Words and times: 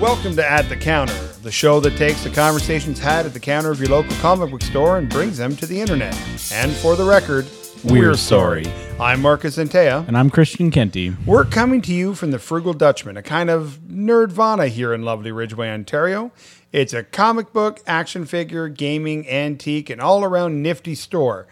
Welcome 0.00 0.34
to 0.36 0.50
At 0.50 0.70
the 0.70 0.76
Counter, 0.76 1.12
the 1.42 1.52
show 1.52 1.78
that 1.80 1.94
takes 1.98 2.24
the 2.24 2.30
conversations 2.30 2.98
had 2.98 3.26
at 3.26 3.34
the 3.34 3.38
counter 3.38 3.70
of 3.70 3.80
your 3.80 3.90
local 3.90 4.16
comic 4.16 4.50
book 4.50 4.62
store 4.62 4.96
and 4.96 5.10
brings 5.10 5.36
them 5.36 5.54
to 5.56 5.66
the 5.66 5.78
internet. 5.78 6.14
And 6.50 6.72
for 6.72 6.96
the 6.96 7.04
record, 7.04 7.46
We're 7.84 8.16
sorry. 8.16 8.64
I'm 8.98 9.20
Marcus 9.20 9.58
Antea. 9.58 10.08
And 10.08 10.16
I'm 10.16 10.30
Christian 10.30 10.70
Kenty. 10.70 11.14
We're 11.26 11.44
coming 11.44 11.82
to 11.82 11.92
you 11.92 12.14
from 12.14 12.30
the 12.30 12.38
Frugal 12.38 12.72
Dutchman, 12.72 13.18
a 13.18 13.22
kind 13.22 13.50
of 13.50 13.78
nerdvana 13.86 14.68
here 14.68 14.94
in 14.94 15.02
lovely 15.02 15.32
Ridgeway, 15.32 15.68
Ontario. 15.68 16.32
It's 16.72 16.94
a 16.94 17.02
comic 17.02 17.52
book, 17.52 17.80
action 17.86 18.24
figure, 18.24 18.68
gaming, 18.68 19.28
antique, 19.28 19.90
and 19.90 20.00
all 20.00 20.24
around 20.24 20.62
nifty 20.62 20.94
store. 20.94 21.46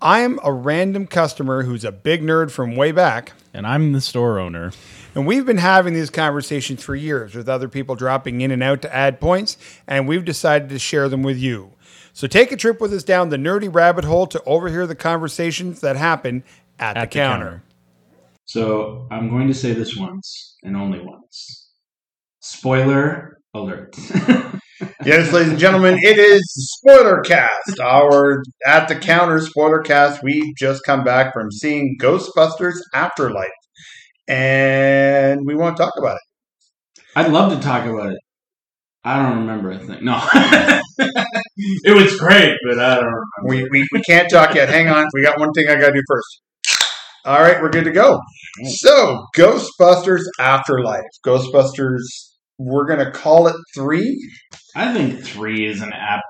I 0.00 0.20
am 0.20 0.38
a 0.44 0.52
random 0.52 1.08
customer 1.08 1.64
who's 1.64 1.84
a 1.84 1.90
big 1.92 2.22
nerd 2.22 2.52
from 2.52 2.76
way 2.76 2.92
back. 2.92 3.32
And 3.52 3.66
I'm 3.66 3.92
the 3.92 4.00
store 4.00 4.38
owner. 4.38 4.70
And 5.14 5.26
we've 5.26 5.44
been 5.44 5.58
having 5.58 5.94
these 5.94 6.10
conversations 6.10 6.82
for 6.82 6.94
years 6.94 7.34
with 7.34 7.48
other 7.48 7.68
people 7.68 7.94
dropping 7.96 8.40
in 8.40 8.50
and 8.50 8.62
out 8.62 8.82
to 8.82 8.94
add 8.94 9.20
points, 9.20 9.56
and 9.86 10.06
we've 10.06 10.24
decided 10.24 10.68
to 10.68 10.78
share 10.78 11.08
them 11.08 11.22
with 11.22 11.38
you. 11.38 11.72
So 12.12 12.26
take 12.26 12.52
a 12.52 12.56
trip 12.56 12.80
with 12.80 12.92
us 12.92 13.02
down 13.02 13.28
the 13.28 13.36
nerdy 13.36 13.72
rabbit 13.72 14.04
hole 14.04 14.26
to 14.28 14.42
overhear 14.44 14.86
the 14.86 14.94
conversations 14.94 15.80
that 15.80 15.96
happen 15.96 16.44
at, 16.78 16.94
the, 16.94 17.00
the 17.00 17.06
counter. 17.06 17.44
counter. 17.44 17.62
So 18.44 19.06
I'm 19.10 19.30
going 19.30 19.48
to 19.48 19.54
say 19.54 19.72
this 19.72 19.96
once 19.96 20.56
and 20.62 20.76
only 20.76 21.00
once. 21.00 21.70
Spoiler 22.40 23.38
alert. 23.54 23.96
Yes, 25.04 25.32
ladies 25.32 25.50
and 25.50 25.58
gentlemen, 25.58 25.98
it 26.00 26.18
is 26.18 26.42
Spoiler 26.78 27.20
Cast, 27.20 27.80
our 27.80 28.42
at 28.66 28.86
the 28.88 28.96
counter 28.96 29.40
spoiler 29.40 29.80
cast. 29.80 30.22
We've 30.22 30.54
just 30.56 30.84
come 30.84 31.04
back 31.04 31.32
from 31.32 31.50
seeing 31.50 31.96
Ghostbusters 31.98 32.76
Afterlife, 32.94 33.48
and 34.30 35.40
we 35.44 35.56
want 35.56 35.76
to 35.76 35.82
talk 35.82 35.92
about 35.98 36.16
it. 36.16 37.02
I'd 37.16 37.32
love 37.32 37.52
to 37.52 37.60
talk 37.60 37.84
about 37.84 38.12
it. 38.12 38.18
I 39.02 39.20
don't 39.20 39.38
remember 39.38 39.72
a 39.72 39.78
thing. 39.78 40.04
No. 40.04 40.22
it 41.56 41.96
was 41.96 42.16
great, 42.18 42.54
but 42.64 42.78
I 42.78 42.94
don't 42.94 43.04
remember. 43.04 43.24
We, 43.44 43.68
we, 43.70 43.88
we 43.92 44.02
can't 44.02 44.28
talk 44.30 44.54
yet. 44.54 44.68
Hang 44.68 44.88
on, 44.88 45.06
we 45.14 45.22
got 45.22 45.40
one 45.40 45.52
thing 45.52 45.68
I 45.68 45.74
got 45.74 45.88
to 45.88 45.94
do 45.94 46.02
first. 46.06 46.42
All 47.24 47.40
right, 47.40 47.60
we're 47.60 47.70
good 47.70 47.84
to 47.84 47.90
go. 47.90 48.20
So, 48.64 49.24
Ghostbusters 49.36 50.22
Afterlife. 50.38 51.00
Ghostbusters, 51.26 52.02
we're 52.58 52.86
going 52.86 53.04
to 53.04 53.10
call 53.10 53.48
it 53.48 53.56
three. 53.74 54.16
I 54.76 54.92
think 54.94 55.24
three 55.24 55.66
is 55.66 55.82
an 55.82 55.92
apt 55.92 56.22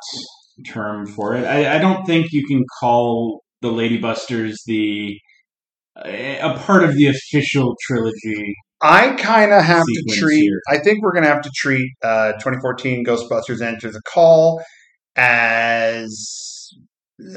term 0.67 1.07
for 1.07 1.35
it. 1.35 1.45
I, 1.45 1.77
I 1.77 1.79
don't 1.79 2.07
think 2.07 2.29
you 2.33 2.47
can 2.47 2.65
call 2.81 3.43
the 3.61 3.69
Ladybusters 3.69 4.55
the 4.67 5.19
a 6.05 6.59
part 6.59 6.85
of 6.85 6.95
the 6.95 7.07
official 7.07 7.77
trilogy. 7.87 8.55
I 8.83 9.15
kind 9.15 9.53
of 9.53 9.63
have 9.63 9.85
to 9.85 10.19
treat. 10.19 10.41
here. 10.41 10.61
I 10.71 10.79
think 10.79 11.03
we're 11.03 11.13
going 11.13 11.25
to 11.25 11.29
have 11.29 11.43
to 11.43 11.51
treat 11.55 11.93
uh, 12.03 12.33
2014 12.33 13.05
Ghostbusters 13.05 13.61
Answer 13.61 13.91
the 13.91 14.01
Call 14.11 14.63
as 15.17 16.71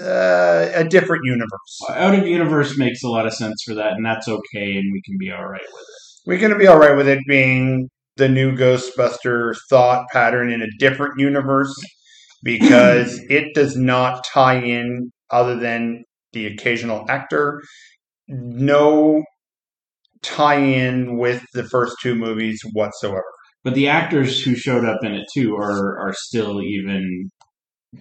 uh, 0.01 0.69
a 0.73 0.85
different 0.85 1.23
universe. 1.25 1.79
Out 1.89 2.15
of 2.15 2.25
universe 2.25 2.77
makes 2.77 3.03
a 3.03 3.09
lot 3.09 3.25
of 3.25 3.33
sense 3.33 3.61
for 3.65 3.73
that, 3.73 3.93
and 3.93 4.05
that's 4.05 4.27
okay, 4.27 4.77
and 4.77 4.93
we 4.93 5.01
can 5.05 5.17
be 5.19 5.31
all 5.31 5.45
right 5.45 5.61
with 5.61 5.81
it. 5.81 6.29
We're 6.29 6.39
going 6.39 6.53
to 6.53 6.59
be 6.59 6.67
all 6.67 6.77
right 6.79 6.95
with 6.95 7.09
it 7.09 7.19
being 7.27 7.89
the 8.15 8.29
new 8.29 8.55
Ghostbuster 8.55 9.55
thought 9.69 10.05
pattern 10.13 10.49
in 10.49 10.61
a 10.61 10.67
different 10.79 11.19
universe 11.19 11.73
because 12.43 13.19
it 13.29 13.53
does 13.53 13.75
not 13.75 14.23
tie 14.23 14.59
in 14.59 15.11
other 15.29 15.57
than 15.57 16.03
the 16.31 16.45
occasional 16.47 17.05
actor. 17.09 17.61
No 18.33 19.23
tie 20.21 20.59
in 20.59 21.17
with 21.17 21.43
the 21.53 21.63
first 21.63 21.97
two 22.01 22.15
movies 22.15 22.59
whatsoever. 22.73 23.23
But 23.63 23.75
the 23.75 23.87
actors 23.87 24.43
who 24.43 24.55
showed 24.55 24.85
up 24.85 25.03
in 25.03 25.13
it 25.13 25.25
too 25.33 25.55
are 25.55 25.99
are 25.99 26.13
still 26.13 26.61
even 26.61 27.29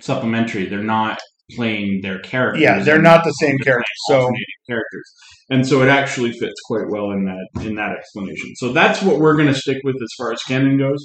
supplementary. 0.00 0.66
They're 0.66 0.82
not 0.82 1.20
playing 1.52 2.00
their 2.02 2.18
characters. 2.20 2.62
Yeah, 2.62 2.80
they're 2.80 3.02
not 3.02 3.24
the 3.24 3.32
same 3.32 3.58
characters. 3.58 3.86
So 4.08 4.28
characters, 4.68 5.12
and 5.50 5.66
so 5.66 5.82
it 5.82 5.88
actually 5.88 6.32
fits 6.32 6.54
quite 6.66 6.88
well 6.88 7.10
in 7.10 7.24
that 7.26 7.64
in 7.64 7.74
that 7.76 7.92
explanation. 7.92 8.54
So 8.56 8.72
that's 8.72 9.02
what 9.02 9.20
we're 9.20 9.36
going 9.36 9.48
to 9.48 9.54
stick 9.54 9.78
with 9.84 9.96
as 9.96 10.10
far 10.16 10.32
as 10.32 10.42
canon 10.42 10.78
goes. 10.78 11.04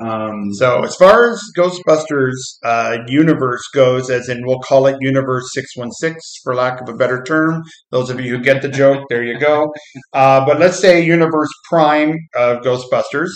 Um, 0.00 0.52
So, 0.52 0.84
as 0.84 0.94
far 0.96 1.30
as 1.32 1.40
Ghostbusters 1.56 2.34
uh, 2.64 2.98
universe 3.08 3.62
goes, 3.74 4.10
as 4.10 4.28
in 4.28 4.46
we'll 4.46 4.60
call 4.60 4.86
it 4.86 4.96
Universe 5.00 5.48
616 5.54 6.20
for 6.44 6.54
lack 6.54 6.80
of 6.80 6.88
a 6.88 6.94
better 6.96 7.22
term. 7.22 7.62
Those 7.90 8.08
of 8.10 8.20
you 8.20 8.36
who 8.36 8.42
get 8.42 8.62
the 8.62 8.68
joke, 8.68 9.04
there 9.08 9.24
you 9.24 9.38
go. 9.38 9.72
Uh, 10.12 10.44
but 10.46 10.58
let's 10.60 10.78
say 10.78 11.02
Universe 11.04 11.48
Prime 11.68 12.14
of 12.36 12.58
Ghostbusters 12.62 13.30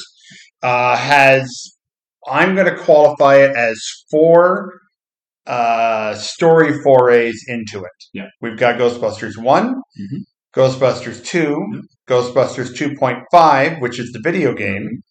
uh, 0.63 0.97
has, 0.97 1.51
I'm 2.29 2.55
going 2.55 2.73
to 2.73 2.77
qualify 2.77 3.37
it 3.37 3.57
as 3.57 3.77
four 4.11 4.73
uh, 5.47 6.15
story 6.15 6.81
forays 6.83 7.45
into 7.49 7.79
it. 7.81 7.91
Yeah. 8.15 8.29
We've 8.41 8.57
got 8.59 8.79
Ghostbusters 8.79 9.37
one 9.37 9.75
Mhm. 10.01 10.19
Ghostbusters 10.55 11.25
2, 11.25 11.83
Ghostbusters 12.09 12.77
2.5, 12.77 13.81
which 13.81 13.99
is 13.99 14.13
the 14.13 14.21
video 14.23 14.55
game, 14.55 15.03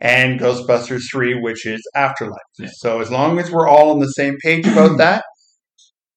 and 0.00 0.38
Ghostbusters 0.40 1.02
3, 1.10 1.40
which 1.40 1.66
is 1.66 1.80
Afterlife. 1.94 2.38
Yeah. 2.58 2.68
So 2.72 3.00
as 3.00 3.10
long 3.10 3.38
as 3.38 3.50
we're 3.50 3.68
all 3.68 3.90
on 3.90 3.98
the 3.98 4.06
same 4.06 4.36
page 4.42 4.66
about 4.66 4.98
that, 4.98 5.24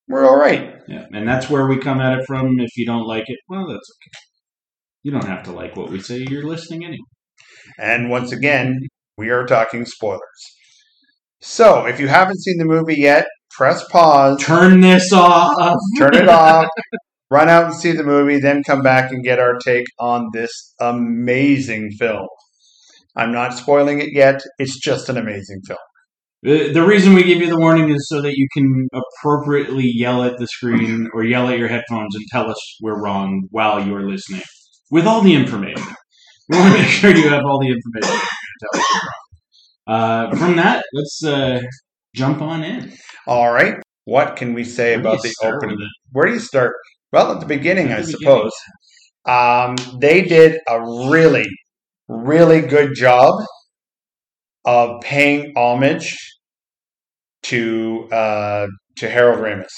we're 0.07 0.27
all 0.27 0.37
right. 0.37 0.75
yeah, 0.87 1.05
and 1.13 1.27
that's 1.27 1.49
where 1.49 1.67
we 1.67 1.77
come 1.77 2.01
at 2.01 2.19
it 2.19 2.25
from. 2.27 2.59
If 2.59 2.71
you 2.75 2.85
don't 2.85 3.07
like 3.07 3.23
it, 3.27 3.39
well, 3.47 3.67
that's 3.67 3.77
okay. 3.77 4.11
You 5.03 5.11
don't 5.11 5.25
have 5.25 5.43
to 5.43 5.51
like 5.51 5.75
what 5.75 5.89
we 5.89 5.99
say. 5.99 6.25
You're 6.29 6.43
listening 6.45 6.83
anyway. 6.83 6.99
And 7.79 8.09
once 8.09 8.31
again, 8.31 8.79
we 9.17 9.29
are 9.29 9.45
talking 9.45 9.85
spoilers. 9.85 10.19
So 11.41 11.85
if 11.85 11.99
you 11.99 12.07
haven't 12.07 12.41
seen 12.41 12.57
the 12.57 12.65
movie 12.65 12.97
yet, 12.97 13.25
press 13.51 13.83
pause, 13.89 14.41
Turn 14.43 14.81
this 14.81 15.11
off. 15.11 15.75
turn 15.97 16.15
it 16.15 16.29
off, 16.29 16.67
run 17.31 17.49
out 17.49 17.65
and 17.65 17.73
see 17.73 17.93
the 17.93 18.03
movie, 18.03 18.39
then 18.39 18.63
come 18.63 18.81
back 18.83 19.11
and 19.11 19.23
get 19.23 19.39
our 19.39 19.57
take 19.57 19.85
on 19.99 20.29
this 20.33 20.73
amazing 20.79 21.91
film. 21.91 22.27
I'm 23.16 23.31
not 23.31 23.53
spoiling 23.53 23.99
it 23.99 24.09
yet. 24.13 24.41
It's 24.57 24.79
just 24.79 25.09
an 25.09 25.17
amazing 25.17 25.61
film. 25.67 25.79
The, 26.44 26.72
the 26.73 26.81
reason 26.85 27.13
we 27.13 27.23
give 27.23 27.39
you 27.39 27.49
the 27.49 27.59
warning 27.59 27.89
is 27.89 28.07
so 28.09 28.22
that 28.22 28.33
you 28.35 28.47
can 28.53 28.88
appropriately 28.94 29.91
yell 29.94 30.23
at 30.23 30.38
the 30.39 30.47
screen 30.47 31.07
or 31.13 31.23
yell 31.23 31.47
at 31.49 31.59
your 31.59 31.67
headphones 31.67 32.16
and 32.16 32.25
tell 32.31 32.49
us 32.49 32.77
we're 32.81 33.01
wrong 33.01 33.47
while 33.51 33.85
you're 33.85 34.09
listening 34.09 34.41
with 34.89 35.05
all 35.05 35.22
the 35.22 35.35
information. 35.35 35.85
We 36.49 36.57
want 36.57 36.73
to 36.75 36.81
make 36.81 36.89
sure 36.89 37.16
you 37.16 37.29
have 37.29 37.45
all 37.45 37.59
the 37.59 37.67
information 37.67 38.19
to 38.19 38.67
tell 38.73 38.81
us 38.81 38.88
you're 38.94 39.01
wrong. 39.01 40.31
Uh, 40.31 40.35
from 40.35 40.55
that, 40.55 40.83
let's 40.93 41.23
uh, 41.23 41.61
jump 42.16 42.41
on 42.41 42.63
in. 42.63 42.93
All 43.28 43.51
right. 43.51 43.75
What 44.05 44.35
can 44.35 44.53
we 44.53 44.63
say 44.63 44.95
about 44.95 45.22
the 45.22 45.33
opening? 45.43 45.78
Where 46.11 46.25
do 46.25 46.33
you 46.33 46.39
start? 46.39 46.73
Well, 47.11 47.31
at 47.33 47.39
the 47.39 47.45
beginning, 47.45 47.89
At 47.89 47.99
I 47.99 48.01
the 48.01 48.07
suppose. 48.07 48.51
Um, 49.28 49.75
they 49.99 50.23
did 50.23 50.59
a 50.67 50.81
really, 50.81 51.45
really 52.11 52.61
good 52.61 52.94
job 52.95 53.33
of 54.66 55.01
paying 55.01 55.53
homage 55.55 56.16
to 57.44 58.07
uh, 58.11 58.67
to 58.97 59.09
Harold 59.09 59.39
Ramis. 59.39 59.72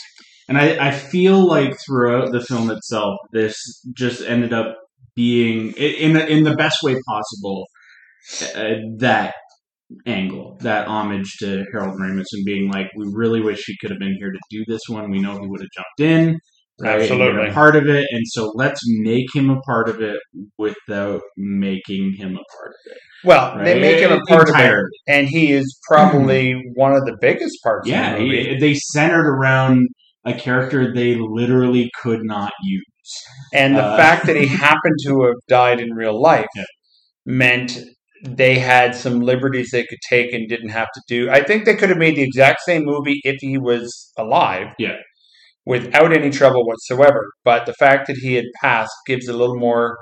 And 0.49 0.57
I, 0.57 0.89
I 0.89 0.91
feel 0.91 1.47
like 1.47 1.77
throughout 1.85 2.31
the 2.31 2.41
film 2.41 2.69
itself, 2.69 3.15
this 3.31 3.55
just 3.95 4.21
ended 4.21 4.51
up 4.51 4.75
being, 5.15 5.71
in, 5.77 6.17
in 6.17 6.43
the 6.43 6.55
best 6.55 6.83
way 6.83 6.95
possible, 7.07 7.65
uh, 8.55 8.75
that 8.97 9.35
angle, 10.05 10.57
that 10.61 10.87
homage 10.87 11.37
to 11.39 11.63
Harold 11.71 11.97
Ramis 11.99 12.25
and 12.33 12.45
being 12.45 12.69
like, 12.69 12.87
we 12.97 13.05
really 13.13 13.41
wish 13.41 13.63
he 13.65 13.77
could 13.79 13.91
have 13.91 13.99
been 13.99 14.17
here 14.19 14.31
to 14.31 14.39
do 14.49 14.65
this 14.67 14.81
one. 14.89 15.11
We 15.11 15.19
know 15.19 15.39
he 15.39 15.47
would 15.47 15.61
have 15.61 15.69
jumped 15.73 15.99
in. 15.99 16.39
Right, 16.79 17.01
Absolutely. 17.01 17.49
a 17.49 17.53
part 17.53 17.75
of 17.75 17.87
it, 17.87 18.05
and 18.11 18.21
so 18.25 18.51
let's 18.55 18.79
make 19.01 19.27
him 19.33 19.49
a 19.49 19.59
part 19.61 19.89
of 19.89 20.01
it 20.01 20.17
without 20.57 21.21
making 21.37 22.15
him 22.17 22.31
a 22.31 22.43
part 22.57 22.69
of 22.71 22.91
it. 22.91 22.97
Well, 23.23 23.57
they 23.63 23.79
make 23.79 23.99
him 23.99 24.11
a 24.11 24.19
part 24.27 24.49
of 24.49 24.55
it, 24.59 24.83
and 25.07 25.27
he 25.27 25.51
is 25.53 25.79
probably 25.87 26.53
one 26.75 26.93
of 26.93 27.05
the 27.05 27.15
biggest 27.21 27.55
parts 27.63 27.87
Yeah, 27.87 28.15
of 28.15 28.19
the 28.19 28.57
they 28.59 28.73
centered 28.73 29.27
around 29.29 29.87
a 30.25 30.33
character 30.33 30.93
they 30.93 31.15
literally 31.15 31.89
could 32.01 32.23
not 32.23 32.51
use. 32.63 32.83
And 33.53 33.75
the 33.77 33.83
Uh, 33.83 33.97
fact 33.97 34.25
that 34.25 34.35
he 34.35 34.47
happened 34.67 34.95
to 35.05 35.21
have 35.23 35.35
died 35.47 35.79
in 35.79 35.93
real 35.93 36.19
life 36.19 36.47
Yeah. 36.55 36.63
meant 37.25 37.79
they 38.25 38.57
had 38.57 38.95
some 38.95 39.19
liberties 39.21 39.69
they 39.71 39.83
could 39.85 39.99
take 40.09 40.33
and 40.33 40.47
didn't 40.49 40.69
have 40.69 40.87
to 40.95 41.01
do. 41.07 41.29
I 41.29 41.43
think 41.43 41.65
they 41.65 41.75
could 41.75 41.89
have 41.89 41.97
made 41.97 42.15
the 42.15 42.23
exact 42.23 42.61
same 42.61 42.83
movie 42.85 43.19
if 43.23 43.35
he 43.41 43.57
was 43.57 44.11
alive. 44.17 44.67
Yeah. 44.79 44.95
Without 45.65 46.11
any 46.11 46.29
trouble 46.29 46.65
whatsoever. 46.65 47.25
But 47.45 47.65
the 47.65 47.73
fact 47.73 48.07
that 48.07 48.17
he 48.17 48.33
had 48.33 48.45
passed 48.61 48.93
gives 49.07 49.27
a 49.27 49.33
little 49.33 49.57
more 49.57 49.97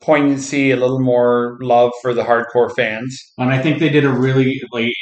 poignancy, 0.00 0.70
a 0.70 0.76
little 0.76 1.00
more 1.00 1.58
love 1.60 1.92
for 2.00 2.12
the 2.14 2.22
hardcore 2.22 2.74
fans. 2.74 3.16
And 3.38 3.50
I 3.50 3.60
think 3.62 3.78
they 3.78 3.88
did 3.88 4.04
a 4.04 4.10
really 4.12 4.60
like. 4.72 4.92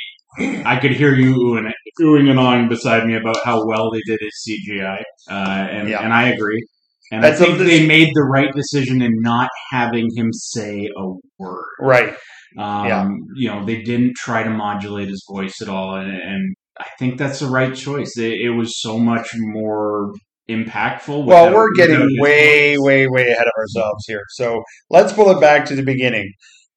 I 0.65 0.77
could 0.81 0.93
hear 0.93 1.13
you 1.15 1.35
oohing, 1.35 1.71
oohing 2.01 2.31
and 2.31 2.39
awing 2.39 2.69
beside 2.69 3.05
me 3.05 3.17
about 3.17 3.37
how 3.45 3.67
well 3.67 3.91
they 3.91 4.01
did 4.07 4.21
his 4.21 4.45
CGI, 4.49 5.03
uh, 5.29 5.67
and 5.71 5.89
Yeah. 5.89 6.03
and 6.05 6.13
I 6.13 6.29
agree. 6.29 6.65
And 7.11 7.25
That's 7.25 7.41
I 7.41 7.47
think 7.47 7.59
they 7.59 7.85
made 7.85 8.11
the 8.15 8.23
right 8.23 8.53
decision 8.55 9.03
in 9.03 9.11
not 9.23 9.49
having 9.73 10.09
him 10.15 10.29
say 10.33 10.89
a 10.97 11.05
word. 11.41 11.65
Right. 11.81 12.15
Um, 12.57 12.87
Yeah. 12.87 13.09
You 13.35 13.49
know, 13.49 13.65
they 13.67 13.83
didn't 13.83 14.15
try 14.17 14.45
to 14.45 14.51
modulate 14.51 15.09
his 15.09 15.25
voice 15.29 15.61
at 15.61 15.69
all, 15.69 15.97
and, 15.97 16.13
and 16.13 16.55
I 16.81 16.87
think 16.99 17.19
that's 17.19 17.41
the 17.41 17.47
right 17.47 17.75
choice. 17.75 18.17
It, 18.17 18.41
it 18.41 18.51
was 18.51 18.81
so 18.81 18.99
much 18.99 19.29
more 19.35 20.13
impactful. 20.49 21.27
Well, 21.27 21.53
we're 21.53 21.73
getting 21.77 22.07
way, 22.19 22.77
way, 22.79 23.07
way 23.07 23.23
ahead 23.23 23.47
of 23.47 23.53
ourselves 23.59 24.05
here. 24.07 24.23
So 24.31 24.63
let's 24.89 25.13
pull 25.13 25.31
it 25.31 25.41
back 25.41 25.67
to 25.67 25.77
the 25.77 25.85
beginning. 25.85 26.33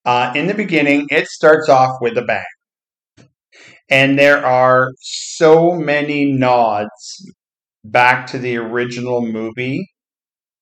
Uh, 0.05 0.33
in 0.35 0.47
the 0.47 0.53
beginning, 0.53 1.07
it 1.09 1.27
starts 1.27 1.69
off 1.69 1.97
with 2.01 2.17
a 2.17 2.23
bang. 2.23 2.43
And 3.89 4.19
there 4.19 4.45
are 4.45 4.89
so 4.99 5.73
many 5.73 6.31
nods 6.31 7.31
back 7.83 8.27
to 8.27 8.37
the 8.37 8.57
original 8.57 9.21
movie. 9.21 9.85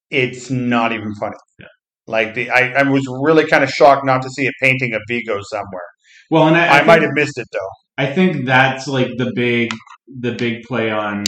It's 0.09 0.51
not 0.51 0.91
even 0.91 1.13
funny. 1.15 1.35
Yeah. 1.59 1.67
Like 2.07 2.33
the, 2.35 2.49
I, 2.49 2.73
I 2.73 2.83
was 2.83 3.03
really 3.23 3.47
kind 3.47 3.63
of 3.63 3.69
shocked 3.69 4.05
not 4.05 4.21
to 4.23 4.29
see 4.29 4.47
a 4.47 4.51
painting 4.61 4.93
of 4.93 5.01
Vigo 5.07 5.39
somewhere. 5.41 5.87
Well, 6.29 6.47
and 6.47 6.57
I, 6.57 6.67
I, 6.67 6.79
I, 6.79 6.83
might 6.83 7.01
have 7.01 7.11
missed 7.13 7.37
it 7.37 7.47
though. 7.51 7.59
I 7.97 8.07
think 8.13 8.45
that's 8.45 8.87
like 8.87 9.09
the 9.17 9.31
big, 9.35 9.71
the 10.07 10.33
big 10.33 10.63
play 10.63 10.91
on 10.91 11.23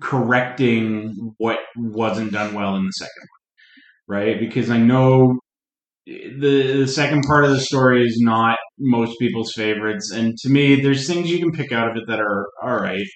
correcting 0.00 1.34
what 1.38 1.58
wasn't 1.76 2.32
done 2.32 2.54
well 2.54 2.76
in 2.76 2.84
the 2.84 2.90
second 2.92 3.22
one, 4.08 4.18
right? 4.18 4.40
Because 4.40 4.70
I 4.70 4.78
know 4.78 5.38
the 6.06 6.78
the 6.80 6.88
second 6.88 7.22
part 7.22 7.44
of 7.44 7.50
the 7.50 7.60
story 7.60 8.04
is 8.04 8.18
not 8.20 8.58
most 8.78 9.18
people's 9.18 9.52
favorites, 9.52 10.10
and 10.12 10.36
to 10.38 10.50
me, 10.50 10.80
there's 10.80 11.06
things 11.06 11.30
you 11.30 11.38
can 11.38 11.52
pick 11.52 11.72
out 11.72 11.90
of 11.90 11.96
it 11.96 12.04
that 12.08 12.20
are 12.20 12.46
all 12.62 12.76
right. 12.76 13.06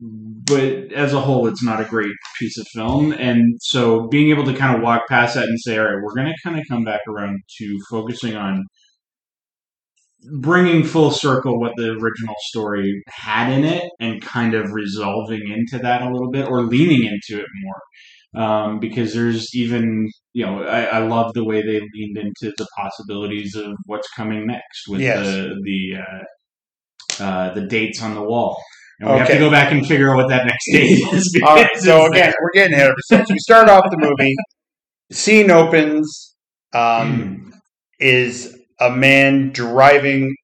But 0.00 0.92
as 0.94 1.12
a 1.12 1.20
whole, 1.20 1.46
it's 1.46 1.62
not 1.64 1.80
a 1.80 1.84
great 1.84 2.12
piece 2.38 2.58
of 2.58 2.66
film, 2.74 3.12
and 3.12 3.42
so 3.60 4.08
being 4.08 4.30
able 4.30 4.44
to 4.44 4.54
kind 4.54 4.76
of 4.76 4.82
walk 4.82 5.02
past 5.08 5.34
that 5.34 5.44
and 5.44 5.58
say, 5.60 5.78
"All 5.78 5.84
right, 5.86 6.02
we're 6.02 6.14
going 6.14 6.26
to 6.28 6.48
kind 6.48 6.58
of 6.58 6.64
come 6.70 6.84
back 6.84 7.00
around 7.08 7.38
to 7.58 7.78
focusing 7.90 8.36
on 8.36 8.64
bringing 10.40 10.84
full 10.84 11.10
circle 11.10 11.58
what 11.60 11.72
the 11.76 11.90
original 11.90 12.34
story 12.48 13.02
had 13.08 13.50
in 13.52 13.64
it 13.64 13.90
and 14.00 14.20
kind 14.22 14.54
of 14.54 14.72
resolving 14.72 15.40
into 15.50 15.78
that 15.82 16.02
a 16.02 16.10
little 16.10 16.30
bit 16.30 16.46
or 16.48 16.62
leaning 16.62 17.04
into 17.04 17.40
it 17.42 17.46
more. 17.62 18.42
Um, 18.42 18.78
because 18.78 19.12
there's 19.12 19.48
even, 19.56 20.08
you 20.34 20.46
know, 20.46 20.62
I, 20.62 20.82
I 20.84 20.98
love 20.98 21.32
the 21.34 21.44
way 21.44 21.62
they 21.62 21.80
leaned 21.80 22.16
into 22.18 22.54
the 22.56 22.66
possibilities 22.76 23.56
of 23.56 23.72
what's 23.86 24.06
coming 24.16 24.46
next 24.46 24.86
with 24.88 25.00
Yes. 25.00 25.26
the 25.26 25.56
the 25.64 25.98
uh, 25.98 27.24
uh, 27.24 27.54
the 27.54 27.66
dates 27.66 28.02
on 28.02 28.14
the 28.14 28.22
wall. 28.22 28.56
And 29.00 29.10
we 29.12 29.18
have 29.18 29.28
to 29.28 29.38
go 29.38 29.50
back 29.50 29.72
and 29.72 29.84
figure 29.86 30.10
out 30.10 30.16
what 30.16 30.28
that 30.28 30.44
next 30.46 30.64
date 30.72 30.90
is. 31.12 31.40
All 31.44 31.56
right, 31.56 31.68
so 31.78 32.06
again, 32.06 32.32
we're 32.40 32.52
getting 32.52 32.74
ahead 32.74 32.90
of 32.90 32.94
ourselves. 33.10 33.30
We 33.32 33.38
start 33.38 33.68
off 33.68 33.84
the 33.90 33.96
movie. 33.98 34.34
Scene 35.10 35.50
opens. 35.50 36.36
Um, 36.72 37.52
is 37.98 38.56
a 38.80 38.90
man 38.90 39.50
driving 39.52 40.34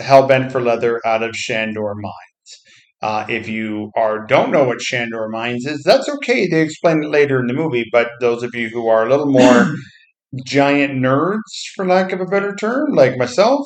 hellbent 0.00 0.52
for 0.52 0.60
leather 0.60 1.00
out 1.04 1.22
of 1.22 1.34
Shandor 1.34 1.94
Mines. 1.96 2.14
Uh, 3.02 3.24
if 3.28 3.48
you 3.48 3.90
are 3.96 4.26
don't 4.26 4.50
know 4.50 4.64
what 4.64 4.80
Shandor 4.80 5.28
Mines 5.30 5.66
is, 5.66 5.82
that's 5.84 6.08
okay. 6.08 6.46
They 6.46 6.60
explain 6.62 7.02
it 7.02 7.10
later 7.10 7.40
in 7.40 7.46
the 7.46 7.54
movie. 7.54 7.86
But 7.90 8.10
those 8.20 8.42
of 8.42 8.54
you 8.54 8.68
who 8.68 8.88
are 8.88 9.06
a 9.06 9.10
little 9.10 9.30
more 9.30 9.74
giant 10.44 10.94
nerds, 10.94 11.40
for 11.74 11.86
lack 11.86 12.12
of 12.12 12.20
a 12.20 12.26
better 12.26 12.54
term, 12.54 12.92
like 12.92 13.16
myself, 13.16 13.64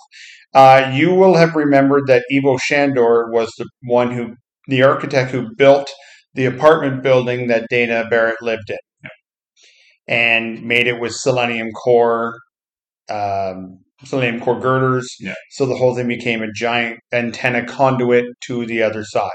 uh, 0.55 0.91
you 0.95 1.13
will 1.13 1.35
have 1.35 1.57
remembered 1.57 2.05
that 2.07 2.25
Ivo 2.33 2.57
Shandor 2.59 3.31
was 3.33 3.53
the 3.59 3.69
one 3.83 4.13
who, 4.13 4.35
the 4.69 4.85
architect 4.85 5.33
who 5.33 5.49
built 5.57 5.91
the 6.35 6.47
apartment 6.47 7.03
building 7.03 7.49
that 7.49 7.67
Dana 7.71 8.05
Barrett 8.09 8.41
lived 8.41 8.71
in, 8.71 8.77
and 10.07 10.63
made 10.63 10.87
it 10.87 11.01
with 11.01 11.13
selenium 11.13 11.71
core, 11.73 12.39
um, 13.11 13.81
selenium 14.05 14.41
core 14.41 14.61
girders. 14.61 15.15
Yeah. 15.21 15.35
So 15.51 15.67
the 15.67 15.77
whole 15.77 15.95
thing 15.95 16.09
became 16.09 16.43
a 16.43 16.53
giant 16.53 17.01
antenna 17.13 17.65
conduit 17.67 18.27
to 18.47 18.67
the 18.67 18.83
other 18.83 19.05
side. 19.05 19.31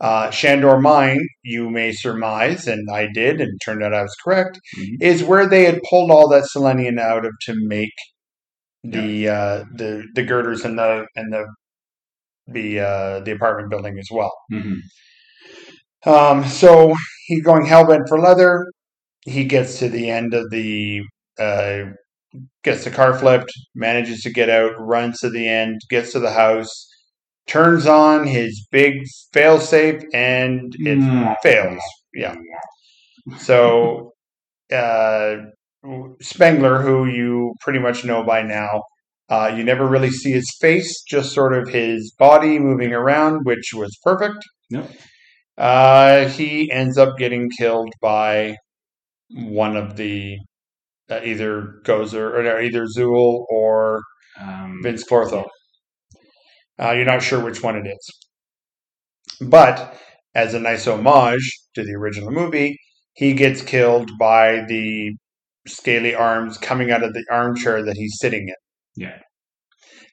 Uh, 0.00 0.30
Shandor 0.30 0.80
Mine, 0.80 1.20
you 1.44 1.70
may 1.70 1.92
surmise, 1.92 2.66
and 2.66 2.88
I 2.90 3.06
did, 3.14 3.40
and 3.40 3.48
it 3.48 3.64
turned 3.64 3.82
out 3.82 3.94
I 3.94 4.02
was 4.02 4.14
correct, 4.22 4.58
Mhm. 4.76 4.96
is 5.00 5.22
where 5.22 5.46
they 5.46 5.64
had 5.64 5.80
pulled 5.88 6.10
all 6.10 6.28
that 6.28 6.46
selenium 6.46 6.98
out 6.98 7.24
of 7.24 7.32
to 7.46 7.54
make 7.56 7.92
the 8.82 9.28
uh, 9.28 9.64
the 9.74 10.04
the 10.14 10.22
girders 10.24 10.64
and 10.64 10.78
the 10.78 11.06
and 11.16 11.32
the 11.32 11.46
the 12.48 12.80
uh, 12.80 13.20
the 13.20 13.30
apartment 13.32 13.70
building 13.70 13.98
as 13.98 14.08
well. 14.10 14.32
Mhm. 14.52 14.80
Um, 16.04 16.44
so 16.44 16.92
he's 17.26 17.42
going 17.42 17.64
hellbent 17.64 18.08
for 18.08 18.18
leather. 18.20 18.66
He 19.24 19.44
gets 19.44 19.78
to 19.78 19.88
the 19.88 20.10
end 20.10 20.34
of 20.34 20.50
the 20.50 21.02
uh, 21.38 21.84
gets 22.62 22.84
the 22.84 22.90
car 22.90 23.16
flipped, 23.18 23.52
manages 23.74 24.22
to 24.22 24.32
get 24.32 24.50
out, 24.50 24.72
runs 24.78 25.20
to 25.20 25.30
the 25.30 25.48
end, 25.48 25.80
gets 25.90 26.12
to 26.12 26.20
the 26.20 26.32
house, 26.32 26.88
turns 27.46 27.86
on 27.86 28.26
his 28.26 28.66
big 28.70 28.94
failsafe, 29.32 30.02
and 30.12 30.74
it 30.78 30.98
Mwah. 30.98 31.36
fails. 31.42 31.80
Yeah. 32.14 32.34
So 33.38 34.12
uh, 34.72 35.36
Spengler, 36.20 36.80
who 36.80 37.06
you 37.06 37.54
pretty 37.60 37.78
much 37.78 38.04
know 38.04 38.22
by 38.22 38.42
now, 38.42 38.82
uh, 39.28 39.52
you 39.56 39.64
never 39.64 39.86
really 39.86 40.10
see 40.10 40.32
his 40.32 40.50
face, 40.60 41.02
just 41.02 41.32
sort 41.32 41.54
of 41.54 41.68
his 41.68 42.12
body 42.18 42.58
moving 42.58 42.92
around, 42.92 43.40
which 43.44 43.72
was 43.74 43.96
perfect. 44.02 44.38
Yep. 44.70 44.90
Uh, 45.56 46.28
he 46.28 46.70
ends 46.70 46.98
up 46.98 47.16
getting 47.16 47.48
killed 47.58 47.92
by 48.00 48.56
one 49.30 49.76
of 49.76 49.96
the 49.96 50.36
uh, 51.10 51.20
either 51.24 51.80
Gozer 51.84 52.34
or 52.34 52.42
no, 52.42 52.58
either 52.58 52.86
Zuul 52.86 53.44
or 53.48 54.02
Um, 54.40 54.80
Vinz 54.82 55.04
Clortho. 55.08 55.44
Uh, 56.76 56.92
you're 56.92 57.04
not 57.04 57.22
sure 57.22 57.40
which 57.40 57.62
one 57.62 57.76
it 57.76 57.86
is. 57.86 58.10
But 59.40 59.96
as 60.34 60.54
a 60.54 60.60
nice 60.60 60.88
homage 60.88 61.46
to 61.74 61.84
the 61.84 61.92
original 61.92 62.32
movie, 62.32 62.76
he 63.12 63.32
gets 63.32 63.62
killed 63.62 64.10
by 64.18 64.64
the 64.66 65.12
scaly 65.68 66.14
arms 66.14 66.58
coming 66.58 66.90
out 66.90 67.04
of 67.04 67.12
the 67.14 67.24
armchair 67.30 67.84
that 67.84 67.96
he's 67.96 68.18
sitting 68.18 68.48
in. 68.48 68.54
Yeah. 68.96 69.20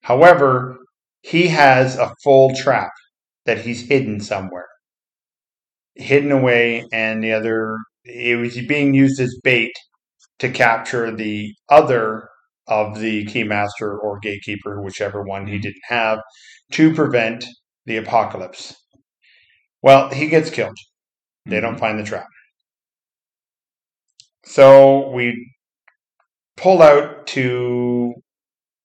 However, 0.04 0.78
he 1.22 1.48
has 1.48 1.98
a 1.98 2.14
full 2.24 2.54
trap 2.56 2.92
that 3.46 3.62
he's 3.66 3.88
hidden 3.88 4.20
somewhere. 4.20 4.68
Hidden 5.96 6.32
away, 6.32 6.86
and 6.94 7.24
the 7.24 7.34
other, 7.34 7.76
it 8.06 8.40
was 8.40 8.56
being 8.68 8.94
used 8.94 9.20
as 9.20 9.36
bait 9.44 9.74
to 10.42 10.50
capture 10.50 11.16
the 11.16 11.54
other 11.70 12.28
of 12.66 13.00
the 13.00 13.26
keymaster 13.28 13.96
or 14.02 14.18
gatekeeper, 14.24 14.82
whichever 14.82 15.22
one 15.22 15.46
he 15.46 15.60
didn't 15.60 15.84
have, 15.88 16.20
to 16.72 16.92
prevent 16.96 17.46
the 17.86 17.98
apocalypse. 17.98 18.76
Well, 19.84 20.10
he 20.10 20.28
gets 20.28 20.50
killed. 20.50 20.78
They 21.46 21.60
don't 21.60 21.74
mm-hmm. 21.74 21.80
find 21.80 22.00
the 22.00 22.04
trap. 22.04 22.26
So 24.44 25.12
we 25.12 25.54
pull 26.58 26.82
out 26.82 27.28
to 27.28 28.16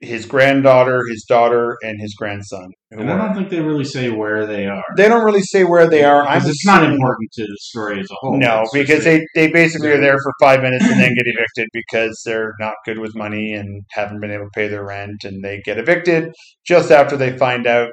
his 0.00 0.26
granddaughter, 0.26 1.04
his 1.08 1.24
daughter, 1.26 1.78
and 1.82 1.98
his 1.98 2.14
grandson. 2.14 2.68
Who 2.90 3.00
and 3.00 3.10
I 3.10 3.16
don't 3.16 3.34
think 3.34 3.50
they 3.50 3.60
really 3.60 3.84
say 3.84 4.10
where 4.10 4.46
they 4.46 4.66
are. 4.66 4.82
they 4.96 5.08
don't 5.08 5.24
really 5.24 5.42
say 5.42 5.64
where 5.64 5.88
they 5.88 6.04
are. 6.04 6.24
I'm 6.24 6.46
it's 6.46 6.64
not 6.64 6.84
important 6.84 7.30
to 7.32 7.42
the 7.42 7.56
story 7.60 7.98
as 7.98 8.08
a 8.10 8.14
whole. 8.20 8.38
No, 8.38 8.62
It's 8.62 8.72
because 8.72 9.02
they, 9.02 9.26
they 9.34 9.50
basically 9.50 9.88
are 9.90 10.00
there 10.00 10.16
for 10.16 10.32
five 10.40 10.62
minutes 10.62 10.84
and 10.84 11.00
then 11.00 11.14
get 11.14 11.26
evicted 11.26 11.68
because 11.72 12.22
they're 12.24 12.54
not 12.60 12.74
good 12.84 13.00
with 13.00 13.16
money 13.16 13.52
and 13.52 13.82
haven't 13.90 14.20
been 14.20 14.30
able 14.30 14.44
to 14.44 14.50
pay 14.54 14.68
their 14.68 14.84
rent, 14.84 15.24
and 15.24 15.42
they 15.42 15.60
get 15.64 15.78
evicted 15.78 16.32
just 16.64 16.92
after 16.92 17.16
they 17.16 17.36
find 17.36 17.66
out 17.66 17.90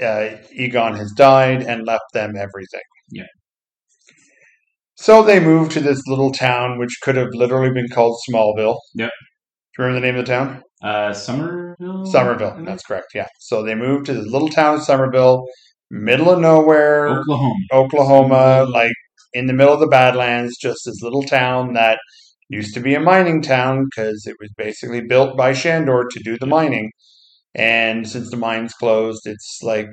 uh, 0.00 0.30
Egon 0.52 0.96
has 0.96 1.12
died 1.16 1.62
and 1.62 1.86
left 1.86 2.04
them 2.14 2.36
everything. 2.36 2.80
Yeah. 3.10 3.24
So 4.96 5.22
they 5.22 5.40
move 5.40 5.68
to 5.70 5.80
this 5.80 6.00
little 6.06 6.32
town, 6.32 6.78
which 6.78 7.00
could 7.02 7.16
have 7.16 7.28
literally 7.34 7.72
been 7.72 7.88
called 7.88 8.18
Smallville. 8.28 8.78
Yep. 8.94 9.10
Do 9.10 9.82
you 9.82 9.84
remember 9.84 10.00
the 10.00 10.06
name 10.06 10.18
of 10.18 10.24
the 10.24 10.32
town? 10.32 10.62
Uh, 10.82 11.12
Summerville. 11.12 12.06
Summerville. 12.06 12.64
That's 12.64 12.84
correct. 12.84 13.08
Yeah. 13.14 13.28
So 13.40 13.62
they 13.62 13.74
moved 13.74 14.06
to 14.06 14.14
this 14.14 14.26
little 14.26 14.48
town 14.48 14.76
of 14.76 14.82
Summerville, 14.82 15.44
middle 15.90 16.30
of 16.30 16.40
nowhere. 16.40 17.08
Oklahoma. 17.08 17.54
Oklahoma, 17.72 18.66
like 18.70 18.92
in 19.32 19.46
the 19.46 19.52
middle 19.52 19.74
of 19.74 19.80
the 19.80 19.88
Badlands, 19.88 20.56
just 20.58 20.80
this 20.84 21.02
little 21.02 21.22
town 21.22 21.72
that 21.74 21.98
used 22.48 22.74
to 22.74 22.80
be 22.80 22.94
a 22.94 23.00
mining 23.00 23.42
town 23.42 23.86
because 23.86 24.26
it 24.26 24.36
was 24.40 24.50
basically 24.56 25.00
built 25.00 25.36
by 25.36 25.52
Shandor 25.52 26.04
to 26.10 26.20
do 26.22 26.38
the 26.38 26.46
mining. 26.46 26.90
And 27.54 28.08
since 28.08 28.30
the 28.30 28.36
mines 28.36 28.72
closed, 28.74 29.22
it's 29.26 29.60
like 29.62 29.88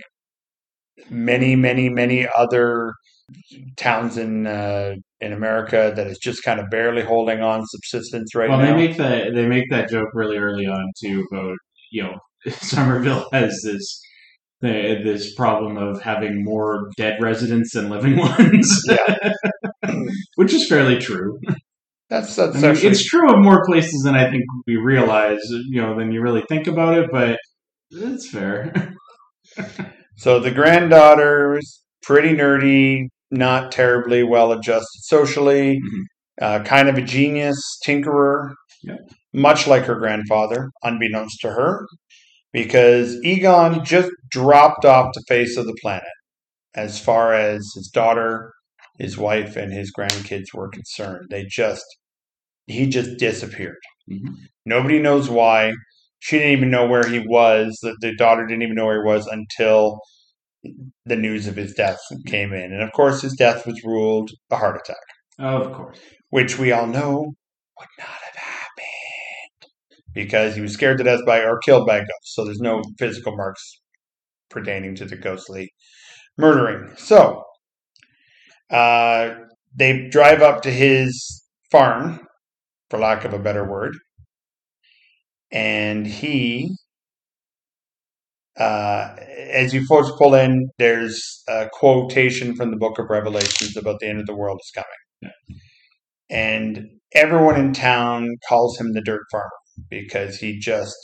many, 1.09 1.55
many, 1.55 1.89
many 1.89 2.27
other 2.37 2.93
towns 3.77 4.17
in 4.17 4.47
uh, 4.47 4.95
in 5.21 5.33
America 5.33 5.93
that 5.95 6.07
is 6.07 6.17
just 6.17 6.43
kind 6.43 6.59
of 6.59 6.69
barely 6.69 7.01
holding 7.01 7.41
on 7.41 7.65
subsistence 7.67 8.35
right 8.35 8.49
well, 8.49 8.59
now. 8.59 8.65
Well, 8.65 8.77
they 8.77 8.87
make 8.87 8.97
that 8.97 9.33
they 9.33 9.47
make 9.47 9.69
that 9.69 9.89
joke 9.89 10.09
really 10.13 10.37
early 10.37 10.65
on 10.65 10.91
too 11.01 11.25
about 11.31 11.55
you 11.91 12.03
know 12.03 12.19
Summerville 12.51 13.27
has 13.31 13.61
this 13.63 14.01
the, 14.61 15.01
this 15.03 15.35
problem 15.35 15.77
of 15.77 16.01
having 16.01 16.43
more 16.43 16.89
dead 16.95 17.21
residents 17.21 17.73
than 17.73 17.89
living 17.89 18.17
ones, 18.17 18.81
which 20.35 20.53
is 20.53 20.67
fairly 20.69 20.97
true. 20.99 21.37
That's 22.09 22.35
that's 22.35 22.55
I 22.55 22.61
mean, 22.61 22.71
actually 22.71 22.89
it's 22.89 23.05
true 23.05 23.29
of 23.29 23.39
more 23.39 23.65
places 23.65 24.03
than 24.03 24.15
I 24.15 24.29
think 24.29 24.43
we 24.67 24.77
realize. 24.77 25.41
You 25.49 25.81
know, 25.81 25.97
than 25.97 26.11
you 26.11 26.21
really 26.21 26.43
think 26.47 26.67
about 26.67 26.97
it, 26.97 27.09
but 27.11 27.39
it's 27.91 28.29
fair. 28.29 28.95
so 30.17 30.39
the 30.39 30.51
granddaughter's 30.51 31.83
pretty 32.01 32.29
nerdy, 32.29 33.07
not 33.33 33.71
terribly 33.73 34.23
well 34.23 34.53
adjusted 34.53 35.01
socially, 35.03 35.79
Mhm. 35.79 36.03
uh, 36.41 36.63
kind 36.63 36.89
of 36.89 36.97
a 36.97 37.03
genius 37.03 37.57
tinkerer, 37.85 38.53
Yep. 38.83 38.99
much 39.33 39.67
like 39.67 39.85
her 39.85 39.95
grandfather, 39.95 40.69
unbeknownst 40.83 41.39
to 41.41 41.49
her, 41.51 41.87
because 42.53 43.17
Egon 43.25 43.85
just 43.85 44.11
dropped 44.31 44.85
off 44.85 45.13
the 45.13 45.23
face 45.27 45.57
of 45.57 45.65
the 45.67 45.77
planet 45.81 46.03
as 46.75 46.99
far 46.99 47.33
as 47.33 47.65
his 47.75 47.89
daughter, 47.89 48.53
his 48.99 49.17
wife, 49.17 49.55
and 49.55 49.73
his 49.73 49.91
grandkids 49.97 50.53
were 50.53 50.69
concerned. 50.69 51.27
They 51.29 51.45
just, 51.45 51.85
he 52.67 52.87
just 52.87 53.17
disappeared. 53.17 53.77
Mhm. 54.11 54.35
Nobody 54.65 54.99
knows 54.99 55.29
why. 55.29 55.73
She 56.19 56.37
didn't 56.39 56.53
even 56.53 56.71
know 56.71 56.87
where 56.87 57.07
he 57.07 57.19
was. 57.19 57.77
The, 57.83 57.95
the 58.01 58.15
daughter 58.15 58.45
didn't 58.45 58.63
even 58.63 58.75
know 58.75 58.85
where 58.87 59.03
he 59.03 59.07
was 59.07 59.27
until 59.27 59.99
the 61.05 61.15
news 61.15 61.47
of 61.47 61.55
his 61.55 61.73
death 61.73 61.99
came 62.27 62.53
in. 62.53 62.71
And 62.71 62.81
of 62.81 62.91
course, 62.93 63.21
his 63.21 63.33
death 63.33 63.65
was 63.65 63.83
ruled 63.83 64.31
a 64.51 64.55
heart 64.55 64.77
attack, 64.77 65.03
of 65.39 65.73
course. 65.73 65.99
which 66.29 66.57
we 66.57 66.71
all 66.71 66.87
know 66.87 67.33
would 67.79 67.89
not 67.97 68.07
have 68.07 68.35
happened 68.35 69.71
because 70.13 70.55
he 70.55 70.61
was 70.61 70.73
scared 70.73 70.97
to 70.99 71.03
death 71.03 71.21
by 71.25 71.41
or 71.41 71.59
killed 71.59 71.87
by 71.87 71.97
a 71.97 72.01
ghost. 72.01 72.35
So 72.35 72.45
there's 72.45 72.59
no 72.59 72.81
physical 72.99 73.35
marks 73.35 73.81
pertaining 74.49 74.95
to 74.95 75.05
the 75.05 75.15
ghostly 75.17 75.71
murdering. 76.37 76.95
So 76.97 77.43
uh, 78.69 79.35
they 79.75 80.07
drive 80.09 80.41
up 80.41 80.61
to 80.63 80.71
his 80.71 81.43
farm, 81.71 82.25
for 82.89 82.99
lack 82.99 83.25
of 83.25 83.33
a 83.33 83.39
better 83.39 83.67
word, 83.67 83.95
and 85.51 86.05
he 86.05 86.75
uh, 88.57 89.15
as 89.51 89.73
you 89.73 89.85
folks 89.85 90.11
pull 90.17 90.35
in, 90.35 90.69
there's 90.77 91.43
a 91.47 91.69
quotation 91.71 92.55
from 92.55 92.71
the 92.71 92.77
book 92.77 92.99
of 92.99 93.09
Revelations 93.09 93.75
about 93.75 93.99
the 93.99 94.07
end 94.07 94.19
of 94.19 94.27
the 94.27 94.35
world 94.35 94.59
is 94.61 94.71
coming. 94.71 95.33
And 96.29 96.87
everyone 97.13 97.59
in 97.59 97.73
town 97.73 98.27
calls 98.47 98.77
him 98.79 98.93
the 98.93 99.01
dirt 99.01 99.23
farmer 99.31 99.49
because 99.89 100.37
he 100.37 100.59
just 100.59 100.95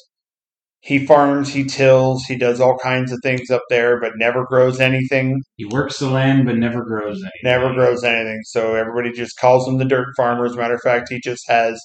he 0.82 1.06
farms, 1.06 1.54
he 1.54 1.66
tills, 1.66 2.24
he 2.24 2.38
does 2.38 2.62
all 2.62 2.78
kinds 2.78 3.12
of 3.12 3.20
things 3.22 3.50
up 3.50 3.64
there, 3.70 4.00
but 4.00 4.14
never 4.16 4.46
grows 4.46 4.80
anything. 4.80 5.42
He 5.58 5.66
works 5.66 6.00
the 6.00 6.10
land, 6.10 6.46
but 6.46 6.56
never 6.56 6.84
grows 6.86 7.22
anything. 7.22 7.32
Never 7.44 7.74
grows 7.74 8.04
anything. 8.04 8.40
So 8.46 8.76
everybody 8.76 9.12
just 9.12 9.38
calls 9.38 9.68
him 9.68 9.78
the 9.78 9.86
dirt 9.86 10.08
farmer. 10.16 10.46
As 10.46 10.54
a 10.54 10.58
matter 10.58 10.76
of 10.76 10.82
fact, 10.82 11.10
he 11.10 11.20
just 11.20 11.44
has 11.48 11.82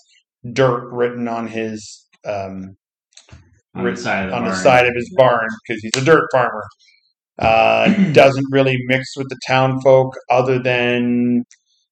dirt 0.52 0.88
written 0.92 1.26
on 1.26 1.48
his 1.48 2.06
um, 2.24 2.76
on 3.74 3.84
the 3.84 3.96
side 3.96 4.24
of 4.24 4.30
the 4.30 4.36
on 4.36 4.44
the 4.44 4.54
side 4.54 4.86
of 4.86 4.94
his 4.94 5.12
barn 5.16 5.48
because 5.66 5.82
he's 5.82 6.02
a 6.02 6.04
dirt 6.04 6.24
farmer. 6.32 6.62
Uh, 7.38 7.88
doesn't 8.12 8.46
really 8.50 8.76
mix 8.86 9.16
with 9.16 9.28
the 9.28 9.38
town 9.46 9.80
folk 9.82 10.14
other 10.30 10.58
than 10.58 11.42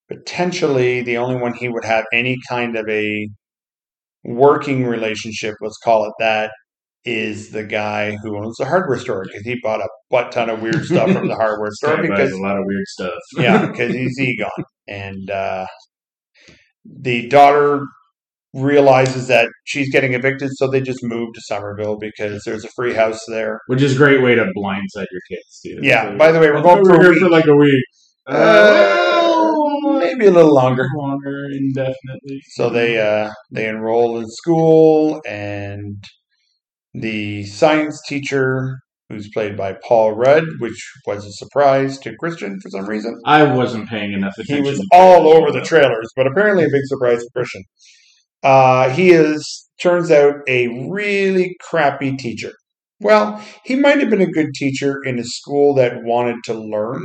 potentially 0.08 1.02
the 1.02 1.16
only 1.16 1.36
one 1.36 1.54
he 1.54 1.68
would 1.68 1.84
have 1.84 2.04
any 2.12 2.38
kind 2.48 2.76
of 2.76 2.88
a 2.88 3.28
working 4.24 4.86
relationship, 4.86 5.54
let's 5.60 5.78
call 5.78 6.04
it 6.04 6.12
that, 6.18 6.50
is 7.04 7.50
the 7.50 7.64
guy 7.64 8.16
who 8.22 8.36
owns 8.36 8.56
the 8.58 8.64
hardware 8.64 8.98
store 8.98 9.24
because 9.24 9.42
he 9.42 9.58
bought 9.62 9.80
a 9.80 9.88
butt 10.10 10.30
ton 10.30 10.48
of 10.48 10.62
weird 10.62 10.84
stuff 10.84 11.10
from 11.10 11.26
the 11.26 11.34
hardware 11.42 11.70
store 11.72 12.00
because 12.00 12.30
a 12.30 12.40
lot 12.40 12.56
of 12.56 12.64
weird 12.64 12.86
stuff. 12.86 13.18
yeah, 13.36 13.66
because 13.66 13.92
he's 13.94 14.18
Egon. 14.20 14.48
And 14.86 15.30
uh, 15.30 15.66
the 16.84 17.28
daughter 17.28 17.84
realizes 18.54 19.28
that 19.28 19.48
she's 19.64 19.90
getting 19.90 20.14
evicted, 20.14 20.50
so 20.54 20.68
they 20.68 20.80
just 20.80 21.00
move 21.02 21.28
to 21.34 21.40
Summerville 21.42 21.96
because 21.98 22.42
there's 22.44 22.64
a 22.64 22.68
free 22.76 22.94
house 22.94 23.20
there. 23.28 23.60
Which 23.66 23.82
is 23.82 23.94
a 23.94 23.96
great 23.98 24.22
way 24.22 24.34
to 24.34 24.44
blindside 24.56 25.06
your 25.10 25.22
kids, 25.30 25.60
too. 25.64 25.78
Yeah, 25.82 26.10
So- 26.10 26.18
by 26.18 26.32
the 26.32 26.38
way, 26.40 26.50
we're 26.50 26.62
going 26.62 26.84
for 26.84 26.92
we 26.92 26.96
a 26.96 26.98
were 26.98 27.14
here 27.14 27.20
for 27.22 27.30
like 27.30 27.46
a 27.46 27.56
week. 27.56 27.84
Uh, 28.26 29.52
maybe 29.98 30.26
a 30.26 30.30
little 30.30 30.54
longer. 30.54 30.86
Longer, 30.96 31.46
indefinitely. 31.52 32.40
So 32.50 32.70
they 32.70 33.00
uh, 33.00 33.30
they 33.50 33.68
enroll 33.68 34.18
in 34.18 34.26
school, 34.28 35.20
and 35.26 36.04
the 36.94 37.44
science 37.46 38.00
teacher, 38.06 38.76
who's 39.08 39.28
played 39.32 39.56
by 39.56 39.76
Paul 39.86 40.12
Rudd, 40.12 40.44
which 40.60 40.78
was 41.06 41.24
a 41.24 41.32
surprise 41.32 41.98
to 42.00 42.14
Christian 42.20 42.58
for 42.62 42.70
some 42.70 42.86
reason. 42.86 43.18
I 43.26 43.42
wasn't 43.42 43.88
paying 43.88 44.12
enough 44.12 44.34
attention. 44.38 44.64
He 44.64 44.70
was 44.70 44.86
all 44.92 45.26
over 45.28 45.50
the 45.50 45.62
trailers, 45.62 46.08
but 46.14 46.26
apparently 46.26 46.64
a 46.64 46.68
big 46.70 46.82
surprise 46.84 47.22
for 47.22 47.40
Christian. 47.40 47.62
Uh, 48.42 48.90
he 48.90 49.10
is, 49.10 49.68
turns 49.80 50.10
out, 50.10 50.36
a 50.48 50.88
really 50.90 51.56
crappy 51.60 52.16
teacher. 52.16 52.52
Well, 53.00 53.42
he 53.64 53.74
might 53.76 53.98
have 54.00 54.10
been 54.10 54.20
a 54.20 54.26
good 54.30 54.54
teacher 54.54 55.02
in 55.04 55.18
a 55.18 55.24
school 55.24 55.74
that 55.74 56.02
wanted 56.04 56.36
to 56.44 56.54
learn, 56.54 57.02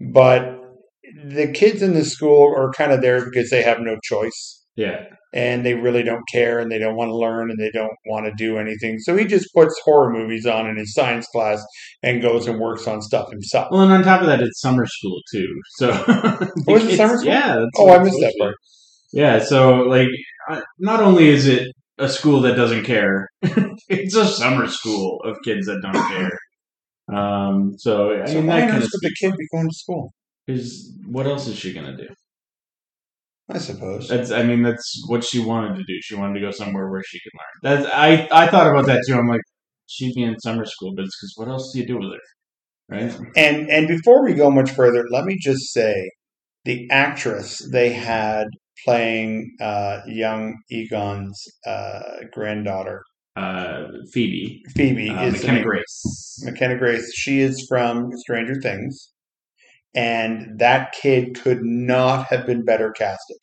but 0.00 0.60
the 1.26 1.48
kids 1.52 1.82
in 1.82 1.94
the 1.94 2.04
school 2.04 2.52
are 2.56 2.70
kind 2.72 2.92
of 2.92 3.00
there 3.00 3.24
because 3.24 3.50
they 3.50 3.62
have 3.62 3.78
no 3.80 3.96
choice 4.02 4.64
Yeah. 4.76 5.04
and 5.32 5.64
they 5.64 5.74
really 5.74 6.02
don't 6.02 6.22
care 6.32 6.58
and 6.60 6.70
they 6.70 6.78
don't 6.78 6.96
want 6.96 7.10
to 7.10 7.16
learn 7.16 7.50
and 7.50 7.58
they 7.58 7.70
don't 7.72 7.92
want 8.06 8.26
to 8.26 8.32
do 8.36 8.56
anything. 8.56 8.98
So 9.00 9.16
he 9.16 9.24
just 9.24 9.48
puts 9.54 9.78
horror 9.84 10.12
movies 10.12 10.46
on 10.46 10.66
in 10.68 10.76
his 10.76 10.94
science 10.94 11.26
class 11.32 11.62
and 12.02 12.22
goes 12.22 12.46
and 12.46 12.58
works 12.58 12.86
on 12.88 13.02
stuff 13.02 13.30
himself. 13.30 13.68
Well, 13.70 13.82
and 13.82 13.92
on 13.92 14.02
top 14.02 14.20
of 14.20 14.26
that, 14.28 14.40
it's 14.40 14.60
summer 14.60 14.86
school 14.86 15.20
too. 15.32 15.48
So 15.76 16.04
Oh, 16.68 16.76
is 16.76 16.84
it 16.86 16.96
summer 16.96 17.16
school? 17.18 17.26
Yeah. 17.32 17.64
Oh, 17.76 17.90
I 17.90 18.02
missed 18.02 18.18
that 18.20 18.34
part. 18.38 18.54
Yeah. 19.14 19.38
So 19.40 19.80
like, 19.82 20.08
not 20.78 21.02
only 21.02 21.28
is 21.28 21.46
it 21.46 21.68
a 21.98 22.08
school 22.08 22.40
that 22.42 22.56
doesn't 22.56 22.84
care, 22.84 23.28
it's 23.88 24.16
a 24.16 24.26
summer 24.26 24.68
school 24.68 25.20
of 25.24 25.38
kids 25.44 25.66
that 25.66 25.80
don't 25.82 26.08
care. 26.08 26.38
Um. 27.16 27.74
So 27.78 28.12
I 28.22 28.26
So 28.26 28.40
mean, 28.40 28.46
why 28.46 28.60
that 28.60 28.64
on 28.64 28.68
kind 28.70 28.82
earth 28.82 28.84
of 28.84 28.90
would 28.92 29.02
the 29.02 29.14
kid 29.20 29.34
be 29.38 29.46
going 29.52 29.68
to 29.68 29.74
school? 29.76 30.12
is 30.46 30.96
what 31.06 31.26
else 31.26 31.46
is 31.48 31.58
she 31.58 31.72
gonna 31.74 31.96
do? 31.96 32.08
I 33.48 33.58
suppose. 33.58 34.08
That's 34.08 34.30
I 34.30 34.42
mean 34.42 34.62
that's 34.62 35.02
what 35.08 35.24
she 35.24 35.38
wanted 35.38 35.76
to 35.76 35.84
do. 35.84 35.94
She 36.02 36.14
wanted 36.14 36.34
to 36.34 36.40
go 36.40 36.50
somewhere 36.50 36.90
where 36.90 37.02
she 37.06 37.18
could 37.20 37.32
learn. 37.38 37.76
That's 37.82 37.94
I 37.94 38.28
I 38.32 38.48
thought 38.48 38.66
about 38.68 38.86
that 38.86 39.02
too. 39.06 39.14
I'm 39.16 39.28
like, 39.28 39.42
she'd 39.86 40.14
be 40.14 40.22
in 40.22 40.38
summer 40.40 40.64
school, 40.64 40.92
but 40.96 41.04
it's 41.04 41.16
because 41.20 41.34
what 41.36 41.48
else 41.48 41.72
do 41.72 41.80
you 41.80 41.86
do 41.86 41.98
with 41.98 42.12
her, 42.12 42.96
right? 42.96 43.20
And 43.36 43.70
and 43.70 43.88
before 43.88 44.24
we 44.24 44.34
go 44.34 44.50
much 44.50 44.70
further, 44.70 45.04
let 45.10 45.24
me 45.24 45.36
just 45.40 45.72
say, 45.72 46.10
the 46.64 46.88
actress 46.90 47.58
they 47.72 47.92
had 47.92 48.46
playing 48.84 49.56
uh, 49.60 50.00
young 50.06 50.56
Egon's 50.70 51.42
uh, 51.66 52.00
granddaughter, 52.32 53.02
Uh, 53.36 53.86
Phoebe, 54.12 54.62
Phoebe, 54.76 55.10
uh, 55.10 55.24
is 55.24 55.34
McKenna 55.42 55.62
Grace. 55.62 56.42
McKenna 56.44 56.76
Grace. 56.78 57.12
She 57.14 57.40
is 57.40 57.64
from 57.68 58.10
Stranger 58.18 58.60
Things, 58.60 59.10
and 59.94 60.58
that 60.58 60.92
kid 60.92 61.40
could 61.40 61.62
not 61.64 62.26
have 62.28 62.46
been 62.46 62.64
better 62.64 62.92
casted. 62.92 63.38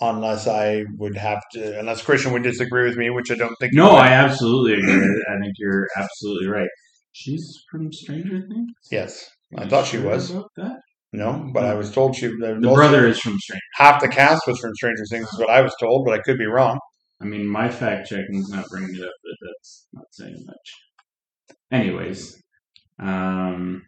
Unless 0.00 0.48
I 0.48 0.84
would 0.98 1.16
have 1.16 1.40
to, 1.52 1.78
unless 1.78 2.02
Christian 2.02 2.32
would 2.32 2.42
disagree 2.42 2.84
with 2.88 2.96
me, 2.96 3.10
which 3.10 3.30
I 3.30 3.36
don't 3.36 3.54
think. 3.60 3.72
No. 3.74 3.92
I 3.92 4.08
absolutely 4.08 4.74
agree. 4.74 5.24
I 5.32 5.38
think 5.40 5.54
you're 5.56 5.86
absolutely 5.96 6.48
right. 6.48 6.68
She's 7.12 7.62
from 7.70 7.92
Stranger 7.92 8.40
Things. 8.40 8.72
yes, 8.90 9.30
I 9.56 9.68
thought 9.68 9.86
she 9.86 9.98
was. 9.98 10.32
about 10.32 10.50
that. 10.56 10.80
No, 11.14 11.50
but 11.54 11.64
I 11.64 11.74
was 11.74 11.92
told 11.92 12.16
she. 12.16 12.26
The 12.28 12.58
brother 12.60 13.06
is 13.06 13.20
from 13.20 13.38
Stranger. 13.38 13.62
half 13.74 14.00
the 14.02 14.08
cast 14.08 14.46
was 14.48 14.58
from 14.58 14.74
Stranger 14.74 15.04
Things, 15.10 15.28
is 15.32 15.38
what 15.38 15.50
I 15.50 15.60
was 15.62 15.74
told, 15.80 16.04
but 16.06 16.14
I 16.14 16.22
could 16.22 16.38
be 16.38 16.46
wrong. 16.46 16.78
I 17.22 17.26
mean, 17.26 17.46
my 17.46 17.68
fact 17.70 18.08
checking 18.08 18.36
is 18.36 18.48
not 18.50 18.68
bringing 18.68 18.96
it 18.96 19.02
up, 19.02 19.12
but 19.22 19.34
that's 19.46 19.86
not 19.92 20.06
saying 20.12 20.44
much. 20.46 20.72
Anyways, 21.72 22.42
um, 23.00 23.82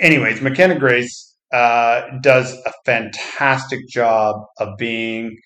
Anyways, 0.00 0.42
McKenna 0.42 0.78
Grace 0.78 1.36
uh, 1.54 2.02
does 2.22 2.52
a 2.66 2.72
fantastic 2.84 3.80
job 3.88 4.36
of 4.58 4.76
being 4.78 5.36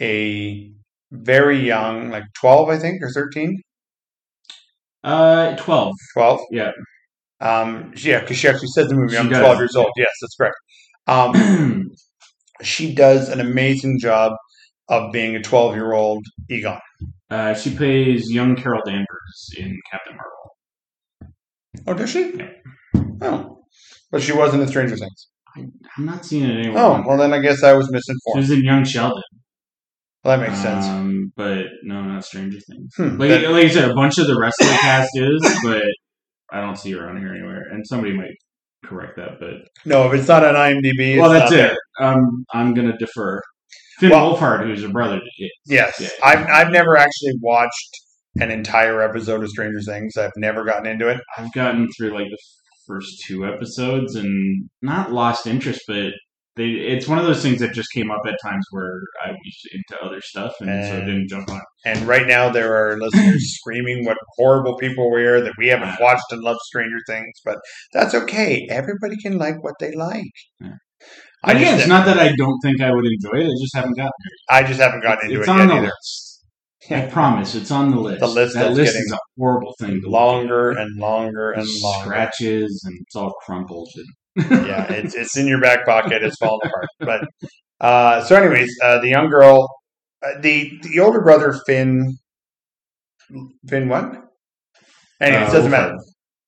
a 0.00 0.70
very 1.12 1.58
young, 1.66 2.10
like 2.10 2.24
12, 2.40 2.68
I 2.70 2.78
think, 2.78 3.02
or 3.02 3.10
13? 3.10 3.56
uh, 5.04 5.56
twelve. 5.56 5.94
12? 6.14 6.40
Yeah. 6.50 6.72
Um, 7.40 7.92
yeah, 7.96 8.20
because 8.20 8.36
she 8.36 8.48
actually 8.48 8.68
said 8.68 8.82
in 8.84 8.88
the 8.90 8.94
movie, 8.96 9.12
She 9.14 9.18
I'm 9.18 9.28
does. 9.28 9.40
12 9.40 9.58
years 9.58 9.76
old. 9.76 9.88
Yes, 9.96 10.08
that's 10.20 10.36
correct. 10.36 10.56
Um, 11.06 11.90
she 12.62 12.94
does 12.94 13.28
an 13.28 13.40
amazing 13.40 13.98
job 14.00 14.32
of 14.88 15.12
being 15.12 15.36
a 15.36 15.42
12 15.42 15.74
year 15.74 15.92
old 15.92 16.24
Egon. 16.50 16.78
Uh, 17.30 17.54
she 17.54 17.74
plays 17.74 18.30
young 18.30 18.56
Carol 18.56 18.82
Danvers 18.84 19.50
in 19.56 19.78
Captain 19.90 20.16
Marvel. 20.16 21.34
Oh, 21.86 21.94
does 21.94 22.10
she? 22.10 22.34
Yeah. 22.36 22.50
Oh. 23.22 23.58
But 24.10 24.22
she 24.22 24.32
wasn't 24.32 24.62
in 24.62 24.68
Stranger 24.68 24.96
Things. 24.96 25.28
I'm 25.56 26.04
not 26.04 26.24
seeing 26.24 26.44
it 26.44 26.58
anywhere. 26.58 26.82
Oh, 26.82 27.02
well, 27.06 27.16
then 27.16 27.32
I 27.32 27.38
guess 27.38 27.62
I 27.62 27.72
was 27.72 27.88
misinformed. 27.90 28.34
she 28.46 28.50
was 28.52 28.58
in 28.58 28.64
Young 28.64 28.84
Sheldon. 28.84 29.22
Well, 30.24 30.36
that 30.38 30.46
makes 30.48 30.60
sense. 30.60 30.84
Um, 30.86 31.32
but 31.36 31.66
no, 31.84 32.02
not 32.02 32.24
Stranger 32.24 32.58
Things. 32.60 32.92
Hmm, 32.96 33.18
Like, 33.18 33.30
that- 33.30 33.50
like 33.50 33.62
you 33.64 33.68
said, 33.70 33.88
a 33.90 33.94
bunch 33.94 34.18
of 34.18 34.26
the 34.26 34.38
rest 34.38 34.56
of 34.60 34.66
the 34.66 34.74
cast 34.80 35.10
is, 35.14 35.40
but 35.64 35.82
I 36.52 36.60
don't 36.60 36.76
see 36.76 36.92
her 36.92 37.08
on 37.08 37.16
here 37.18 37.32
anywhere. 37.32 37.62
And 37.70 37.86
somebody 37.86 38.12
might 38.16 38.34
correct 38.84 39.16
that, 39.16 39.38
but 39.40 39.54
no, 39.84 40.10
if 40.10 40.18
it's 40.18 40.28
not 40.28 40.44
on 40.44 40.54
IMDb, 40.54 41.12
it's 41.14 41.20
well, 41.20 41.30
that's 41.30 41.52
it. 41.52 41.76
um, 42.00 42.44
I'm 42.52 42.74
gonna 42.74 42.96
defer. 42.98 43.40
Finn 43.98 44.10
Well- 44.10 44.36
Wolfhard, 44.36 44.64
who's 44.64 44.82
her 44.82 44.88
brother. 44.88 45.20
Yes, 45.66 46.00
Yeah. 46.00 46.08
I've 46.24 46.46
I've 46.48 46.72
never 46.72 46.96
actually 46.96 47.34
watched 47.40 47.96
an 48.40 48.50
entire 48.50 49.02
episode 49.02 49.42
of 49.42 49.50
Stranger 49.50 49.80
Things. 49.82 50.16
I've 50.16 50.30
never 50.36 50.64
gotten 50.64 50.86
into 50.86 51.08
it. 51.08 51.20
I've 51.36 51.52
gotten 51.52 51.88
through 51.96 52.14
like 52.14 52.28
the 52.30 52.38
first 52.86 53.22
two 53.26 53.44
episodes 53.46 54.14
and 54.16 54.68
not 54.82 55.12
lost 55.12 55.46
interest, 55.46 55.82
but 55.86 56.12
they, 56.60 56.68
it's 56.94 57.08
one 57.08 57.18
of 57.18 57.24
those 57.24 57.42
things 57.42 57.60
that 57.60 57.72
just 57.72 57.90
came 57.92 58.10
up 58.10 58.20
at 58.26 58.36
times 58.44 58.64
where 58.70 59.00
I 59.24 59.30
was 59.30 59.60
into 59.72 60.04
other 60.04 60.20
stuff 60.20 60.52
and 60.60 60.68
so 60.86 60.96
I 60.96 61.00
didn't 61.00 61.28
jump 61.28 61.48
on. 61.50 61.60
And 61.86 62.02
right 62.06 62.26
now 62.26 62.50
there 62.50 62.76
are 62.76 62.98
listeners 62.98 63.54
screaming 63.58 64.04
what 64.04 64.18
horrible 64.36 64.76
people 64.76 65.10
we 65.10 65.24
are 65.24 65.40
that 65.40 65.54
we 65.58 65.68
haven't 65.68 65.96
watched 66.00 66.30
and 66.30 66.42
loved 66.42 66.60
Stranger 66.66 66.98
Things, 67.06 67.32
but 67.44 67.58
that's 67.92 68.14
okay. 68.14 68.66
Everybody 68.70 69.16
can 69.22 69.38
like 69.38 69.62
what 69.64 69.74
they 69.80 69.92
like. 69.94 70.30
Yeah. 70.60 70.74
I 71.42 71.52
yeah, 71.52 71.76
it's 71.76 71.88
not 71.88 72.04
that 72.04 72.18
I 72.18 72.32
don't 72.36 72.58
think 72.62 72.82
I 72.82 72.92
would 72.92 73.06
enjoy 73.06 73.38
it. 73.38 73.46
I 73.46 73.56
just 73.62 73.74
haven't 73.74 73.96
gotten 73.96 74.12
I 74.50 74.62
just 74.62 74.78
haven't 74.80 75.02
gotten 75.02 75.30
into 75.30 75.40
It's 75.40 75.48
it 75.48 75.50
on 75.50 75.58
yet 75.60 75.68
the 75.68 75.74
either. 75.74 75.86
list. 75.86 76.26
I 76.90 77.06
promise, 77.06 77.54
it's 77.54 77.70
on 77.70 77.90
the 77.90 77.98
list. 78.00 78.20
The 78.20 78.26
list 78.26 78.54
that 78.54 78.72
list 78.72 78.96
is 78.96 79.12
a 79.12 79.18
horrible 79.38 79.74
thing. 79.80 79.90
To 79.90 79.94
look 79.94 80.04
at. 80.06 80.10
Longer 80.10 80.70
and 80.72 80.98
longer 80.98 81.52
and 81.52 81.66
longer. 81.82 82.04
scratches 82.04 82.82
and 82.86 82.98
it's 83.00 83.16
all 83.16 83.32
crumpled. 83.46 83.88
Yeah, 84.36 84.90
it's 84.92 85.14
it's 85.14 85.36
in 85.36 85.46
your 85.46 85.60
back 85.60 85.84
pocket. 85.84 86.22
It's 86.22 86.36
falling 86.36 86.60
apart. 86.64 86.86
But 87.00 87.84
uh, 87.84 88.24
so, 88.24 88.36
anyways, 88.36 88.70
uh, 88.82 89.00
the 89.00 89.08
young 89.08 89.28
girl, 89.28 89.68
uh, 90.24 90.40
the 90.40 90.78
the 90.82 91.00
older 91.00 91.20
brother 91.20 91.58
Finn, 91.66 92.16
Finn 93.68 93.88
what? 93.88 94.24
Anyways, 95.20 95.48
Uh, 95.48 95.52
doesn't 95.52 95.70
matter. 95.70 95.96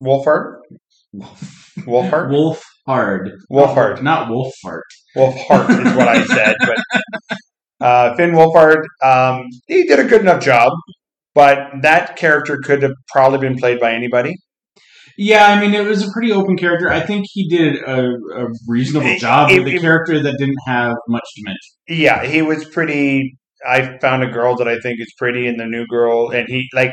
Wolfhard, 0.02 0.60
Wolfhard, 1.86 2.30
Wolf 2.30 2.62
hard. 2.86 3.30
Wolfhard. 3.50 4.02
Not 4.02 4.28
Wolfhard. 4.28 4.82
Wolfhard 5.16 5.86
is 5.86 5.94
what 5.94 6.08
I 6.08 6.24
said. 6.24 6.56
But 6.60 6.78
uh, 7.80 8.16
Finn 8.16 8.32
Wolfhard, 8.32 8.82
um, 9.02 9.44
he 9.66 9.84
did 9.84 9.98
a 10.00 10.04
good 10.04 10.20
enough 10.22 10.42
job. 10.42 10.72
But 11.34 11.70
that 11.82 12.16
character 12.16 12.58
could 12.58 12.82
have 12.82 12.92
probably 13.08 13.38
been 13.38 13.56
played 13.56 13.80
by 13.80 13.92
anybody. 13.94 14.34
Yeah, 15.16 15.47
I 15.47 15.61
mean, 15.61 15.75
it 15.75 15.87
was 15.87 16.07
a 16.07 16.11
pretty 16.12 16.33
open 16.33 16.57
character. 16.57 16.90
I 16.90 17.00
think 17.00 17.26
he 17.31 17.49
did 17.49 17.76
a, 17.83 18.12
a 18.37 18.47
reasonable 18.66 19.16
job 19.19 19.50
it- 19.50 19.62
with 19.64 19.75
a 19.75 19.78
character 19.78 20.23
that 20.23 20.37
didn't 20.38 20.57
have 20.66 20.95
much 21.09 21.25
dimension. 21.37 21.59
Yeah, 21.88 22.25
he 22.25 22.42
was 22.42 22.64
pretty. 22.69 23.37
I 23.66 23.99
found 23.99 24.23
a 24.25 24.28
girl 24.28 24.57
that 24.57 24.66
I 24.69 24.78
think 24.81 25.00
is 25.00 25.12
pretty, 25.19 25.47
and 25.47 25.59
the 25.61 25.66
new 25.66 25.87
girl, 25.87 26.31
and 26.31 26.49
he 26.49 26.69
like 26.75 26.92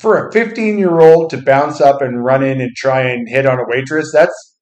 for 0.00 0.28
a 0.28 0.32
15 0.32 0.78
year 0.78 1.00
old 1.00 1.30
to 1.30 1.38
bounce 1.42 1.80
up 1.80 2.00
and 2.02 2.24
run 2.24 2.42
in 2.42 2.60
and 2.60 2.70
try 2.76 3.02
and 3.02 3.28
hit 3.28 3.46
on 3.46 3.58
a 3.58 3.64
waitress. 3.66 4.10
That's 4.12 4.56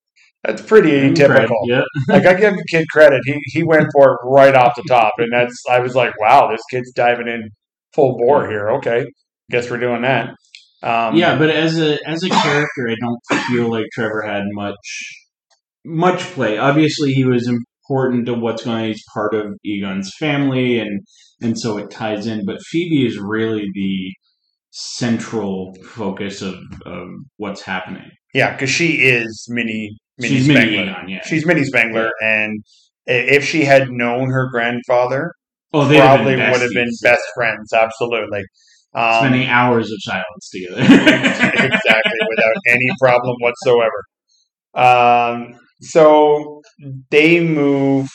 that's 0.44 0.62
pretty 0.62 0.90
atypical. 0.90 1.54
Yeah. 1.66 1.82
like 2.08 2.26
I 2.26 2.34
give 2.34 2.54
the 2.54 2.64
kid 2.70 2.86
credit. 2.90 3.20
He 3.24 3.36
he 3.46 3.62
went 3.62 3.86
for 3.92 4.12
it 4.14 4.18
right 4.24 4.54
off 4.54 4.74
the 4.76 4.84
top, 4.88 5.12
and 5.18 5.32
that's 5.32 5.56
I 5.70 5.78
was 5.80 5.94
like, 5.94 6.18
wow, 6.20 6.50
this 6.50 6.62
kid's 6.70 6.92
diving 6.92 7.28
in 7.28 7.48
full 7.94 8.16
bore 8.18 8.48
here. 8.48 8.70
Okay, 8.72 9.04
guess 9.50 9.70
we're 9.70 9.78
doing 9.78 10.02
that. 10.02 10.34
Um, 10.82 11.16
yeah, 11.16 11.36
but 11.38 11.50
as 11.50 11.78
a 11.78 11.98
as 12.08 12.22
a 12.22 12.28
character, 12.28 12.88
I 12.88 12.96
don't 13.00 13.42
feel 13.46 13.70
like 13.70 13.86
Trevor 13.92 14.22
had 14.22 14.44
much 14.52 14.76
much 15.84 16.20
play. 16.32 16.58
Obviously, 16.58 17.12
he 17.12 17.24
was 17.24 17.48
important 17.48 18.26
to 18.26 18.34
what's 18.34 18.64
going 18.64 18.76
on. 18.78 18.88
He's 18.88 19.04
part 19.14 19.34
of 19.34 19.54
Egon's 19.64 20.10
family, 20.18 20.78
and 20.78 21.02
and 21.40 21.58
so 21.58 21.78
it 21.78 21.90
ties 21.90 22.26
in. 22.26 22.44
But 22.44 22.60
Phoebe 22.62 23.06
is 23.06 23.18
really 23.18 23.68
the 23.74 24.12
central 24.70 25.74
focus 25.84 26.40
of, 26.42 26.54
of 26.86 27.08
what's 27.36 27.62
happening. 27.62 28.10
yeah, 28.34 28.52
because 28.52 28.70
she 28.70 29.02
is 29.02 29.46
mini 29.50 29.96
mini 30.18 30.34
She's 30.34 30.44
Spengler. 30.44 30.64
mini 30.64 30.82
Egon, 30.82 31.08
yeah. 31.08 31.20
She's 31.26 31.46
mini 31.46 31.64
Spengler, 31.64 32.10
and 32.22 32.62
if 33.06 33.44
she 33.44 33.64
had 33.64 33.90
known 33.90 34.30
her 34.30 34.48
grandfather, 34.50 35.32
oh, 35.72 35.86
they 35.86 35.98
probably 35.98 36.36
would 36.36 36.60
have 36.60 36.70
been 36.74 36.90
best 37.02 37.22
friends. 37.34 37.72
Absolutely. 37.72 38.42
Um, 38.94 39.14
spending 39.20 39.48
hours 39.48 39.90
of 39.90 39.98
silence 40.00 40.50
together. 40.50 40.80
exactly, 40.82 42.18
without 42.28 42.54
any 42.68 42.90
problem 43.00 43.36
whatsoever. 43.40 44.04
Um, 44.74 45.58
so 45.80 46.62
they 47.10 47.40
move, 47.40 48.10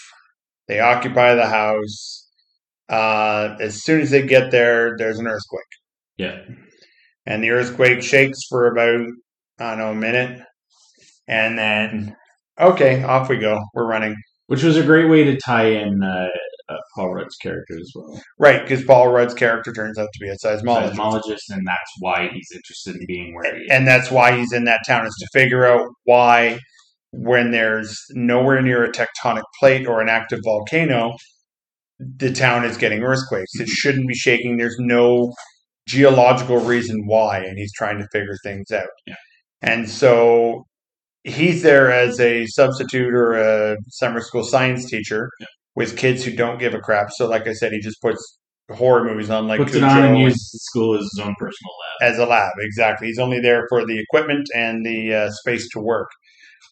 they 0.67 0.79
occupy 0.79 1.33
the 1.33 1.47
house. 1.47 2.27
Uh, 2.89 3.57
as 3.59 3.83
soon 3.83 4.01
as 4.01 4.11
they 4.11 4.25
get 4.25 4.51
there, 4.51 4.95
there's 4.97 5.19
an 5.19 5.27
earthquake, 5.27 5.61
yeah. 6.17 6.41
and 7.25 7.43
the 7.43 7.49
earthquake 7.49 8.01
shakes 8.01 8.39
for 8.47 8.67
about 8.67 9.05
I 9.59 9.71
don't 9.71 9.79
know 9.79 9.91
a 9.91 9.95
minute, 9.95 10.41
and 11.27 11.57
then 11.57 12.15
okay, 12.59 13.03
off 13.03 13.29
we 13.29 13.37
go. 13.37 13.59
We're 13.73 13.87
running. 13.87 14.15
Which 14.45 14.63
was 14.63 14.77
a 14.77 14.83
great 14.83 15.09
way 15.09 15.25
to 15.25 15.37
tie 15.37 15.71
in 15.71 16.01
uh, 16.01 16.27
uh, 16.69 16.75
Paul 16.95 17.13
Rudd's 17.13 17.35
character 17.37 17.75
as 17.79 17.91
well. 17.95 18.21
Right, 18.39 18.61
because 18.61 18.83
Paul 18.83 19.09
Rudd's 19.09 19.33
character 19.33 19.71
turns 19.73 19.97
out 19.97 20.09
to 20.13 20.19
be 20.19 20.29
a 20.29 20.35
seismologist. 20.35 20.93
Seismologist, 20.95 21.49
and 21.49 21.65
that's 21.65 21.91
why 21.99 22.29
he's 22.33 22.49
interested 22.53 22.95
in 22.95 23.05
being 23.07 23.33
where 23.35 23.55
he 23.55 23.61
is. 23.63 23.67
and 23.71 23.87
that's 23.87 24.11
why 24.11 24.37
he's 24.37 24.51
in 24.53 24.65
that 24.65 24.81
town 24.87 25.05
is 25.05 25.15
to 25.19 25.27
figure 25.39 25.65
out 25.65 25.87
why 26.03 26.59
when 27.11 27.51
there's 27.51 27.97
nowhere 28.11 28.61
near 28.61 28.83
a 28.83 28.91
tectonic 28.91 29.43
plate 29.59 29.87
or 29.87 30.01
an 30.01 30.09
active 30.09 30.39
volcano 30.43 31.13
the 31.99 32.31
town 32.31 32.63
is 32.65 32.77
getting 32.77 33.01
earthquakes 33.01 33.59
it 33.59 33.67
shouldn't 33.69 34.07
be 34.07 34.13
shaking 34.13 34.57
there's 34.57 34.75
no 34.77 35.33
geological 35.87 36.57
reason 36.57 37.01
why 37.07 37.39
and 37.39 37.57
he's 37.57 37.71
trying 37.73 37.97
to 37.97 38.07
figure 38.11 38.35
things 38.43 38.69
out 38.71 38.89
Yeah. 39.07 39.15
and 39.61 39.89
so 39.89 40.65
he's 41.23 41.63
there 41.63 41.91
as 41.91 42.19
a 42.19 42.45
substitute 42.47 43.13
or 43.13 43.33
a 43.35 43.77
summer 43.89 44.21
school 44.21 44.43
science 44.43 44.85
teacher 44.89 45.29
Yeah. 45.39 45.47
With 45.77 45.95
kids 45.95 46.25
who 46.25 46.31
don't 46.35 46.59
give 46.59 46.73
a 46.73 46.79
crap 46.79 47.07
so 47.15 47.27
like 47.27 47.47
i 47.47 47.53
said 47.53 47.71
he 47.71 47.79
just 47.79 48.01
puts 48.01 48.39
horror 48.71 49.03
movies 49.03 49.29
on 49.29 49.47
like 49.47 49.59
Puts 49.59 49.75
it 49.75 49.79
Cujo 49.79 49.91
on 49.91 50.03
and 50.03 50.19
uses 50.19 50.49
the 50.51 50.59
school 50.59 50.95
as 50.95 51.01
his 51.01 51.19
own 51.19 51.35
personal 51.39 51.71
lab. 52.01 52.11
as 52.11 52.19
a 52.19 52.25
lab. 52.25 52.51
Exactly. 52.59 53.07
He's 53.07 53.19
only 53.19 53.39
there 53.39 53.65
for 53.69 53.85
the 53.85 53.99
equipment 53.99 54.47
and 54.53 54.85
the 54.85 55.13
uh, 55.13 55.31
space 55.31 55.69
to 55.69 55.79
work. 55.79 56.09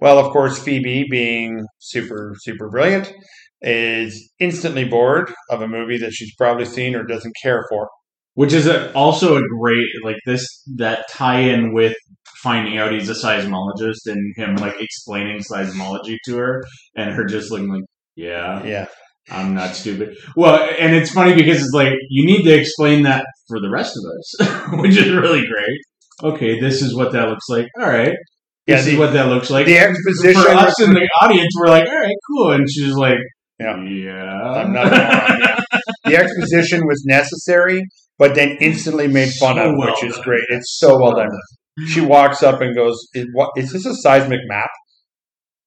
Well, 0.01 0.19
of 0.19 0.31
course, 0.33 0.61
Phoebe, 0.61 1.07
being 1.09 1.65
super, 1.79 2.35
super 2.39 2.69
brilliant, 2.69 3.13
is 3.61 4.29
instantly 4.39 4.83
bored 4.83 5.33
of 5.49 5.61
a 5.61 5.67
movie 5.67 5.97
that 5.99 6.11
she's 6.11 6.35
probably 6.35 6.65
seen 6.65 6.95
or 6.95 7.03
doesn't 7.03 7.35
care 7.41 7.63
for. 7.69 7.89
Which 8.33 8.51
is 8.51 8.67
a, 8.67 8.91
also 8.93 9.37
a 9.37 9.47
great 9.59 9.87
like 10.03 10.17
this 10.25 10.45
that 10.75 11.05
tie-in 11.09 11.73
with 11.73 11.95
finding 12.43 12.77
out 12.77 12.91
he's 12.91 13.09
a 13.09 13.13
seismologist 13.13 14.07
and 14.07 14.35
him 14.35 14.57
like 14.57 14.75
explaining 14.81 15.39
seismology 15.39 16.17
to 16.25 16.35
her 16.35 16.61
and 16.97 17.11
her 17.11 17.23
just 17.23 17.49
looking 17.49 17.69
like, 17.69 17.83
yeah, 18.15 18.63
Yeah. 18.63 18.85
I'm 19.31 19.55
not 19.55 19.75
stupid. 19.75 20.15
Well, 20.35 20.55
and 20.79 20.93
it's 20.95 21.09
funny 21.11 21.33
because 21.33 21.57
it's 21.63 21.73
like 21.73 21.93
you 22.11 22.27
need 22.27 22.43
to 22.43 22.53
explain 22.53 23.01
that 23.03 23.25
for 23.47 23.59
the 23.59 23.71
rest 23.71 23.97
of 23.97 24.03
us, 24.47 24.69
which 24.81 24.95
is 24.97 25.11
really 25.11 25.41
great. 25.47 25.79
Okay, 26.33 26.59
this 26.59 26.81
is 26.83 26.95
what 26.95 27.11
that 27.13 27.27
looks 27.29 27.45
like. 27.49 27.65
All 27.79 27.87
right, 27.89 28.13
Yeah, 28.67 28.75
this 28.77 28.85
the- 28.85 28.91
is 28.93 28.97
what 28.99 29.13
that 29.13 29.27
looks 29.29 29.49
like. 29.49 29.65
The 29.65 29.79
exposition. 29.79 30.39
for 30.43 30.49
us 30.49 30.79
in 30.79 30.93
the 30.93 31.09
audience, 31.23 31.49
we're 31.59 31.67
like, 31.69 31.87
all 31.89 31.99
right, 31.99 32.15
cool, 32.29 32.51
and 32.51 32.69
she's 32.69 32.93
like, 32.93 33.17
Yeah. 33.59 33.81
yeah, 33.83 34.41
I'm 34.61 34.73
not 34.73 34.91
yeah. 34.91 35.59
the 36.05 36.17
exposition 36.17 36.81
was 36.85 37.03
necessary, 37.07 37.81
but 38.19 38.35
then 38.35 38.57
instantly 38.61 39.07
made 39.07 39.31
fun 39.33 39.55
So 39.55 39.69
of, 39.71 39.75
well 39.77 39.87
which 39.89 40.03
is 40.03 40.17
great. 40.19 40.43
It's 40.49 40.77
so 40.77 40.99
well 41.01 41.15
done. 41.15 41.29
She 41.87 41.99
walks 41.99 42.43
up 42.43 42.61
and 42.61 42.75
goes, 42.75 42.95
is, 43.15 43.25
what, 43.33 43.49
is 43.57 43.73
this 43.73 43.85
a 43.87 43.95
seismic 43.95 44.39
map? 44.47 44.69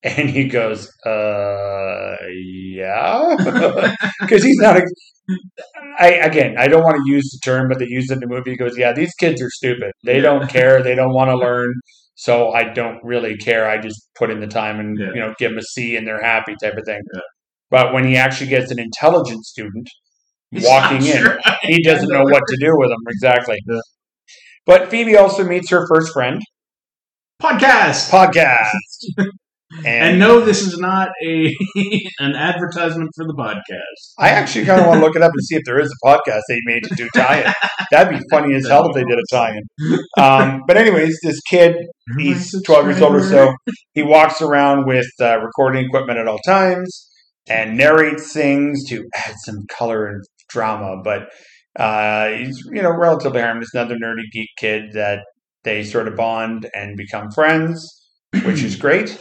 And 0.04 0.30
he 0.30 0.44
goes, 0.48 0.88
uh, 1.04 2.16
yeah. 2.30 3.36
Because 4.20 4.44
he's 4.44 4.58
not. 4.58 4.76
A, 4.76 4.82
I 5.98 6.08
again, 6.08 6.56
I 6.56 6.68
don't 6.68 6.82
want 6.82 6.96
to 6.96 7.12
use 7.12 7.28
the 7.30 7.40
term, 7.44 7.68
but 7.68 7.78
they 7.78 7.86
use 7.88 8.10
it 8.10 8.14
in 8.14 8.20
the 8.20 8.26
movie. 8.28 8.52
He 8.52 8.56
goes, 8.56 8.78
yeah, 8.78 8.92
these 8.92 9.12
kids 9.14 9.42
are 9.42 9.50
stupid. 9.50 9.92
They 10.04 10.20
don't 10.20 10.48
care. 10.48 10.82
They 10.82 10.94
don't 10.94 11.12
want 11.12 11.30
to 11.30 11.36
learn. 11.36 11.72
So 12.14 12.50
I 12.52 12.64
don't 12.72 12.98
really 13.04 13.36
care. 13.36 13.68
I 13.68 13.78
just 13.78 14.08
put 14.16 14.30
in 14.30 14.40
the 14.40 14.46
time 14.46 14.80
and 14.80 14.98
Yeah. 14.98 15.06
you 15.14 15.20
know 15.20 15.34
give 15.38 15.50
them 15.50 15.58
a 15.58 15.62
C 15.62 15.96
and 15.96 16.06
they're 16.06 16.22
happy 16.22 16.54
type 16.62 16.76
of 16.76 16.84
thing. 16.84 17.00
Yeah. 17.14 17.20
But 17.70 17.92
when 17.92 18.04
he 18.04 18.16
actually 18.16 18.48
gets 18.50 18.70
an 18.70 18.78
intelligent 18.78 19.44
student 19.44 19.88
He's 20.50 20.64
walking 20.64 20.98
in, 21.04 21.18
sure. 21.22 21.38
he 21.62 21.82
doesn't 21.82 22.08
know 22.08 22.22
what 22.22 22.42
to 22.48 22.56
do 22.60 22.72
with 22.78 22.88
them 22.88 22.98
exactly. 23.08 23.58
Yeah. 23.68 23.80
But 24.64 24.88
Phoebe 24.90 25.16
also 25.16 25.44
meets 25.44 25.70
her 25.70 25.86
first 25.88 26.12
friend, 26.12 26.40
podcast. 27.42 28.10
podcast. 28.10 28.68
And 29.84 30.18
no, 30.18 30.40
this 30.40 30.66
is 30.66 30.78
not 30.78 31.10
a 31.22 31.54
an 32.20 32.34
advertisement 32.34 33.10
for 33.14 33.26
the 33.26 33.34
podcast. 33.34 34.14
I 34.18 34.30
actually 34.30 34.64
kind 34.64 34.80
of 34.80 34.86
want 34.86 35.00
to 35.00 35.06
look 35.06 35.14
it 35.14 35.22
up 35.22 35.30
and 35.30 35.46
see 35.46 35.56
if 35.56 35.62
there 35.64 35.78
is 35.78 35.90
a 35.90 36.06
podcast 36.06 36.40
they 36.48 36.60
made 36.64 36.84
to 36.84 36.94
do 36.94 37.08
tie-in. 37.14 37.52
That'd 37.90 38.18
be 38.18 38.24
funny 38.30 38.54
as 38.54 38.66
hell 38.66 38.88
if 38.88 38.94
they 38.94 39.04
did 39.04 39.18
a 39.18 39.24
tie-in. 39.30 39.98
Um, 40.18 40.62
but 40.66 40.76
anyways, 40.76 41.18
this 41.22 41.40
kid, 41.50 41.76
he's 42.18 42.54
12 42.62 42.86
years 42.86 43.02
old 43.02 43.16
or 43.16 43.22
so. 43.22 43.54
He 43.92 44.02
walks 44.02 44.40
around 44.40 44.86
with 44.86 45.06
uh, 45.20 45.38
recording 45.38 45.84
equipment 45.84 46.18
at 46.18 46.26
all 46.26 46.38
times 46.46 47.06
and 47.48 47.76
narrates 47.76 48.32
things 48.32 48.88
to 48.88 49.04
add 49.16 49.34
some 49.44 49.66
color 49.76 50.06
and 50.06 50.22
drama. 50.48 50.96
But 51.02 51.28
uh, 51.78 52.30
he's, 52.30 52.58
you 52.72 52.82
know, 52.82 52.90
relatively 52.90 53.40
harmless. 53.42 53.68
Another 53.74 53.96
nerdy 53.96 54.24
geek 54.32 54.48
kid 54.58 54.92
that 54.94 55.20
they 55.64 55.84
sort 55.84 56.08
of 56.08 56.16
bond 56.16 56.68
and 56.74 56.96
become 56.96 57.30
friends, 57.34 57.86
which 58.44 58.62
is 58.62 58.76
great. 58.76 59.18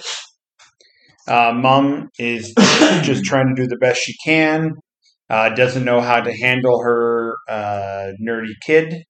Uh, 1.27 1.53
mom 1.53 2.09
is 2.19 2.53
just 3.03 3.23
trying 3.25 3.53
to 3.53 3.61
do 3.61 3.67
the 3.67 3.77
best 3.77 4.01
she 4.01 4.15
can. 4.25 4.71
Uh, 5.29 5.49
doesn't 5.49 5.83
know 5.83 5.99
how 5.99 6.21
to 6.21 6.31
handle 6.37 6.81
her 6.81 7.35
uh, 7.49 8.11
nerdy 8.25 8.53
kid, 8.65 9.03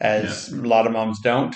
as 0.00 0.52
a 0.52 0.56
lot 0.56 0.86
of 0.86 0.92
moms 0.92 1.20
don't. 1.22 1.54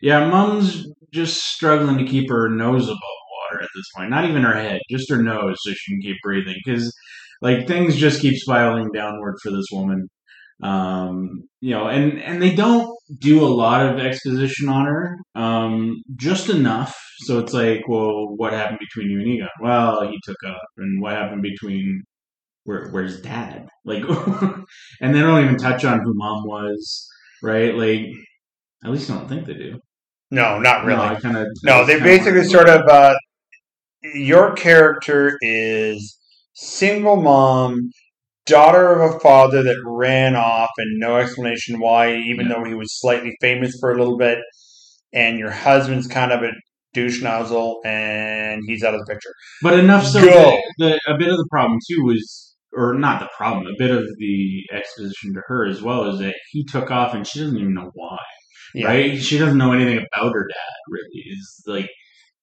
Yeah, 0.00 0.28
mom's 0.28 0.86
just 1.12 1.44
struggling 1.44 1.98
to 1.98 2.04
keep 2.04 2.30
her 2.30 2.48
nose 2.48 2.84
above 2.84 2.98
water 2.98 3.62
at 3.62 3.68
this 3.74 3.84
point. 3.96 4.10
Not 4.10 4.24
even 4.24 4.42
her 4.42 4.54
head, 4.54 4.80
just 4.90 5.10
her 5.10 5.22
nose, 5.22 5.56
so 5.60 5.72
she 5.72 5.92
can 5.92 6.00
keep 6.00 6.16
breathing. 6.22 6.56
Because 6.64 6.92
like 7.42 7.66
things 7.66 7.96
just 7.96 8.22
keep 8.22 8.34
spiraling 8.36 8.90
downward 8.94 9.36
for 9.42 9.50
this 9.50 9.66
woman. 9.70 10.08
Um, 10.62 11.48
you 11.60 11.70
know, 11.70 11.88
and 11.88 12.20
and 12.22 12.40
they 12.40 12.54
don't 12.54 12.88
do 13.20 13.44
a 13.44 13.46
lot 13.46 13.86
of 13.86 13.98
exposition 13.98 14.68
on 14.68 14.86
her, 14.86 15.18
um, 15.34 16.02
just 16.16 16.48
enough. 16.48 16.96
So 17.18 17.38
it's 17.38 17.52
like, 17.52 17.86
well, 17.88 18.28
what 18.36 18.52
happened 18.52 18.78
between 18.80 19.10
you 19.10 19.20
and 19.20 19.28
Egon? 19.28 19.48
Well, 19.60 20.08
he 20.08 20.18
took 20.24 20.36
up, 20.46 20.62
and 20.76 21.02
what 21.02 21.12
happened 21.12 21.42
between 21.42 22.02
where 22.64 22.88
where's 22.90 23.20
dad? 23.20 23.68
Like, 23.84 24.04
and 25.00 25.14
they 25.14 25.20
don't 25.20 25.44
even 25.44 25.56
touch 25.56 25.84
on 25.84 26.00
who 26.00 26.14
mom 26.14 26.44
was, 26.46 27.08
right? 27.42 27.74
Like, 27.74 28.06
at 28.84 28.90
least 28.90 29.10
I 29.10 29.14
don't 29.16 29.28
think 29.28 29.46
they 29.46 29.54
do. 29.54 29.80
No, 30.30 30.58
not 30.58 30.84
really. 30.84 30.98
No, 30.98 31.14
I 31.14 31.20
kind 31.20 31.36
of 31.36 31.46
No, 31.62 31.84
they 31.86 32.00
basically 32.00 32.44
sort 32.44 32.68
of 32.68 32.82
uh, 32.88 33.14
your 34.14 34.54
character 34.54 35.38
is 35.40 36.18
single 36.54 37.16
mom, 37.16 37.90
daughter 38.46 39.00
of 39.00 39.14
a 39.14 39.20
father 39.20 39.62
that 39.62 39.76
ran 39.86 40.36
off, 40.36 40.70
and 40.78 40.98
no 40.98 41.16
explanation 41.16 41.80
why, 41.80 42.14
even 42.16 42.46
Yeah. 42.46 42.54
though 42.54 42.64
he 42.64 42.74
was 42.74 42.88
slightly 43.00 43.36
famous 43.40 43.76
for 43.80 43.92
a 43.92 43.98
little 43.98 44.16
bit, 44.18 44.38
and 45.12 45.38
your 45.38 45.50
husband's 45.50 46.06
kind 46.06 46.32
of 46.32 46.42
a 46.42 46.50
douche 46.92 47.22
nozzle, 47.22 47.80
and 47.84 48.62
he's 48.66 48.84
out 48.84 48.94
of 48.94 49.00
the 49.00 49.12
picture. 49.12 49.32
But 49.62 49.78
enough 49.78 50.06
so 50.06 50.20
that 50.20 50.62
the, 50.78 51.00
a 51.08 51.18
bit 51.18 51.28
of 51.28 51.36
the 51.36 51.48
problem 51.50 51.78
too 51.90 52.04
was, 52.04 52.54
or 52.76 52.94
not 52.94 53.20
the 53.20 53.28
problem, 53.36 53.66
a 53.66 53.74
bit 53.78 53.90
of 53.90 54.04
the 54.18 54.62
exposition 54.72 55.32
to 55.34 55.40
her 55.46 55.66
as 55.66 55.82
well 55.82 56.12
is 56.12 56.18
that 56.20 56.34
he 56.50 56.64
took 56.64 56.90
off 56.90 57.14
and 57.14 57.26
she 57.26 57.40
doesn't 57.40 57.56
even 57.56 57.74
know 57.74 57.90
why, 57.94 58.18
Yeah. 58.74 58.86
right? 58.88 59.20
She 59.20 59.38
doesn't 59.38 59.58
know 59.58 59.72
anything 59.72 59.96
about 59.98 60.32
her 60.32 60.46
dad 60.46 60.74
really. 60.88 61.24
Is 61.32 61.62
like 61.66 61.90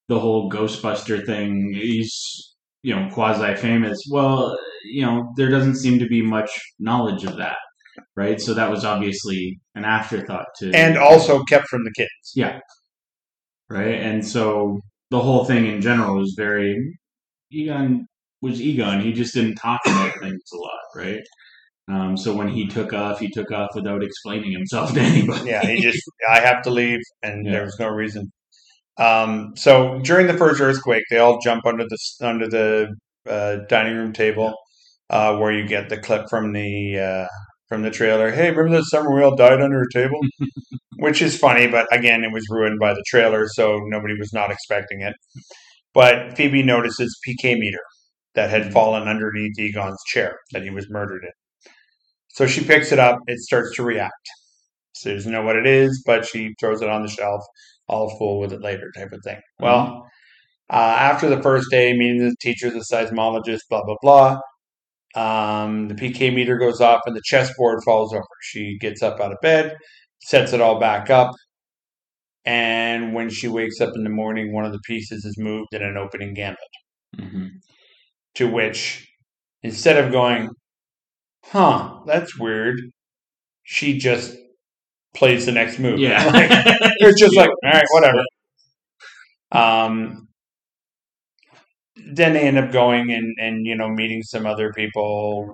the 0.07 0.19
whole 0.19 0.49
Ghostbuster 0.51 1.25
thing. 1.25 1.73
He's 1.73 2.50
you 2.83 2.95
know 2.95 3.09
quasi 3.11 3.55
famous. 3.55 3.97
Well, 4.11 4.57
you 4.85 5.05
know 5.05 5.31
there 5.37 5.49
doesn't 5.49 5.75
seem 5.75 5.99
to 5.99 6.07
be 6.07 6.21
much 6.21 6.49
knowledge 6.79 7.23
of 7.23 7.37
that, 7.37 7.57
right? 8.15 8.39
So 8.41 8.53
that 8.53 8.69
was 8.69 8.83
obviously 8.85 9.59
an 9.75 9.85
afterthought 9.85 10.45
to 10.59 10.71
And 10.73 10.97
also 10.97 11.43
kept 11.43 11.67
from 11.67 11.83
the 11.83 11.91
kids. 11.95 12.33
yeah. 12.35 12.59
Right? 13.69 13.95
And 14.01 14.25
so 14.25 14.79
the 15.11 15.19
whole 15.21 15.45
thing 15.45 15.65
in 15.65 15.81
general 15.81 16.17
was 16.17 16.33
very 16.37 16.97
Egon 17.51 18.05
was 18.41 18.61
Egon. 18.61 19.01
He 19.01 19.13
just 19.13 19.33
didn't 19.33 19.55
talk 19.55 19.79
about 19.85 20.13
things 20.19 20.41
a 20.53 20.57
lot, 20.57 20.79
right? 21.05 21.21
Um, 21.89 22.15
so 22.17 22.33
when 22.35 22.47
he 22.47 22.67
took 22.67 22.91
off, 22.93 23.19
he 23.19 23.29
took 23.29 23.51
off 23.51 23.69
without 23.75 24.03
explaining 24.03 24.51
himself 24.51 24.93
to 24.93 24.99
anybody. 25.11 25.49
Yeah, 25.49 25.65
he 25.65 25.81
just, 25.81 26.01
I 26.29 26.39
have 26.39 26.61
to 26.63 26.69
leave, 26.69 26.99
and 27.21 27.45
Yeah. 27.45 27.51
there 27.51 27.63
was 27.63 27.77
no 27.79 27.89
reason. 27.89 28.31
Um, 29.01 29.53
so 29.55 29.99
during 30.03 30.27
the 30.27 30.37
first 30.37 30.61
earthquake, 30.61 31.03
they 31.09 31.17
all 31.17 31.39
jump 31.41 31.65
under 31.65 31.85
the 31.85 31.97
under 32.21 32.47
the 32.47 32.95
uh, 33.27 33.57
dining 33.67 33.97
room 33.97 34.13
table, 34.13 34.53
uh, 35.09 35.35
where 35.37 35.51
you 35.51 35.67
get 35.67 35.89
the 35.89 35.97
clip 35.97 36.29
from 36.29 36.53
the 36.53 36.99
uh, 36.99 37.27
from 37.67 37.81
the 37.81 37.89
trailer. 37.89 38.31
Hey, 38.31 38.51
remember 38.51 38.77
that 38.77 38.85
summer 38.85 39.13
we 39.15 39.23
all 39.23 39.35
died 39.35 39.59
under 39.59 39.81
a 39.81 39.91
table? 39.91 40.19
Which 40.97 41.21
is 41.23 41.35
funny, 41.35 41.67
but 41.67 41.87
again, 41.91 42.23
it 42.23 42.31
was 42.31 42.45
ruined 42.51 42.79
by 42.79 42.93
the 42.93 43.03
trailer, 43.07 43.47
so 43.47 43.79
nobody 43.85 44.13
was 44.19 44.31
not 44.33 44.51
expecting 44.51 45.01
it. 45.01 45.15
But 45.95 46.37
Phoebe 46.37 46.61
notices 46.61 47.17
PK 47.27 47.57
meter 47.57 47.79
that 48.35 48.51
had 48.51 48.71
fallen 48.71 49.07
underneath 49.07 49.57
Egon's 49.57 49.97
chair 50.13 50.37
that 50.51 50.61
he 50.61 50.69
was 50.69 50.87
murdered 50.91 51.23
in. 51.23 51.31
So 52.29 52.45
she 52.45 52.63
picks 52.63 52.91
it 52.91 52.99
up. 52.99 53.17
It 53.25 53.39
starts 53.39 53.75
to 53.77 53.83
react. 53.83 54.29
She 54.95 55.11
doesn't 55.11 55.31
know 55.31 55.41
what 55.41 55.55
it 55.55 55.65
is, 55.65 56.03
but 56.05 56.25
she 56.25 56.53
throws 56.59 56.81
it 56.83 56.89
on 56.89 57.01
the 57.01 57.09
shelf. 57.09 57.41
I'll 57.91 58.09
fool 58.17 58.39
with 58.39 58.53
it 58.53 58.61
later, 58.61 58.91
type 58.97 59.11
of 59.13 59.21
thing. 59.23 59.39
Well, 59.59 60.07
uh, 60.71 60.75
after 60.99 61.29
the 61.29 61.41
first 61.43 61.69
day, 61.71 61.93
meeting 61.93 62.19
the 62.29 62.35
teacher, 62.41 62.69
the 62.71 62.79
seismologist, 62.81 63.61
blah 63.69 63.83
blah 63.85 63.97
blah. 64.01 64.39
Um, 65.15 65.87
the 65.89 65.95
PK 65.95 66.33
meter 66.33 66.57
goes 66.57 66.81
off 66.81 67.01
and 67.05 67.15
the 67.15 67.21
chessboard 67.25 67.81
falls 67.85 68.13
over. 68.13 68.23
She 68.43 68.77
gets 68.79 69.03
up 69.03 69.19
out 69.19 69.31
of 69.33 69.39
bed, 69.41 69.75
sets 70.21 70.53
it 70.53 70.61
all 70.61 70.79
back 70.79 71.09
up, 71.09 71.31
and 72.45 73.13
when 73.13 73.29
she 73.29 73.47
wakes 73.47 73.79
up 73.81 73.93
in 73.95 74.03
the 74.03 74.09
morning, 74.09 74.51
one 74.53 74.65
of 74.65 74.71
the 74.71 74.79
pieces 74.85 75.25
is 75.25 75.37
moved 75.37 75.73
in 75.73 75.83
an 75.83 75.97
opening 75.97 76.33
gambit. 76.33 76.57
Mhm. 77.17 77.49
To 78.35 78.49
which, 78.51 79.07
instead 79.63 79.97
of 80.03 80.11
going, 80.11 80.49
"Huh, 81.45 82.01
that's 82.07 82.37
weird," 82.39 82.79
she 83.63 83.97
just 83.99 84.35
plays 85.15 85.45
the 85.45 85.51
next 85.51 85.79
move. 85.79 85.99
Yeah. 85.99 86.25
Like, 86.25 86.49
it's 86.99 87.19
just 87.19 87.35
like, 87.35 87.49
all 87.49 87.71
right, 87.71 87.85
whatever. 87.91 88.23
Um, 89.51 90.27
then 92.13 92.33
they 92.33 92.41
end 92.41 92.57
up 92.57 92.71
going 92.71 93.11
and, 93.11 93.35
and 93.37 93.65
you 93.65 93.75
know 93.75 93.89
meeting 93.89 94.21
some 94.23 94.45
other 94.45 94.71
people, 94.73 95.53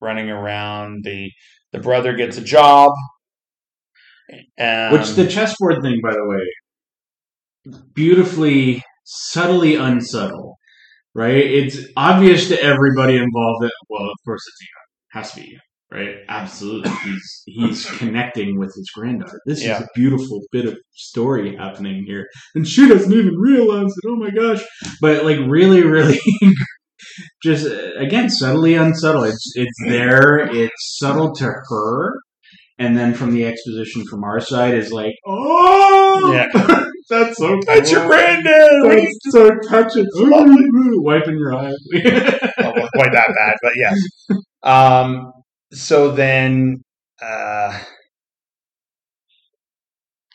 running 0.00 0.30
around. 0.30 1.04
The 1.04 1.30
the 1.72 1.80
brother 1.80 2.14
gets 2.14 2.36
a 2.38 2.42
job, 2.42 2.92
um, 4.58 4.92
Which 4.92 5.10
the 5.10 5.26
chessboard 5.26 5.82
thing, 5.82 6.00
by 6.02 6.12
the 6.12 6.26
way, 6.26 7.74
beautifully, 7.94 8.82
subtly 9.04 9.76
unsubtle, 9.76 10.56
right? 11.14 11.36
It's 11.36 11.78
obvious 11.96 12.48
to 12.48 12.62
everybody 12.62 13.14
involved 13.16 13.62
that, 13.62 13.72
well, 13.88 14.04
of 14.04 14.16
course 14.24 14.42
it's. 14.46 14.68
Has 15.12 15.30
to 15.32 15.42
be 15.42 15.58
right? 15.92 16.16
Absolutely. 16.28 16.90
He's 17.04 17.42
he's 17.46 17.86
connecting 17.98 18.58
with 18.58 18.74
his 18.74 18.88
granddaughter. 18.94 19.40
This 19.46 19.62
Yeah. 19.64 19.76
is 19.78 19.82
a 19.82 19.88
beautiful 19.94 20.40
bit 20.50 20.66
of 20.66 20.76
story 20.94 21.56
happening 21.56 22.04
here. 22.06 22.26
And 22.54 22.66
she 22.66 22.88
doesn't 22.88 23.12
even 23.12 23.34
realize 23.36 23.86
it. 23.92 24.08
Oh 24.08 24.16
my 24.16 24.30
gosh. 24.30 24.62
But 25.00 25.24
like 25.24 25.38
really, 25.48 25.82
really 25.82 26.18
just 27.42 27.66
uh, 27.66 27.92
again, 27.98 28.30
subtly 28.30 28.74
unsubtle. 28.74 29.24
It's 29.24 29.52
it's 29.54 29.78
there, 29.88 30.38
it's 30.38 30.96
subtle 30.98 31.34
to 31.36 31.44
her. 31.68 32.12
And 32.78 32.96
then 32.96 33.14
from 33.14 33.32
the 33.32 33.44
exposition 33.46 34.04
from 34.10 34.24
our 34.24 34.40
side 34.40 34.74
is 34.74 34.90
like, 34.90 35.12
oh, 35.26 36.32
yeah, 36.32 36.46
that's 37.10 37.36
so 37.36 37.60
that's 37.66 37.92
your 37.92 38.06
granddad. 38.06 38.70
What 38.82 38.92
are 38.92 38.98
you 38.98 39.18
That's 39.24 39.32
so 39.32 39.50
touching. 39.68 40.06
Wiping 41.04 41.36
your 41.38 41.54
eyes. 41.54 41.76
well, 41.92 42.88
quite 42.94 43.12
that 43.12 43.28
bad, 43.38 43.54
but 43.62 43.72
yes. 43.76 43.98
Um, 44.64 45.32
so 45.72 46.10
then 46.10 46.82
uh, 47.20 47.78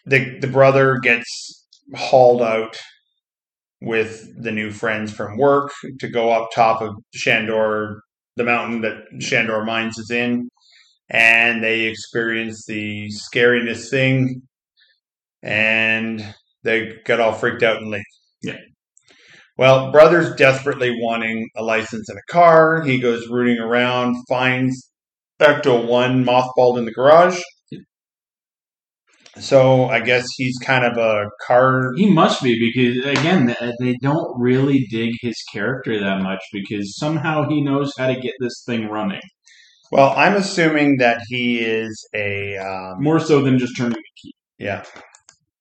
the 0.06 0.40
the 0.40 0.48
brother 0.48 0.98
gets 0.98 1.68
hauled 1.96 2.42
out 2.42 2.76
with 3.82 4.28
the 4.42 4.52
new 4.52 4.72
friends 4.72 5.14
from 5.14 5.38
work 5.38 5.72
to 6.00 6.08
go 6.10 6.32
up 6.32 6.50
top 6.54 6.82
of 6.82 6.96
Shandor, 7.14 8.02
the 8.36 8.44
mountain 8.44 8.82
that 8.82 8.98
Shandor 9.20 9.64
Mines 9.66 9.98
is 10.00 10.10
in, 10.10 10.50
and 11.10 11.64
they 11.64 11.82
experience 11.82 12.66
the 12.66 13.10
scariness 13.10 13.90
thing, 13.90 14.42
and 15.44 16.36
they 16.64 16.96
get 17.06 17.20
all 17.20 17.34
freaked 17.34 17.64
out 17.64 17.78
and 17.78 17.92
leave. 17.92 18.02
Yeah. 18.42 18.58
Well, 19.58 19.92
brother's 19.92 20.36
desperately 20.36 20.96
wanting 21.02 21.50
a 21.56 21.64
license 21.64 22.10
and 22.10 22.18
a 22.18 22.32
car. 22.32 22.84
He 22.84 23.00
goes 23.00 23.28
rooting 23.28 23.60
around, 23.60 24.16
finds 24.28 24.92
Ecto 25.42 25.86
1 25.88 26.26
mothballed 26.26 26.78
in 26.78 26.86
the 26.86 26.92
garage. 26.92 27.40
So 29.40 29.86
I 29.86 30.00
guess 30.00 30.26
he's 30.38 30.58
kind 30.64 30.84
of 30.86 30.98
a 30.98 31.30
car. 31.46 31.92
he 31.96 32.12
must 32.12 32.42
be 32.42 32.56
because 32.74 33.06
again, 33.20 33.56
they 33.80 33.96
don't 34.02 34.40
really 34.40 34.88
dig 34.90 35.12
his 35.22 35.36
character 35.54 36.00
that 36.00 36.22
much 36.24 36.40
because 36.52 36.98
somehow 36.98 37.48
he 37.48 37.62
knows 37.62 37.94
how 37.98 38.08
to 38.08 38.20
get 38.20 38.34
this 38.40 38.64
thing 38.66 38.88
running 38.88 39.22
Well, 39.92 40.14
I'm 40.18 40.36
assuming 40.36 40.98
that 40.98 41.22
he 41.30 41.60
is 41.60 42.08
a. 42.16 42.58
Um, 42.58 43.04
more 43.04 43.20
so 43.20 43.42
than 43.42 43.60
just 43.60 43.78
turning 43.78 43.94
the 43.94 44.04
key. 44.22 44.34
yeah. 44.58 44.84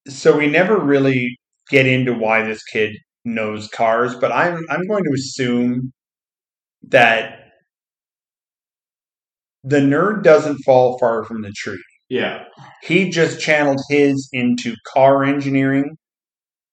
So 0.09 0.37
we 0.37 0.47
never 0.49 0.79
really 0.79 1.39
get 1.71 1.87
into 1.87 2.15
why 2.15 2.43
this 2.43 2.63
kid 2.65 2.97
knows 3.25 3.69
cars, 3.69 4.15
but 4.17 4.33
I'm 4.33 4.65
I'm 4.71 4.87
going 4.89 5.05
to 5.05 5.13
assume 5.15 5.93
that 6.89 7.46
the 9.67 9.81
nerd 9.81 10.23
doesn't 10.23 10.59
fall 10.65 10.99
far 10.99 11.25
from 11.25 11.43
the 11.43 11.53
tree. 11.57 11.83
Yeah, 12.09 12.45
he 12.83 13.11
just 13.11 13.41
channeled 13.41 13.81
his 13.91 14.29
into 14.33 14.75
car 14.93 15.25
engineering 15.25 15.97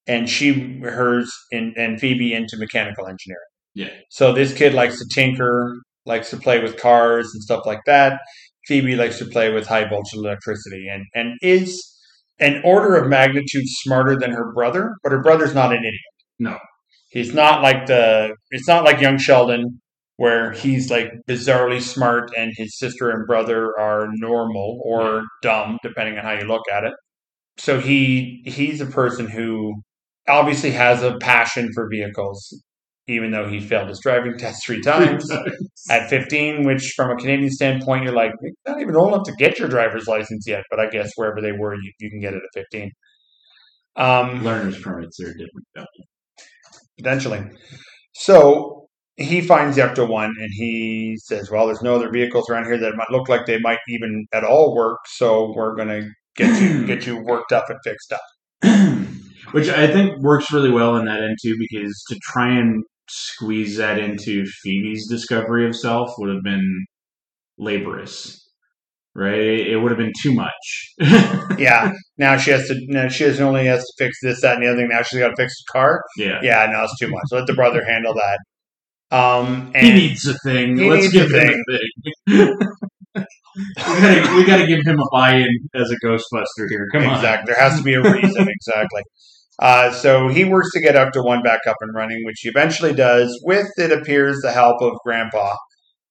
and 0.08 0.29
she 0.29 0.79
hers 0.82 1.32
in, 1.51 1.73
and 1.77 1.99
phoebe 1.99 2.34
into 2.34 2.58
mechanical 2.58 3.08
engineering 3.08 3.39
yeah, 3.75 3.89
so 4.10 4.34
this 4.34 4.53
kid 4.53 4.73
likes 4.73 4.99
to 4.99 5.06
tinker 5.13 5.75
likes 6.06 6.29
to 6.29 6.38
play 6.38 6.62
with 6.62 6.77
cars 6.79 7.29
and 7.34 7.41
stuff 7.43 7.65
like 7.65 7.79
that 7.86 8.19
phoebe 8.67 8.95
likes 8.95 9.17
to 9.19 9.25
play 9.25 9.51
with 9.51 9.65
high 9.67 9.88
voltage 9.88 10.13
electricity 10.13 10.88
and 10.91 11.06
and 11.15 11.38
is 11.41 11.82
an 12.39 12.62
order 12.65 12.95
of 12.95 13.10
magnitude 13.10 13.63
smarter 13.65 14.17
than 14.17 14.32
her 14.32 14.51
brother 14.53 14.93
but 15.03 15.12
her 15.13 15.21
brother's 15.21 15.56
not 15.56 15.71
an 15.71 15.79
idiot 15.79 16.01
No. 16.39 16.58
He's 17.10 17.34
not 17.34 17.62
like 17.62 17.86
the. 17.86 18.36
It's 18.49 18.67
not 18.67 18.84
like 18.84 18.99
young 18.99 19.19
Sheldon, 19.19 19.79
where 20.17 20.52
he's 20.52 20.89
like 20.91 21.12
bizarrely 21.28 21.82
smart 21.82 22.32
and 22.38 22.54
his 22.56 22.78
sister 22.78 23.10
and 23.10 23.26
brother 23.28 23.78
are 23.80 24.08
normal 24.13 24.80
or 24.86 25.23
dumb, 25.41 25.78
depending 25.84 26.17
on 26.17 26.23
how 26.23 26.34
you 26.34 26.45
look 26.45 26.63
at 26.71 26.84
it. 26.84 26.93
So 27.58 27.80
he 27.80 28.43
he's 28.45 28.82
a 28.82 28.86
person 28.86 29.28
who 29.28 29.73
obviously 30.28 30.71
has 30.71 31.04
a 31.04 31.17
passion 31.19 31.69
for 31.73 31.88
vehicles, 31.89 32.63
even 33.08 33.32
though 33.32 33.47
he 33.47 33.60
failed 33.60 33.89
his 33.89 33.99
driving 33.99 34.38
test 34.39 34.65
three 34.65 34.82
times 34.82 35.30
at 35.89 36.10
15. 36.10 36.65
Which, 36.65 36.93
from 36.95 37.12
a 37.12 37.15
Canadian 37.15 37.52
standpoint, 37.52 38.04
you're 38.04 38.13
like 38.13 38.34
not 38.67 38.82
even 38.82 38.95
old 38.95 39.13
enough 39.13 39.26
to 39.26 39.34
get 39.38 39.60
your 39.60 39.67
driver's 39.69 40.08
license 40.08 40.45
yet. 40.47 40.63
But 40.69 40.80
I 40.80 40.89
guess 40.89 41.12
wherever 41.15 41.41
they 41.41 41.52
were, 41.54 41.76
you, 41.76 41.91
you 41.99 42.10
can 42.10 42.19
get 42.21 42.34
it 42.34 42.41
at 42.43 42.62
15. 42.71 42.91
Um, 43.95 44.43
Learner's 44.43 44.80
permits 44.82 45.19
are 45.19 45.34
different. 45.34 45.88
potentially. 46.97 47.43
So 48.13 48.83
he 49.15 49.41
finds 49.41 49.76
the 49.76 49.84
Ecto 49.84 50.08
one 50.08 50.34
and 50.39 50.49
he 50.52 51.17
says, 51.23 51.52
"Well, 51.52 51.67
there's 51.67 51.82
no 51.84 51.95
other 51.95 52.10
vehicles 52.12 52.49
around 52.49 52.65
here 52.65 52.78
that 52.80 52.95
might 52.95 53.12
look 53.12 53.30
like 53.30 53.45
they 53.45 53.60
might 53.60 53.80
even 53.88 54.26
at 54.34 54.43
all 54.43 54.76
work. 54.76 54.99
So 55.08 55.54
we're 55.56 55.76
gonna 55.76 56.02
get 56.36 56.60
you 56.62 56.86
get 56.88 57.06
you 57.06 57.23
worked 57.23 57.52
up 57.52 57.65
and 57.69 57.80
fixed 57.84 58.13
up." 58.13 58.21
Which 59.52 59.69
I 59.69 59.86
think 59.88 60.19
works 60.21 60.52
really 60.52 60.71
well 60.71 60.95
in 60.97 61.06
that 61.06 61.21
end 61.21 61.38
too, 61.41 61.56
because 61.60 62.04
to 62.10 62.17
try 62.23 62.49
and 62.58 62.84
squeeze 63.08 63.78
that 63.78 63.99
into 63.99 64.45
Phoebe's 64.63 65.08
discovery 65.08 65.67
of 65.67 65.76
self 65.76 66.12
would 66.17 66.34
have 66.34 66.43
been 66.43 66.86
laborious, 67.60 68.49
right? 69.13 69.38
It 69.39 69.78
would 69.78 69.91
have 69.91 69.99
been 69.99 70.13
too 70.23 70.34
much. 70.34 70.93
yeah. 71.60 71.91
Now 72.17 72.38
she 72.38 72.49
has 72.49 72.67
to. 72.67 72.80
Now 72.88 73.10
she 73.10 73.26
has 73.26 73.39
only 73.39 73.65
has 73.67 73.82
to 73.82 73.93
fix 73.99 74.17
this, 74.23 74.41
that, 74.41 74.56
and 74.56 74.63
the 74.63 74.69
other 74.69 74.78
thing. 74.78 74.89
Now 74.89 75.04
she's 75.04 75.19
got 75.19 75.30
to 75.30 75.36
fix 75.36 75.54
the 75.54 75.71
car. 75.71 76.02
yeah. 76.17 76.39
Yeah, 76.41 76.65
no, 76.71 76.84
it's 76.84 76.97
too 76.97 77.10
much. 77.10 77.23
Let 77.32 77.45
the 77.45 77.54
brother 77.54 77.86
handle 77.86 78.15
that. 78.15 78.39
Um, 79.13 79.71
and 79.76 79.86
He 79.88 79.93
needs 79.93 80.28
a 80.28 80.34
thing. 80.39 80.78
He 80.78 80.89
Let's 80.89 81.04
needs 81.13 81.15
a 81.15 81.19
give 81.19 81.32
him 81.32 81.63
a 81.69 81.78
thing. 82.36 82.58
we 83.15 84.02
gotta 84.02 84.36
we 84.36 84.43
gotta 84.45 84.65
give 84.67 84.86
him 84.86 84.99
a 84.99 85.06
buy-in 85.12 85.47
as 85.76 85.91
a 85.91 85.95
Ghostbuster 86.06 86.65
here. 86.69 86.88
Come 86.91 87.04
on. 87.08 87.15
exactly. 87.15 87.54
There 87.54 87.62
has 87.63 87.78
to 87.78 87.84
be 87.84 87.93
a 87.93 88.02
reason. 88.02 88.47
exactly. 88.49 89.02
Uh, 89.60 89.91
so 89.91 90.30
he 90.30 90.45
works 90.45 90.71
to 90.71 90.82
get 90.82 90.95
Ecto 90.95 91.23
one 91.23 91.43
back 91.43 91.60
up 91.67 91.76
and 91.82 91.93
running, 91.93 92.19
which 92.26 92.39
he 92.41 92.49
eventually 92.49 92.91
does 92.93 93.39
with, 93.45 93.67
it 93.78 93.91
appears, 93.91 94.41
the 94.41 94.52
help 94.52 94.82
of 94.82 94.93
Grandpa, 95.06 95.54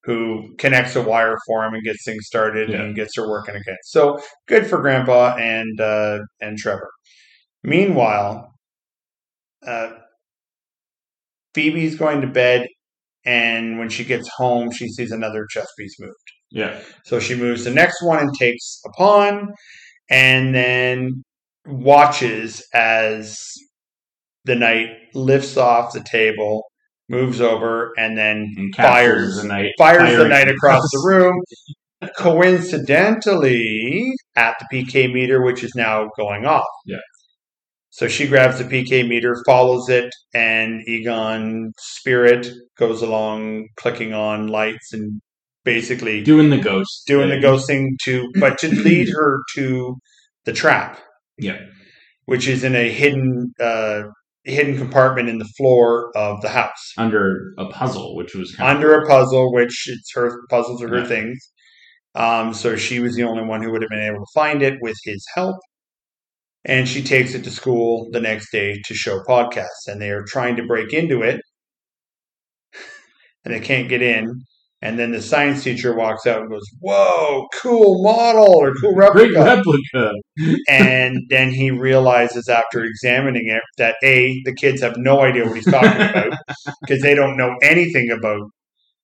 who 0.04 0.54
connects 0.58 0.94
a 0.94 1.02
wire 1.02 1.36
for 1.44 1.64
him 1.64 1.74
and 1.74 1.82
gets 1.82 2.04
things 2.04 2.24
started 2.26 2.68
Yeah. 2.70 2.82
and 2.82 2.94
gets 2.94 3.16
her 3.16 3.28
working 3.28 3.56
again. 3.56 3.76
So 3.82 4.20
good 4.46 4.64
for 4.68 4.78
Grandpa 4.80 5.34
and 5.38 5.80
uh, 5.80 6.20
and 6.40 6.56
Trevor. 6.56 6.88
Meanwhile, 7.64 8.48
uh, 9.66 9.90
Phoebe's 11.54 11.96
going 11.96 12.20
to 12.20 12.26
bed, 12.28 12.66
and 13.24 13.78
when 13.78 13.88
she 13.88 14.04
gets 14.04 14.28
home, 14.36 14.70
she 14.70 14.88
sees 14.88 15.12
another 15.12 15.46
chess 15.50 15.66
piece 15.78 15.94
moved. 16.00 16.14
Yeah. 16.50 16.80
So 17.04 17.18
she 17.20 17.34
moves 17.34 17.64
the 17.64 17.70
next 17.70 18.02
one 18.02 18.18
and 18.18 18.30
takes 18.38 18.80
a 18.86 18.90
pawn, 18.96 19.48
and 20.10 20.54
then 20.54 21.22
watches 21.66 22.62
as 22.74 23.38
the 24.44 24.54
knight 24.56 24.88
lifts 25.14 25.56
off 25.56 25.92
the 25.92 26.02
table, 26.02 26.64
moves 27.08 27.40
over, 27.40 27.92
and 27.96 28.18
then 28.18 28.52
And 28.56 28.74
fires 28.74 29.40
the 29.40 29.48
knight. 29.48 29.70
fires 29.78 30.16
the 30.16 30.28
knight 30.28 30.48
across 30.50 30.82
the 30.92 31.02
room. 31.06 31.40
Coincidentally, 32.16 34.12
at 34.36 34.56
the 34.58 34.66
PK 34.84 35.12
meter, 35.12 35.42
which 35.42 35.62
is 35.62 35.72
now 35.76 36.08
going 36.16 36.44
off. 36.46 36.64
Yeah. 36.86 36.96
So 37.94 38.08
she 38.08 38.26
grabs 38.26 38.56
the 38.58 38.64
PK 38.64 39.06
meter, 39.06 39.36
follows 39.44 39.90
it, 39.90 40.10
and 40.32 40.80
Egon 40.88 41.72
Spirit 41.78 42.48
goes 42.78 43.02
along, 43.02 43.68
clicking 43.76 44.14
on 44.14 44.48
lights 44.48 44.94
and 44.94 45.20
basically 45.64 46.22
doing 46.22 46.48
the 46.48 46.56
ghost. 46.58 47.04
doing 47.06 47.28
the 47.28 47.34
thing. 47.34 47.42
ghost 47.42 47.66
thing 47.66 47.96
to 48.04 48.28
but 48.40 48.58
to 48.58 48.68
lead 48.88 49.08
her 49.10 49.40
to 49.56 49.94
the 50.46 50.52
trap 50.52 50.98
Yeah. 51.38 51.58
which 52.24 52.48
is 52.48 52.64
in 52.64 52.74
a 52.74 52.90
hidden 52.90 53.52
uh 53.60 54.04
hidden 54.44 54.76
compartment 54.76 55.28
in 55.28 55.38
the 55.38 55.48
floor 55.56 56.10
of 56.16 56.40
the 56.40 56.48
house 56.48 56.94
under 56.98 57.52
a 57.58 57.66
puzzle, 57.66 58.16
which 58.16 58.34
was 58.34 58.56
under 58.58 58.94
a 59.00 59.06
puzzle 59.06 59.52
which 59.54 59.86
it's 59.88 60.10
her 60.16 60.40
puzzles 60.50 60.82
are 60.82 60.88
her 60.88 61.00
Yeah. 61.00 61.06
things 61.06 61.38
um 62.16 62.52
so 62.54 62.74
she 62.74 62.98
was 63.00 63.14
the 63.14 63.22
only 63.22 63.44
one 63.44 63.62
who 63.62 63.70
would 63.70 63.82
have 63.82 63.90
been 63.90 64.02
able 64.10 64.24
to 64.24 64.32
find 64.34 64.62
it 64.62 64.78
with 64.80 64.96
his 65.04 65.24
help 65.36 65.56
and 66.64 66.88
she 66.88 67.02
takes 67.02 67.34
it 67.34 67.44
to 67.44 67.50
school 67.50 68.08
the 68.12 68.20
next 68.20 68.50
day 68.52 68.80
to 68.86 68.94
show 68.94 69.20
podcasts 69.28 69.86
and 69.86 70.00
they 70.00 70.10
are 70.10 70.24
trying 70.24 70.56
to 70.56 70.66
break 70.66 70.92
into 70.92 71.22
it 71.22 71.40
and 73.44 73.54
they 73.54 73.60
can't 73.60 73.88
get 73.88 74.02
in 74.02 74.42
and 74.82 74.98
then 74.98 75.12
the 75.12 75.22
science 75.22 75.62
teacher 75.62 75.94
walks 75.94 76.26
out 76.26 76.40
and 76.40 76.50
goes, 76.50 76.66
"Whoa, 76.80 77.46
cool 77.54 78.02
model 78.02 78.52
or 78.52 78.74
cool 78.74 79.00
of 79.00 79.12
great 79.12 79.32
replica." 79.32 79.62
replica. 79.64 80.12
and 80.68 81.16
then 81.30 81.52
he 81.52 81.70
realizes 81.70 82.48
after 82.48 82.84
examining 82.84 83.48
it 83.48 83.62
that 83.78 83.94
a 84.02 84.42
the 84.44 84.52
kids 84.52 84.82
have 84.82 84.96
no 84.96 85.20
idea 85.20 85.46
what 85.46 85.54
he's 85.54 85.70
talking 85.70 85.88
about 86.00 86.36
because 86.80 87.00
they 87.00 87.14
don't 87.14 87.36
know 87.36 87.54
anything 87.62 88.10
about 88.10 88.40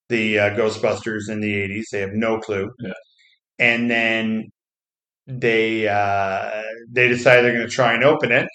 the 0.09 0.39
uh, 0.39 0.51
Ghostbusters 0.57 1.29
in 1.31 1.41
the 1.41 1.55
'80s. 1.55 1.85
They 1.93 2.01
have 2.01 2.13
no 2.13 2.41
clue. 2.41 2.69
Yeah. 2.81 2.93
And 3.61 3.91
then 3.91 4.49
they 5.29 5.87
uh, 5.87 6.63
they 6.91 7.09
decide 7.09 7.43
they're 7.43 7.53
going 7.53 7.69
to 7.69 7.73
try 7.73 7.93
and 7.95 8.03
open 8.05 8.33
it, 8.33 8.49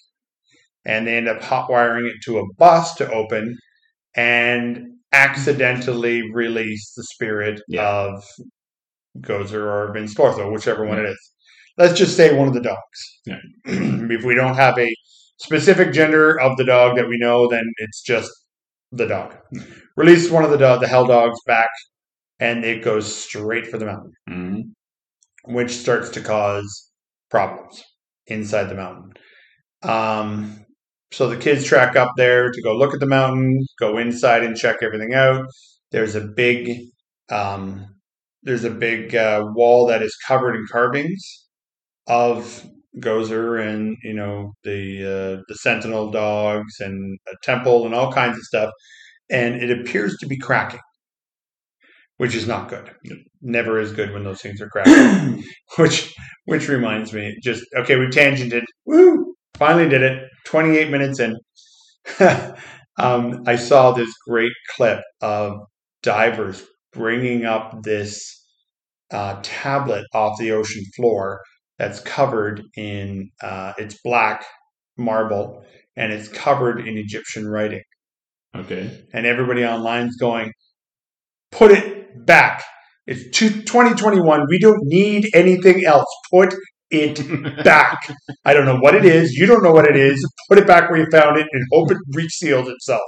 and 0.85 1.07
they 1.07 1.15
end 1.17 1.29
up 1.29 1.41
hot 1.41 1.69
wiring 1.69 2.07
it 2.07 2.21
to 2.25 2.39
a 2.39 2.53
bus 2.57 2.95
to 2.95 3.09
open, 3.11 3.55
and 4.15 4.87
accidentally 5.13 6.23
release 6.33 6.93
the 6.95 7.03
spirit 7.03 7.61
Yeah. 7.67 7.87
of 7.87 8.23
Gozer 9.21 9.61
or 9.61 9.93
Vinz 9.95 10.13
Clortho, 10.15 10.51
whichever 10.51 10.85
one 10.85 10.97
it 10.99 11.05
is. 11.05 11.31
Let's 11.77 11.97
just 11.97 12.17
say 12.17 12.35
one 12.35 12.47
of 12.47 12.53
the 12.55 12.61
dogs. 12.61 13.19
Yeah. 13.25 13.39
if 13.65 14.23
we 14.23 14.33
don't 14.35 14.55
have 14.55 14.77
a 14.79 14.91
specific 15.37 15.93
gender 15.93 16.39
of 16.39 16.57
the 16.57 16.63
dog 16.63 16.95
that 16.97 17.07
we 17.07 17.17
know, 17.19 17.47
then 17.47 17.63
it's 17.77 18.01
just 18.01 18.31
the 18.91 19.05
dog. 19.07 19.35
Release 19.97 20.29
one 20.31 20.43
of 20.43 20.51
the 20.51 20.57
dog, 20.57 20.81
the 20.81 20.87
hell 20.87 21.05
dogs 21.05 21.39
back, 21.45 21.69
and 22.39 22.63
it 22.65 22.83
goes 22.83 23.13
straight 23.13 23.67
for 23.67 23.77
the 23.77 23.85
mountain, 23.85 24.11
Mhm. 24.29 24.61
Which 25.43 25.71
starts 25.71 26.09
to 26.11 26.21
cause 26.21 26.89
problems 27.29 27.83
inside 28.27 28.65
the 28.65 28.75
mountain. 28.75 29.13
Um, 29.83 30.65
so 31.11 31.27
the 31.29 31.37
kids 31.37 31.65
track 31.65 31.95
up 31.95 32.11
there 32.17 32.51
to 32.51 32.61
go 32.63 32.75
look 32.75 32.93
at 32.93 32.99
the 32.99 33.05
mountain, 33.05 33.59
go 33.79 33.97
inside 33.97 34.43
and 34.43 34.57
check 34.57 34.77
everything 34.81 35.13
out. 35.13 35.45
There's 35.91 36.15
a 36.15 36.21
big, 36.21 36.79
um, 37.29 37.87
there's 38.43 38.63
a 38.63 38.69
big 38.71 39.15
uh, 39.15 39.45
wall 39.55 39.87
that 39.87 40.01
is 40.01 40.15
covered 40.27 40.55
in 40.55 40.65
carvings 40.71 41.23
of 42.07 42.65
Gozer 42.99 43.59
and 43.59 43.97
you 44.03 44.13
know 44.13 44.53
the 44.63 45.03
uh, 45.39 45.43
the 45.47 45.55
sentinel 45.55 46.11
dogs 46.11 46.79
and 46.79 47.17
a 47.27 47.35
temple 47.43 47.85
and 47.85 47.95
all 47.95 48.11
kinds 48.11 48.37
of 48.37 48.43
stuff, 48.43 48.71
and 49.29 49.55
it 49.55 49.71
appears 49.71 50.17
to 50.19 50.27
be 50.27 50.37
cracking, 50.37 50.79
which 52.23 52.35
is 52.35 52.47
not 52.47 52.69
good. 52.69 52.89
Never 53.41 53.81
is 53.81 53.91
good 53.91 54.13
when 54.13 54.23
those 54.23 54.39
things 54.41 54.61
are 54.61 54.69
cracking. 54.69 55.43
which 55.77 56.15
which 56.45 56.69
reminds 56.69 57.11
me, 57.11 57.37
just 57.43 57.65
okay, 57.75 57.97
we've 57.97 58.11
tangented. 58.11 58.63
Woo! 58.85 59.35
Finally 59.55 59.89
did 59.89 60.03
it. 60.03 60.29
Twenty 60.45 60.77
eight 60.77 60.89
minutes 60.89 61.19
in. 61.19 61.35
um, 62.97 63.43
I 63.45 63.57
saw 63.57 63.91
this 63.91 64.09
great 64.25 64.53
clip 64.73 65.01
of 65.19 65.57
divers 66.01 66.63
bringing 66.93 67.43
up 67.43 67.83
this 67.83 68.23
uh, 69.11 69.41
tablet 69.43 70.05
off 70.13 70.39
the 70.39 70.53
ocean 70.53 70.85
floor 70.95 71.41
that's 71.77 71.99
covered 71.99 72.63
in 72.77 73.31
uh, 73.41 73.73
it's 73.77 73.99
black 74.01 74.45
marble 74.95 75.65
and 75.97 76.13
it's 76.13 76.29
covered 76.29 76.87
in 76.87 76.97
Egyptian 76.97 77.49
writing. 77.49 77.83
Okay. 78.55 79.03
And 79.11 79.25
everybody 79.25 79.65
online's 79.65 80.15
going, 80.15 80.53
put 81.51 81.71
it 81.71 82.02
back. 82.25 82.63
It's 83.05 83.37
2021. 83.37 84.45
We 84.49 84.59
don't 84.59 84.79
need 84.83 85.29
anything 85.33 85.85
else. 85.85 86.05
Put 86.31 86.55
it 86.89 87.63
back. 87.63 87.97
I 88.45 88.53
don't 88.53 88.65
know 88.65 88.77
what 88.77 88.95
it 88.95 89.05
is. 89.05 89.33
You 89.33 89.45
don't 89.45 89.63
know 89.63 89.71
what 89.71 89.87
it 89.87 89.95
is. 89.95 90.25
Put 90.49 90.57
it 90.57 90.67
back 90.67 90.89
where 90.89 90.99
you 90.99 91.07
found 91.11 91.37
it 91.37 91.47
and 91.51 91.65
hope 91.71 91.91
it 91.91 91.97
reseals 92.15 92.69
itself. 92.69 93.01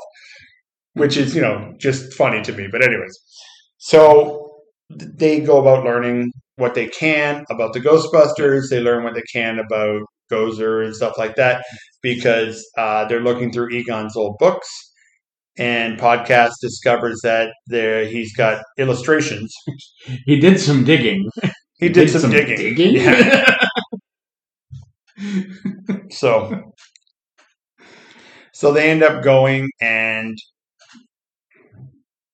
Which 0.93 1.17
is, 1.17 1.35
you 1.35 1.41
know, 1.41 1.73
just 1.77 2.13
funny 2.13 2.41
to 2.41 2.53
me. 2.53 2.67
But 2.71 2.83
anyways, 2.83 3.17
so 3.77 4.51
they 4.89 5.41
go 5.41 5.59
about 5.59 5.83
learning 5.83 6.31
what 6.57 6.73
they 6.73 6.87
can 6.87 7.43
about 7.49 7.73
the 7.73 7.81
Ghostbusters. 7.81 8.69
They 8.69 8.79
learn 8.79 9.03
what 9.03 9.13
they 9.13 9.23
can 9.33 9.59
about 9.59 10.01
Gozer 10.31 10.85
and 10.85 10.95
stuff 10.95 11.17
like 11.17 11.35
that 11.35 11.63
because 12.01 12.65
uh, 12.77 13.05
they're 13.05 13.21
looking 13.21 13.51
through 13.51 13.69
Egon's 13.69 14.15
old 14.15 14.37
books. 14.39 14.67
And 15.57 15.99
podcast 15.99 16.51
discovers 16.61 17.19
that 17.23 17.53
there 17.67 18.05
he's 18.05 18.35
got 18.35 18.63
illustrations. 18.77 19.53
He 20.25 20.39
did 20.39 20.59
some 20.59 20.83
digging. 20.83 21.29
He 21.77 21.89
did, 21.89 22.09
some, 22.09 22.31
digging. 22.31 22.95
Yeah. 22.95 23.57
So, 26.11 26.71
So 28.53 28.71
they 28.71 28.89
end 28.89 29.03
up 29.03 29.23
going, 29.23 29.69
and 29.81 30.37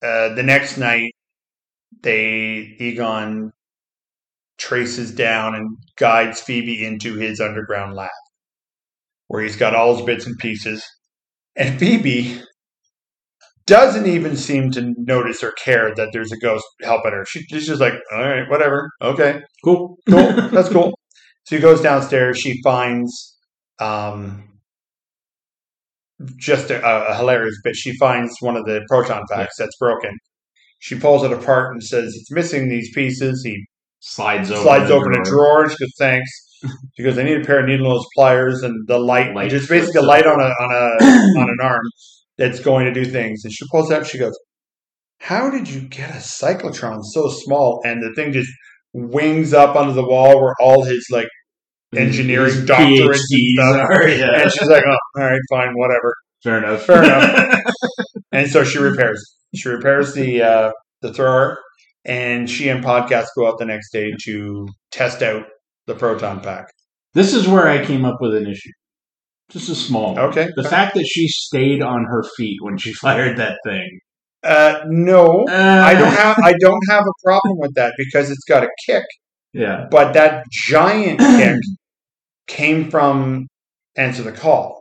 uh, 0.04 0.34
the 0.36 0.44
next 0.44 0.78
night, 0.78 1.14
they 2.04 2.76
Egon 2.80 3.52
traces 4.58 5.12
down 5.12 5.56
and 5.56 5.78
guides 5.98 6.40
Phoebe 6.42 6.86
into 6.86 7.16
his 7.16 7.40
underground 7.42 7.96
lab, 7.96 8.10
where 9.28 9.42
he's 9.44 9.56
got 9.56 9.76
all 9.76 9.96
his 9.96 10.06
bits 10.06 10.26
and 10.28 10.38
pieces. 10.38 10.84
And 11.56 11.80
Phoebe 11.80 12.42
doesn't 13.66 14.06
even 14.08 14.36
seem 14.38 14.72
to 14.72 14.94
notice 14.98 15.44
or 15.44 15.52
care 15.54 15.94
that 15.96 16.10
there's 16.14 16.32
a 16.32 16.38
ghost 16.38 16.66
helping 16.84 17.12
her. 17.12 17.26
She, 17.26 17.42
she's 17.44 17.68
just 17.68 17.82
like, 17.82 17.94
all 18.12 18.20
right, 18.22 18.50
whatever, 18.50 18.90
okay, 19.02 19.42
Cool. 19.64 19.98
cool, 20.10 20.32
that's 20.52 20.70
cool. 20.70 20.94
So 21.46 21.56
he 21.56 21.62
goes 21.62 21.82
downstairs. 21.82 22.40
She 22.40 22.60
finds 22.64 23.38
um, 23.80 24.48
just 26.38 26.70
a, 26.70 27.10
a 27.10 27.16
hilarious 27.16 27.56
bit. 27.64 27.76
She 27.76 27.96
finds 27.98 28.36
one 28.42 28.56
of 28.56 28.66
the 28.66 28.82
proton 28.90 29.24
packs 29.32 29.56
that's 29.58 29.76
broken. 29.80 30.16
She 30.80 31.00
pulls 31.00 31.24
it 31.24 31.32
apart 31.32 31.74
and 31.74 31.84
says 31.84 32.14
it's 32.16 32.32
missing 32.32 32.70
these 32.70 32.92
pieces. 32.94 33.42
He 33.46 33.66
Slides 34.04 34.50
over. 34.50 34.64
slides 34.64 34.88
the 34.90 34.96
open 34.96 35.14
a 35.14 35.24
drawer. 35.24 35.70
She 35.70 35.76
goes, 35.78 35.92
"Thanks." 36.00 36.30
She 36.98 37.04
goes, 37.04 37.20
"I 37.20 37.24
need 37.24 37.40
a 37.42 37.46
pair 37.46 37.60
of 37.60 37.68
needle 37.68 37.88
nose 37.90 38.06
pliers 38.16 38.64
and 38.64 38.88
the 38.88 38.98
light, 38.98 39.36
Light 39.36 39.52
just 39.52 39.70
basically 39.70 40.00
a 40.02 40.04
light 40.04 40.26
on 40.26 40.40
a 40.40 40.46
on 40.46 40.72
a 40.72 41.04
on 41.40 41.50
an 41.50 41.58
arm 41.62 41.82
that's 42.42 42.60
going 42.60 42.86
to 42.86 42.94
do 42.94 43.06
things." 43.06 43.44
And 43.46 43.54
she 43.54 43.66
pulls 43.72 43.92
up. 43.92 44.06
She 44.06 44.18
goes, 44.18 44.38
"How 45.20 45.50
did 45.50 45.70
you 45.70 45.82
get 45.82 46.10
a 46.10 46.20
cyclotron 46.20 47.00
so 47.04 47.30
small?" 47.30 47.82
And 47.86 48.02
the 48.02 48.14
thing 48.16 48.34
just 48.34 48.50
wings 48.94 49.54
up 49.54 49.76
onto 49.76 49.94
the 49.94 50.04
wall 50.14 50.42
where 50.42 50.54
all 50.60 50.84
his 50.84 51.06
like 51.12 51.28
engineering 51.96 52.54
His 52.54 52.66
doctorates 52.66 53.22
and 53.32 53.56
stuff. 53.58 53.90
are, 53.90 54.08
yeah. 54.08 54.42
And 54.42 54.52
she's 54.52 54.70
like, 54.70 54.84
"Oh, 54.88 54.98
all 55.20 55.24
right, 55.30 55.40
fine, 55.50 55.74
whatever." 55.76 56.14
Fair 56.44 56.58
enough. 56.58 56.84
Fair 56.84 57.04
enough. 57.04 57.60
And 58.34 58.50
so 58.50 58.64
she 58.64 58.78
repairs. 58.80 59.22
She 59.54 59.68
repairs 59.68 60.14
the 60.14 60.42
uh, 60.42 60.72
the 61.02 61.14
thrower, 61.14 61.58
and 62.06 62.50
she 62.50 62.70
and 62.70 62.82
Podcast 62.84 63.28
go 63.38 63.48
out 63.48 63.60
the 63.60 63.66
next 63.66 63.92
day 63.92 64.10
to 64.24 64.68
test 64.92 65.22
out 65.22 65.44
the 65.86 65.96
proton 65.96 66.40
pack. 66.40 66.68
this 67.14 67.34
is 67.34 67.46
where 67.48 67.68
I 67.68 67.84
came 67.86 68.06
up 68.06 68.18
with 68.22 68.34
an 68.34 68.48
issue. 68.48 68.72
Just 69.52 69.70
a 69.70 69.76
small. 69.76 70.16
one. 70.16 70.24
Okay. 70.30 70.50
The 70.56 70.64
fact 70.64 70.96
that 70.96 71.06
she 71.06 71.28
stayed 71.28 71.82
on 71.82 72.06
her 72.06 72.24
feet 72.38 72.58
when 72.62 72.78
she 72.78 72.94
fired 73.06 73.38
that 73.38 73.58
thing. 73.66 74.00
Uh, 74.44 74.82
no, 74.88 75.46
Uh, 75.48 75.84
I 75.86 75.94
don't 75.94 76.14
have 76.14 76.36
I 76.44 76.54
don't 76.60 76.82
have 76.90 77.04
a 77.04 77.14
problem 77.24 77.58
with 77.60 77.76
that 77.76 77.94
because 77.98 78.32
it's 78.32 78.44
got 78.48 78.64
a 78.64 78.70
kick, 78.88 79.04
Yeah. 79.54 79.86
but 79.92 80.14
that 80.14 80.46
giant 80.52 81.20
kick 81.20 81.58
came 82.48 82.90
from 82.90 83.48
answer 83.96 84.24
the 84.24 84.32
call. 84.32 84.81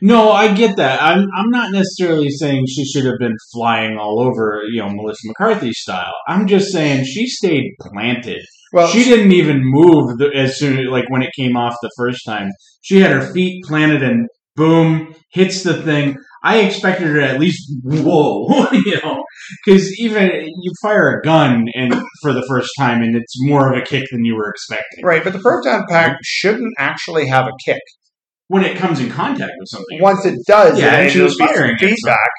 No, 0.00 0.30
I 0.30 0.52
get 0.54 0.76
that. 0.76 1.02
I'm 1.02 1.26
I'm 1.36 1.50
not 1.50 1.72
necessarily 1.72 2.28
saying 2.30 2.66
she 2.66 2.84
should 2.84 3.04
have 3.04 3.18
been 3.18 3.36
flying 3.52 3.96
all 3.98 4.20
over, 4.20 4.62
you 4.70 4.80
know, 4.80 4.90
Melissa 4.90 5.26
McCarthy 5.26 5.72
style. 5.72 6.12
I'm 6.28 6.46
just 6.46 6.72
saying 6.72 7.04
she 7.04 7.26
stayed 7.26 7.72
planted. 7.80 8.42
Well, 8.72 8.88
she 8.88 9.04
didn't 9.04 9.32
even 9.32 9.60
move 9.62 10.18
the, 10.18 10.30
as 10.34 10.58
soon 10.58 10.86
like 10.86 11.08
when 11.08 11.22
it 11.22 11.30
came 11.36 11.56
off 11.56 11.74
the 11.82 11.90
first 11.96 12.20
time. 12.26 12.50
She 12.82 13.00
had 13.00 13.10
her 13.10 13.32
feet 13.32 13.64
planted 13.64 14.02
and 14.02 14.28
boom 14.54 15.14
hits 15.32 15.62
the 15.62 15.82
thing. 15.82 16.16
I 16.42 16.58
expected 16.58 17.08
her 17.08 17.20
to 17.20 17.28
at 17.28 17.40
least 17.40 17.72
whoa, 17.82 18.68
you 18.72 19.00
know, 19.02 19.24
because 19.64 19.98
even 19.98 20.30
you 20.60 20.72
fire 20.82 21.18
a 21.18 21.22
gun 21.22 21.66
and 21.74 21.92
for 22.22 22.32
the 22.32 22.44
first 22.48 22.70
time 22.78 23.02
and 23.02 23.16
it's 23.16 23.34
more 23.40 23.72
of 23.72 23.80
a 23.80 23.84
kick 23.84 24.04
than 24.12 24.24
you 24.24 24.36
were 24.36 24.50
expecting. 24.50 25.04
right, 25.04 25.24
but 25.24 25.32
the 25.32 25.40
proton 25.40 25.84
pack 25.88 26.18
shouldn't 26.22 26.72
actually 26.78 27.26
have 27.26 27.46
a 27.46 27.52
kick. 27.64 27.80
When 28.48 28.64
it 28.64 28.76
comes 28.76 29.00
in 29.00 29.10
contact 29.10 29.52
with 29.58 29.68
something, 29.68 30.00
Once 30.00 30.24
it 30.24 30.38
does, 30.46 30.78
Yeah, 30.78 30.98
it, 30.98 31.02
and 31.04 31.12
she 31.12 31.20
was 31.20 31.32
it'll 31.34 31.46
be 31.48 31.52
firing 31.52 31.72
it, 31.74 31.80
so- 31.80 31.86
feedback. 31.88 32.30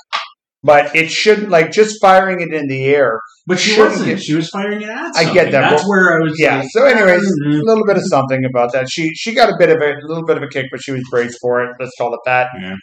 But 0.64 0.96
it 0.96 1.12
shouldn't 1.12 1.50
like 1.50 1.72
just 1.72 2.02
firing 2.02 2.42
it 2.42 2.52
in 2.54 2.68
the 2.68 2.86
air 2.86 3.20
but 3.46 3.60
she 3.60 3.70
shouldn't 3.72 3.92
wasn't. 3.92 4.10
get- 4.10 4.22
She 4.22 4.34
was 4.34 4.50
firing 4.50 4.82
it 4.82 4.90
at. 4.90 5.16
I 5.16 5.32
get 5.32 5.52
that. 5.52 5.70
That's 5.70 5.84
Well, 5.84 5.90
where 5.90 6.18
I 6.18 6.24
was. 6.24 6.34
Yeah. 6.38 6.58
like, 6.60 6.68
So, 6.72 6.84
anyways, 6.86 7.22
mhm. 7.46 7.62
a 7.62 7.64
little 7.64 7.86
bit 7.86 7.96
of 7.96 8.04
something 8.06 8.44
about 8.44 8.74
that. 8.74 8.88
She 8.92 9.10
she 9.14 9.34
got 9.36 9.50
a 9.50 9.56
bit 9.58 9.70
of 9.70 9.82
a, 9.82 9.92
a 9.94 10.08
little 10.08 10.26
bit 10.26 10.36
of 10.36 10.44
a 10.44 10.48
kick, 10.48 10.66
but 10.72 10.82
she 10.84 10.92
was 10.92 11.04
braced 11.12 11.38
for 11.42 11.62
it. 11.64 11.76
Let's 11.80 11.92
call 11.98 12.14
it 12.14 12.20
that. 12.26 12.50
Yeah. 12.60 12.76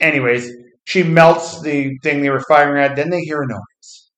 Anyways, 0.00 0.50
she 0.86 1.02
melts 1.04 1.60
the 1.62 1.90
thing 2.02 2.22
they 2.22 2.30
were 2.30 2.42
firing 2.48 2.82
at. 2.82 2.96
Then 2.96 3.10
they 3.10 3.20
hear 3.20 3.42
a 3.42 3.46
noise, 3.46 4.10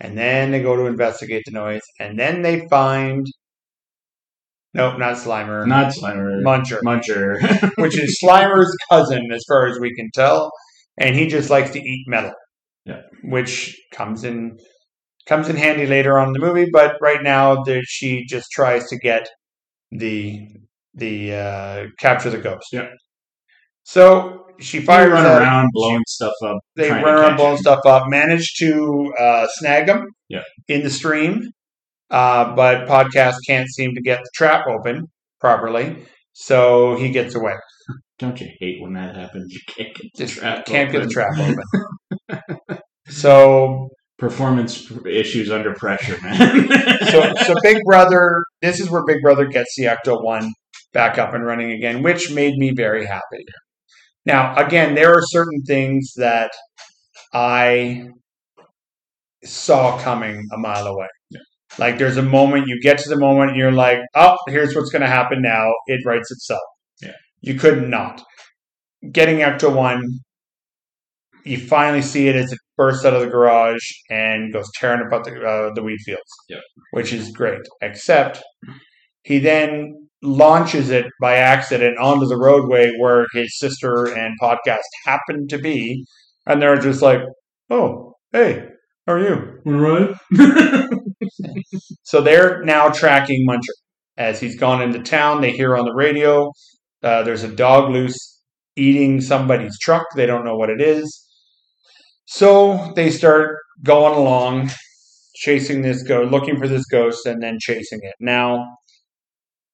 and 0.00 0.16
then 0.16 0.52
they 0.52 0.62
go 0.62 0.76
to 0.76 0.86
investigate 0.86 1.42
the 1.44 1.52
noise, 1.52 1.82
and 2.00 2.18
then 2.18 2.40
they 2.42 2.66
find 2.68 3.26
nope, 4.74 4.98
not 4.98 5.16
Slimer, 5.16 5.66
not 5.66 5.92
Slimer, 5.94 6.42
Muncher, 6.42 6.80
Muncher. 6.84 7.72
which 7.78 7.98
is 7.98 8.18
Slimer's 8.24 8.74
cousin, 8.90 9.30
as 9.32 9.42
far 9.48 9.66
as 9.66 9.78
we 9.80 9.94
can 9.94 10.08
tell, 10.14 10.50
and 10.98 11.14
he 11.16 11.26
just 11.26 11.50
likes 11.50 11.70
to 11.72 11.78
eat 11.80 12.04
metal. 12.08 12.32
Yeah. 12.84 13.02
which 13.22 13.76
comes 13.92 14.24
in 14.24 14.58
comes 15.28 15.48
in 15.48 15.54
handy 15.56 15.86
later 15.86 16.18
on 16.18 16.28
in 16.28 16.32
the 16.32 16.40
movie. 16.40 16.66
But 16.72 16.96
right 17.00 17.22
now, 17.22 17.62
there, 17.62 17.80
she 17.84 18.24
just 18.28 18.46
tries 18.50 18.88
to 18.88 18.98
get 18.98 19.28
the 19.92 20.48
the 20.94 21.32
uh, 21.34 21.86
capture 22.00 22.30
the 22.30 22.38
ghost. 22.38 22.66
Yeah. 22.72 22.88
So 23.84 24.46
she 24.60 24.78
They 24.78 24.84
fires 24.84 25.12
run 25.12 25.26
at- 25.26 25.42
around 25.42 25.68
blowing 25.72 26.02
stuff 26.08 26.32
up. 26.44 26.58
They 26.76 26.90
run 26.90 27.04
around 27.04 27.36
blowing 27.36 27.52
him. 27.52 27.58
stuff 27.58 27.80
up. 27.86 28.04
Manage 28.08 28.54
to 28.58 29.12
uh, 29.18 29.46
snag 29.54 29.88
him. 29.88 30.06
Yeah. 30.28 30.42
In 30.68 30.82
the 30.82 30.90
stream, 30.90 31.42
uh, 32.12 32.54
but 32.54 32.86
podcast 32.86 33.34
can't 33.46 33.68
seem 33.68 33.94
to 33.94 34.00
get 34.00 34.20
the 34.20 34.30
trap 34.34 34.66
open 34.68 35.06
properly, 35.40 36.04
so 36.32 36.94
he 36.96 37.10
gets 37.10 37.34
away. 37.34 37.54
Don't 38.18 38.40
you 38.40 38.48
hate 38.60 38.80
when 38.80 38.92
that 38.92 39.16
happens? 39.16 39.52
You 39.52 39.60
can't 39.66 39.94
get 39.94 40.06
the 40.14 40.24
Just 40.26 40.38
trap. 40.38 40.64
can't 40.66 40.92
get 40.92 40.98
the 40.98 41.04
open. 41.06 41.10
trap 41.10 41.56
open. 42.70 42.78
so 43.08 43.88
Performance 44.18 44.88
issues 45.04 45.50
under 45.50 45.74
pressure, 45.74 46.16
man. 46.22 46.68
so 47.10 47.34
so 47.44 47.54
Big 47.60 47.78
Brother. 47.84 48.38
This 48.60 48.78
is 48.78 48.88
where 48.88 49.02
Big 49.04 49.20
Brother 49.20 49.46
gets 49.46 49.74
the 49.76 49.86
Ecto 49.86 50.22
One 50.22 50.52
back 50.92 51.18
up 51.18 51.34
and 51.34 51.44
running 51.44 51.72
again, 51.72 52.04
which 52.04 52.30
made 52.30 52.54
me 52.56 52.70
very 52.70 53.04
happy. 53.04 53.44
Now, 54.24 54.54
again, 54.54 54.94
there 54.94 55.12
are 55.12 55.22
certain 55.22 55.62
things 55.62 56.12
that 56.18 56.52
I 57.34 58.10
saw 59.44 59.98
coming 59.98 60.46
a 60.52 60.56
mile 60.56 60.86
away. 60.86 61.08
Like 61.78 61.98
there's 61.98 62.16
a 62.16 62.22
moment 62.22 62.66
you 62.68 62.80
get 62.80 62.98
to 62.98 63.08
the 63.08 63.18
moment 63.18 63.50
and 63.50 63.58
you're 63.58 63.72
like, 63.72 63.98
oh, 64.14 64.36
here's 64.48 64.74
what's 64.74 64.90
going 64.90 65.02
to 65.02 65.08
happen 65.08 65.40
now. 65.42 65.72
It 65.86 66.00
writes 66.04 66.30
itself. 66.30 66.60
Yeah. 67.00 67.12
You 67.40 67.54
could 67.54 67.88
not. 67.88 68.22
Getting 69.10 69.38
Ecto 69.38 69.74
One, 69.74 70.02
you 71.44 71.58
finally 71.58 72.02
see 72.02 72.28
it 72.28 72.36
as 72.36 72.52
it 72.52 72.58
bursts 72.76 73.04
out 73.04 73.14
of 73.14 73.20
the 73.20 73.26
garage 73.26 73.82
and 74.10 74.52
goes 74.52 74.70
tearing 74.76 75.04
about 75.06 75.24
the 75.24 75.32
uh, 75.42 75.72
the 75.74 75.82
wheat 75.82 76.00
fields. 76.04 76.22
Yeah. 76.48 76.58
which 76.92 77.12
is 77.12 77.30
great. 77.32 77.62
Except 77.80 78.42
he 79.24 79.38
then 79.38 79.92
launches 80.22 80.90
it 80.90 81.06
by 81.20 81.36
accident 81.36 81.98
onto 81.98 82.26
the 82.26 82.36
roadway 82.36 82.92
where 82.98 83.26
his 83.34 83.58
sister 83.58 84.06
and 84.14 84.38
podcast 84.40 84.78
happen 85.04 85.48
to 85.48 85.58
be, 85.58 86.04
and 86.46 86.62
they're 86.62 86.76
just 86.76 87.02
like, 87.02 87.20
"Oh, 87.70 88.14
hey, 88.32 88.68
how 89.06 89.14
are 89.14 89.20
you?" 89.20 89.60
right? 89.64 90.14
So 92.04 92.20
they're 92.20 92.62
now 92.64 92.88
tracking 92.90 93.46
Muncher 93.48 93.74
as 94.16 94.38
he's 94.40 94.58
gone 94.58 94.82
into 94.82 95.00
town. 95.00 95.40
They 95.40 95.52
hear 95.52 95.76
on 95.76 95.84
the 95.84 95.94
radio 95.94 96.50
uh, 97.02 97.22
there's 97.22 97.42
a 97.42 97.54
dog 97.54 97.90
loose 97.90 98.40
eating 98.76 99.20
somebody's 99.20 99.78
truck. 99.80 100.06
They 100.14 100.26
don't 100.26 100.44
know 100.44 100.56
what 100.56 100.70
it 100.70 100.80
is. 100.80 101.26
So 102.26 102.92
they 102.94 103.10
start 103.10 103.58
going 103.82 104.14
along, 104.14 104.70
chasing 105.34 105.82
this 105.82 106.02
ghost, 106.02 106.30
looking 106.30 106.58
for 106.58 106.68
this 106.68 106.84
ghost, 106.86 107.26
and 107.26 107.42
then 107.42 107.58
chasing 107.60 107.98
it. 108.02 108.14
Now, 108.20 108.76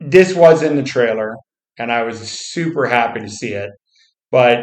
this 0.01 0.35
was 0.35 0.63
in 0.63 0.77
the 0.77 0.83
trailer, 0.83 1.37
and 1.79 1.93
I 1.93 2.03
was 2.03 2.19
super 2.19 2.87
happy 2.87 3.21
to 3.21 3.29
see 3.29 3.53
it. 3.53 3.71
But 4.31 4.59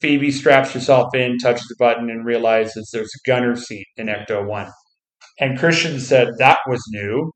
Phoebe 0.00 0.30
straps 0.30 0.72
herself 0.72 1.14
in, 1.14 1.38
touches 1.38 1.66
the 1.68 1.76
button, 1.78 2.10
and 2.10 2.26
realizes 2.26 2.90
there's 2.92 3.12
a 3.14 3.28
gunner 3.28 3.56
seat 3.56 3.86
in 3.96 4.08
Ecto 4.08 4.46
1. 4.46 4.70
And 5.40 5.58
Christian 5.58 5.98
said 5.98 6.28
that 6.38 6.58
was 6.68 6.80
new. 6.92 7.32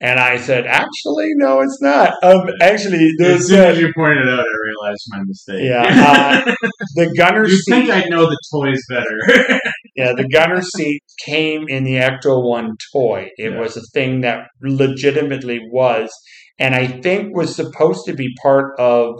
And 0.00 0.20
I 0.20 0.36
said, 0.36 0.64
actually, 0.64 1.26
no, 1.38 1.58
it's 1.60 1.78
not. 1.82 2.14
Um, 2.22 2.42
actually, 2.62 3.10
As 3.20 3.48
soon 3.48 3.58
as 3.64 3.80
you 3.80 3.92
pointed 3.96 4.28
out, 4.28 4.38
I 4.38 4.66
realized 4.68 5.02
my 5.08 5.18
mistake. 5.24 5.64
Yeah, 5.64 5.82
uh, 6.46 6.54
the 6.94 7.12
gunner 7.16 7.44
you 7.48 7.56
seat. 7.56 7.72
think 7.72 7.90
I'd 7.90 8.08
know 8.08 8.26
the 8.26 8.38
toys 8.52 8.80
better? 8.88 9.60
Yeah, 9.96 10.12
the 10.16 10.28
gunner 10.28 10.62
seat 10.62 11.02
came 11.24 11.66
in 11.68 11.82
the 11.82 11.94
Ecto 11.94 12.40
One 12.48 12.76
toy. 12.92 13.30
It 13.36 13.52
Yeah. 13.54 13.58
was 13.58 13.76
a 13.76 13.80
thing 13.92 14.20
that 14.20 14.46
legitimately 14.62 15.58
was, 15.72 16.08
and 16.56 16.72
I 16.76 16.86
think 16.86 17.34
was 17.36 17.56
supposed 17.56 18.06
to 18.06 18.14
be 18.14 18.28
part 18.40 18.78
of 18.78 19.18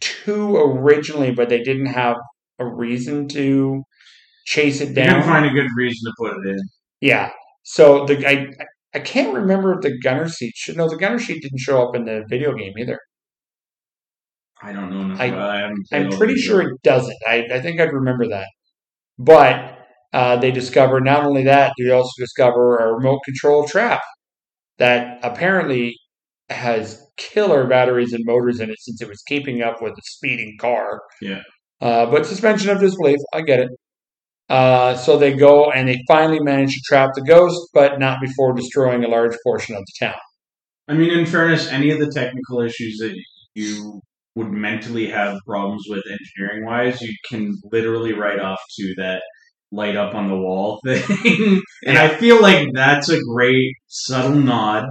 two 0.00 0.56
originally, 0.56 1.32
but 1.32 1.50
they 1.50 1.62
didn't 1.62 1.86
have 1.86 2.16
a 2.58 2.64
reason 2.64 3.28
to 3.28 3.82
chase 4.46 4.80
it 4.80 4.88
you 4.90 4.94
down. 4.94 5.06
didn't 5.16 5.24
find 5.24 5.44
a 5.44 5.50
good 5.50 5.68
reason 5.76 6.10
to 6.10 6.12
put 6.18 6.32
it 6.38 6.50
in. 6.52 6.58
Yeah. 7.02 7.28
So 7.70 8.06
the 8.06 8.26
I 8.26 8.46
I 8.94 9.00
can't 9.00 9.34
remember 9.34 9.74
if 9.74 9.82
the 9.82 9.98
gunner 10.02 10.28
seat 10.28 10.54
should 10.56 10.76
no 10.78 10.88
the 10.88 10.96
gunner 10.96 11.18
seat 11.18 11.42
didn't 11.42 11.58
show 11.60 11.86
up 11.86 11.94
in 11.94 12.04
the 12.06 12.24
video 12.28 12.54
game 12.54 12.72
either. 12.78 12.98
I 14.62 14.72
don't 14.72 14.90
know. 14.90 15.14
I- 15.22 15.66
I 15.66 15.72
I'm 15.92 16.10
pretty 16.10 16.36
sure 16.36 16.62
it 16.62 16.82
doesn't. 16.82 17.16
I, 17.28 17.46
I 17.52 17.60
think 17.60 17.78
I'd 17.80 17.92
remember 17.92 18.26
that. 18.28 18.48
But 19.18 19.78
uh, 20.14 20.36
they 20.36 20.50
discover 20.50 21.00
not 21.00 21.24
only 21.24 21.44
that, 21.44 21.72
they 21.78 21.90
also 21.90 22.10
discover 22.18 22.78
a 22.78 22.94
remote 22.94 23.20
control 23.24 23.66
trap 23.68 24.00
that 24.78 25.18
apparently 25.22 25.94
has 26.50 27.02
killer 27.18 27.66
batteries 27.66 28.12
and 28.14 28.24
motors 28.24 28.60
in 28.60 28.70
it 28.70 28.80
since 28.80 29.02
it 29.02 29.08
was 29.08 29.22
keeping 29.28 29.62
up 29.62 29.82
with 29.82 29.92
a 29.92 30.02
speeding 30.04 30.56
car. 30.60 31.02
Yeah. 31.20 31.42
Uh, 31.80 32.06
but 32.06 32.26
suspension 32.26 32.70
of 32.70 32.80
disbelief, 32.80 33.18
I 33.34 33.42
get 33.42 33.60
it. 33.60 33.68
Uh, 34.48 34.96
so 34.96 35.18
they 35.18 35.34
go 35.34 35.70
and 35.70 35.88
they 35.88 35.98
finally 36.08 36.40
manage 36.40 36.72
to 36.72 36.80
trap 36.86 37.10
the 37.14 37.22
ghost, 37.22 37.68
but 37.74 37.98
not 37.98 38.18
before 38.20 38.54
destroying 38.54 39.04
a 39.04 39.08
large 39.08 39.36
portion 39.44 39.76
of 39.76 39.82
the 39.82 40.06
town. 40.06 40.18
I 40.88 40.94
mean, 40.94 41.10
in 41.10 41.26
fairness, 41.26 41.68
any 41.68 41.90
of 41.90 41.98
the 41.98 42.10
technical 42.10 42.60
issues 42.62 42.96
that 42.98 43.14
you 43.54 44.00
would 44.34 44.50
mentally 44.50 45.10
have 45.10 45.38
problems 45.46 45.84
with 45.88 46.02
engineering 46.06 46.64
wise, 46.64 47.02
you 47.02 47.12
can 47.28 47.54
literally 47.70 48.14
write 48.14 48.40
off 48.40 48.60
to 48.78 48.94
that 48.96 49.20
light 49.70 49.96
up 49.96 50.14
on 50.14 50.28
the 50.28 50.36
wall 50.36 50.80
thing. 50.86 51.60
and 51.84 51.98
I 51.98 52.08
feel 52.16 52.40
like 52.40 52.68
that's 52.72 53.10
a 53.10 53.20
great 53.34 53.74
subtle 53.88 54.34
nod 54.34 54.86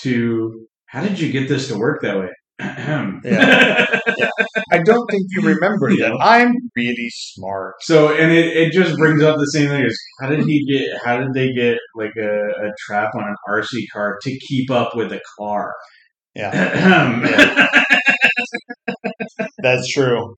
to 0.00 0.66
how 0.86 1.02
did 1.02 1.20
you 1.20 1.30
get 1.30 1.48
this 1.48 1.68
to 1.68 1.78
work 1.78 2.02
that 2.02 2.18
way? 2.18 2.30
Yeah. 3.24 3.86
I 4.72 4.78
don't 4.82 5.10
think 5.10 5.24
you 5.30 5.42
remember 5.42 5.90
that. 5.96 6.16
I'm 6.20 6.52
really 6.74 7.10
smart. 7.10 7.74
So 7.80 8.14
and 8.14 8.32
it, 8.32 8.56
it 8.56 8.72
just 8.72 8.96
brings 8.96 9.22
up 9.22 9.36
the 9.36 9.46
same 9.46 9.68
thing 9.68 9.84
as 9.84 9.96
how 10.20 10.28
did 10.28 10.44
he 10.44 10.64
get 10.66 10.98
how 11.04 11.18
did 11.18 11.34
they 11.34 11.52
get 11.52 11.76
like 11.94 12.14
a, 12.16 12.46
a 12.48 12.72
trap 12.86 13.10
on 13.14 13.24
an 13.24 13.34
RC 13.48 13.66
car 13.92 14.16
to 14.22 14.38
keep 14.48 14.70
up 14.70 14.96
with 14.96 15.12
a 15.12 15.20
car? 15.38 15.72
Yeah. 16.36 17.70
That's 19.58 19.88
true. 19.90 20.36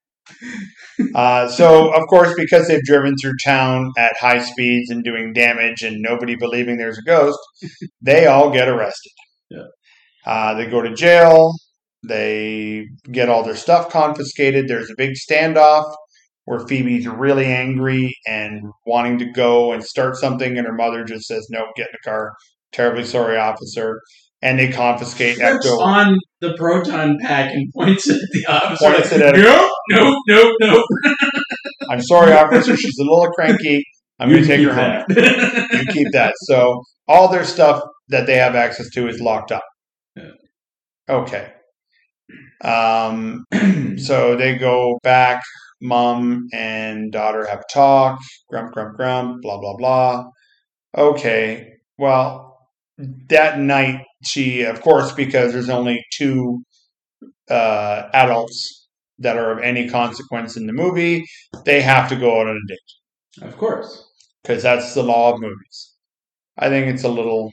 Uh, 1.15 1.49
so, 1.49 1.93
of 1.93 2.07
course, 2.09 2.35
because 2.37 2.69
they've 2.69 2.83
driven 2.85 3.15
through 3.21 3.35
town 3.45 3.91
at 3.97 4.13
high 4.21 4.39
speeds 4.39 4.91
and 4.91 5.03
doing 5.03 5.33
damage 5.33 5.83
and 5.83 5.97
nobody 6.01 6.37
believing 6.37 6.77
there's 6.77 6.99
a 6.99 7.03
ghost, 7.03 7.39
they 8.01 8.27
all 8.27 8.51
get 8.51 8.69
arrested. 8.69 9.13
Yeah. 9.51 9.65
Uh, 10.27 10.55
they 10.55 10.67
go 10.67 10.83
to 10.83 10.95
jail. 10.95 11.53
They 12.07 12.87
get 13.11 13.29
all 13.29 13.43
their 13.43 13.57
stuff 13.57 13.91
confiscated. 13.91 14.69
There's 14.69 14.91
a 14.91 14.95
big 14.97 15.15
standoff 15.15 15.93
where 16.45 16.61
Phoebe's 16.67 17.07
really 17.07 17.47
angry 17.47 18.15
and 18.27 18.63
wanting 18.87 19.19
to 19.19 19.27
go 19.33 19.73
and 19.73 19.85
start 19.85 20.17
something, 20.17 20.57
and 20.57 20.67
her 20.67 20.73
mother 20.73 21.05
just 21.05 21.27
says, 21.27 21.47
No, 21.51 21.67
get 21.77 21.89
in 21.89 21.93
the 22.03 22.09
car. 22.11 22.33
Terribly 22.73 23.05
sorry, 23.05 23.37
officer. 23.37 24.01
And 24.41 24.59
they 24.59 24.71
confiscate 24.71 25.37
Flips 25.37 25.67
Ecto. 25.67 25.79
on 25.81 26.17
the 26.41 26.55
proton 26.57 27.17
pack 27.21 27.53
and 27.53 27.67
points 27.75 28.09
it 28.09 28.15
at 28.23 28.29
the 28.33 28.47
officer. 28.47 28.93
Points 28.93 29.13
it 29.13 29.21
at 29.21 29.35
him. 29.37 29.43
nope, 29.43 29.71
nope, 29.91 30.17
nope, 30.29 30.55
nope. 30.61 30.85
I'm 31.91 32.01
sorry, 32.03 32.33
officer. 32.33 32.77
She's 32.77 32.99
a 33.01 33.03
little 33.03 33.29
cranky. 33.33 33.83
I'm 34.21 34.29
going 34.31 34.43
to 34.43 34.47
take 34.47 34.65
her 34.67 34.73
home. 34.73 35.05
home. 35.09 35.69
You 35.79 35.87
keep 35.93 36.13
that. 36.13 36.35
So 36.43 36.83
all 37.09 37.29
their 37.29 37.45
stuff 37.45 37.83
that 38.09 38.27
they 38.27 38.37
have 38.37 38.55
access 38.55 38.89
to 38.91 39.09
is 39.09 39.21
locked 39.21 39.51
up. 39.53 39.63
Yeah. 40.17 40.31
Okay. 41.09 41.53
Um. 42.63 43.45
So 43.99 44.37
they 44.37 44.57
go 44.57 44.99
back. 45.03 45.43
Mom 45.83 46.47
and 46.53 47.11
daughter 47.13 47.47
have 47.47 47.61
a 47.61 47.73
talk. 47.73 48.19
Grump, 48.49 48.73
grump, 48.73 48.97
grump. 48.97 49.43
Blah 49.43 49.59
blah 49.61 49.77
blah. 49.77 50.25
Okay. 50.97 51.73
Well, 51.99 52.59
that 53.29 53.59
night 53.61 54.05
she, 54.25 54.63
of 54.63 54.81
course, 54.83 55.13
because 55.13 55.53
there's 55.53 55.69
only 55.71 56.05
two 56.13 56.63
uh, 57.51 58.09
adults 58.15 58.89
that 59.19 59.37
are 59.37 59.53
of 59.53 59.59
any 59.61 59.89
consequence 59.89 60.57
in 60.57 60.67
the 60.67 60.73
movie, 60.73 61.25
they 61.65 61.81
have 61.83 62.09
to 62.09 62.17
go 62.17 62.41
out 62.41 62.49
on 62.49 62.57
a 62.57 62.69
date 62.69 62.79
of 63.43 63.57
course. 63.59 64.05
because 64.43 64.63
that's 64.63 64.95
the 64.95 65.03
law 65.03 65.33
of 65.35 65.41
movies. 65.41 65.95
I 66.59 66.69
think 66.69 66.89
it's 66.89 67.05
a 67.05 67.09
little 67.09 67.53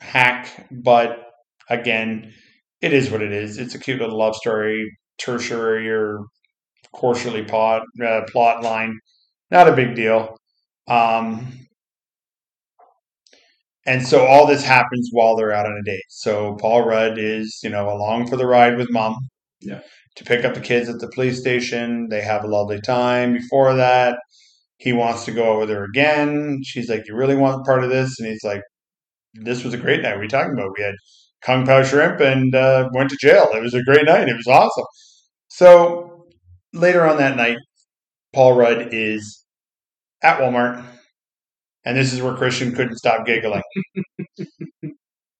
hack, 0.00 0.68
but 0.70 1.18
again, 1.70 2.32
it 2.84 2.92
is 2.92 3.10
what 3.10 3.22
it 3.22 3.32
is. 3.32 3.58
It's 3.58 3.74
a 3.74 3.78
cute 3.78 4.00
little 4.00 4.18
love 4.18 4.36
story, 4.36 4.98
tertiary 5.18 5.90
or 5.90 6.20
quarterly 6.92 7.42
plot 7.42 7.82
uh, 8.04 8.22
plot 8.30 8.62
line, 8.62 8.98
not 9.50 9.68
a 9.68 9.76
big 9.76 9.94
deal. 9.96 10.36
Um, 10.88 11.66
and 13.86 14.06
so 14.06 14.26
all 14.26 14.46
this 14.46 14.64
happens 14.64 15.08
while 15.12 15.36
they're 15.36 15.52
out 15.52 15.66
on 15.66 15.76
a 15.78 15.82
date. 15.84 16.04
So 16.08 16.56
Paul 16.56 16.86
Rudd 16.86 17.18
is, 17.18 17.60
you 17.62 17.70
know, 17.70 17.90
along 17.90 18.28
for 18.28 18.36
the 18.36 18.46
ride 18.46 18.76
with 18.76 18.90
mom. 18.90 19.16
Yeah. 19.60 19.80
To 20.16 20.24
pick 20.24 20.44
up 20.44 20.54
the 20.54 20.60
kids 20.60 20.88
at 20.88 21.00
the 21.00 21.08
police 21.08 21.40
station. 21.40 22.08
They 22.08 22.20
have 22.22 22.44
a 22.44 22.48
lovely 22.48 22.80
time. 22.80 23.34
Before 23.34 23.74
that, 23.74 24.16
he 24.78 24.92
wants 24.92 25.24
to 25.24 25.32
go 25.32 25.54
out 25.54 25.60
with 25.60 25.70
her 25.70 25.84
again. 25.84 26.60
She's 26.64 26.88
like, 26.88 27.08
"You 27.08 27.16
really 27.16 27.36
want 27.36 27.66
part 27.66 27.84
of 27.84 27.90
this?" 27.90 28.18
And 28.20 28.28
he's 28.28 28.44
like, 28.44 28.62
"This 29.34 29.64
was 29.64 29.74
a 29.74 29.78
great 29.78 30.02
night. 30.02 30.12
What 30.12 30.20
are 30.20 30.24
you 30.24 30.28
talking 30.30 30.52
about? 30.54 30.72
We 30.78 30.84
had 30.84 30.94
kung 31.44 31.66
pao 31.66 31.82
shrimp 31.82 32.20
and 32.20 32.54
uh, 32.54 32.88
went 32.92 33.10
to 33.10 33.16
jail. 33.20 33.50
It 33.54 33.62
was 33.62 33.74
a 33.74 33.82
great 33.82 34.06
night. 34.06 34.28
It 34.28 34.36
was 34.36 34.46
awesome." 34.46 34.84
So 35.48 36.26
later 36.72 37.06
on 37.06 37.18
that 37.18 37.36
night, 37.36 37.58
Paul 38.32 38.54
Rudd 38.54 38.88
is 38.92 39.44
at 40.22 40.40
Walmart, 40.40 40.84
and 41.84 41.96
this 41.96 42.12
is 42.12 42.22
where 42.22 42.34
Christian 42.34 42.74
couldn't 42.74 42.96
stop 42.96 43.26
giggling. 43.26 43.62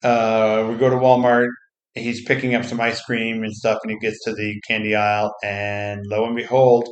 uh, 0.03 0.67
we 0.71 0.77
go 0.77 0.91
to 0.91 0.97
Walmart. 0.97 1.49
He's 1.95 2.25
picking 2.25 2.55
up 2.55 2.65
some 2.65 2.81
ice 2.81 3.01
cream 3.03 3.45
and 3.45 3.53
stuff, 3.53 3.79
and 3.83 3.93
he 3.93 3.99
gets 3.99 4.23
to 4.25 4.35
the 4.35 4.61
candy 4.67 4.95
aisle, 4.95 5.33
and 5.45 6.01
lo 6.07 6.27
and 6.27 6.37
behold, 6.37 6.89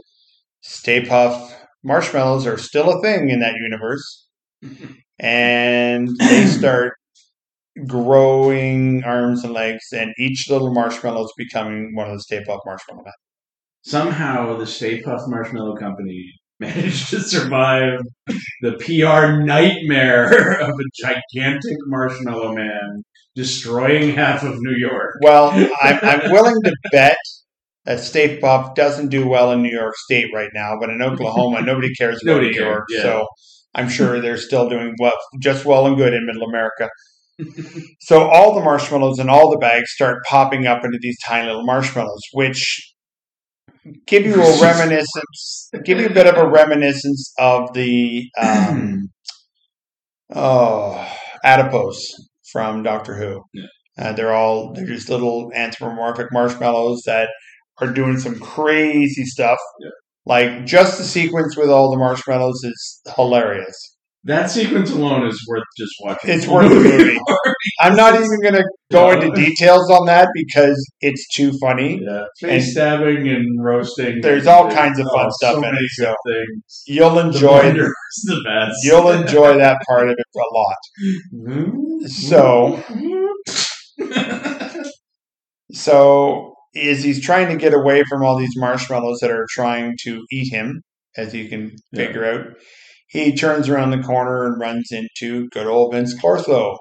Stay 0.63 1.03
Puft 1.03 1.53
marshmallows 1.83 2.47
are 2.47 2.59
still 2.59 2.91
a 2.91 3.03
thing 3.03 3.29
in 3.29 3.41
that 3.41 3.55
universe, 3.57 4.29
and 5.19 6.09
they 6.19 6.47
start 6.47 6.95
growing 7.87 9.03
arms 9.05 9.45
and 9.45 9.53
legs, 9.53 9.87
and 9.93 10.13
each 10.19 10.49
little 10.51 10.73
marshmallow 10.73 11.25
is 11.25 11.33
becoming 11.37 11.95
one 11.95 12.09
of 12.11 12.17
the 12.17 12.23
Stay 12.23 12.43
Puft 12.45 12.61
Marshmallow 12.67 13.03
Men. 13.05 13.13
Somehow 13.85 14.57
the 14.57 14.67
Stay 14.67 15.01
Puft 15.03 15.29
Marshmallow 15.29 15.77
Company 15.77 16.33
managed 16.61 17.11
to 17.11 17.21
survive 17.21 18.01
the 18.61 18.73
PR 18.79 19.43
nightmare 19.45 20.31
of 20.61 20.71
a 20.71 21.03
gigantic 21.03 21.77
marshmallow 21.87 22.55
man 22.55 23.03
destroying 23.35 24.15
half 24.15 24.43
of 24.45 24.55
New 24.59 24.77
York. 24.77 25.15
Well, 25.23 25.51
I'm, 25.83 25.99
I'm 26.03 26.31
willing 26.31 26.61
to 26.65 26.73
bet 26.93 27.17
that 27.85 27.99
Stay 27.99 28.39
Puft 28.39 28.77
doesn't 28.77 29.09
do 29.09 29.27
well 29.27 29.51
in 29.51 29.63
New 29.63 29.73
York 29.73 29.97
State 29.97 30.29
right 30.33 30.51
now, 30.55 30.77
but 30.79 30.91
in 30.91 31.03
Oklahoma, 31.03 31.63
nobody 31.63 31.93
cares 31.95 32.21
about 32.23 32.35
Nobody 32.35 32.51
New 32.51 32.59
cares, 32.59 32.67
York. 32.67 32.85
yeah. 32.91 33.03
So 33.03 33.27
I'm 33.75 33.89
sure 33.89 34.21
they're 34.21 34.37
still 34.37 34.69
doing 34.69 34.95
well, 35.01 35.13
just 35.41 35.65
well 35.65 35.87
and 35.87 35.97
good 35.97 36.13
in 36.15 36.27
Middle 36.27 36.45
America. 36.45 36.89
So 38.01 38.29
all 38.29 38.55
the 38.55 38.61
marshmallows 38.61 39.19
and 39.19 39.31
all 39.31 39.51
the 39.51 39.59
bags 39.59 39.91
start 39.93 40.19
popping 40.29 40.67
up 40.67 40.85
into 40.85 40.99
these 41.01 41.17
tiny 41.27 41.47
little 41.47 41.67
marshmallows, 41.67 42.23
which 42.33 42.95
give 44.07 44.27
you 44.27 44.35
a 44.35 44.61
reminiscence, 44.63 45.71
give 45.85 45.99
you 45.99 46.07
a 46.07 46.13
bit 46.13 46.27
of 46.27 46.37
a 46.37 46.49
reminiscence 46.49 47.33
of 47.39 47.73
the 47.75 48.25
um, 48.41 49.09
oh 50.35 51.09
adipose 51.45 52.07
from 52.53 52.83
Doctor 52.83 53.17
Who. 53.17 53.43
Yeah. 53.55 53.67
Uh, 53.99 54.13
they're 54.13 54.33
all 54.35 54.73
they're 54.73 54.87
just 54.87 55.11
little 55.11 55.53
anthropomorphic 55.55 56.29
marshmallows 56.33 57.03
that 57.07 57.29
are 57.79 57.93
doing 57.93 58.19
some 58.19 58.39
crazy 58.39 59.25
stuff. 59.25 59.59
Yeah. 59.81 59.91
Like 60.25 60.67
just 60.67 60.99
the 60.99 61.05
sequence 61.05 61.57
with 61.57 61.69
all 61.69 61.91
the 61.91 61.99
marshmallows 61.99 62.63
is 62.65 63.01
hilarious. 63.17 63.97
That 64.25 64.51
sequence 64.51 64.93
alone 64.93 65.27
is 65.27 65.45
worth 65.49 65.65
just 65.77 65.91
watching. 66.01 66.31
It's 66.31 66.47
worth 66.47 66.69
the 66.69 66.77
movie. 66.77 67.19
I'm 67.81 67.97
not 67.97 68.15
even 68.15 68.41
going 68.41 68.55
to 68.55 68.65
go 68.93 69.11
No. 69.13 69.21
into 69.21 69.35
details 69.35 69.91
on 69.91 70.07
that 70.07 70.29
because 70.33 70.79
it's 71.01 71.27
too 71.35 71.51
funny. 71.61 72.01
Yeah, 72.01 72.23
face 72.41 72.63
And- 72.65 72.71
stabbing 72.73 73.29
and 73.29 73.45
roasting. 73.65 74.21
There's 74.23 74.47
all 74.47 74.71
kinds 74.71 75.01
of 75.01 75.07
fun 75.13 75.27
Oh, 75.27 75.31
stuff 75.33 75.55
so 75.57 75.65
in 75.65 75.75
it, 75.75 75.91
so 75.95 76.15
things. 76.29 76.83
You'll 76.87 77.19
enjoy 77.19 77.61
is 77.71 78.25
the 78.25 78.41
best. 78.45 78.77
you'll 78.85 79.11
enjoy 79.23 79.59
that 79.59 79.79
part 79.89 80.09
of 80.09 80.15
it 80.17 80.27
a 80.37 80.55
lot. 80.55 82.09
So 82.09 82.81
So 85.73 86.55
is 86.75 87.03
he's 87.03 87.21
trying 87.21 87.49
to 87.49 87.57
get 87.57 87.75
away 87.75 88.03
from 88.09 88.23
all 88.25 88.37
these 88.39 88.55
marshmallows 88.57 89.19
that 89.21 89.31
are 89.31 89.47
trying 89.51 89.95
to 90.05 90.23
eat 90.31 90.53
him, 90.53 90.83
as 91.17 91.35
you 91.35 91.49
can 91.49 91.73
Yeah. 91.93 92.07
figure 92.07 92.25
out. 92.25 92.47
He 93.13 93.37
turns 93.37 93.69
around 93.69 93.91
the 93.91 94.03
corner 94.03 94.47
and 94.47 94.59
runs 94.59 94.91
into 94.91 95.47
good 95.51 95.67
old 95.67 95.93
Vinz 95.93 96.19
Clortho, 96.19 96.79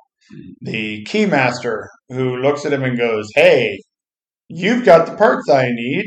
the 0.61 1.03
keymaster, 1.03 1.87
who 2.07 2.37
looks 2.37 2.65
at 2.65 2.71
him 2.71 2.83
and 2.83 2.97
goes, 2.97 3.27
Hey, 3.35 3.77
you've 4.47 4.85
got 4.85 5.07
the 5.07 5.17
parts 5.17 5.49
I 5.49 5.67
need. 5.67 6.05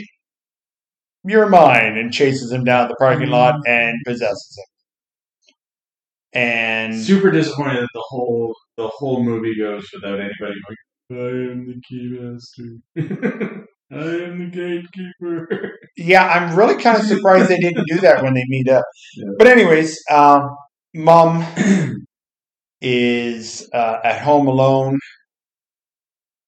You're 1.27 1.51
mine, 1.51 1.99
and 1.99 2.11
chases 2.11 2.51
him 2.51 2.64
down 2.64 2.89
the 2.89 2.97
parking 2.99 3.25
mm-hmm. 3.25 3.33
lot 3.33 3.57
and 3.66 3.97
possesses 4.07 4.59
him. 4.59 6.41
And 6.41 7.03
super 7.03 7.31
disappointed 7.31 7.83
that 7.83 7.89
the 7.93 8.05
whole 8.09 8.55
the 8.79 8.89
whole 8.89 9.22
movie 9.22 9.57
goes 9.59 9.87
without 9.93 10.20
anybody 10.20 10.55
going. 10.66 10.77
I 11.11 11.53
am 11.53 11.66
the 11.66 11.81
key 11.87 12.18
master. 12.97 13.64
I 13.95 14.24
am 14.24 14.51
the 14.51 14.57
gatekeeper. 14.90 15.78
Yeah, 15.97 16.26
I'm 16.26 16.57
really 16.57 16.82
kind 16.82 16.99
of 16.99 17.07
surprised 17.07 17.49
they 17.49 17.57
didn't 17.61 17.86
do 17.86 18.01
that 18.01 18.20
when 18.20 18.34
they 18.34 18.42
meet 18.49 18.68
up. 18.68 18.84
Yeah. 19.16 19.28
But 19.38 19.47
anyways, 19.47 19.97
um, 20.11 20.51
mom 20.92 21.47
is 22.80 23.70
uh, 23.72 23.99
at 24.03 24.20
home 24.20 24.49
alone, 24.49 24.99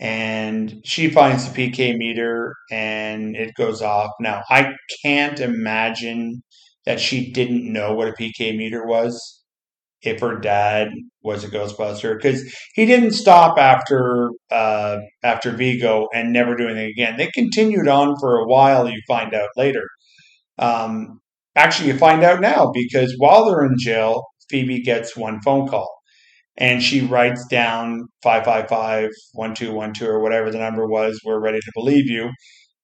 and 0.01 0.81
she 0.85 1.09
finds 1.09 1.49
the 1.49 1.71
PK 1.71 1.97
meter, 1.97 2.57
and 2.73 3.37
it 3.37 3.55
goes 3.55 3.83
off. 3.83 4.11
Now 4.19 4.43
I 4.51 4.75
can't 5.05 5.39
imagine 5.39 6.43
that 6.85 6.99
she 6.99 7.31
didn't 7.31 7.73
know 7.73 7.95
what 7.95 8.09
a 8.09 8.15
PK 8.15 8.57
meter 8.57 8.85
was 8.85 9.36
if 10.07 10.21
her 10.21 10.39
dad 10.39 10.89
was 11.23 11.45
a 11.45 11.49
Ghostbuster 11.49 12.17
because 12.17 12.43
he 12.75 12.87
didn't 12.87 13.13
stop 13.13 13.59
after 13.59 14.31
uh, 14.51 14.99
after 15.23 15.51
Vigo 15.51 16.07
and 16.15 16.33
never 16.33 16.55
do 16.55 16.69
anything 16.69 16.91
again. 16.91 17.17
They 17.17 17.29
continued 17.29 17.89
on 17.89 18.15
for 18.21 18.39
a 18.39 18.47
while. 18.47 18.89
You 18.89 19.01
find 19.09 19.35
out 19.35 19.49
later. 19.57 19.83
Um, 20.59 21.21
actually, 21.55 21.89
you 21.89 21.99
find 21.99 22.23
out 22.23 22.41
now 22.41 22.71
because 22.73 23.15
while 23.19 23.47
they're 23.47 23.65
in 23.65 23.77
jail, 23.79 24.23
Phoebe 24.49 24.83
gets 24.83 25.17
one 25.17 25.41
phone 25.43 25.69
call 25.69 25.93
and 26.57 26.83
she 26.83 27.01
writes 27.03 27.45
down 27.51 28.07
555 28.23 29.11
1212 29.33 30.11
or 30.11 30.21
whatever 30.21 30.51
the 30.51 30.59
number 30.59 30.87
was. 30.87 31.21
We're 31.25 31.41
ready 31.41 31.59
to 31.59 31.73
believe 31.75 32.07
you. 32.07 32.31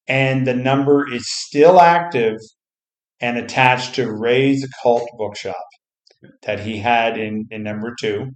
And 0.08 0.46
the 0.46 0.54
number 0.54 1.10
is 1.12 1.24
still 1.26 1.80
active 1.80 2.36
and 3.20 3.38
attached 3.38 3.94
to 3.94 4.12
Ray's 4.12 4.64
occult 4.64 5.08
bookshop 5.16 5.64
that 6.42 6.60
he 6.60 6.78
had 6.78 7.18
in, 7.18 7.46
in 7.50 7.62
number 7.62 7.94
two. 7.98 8.30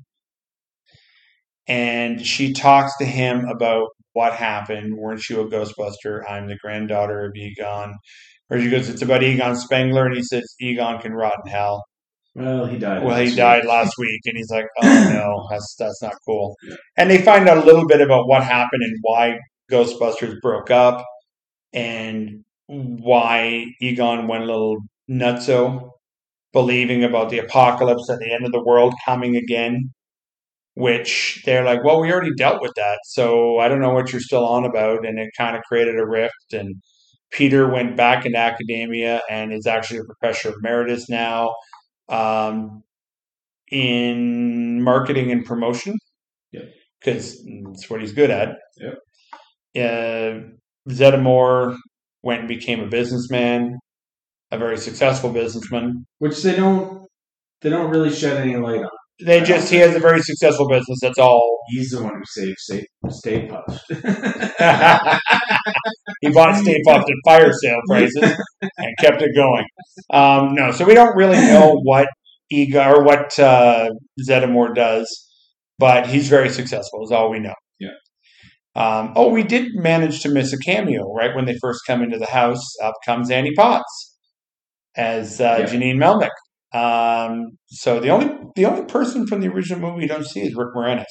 And 1.69 2.25
she 2.25 2.53
talks 2.53 2.97
to 2.99 3.05
him 3.05 3.45
about 3.47 3.89
what 4.13 4.33
happened. 4.35 4.95
Weren't 4.97 5.29
you 5.29 5.41
a 5.41 5.49
Ghostbuster? 5.49 6.23
I'm 6.29 6.47
the 6.47 6.57
granddaughter 6.63 7.27
of 7.27 7.33
Egon. 7.35 7.95
Or 8.49 8.61
she 8.61 8.71
goes, 8.71 8.89
It's 8.89 9.03
about 9.03 9.23
Egon 9.23 9.57
Spengler. 9.57 10.07
And 10.07 10.17
he 10.17 10.23
says, 10.23 10.45
Egon 10.61 11.01
can 11.01 11.13
rot 11.13 11.35
in 11.45 11.51
hell. 11.51 11.85
Well, 12.35 12.67
he 12.67 12.79
died. 12.79 13.03
Well, 13.03 13.17
he 13.17 13.27
last 13.27 13.37
died 13.37 13.63
week. 13.63 13.69
last 13.69 13.95
week. 13.99 14.21
And 14.27 14.37
he's 14.37 14.51
like, 14.51 14.67
Oh 14.83 15.11
no, 15.13 15.47
that's, 15.51 15.75
that's 15.79 16.03
not 16.03 16.15
cool. 16.27 16.55
And 16.97 17.11
they 17.11 17.19
find 17.19 17.49
out 17.49 17.59
a 17.59 17.65
little 17.65 17.87
bit 17.87 18.01
about 18.01 18.29
what 18.29 18.45
happened 18.45 18.83
and 18.83 18.97
why 19.03 19.39
Ghostbusters 19.71 20.41
broke 20.41 20.71
up 20.71 21.05
and 21.73 22.45
why 22.67 23.65
Egon 23.81 24.29
went 24.29 24.45
a 24.45 24.47
little 24.47 24.77
nutso, 25.11 25.91
believing 26.53 27.05
about 27.05 27.31
the 27.31 27.39
apocalypse 27.39 28.09
and 28.09 28.21
the 28.21 28.33
end 28.33 28.45
of 28.47 28.53
the 28.53 28.63
world 28.63 28.95
coming 29.05 29.37
again. 29.37 29.91
Which 30.75 31.43
they're 31.47 31.65
like, 31.65 31.83
well, 31.85 32.03
we 32.03 32.13
already 32.13 32.35
dealt 32.37 32.61
with 32.61 32.73
that, 32.77 32.99
so 33.05 33.59
I 33.59 33.69
don't 33.69 33.81
know 33.81 33.95
what 33.95 34.13
you're 34.13 34.21
still 34.21 34.45
on 34.45 34.67
about. 34.67 35.07
And 35.07 35.19
it 35.19 35.31
kind 35.35 35.57
of 35.57 35.63
created 35.63 35.99
a 35.99 36.07
rift. 36.07 36.53
And 36.53 36.83
Peter 37.33 37.71
went 37.71 37.97
back 37.97 38.27
into 38.27 38.37
academia 38.37 39.23
and 39.31 39.55
is 39.55 39.67
actually 39.67 40.01
a 40.01 40.05
professor 40.05 40.53
emeritus 40.55 41.09
now 41.09 41.55
um, 42.11 42.83
in 43.71 44.83
marketing 44.83 45.33
and 45.33 45.47
promotion 45.47 45.97
because 47.01 47.43
that's 47.65 47.89
what 47.89 48.01
he's 48.01 48.13
good 48.13 48.31
at. 48.31 48.57
Yep. 48.77 48.99
Uh, 49.77 50.41
Zeddemore 50.91 51.77
went 52.23 52.41
and 52.41 52.49
became 52.49 52.81
a 52.81 52.89
businessman, 52.89 53.79
a 54.51 54.59
very 54.59 54.77
successful 54.77 55.31
businessman. 55.31 56.07
which 56.19 56.43
they 56.43 56.57
don't. 56.57 57.07
They 57.63 57.71
don't 57.71 57.91
really 57.91 58.15
shed 58.15 58.37
any 58.37 58.57
light 58.57 58.83
on. 58.83 58.91
They 59.19 59.41
just 59.41 59.71
he 59.71 59.79
has 59.79 59.97
a 59.97 59.99
very 59.99 60.21
successful 60.21 60.69
business. 60.69 60.99
That's 61.01 61.19
all. 61.19 61.59
He's 61.69 61.91
the 61.91 62.03
one 62.03 62.13
who 62.15 62.23
saved 62.27 62.59
Stay 62.59 63.49
Puft. 63.49 63.81
he 66.21 66.29
bought 66.31 66.57
Stay 66.57 66.83
Puft 66.87 67.01
at 67.01 67.17
fire 67.25 67.51
sale 67.51 67.81
prices 67.89 68.37
and 68.61 68.95
kept 69.01 69.23
it 69.23 69.35
going. 69.35 69.65
Um, 70.13 70.55
no, 70.55 70.71
so 70.71 70.85
we 70.85 70.93
don't 70.93 71.17
really 71.17 71.39
know 71.39 71.81
what 71.83 72.09
Ega 72.51 72.91
or 72.91 73.03
what 73.05 73.39
uh, 73.39 73.89
Zeddemore 74.29 74.75
does, 74.75 75.09
but 75.79 76.07
he's 76.07 76.29
very 76.29 76.51
successful. 76.51 77.03
Is 77.03 77.11
all 77.11 77.31
we 77.31 77.39
know. 77.39 77.55
Yeah. 77.81 77.95
Um, 78.75 79.15
oh, 79.17 79.31
we 79.31 79.45
did 79.45 79.75
manage 79.77 80.21
to 80.21 80.29
miss 80.29 80.53
a 80.53 80.59
cameo 80.59 81.11
right 81.15 81.35
when 81.35 81.47
they 81.47 81.57
first 81.63 81.81
come 81.87 82.03
into 82.03 82.19
the 82.19 82.27
house. 82.27 82.63
Up 82.83 82.93
comes 83.07 83.31
Annie 83.31 83.55
Potts 83.55 84.16
as 84.97 85.41
uh, 85.41 85.57
Yeah. 85.61 85.67
Janine 85.67 85.97
Melnitz. 85.97 86.31
Um, 86.73 87.59
so 87.67 88.01
the 88.01 88.11
only 88.11 88.29
the 88.57 88.67
only 88.67 88.85
person 88.87 89.27
from 89.27 89.41
the 89.41 89.49
original 89.49 89.81
movie 89.91 90.03
you 90.03 90.09
don't 90.09 90.27
see 90.27 90.41
is 90.41 90.55
Rick 90.55 90.75
Moranis, 90.77 91.05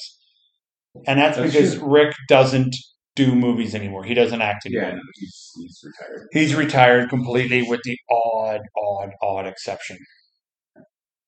and 1.07 1.19
that's, 1.19 1.37
That's 1.37 1.51
because 1.53 1.75
true. 1.77 1.91
Rick 1.91 2.13
doesn't 2.27 2.75
do 3.15 3.33
movies 3.33 3.73
anymore. 3.73 4.03
He 4.03 4.13
doesn't 4.13 4.41
act 4.41 4.65
anymore. 4.65 4.89
yeah, 4.89 4.97
he's, 5.15 5.51
he's 5.57 5.81
retired. 5.85 6.27
He's 6.33 6.55
retired 6.55 7.09
completely, 7.09 7.63
with 7.63 7.79
the 7.83 7.97
odd, 8.11 8.59
odd, 8.77 9.09
odd 9.23 9.47
exception. 9.47 9.97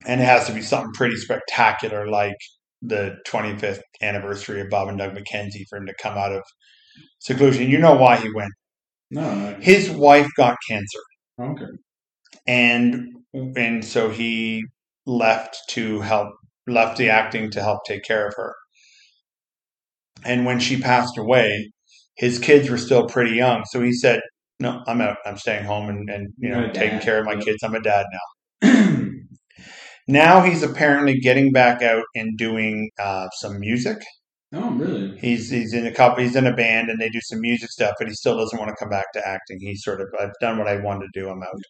And 0.06 0.22
it 0.22 0.26
has 0.26 0.46
to 0.48 0.54
be 0.54 0.62
something 0.62 0.92
pretty 0.94 1.16
spectacular, 1.16 2.08
like 2.08 2.36
the 2.82 3.16
25th 3.28 3.80
anniversary 4.02 4.62
of 4.62 4.70
Bob 4.70 4.90
and 4.90 4.98
Doug 4.98 5.16
McKenzie, 5.16 5.64
for 5.70 5.78
him 5.78 5.88
to 5.88 5.94
come 6.02 6.18
out 6.18 6.34
of 6.34 6.44
seclusion. 7.20 7.70
You 7.70 7.80
know 7.80 7.96
why 7.96 8.18
he 8.18 8.30
went. 8.34 8.52
No. 9.10 9.58
His 9.62 9.90
wife 9.90 10.28
got 10.36 10.58
cancer, 10.70 11.00
Okay. 11.42 11.66
And 12.48 13.14
and 13.34 13.84
so 13.86 14.10
he 14.10 14.64
left 15.06 15.58
to 15.70 16.02
help, 16.02 16.34
left 16.68 16.98
the 16.98 17.10
acting 17.10 17.52
to 17.52 17.62
help 17.62 17.82
take 17.86 18.04
care 18.04 18.28
of 18.28 18.34
her. 18.36 18.56
And 20.26 20.46
when 20.46 20.60
she 20.60 20.80
passed 20.80 21.18
away, 21.18 21.72
his 22.16 22.40
kids 22.40 22.70
were 22.70 22.78
still 22.78 23.08
pretty 23.08 23.36
young, 23.36 23.64
so 23.66 23.82
he 23.82 23.94
said, 23.94 24.22
"No, 24.60 24.84
I'm 24.88 25.02
out. 25.02 25.18
I'm 25.26 25.38
staying 25.38 25.66
home 25.66 25.90
and, 25.90 26.10
and 26.10 26.34
you 26.38 26.50
know 26.50 26.72
taking 26.72 27.00
care 27.00 27.20
of 27.20 27.26
my 27.26 27.36
kids. 27.38 27.64
I'm 27.64 27.76
a 27.76 27.82
dad 27.82 28.06
now." 28.62 29.04
Now 30.08 30.42
he's 30.42 30.64
apparently 30.64 31.20
getting 31.20 31.52
back 31.52 31.82
out 31.82 32.04
and 32.16 32.38
doing 32.38 32.90
uh, 33.00 33.28
some 33.40 33.60
music. 33.60 33.98
oh, 34.54 34.72
really? 34.72 35.18
He's 35.18 35.50
he's 35.50 35.74
in 35.74 35.86
a 35.86 35.92
couple. 35.92 36.24
He's 36.24 36.36
in 36.36 36.48
a 36.48 36.56
band 36.56 36.90
and 36.90 37.00
they 37.00 37.10
do 37.10 37.20
some 37.22 37.42
music 37.42 37.70
stuff, 37.72 37.94
but 38.00 38.08
he 38.08 38.14
still 38.14 38.38
doesn't 38.38 38.58
want 38.58 38.70
to 38.70 38.76
come 38.78 38.90
back 38.90 39.12
to 39.14 39.28
acting. 39.28 39.60
He's 39.60 39.84
sort 39.84 40.02
of 40.02 40.08
I've 40.20 40.32
done 40.42 40.58
what 40.58 40.68
I 40.68 40.78
wanted 40.78 41.10
to 41.14 41.20
do. 41.22 41.30
I'm 41.30 41.44
out. 41.44 41.62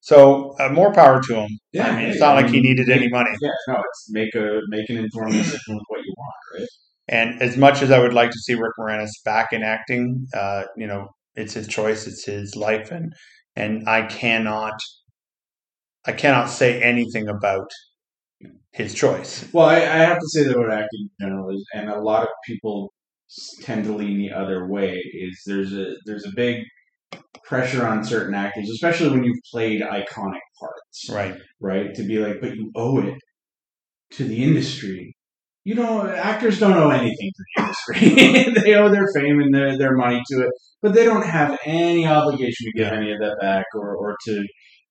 So 0.00 0.54
uh, 0.60 0.70
more 0.70 0.92
power 0.92 1.20
to 1.22 1.34
him. 1.34 1.50
I 1.80 1.96
mean, 1.96 2.10
it's 2.10 2.20
not 2.20 2.36
I 2.38 2.42
like 2.42 2.50
he 2.52 2.60
needed 2.60 2.88
make- 2.88 2.96
any 2.98 3.08
money. 3.08 3.30
Yeah, 3.40 3.50
no, 3.68 3.76
it's 3.78 4.06
make 4.10 4.34
a 4.34 4.60
make 4.68 4.88
an 4.90 4.96
informed 4.98 5.32
decision 5.34 5.74
with 5.76 5.84
what 5.88 6.00
you 6.04 6.14
want, 6.16 6.34
right? 6.60 6.68
And 7.10 7.42
as 7.42 7.56
much 7.56 7.82
as 7.82 7.90
I 7.90 7.98
would 7.98 8.12
like 8.14 8.30
to 8.30 8.38
see 8.38 8.54
Rick 8.54 8.72
Moranis 8.78 9.10
back 9.24 9.52
in 9.52 9.62
acting, 9.62 10.26
uh, 10.34 10.64
you 10.76 10.86
know, 10.86 11.08
it's 11.34 11.54
his 11.54 11.66
choice, 11.68 12.06
it's 12.06 12.24
his 12.24 12.54
life, 12.56 12.90
and 12.90 13.12
and 13.56 13.88
I 13.88 14.02
cannot, 14.06 14.74
I 16.04 16.10
cannot 16.12 16.46
say 16.50 16.82
anything 16.82 17.28
about 17.28 17.70
his 18.72 18.94
choice. 18.94 19.48
Well, 19.52 19.66
I, 19.66 19.76
I 19.76 19.98
have 19.98 20.18
to 20.18 20.28
say 20.28 20.44
that 20.44 20.56
about 20.56 20.70
acting 20.72 21.08
in 21.20 21.26
general 21.28 21.50
is, 21.54 21.64
and 21.74 21.88
a 21.90 22.00
lot 22.00 22.22
of 22.22 22.28
people 22.46 22.92
tend 23.62 23.84
to 23.84 23.92
lean 23.94 24.18
the 24.18 24.32
other 24.32 24.66
way. 24.68 24.94
Is 25.14 25.42
there's 25.46 25.72
a 25.74 25.94
there's 26.06 26.26
a 26.26 26.32
big 26.34 26.64
pressure 27.48 27.86
on 27.86 28.04
certain 28.04 28.34
actors, 28.34 28.68
especially 28.70 29.08
when 29.10 29.24
you've 29.24 29.42
played 29.50 29.80
iconic 29.80 30.40
parts, 30.60 31.08
Right. 31.10 31.34
right? 31.60 31.94
To 31.94 32.02
be 32.02 32.18
like, 32.18 32.40
but 32.40 32.54
you 32.54 32.70
owe 32.76 32.98
it 33.00 33.14
to 34.12 34.24
the 34.24 34.42
industry. 34.44 35.14
You 35.64 35.74
don't. 35.74 36.08
Actors 36.08 36.58
don't 36.60 36.74
owe 36.74 36.90
anything 36.90 37.30
to 37.36 37.44
the 37.56 37.62
industry. 37.62 38.52
they 38.62 38.74
owe 38.74 38.88
their 38.90 39.06
fame 39.14 39.40
and 39.40 39.52
their 39.54 39.76
their 39.76 39.96
money 39.96 40.22
to 40.30 40.42
it, 40.42 40.50
but 40.80 40.94
they 40.94 41.04
don't 41.04 41.26
have 41.26 41.58
any 41.66 42.06
obligation 42.06 42.66
to 42.66 42.72
give 42.78 42.92
any 42.92 43.12
of 43.12 43.18
that 43.20 43.36
back, 43.40 43.66
or 43.74 43.94
or 43.96 44.16
to 44.26 44.44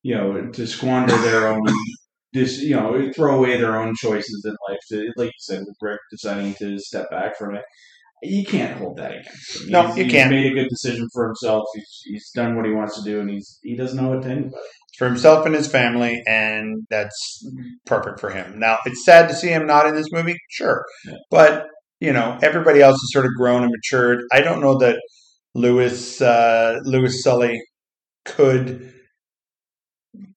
you 0.03 0.15
know 0.15 0.51
to 0.51 0.67
squander 0.67 1.17
their 1.17 1.47
own 1.47 1.61
this 2.33 2.59
you 2.61 2.75
know 2.75 3.11
throw 3.15 3.37
away 3.37 3.57
their 3.57 3.75
own 3.75 3.95
choices 3.95 4.43
in 4.45 4.55
life. 4.69 4.79
To 4.91 5.11
like 5.15 5.27
you 5.27 5.31
said, 5.39 5.59
with 5.61 5.75
Rick 5.81 5.99
deciding 6.11 6.53
to 6.55 6.77
step 6.77 7.09
back 7.09 7.37
from 7.37 7.55
it. 7.55 7.63
You 8.23 8.43
can't 8.45 8.77
hold 8.79 8.97
that 8.97 9.11
against 9.11 9.61
him. 9.61 9.69
No, 9.69 9.81
He's- 9.83 9.97
you 9.97 10.03
he's 10.05 10.13
can't. 10.13 10.31
made 10.31 10.51
a 10.51 10.55
good 10.55 10.69
decision 10.69 11.07
for 11.13 11.25
himself. 11.27 11.63
He's, 11.75 12.01
he's 12.05 12.31
done 12.31 12.55
what 12.55 12.65
he 12.65 12.71
wants 12.71 12.95
to 12.97 13.03
do, 13.03 13.19
and 13.19 13.29
he's 13.29 13.59
he 13.63 13.75
doesn't 13.75 13.99
owe 13.99 14.17
it 14.17 14.23
to 14.23 14.29
anybody. 14.29 14.55
For 14.97 15.05
himself 15.05 15.45
and 15.45 15.53
his 15.53 15.67
family, 15.67 16.23
and 16.25 16.87
that's 16.89 17.47
perfect 17.85 18.19
for 18.19 18.31
him. 18.31 18.57
Now, 18.57 18.79
it's 18.87 19.05
sad 19.05 19.29
to 19.29 19.35
see 19.35 19.49
him 19.49 19.67
not 19.67 19.85
in 19.85 19.93
this 19.93 20.07
movie, 20.11 20.35
sure. 20.49 20.83
Yeah. 21.05 21.13
But, 21.29 21.67
you 21.99 22.11
know, 22.11 22.39
everybody 22.41 22.81
else 22.81 22.95
has 22.95 23.11
sort 23.11 23.25
of 23.27 23.31
grown 23.37 23.61
and 23.61 23.71
matured. 23.71 24.21
I 24.31 24.41
don't 24.41 24.59
know 24.59 24.75
that 24.79 24.99
Louis, 25.53 26.19
uh, 26.19 26.79
Louis 26.83 27.21
Tully 27.23 27.61
could 28.25 28.91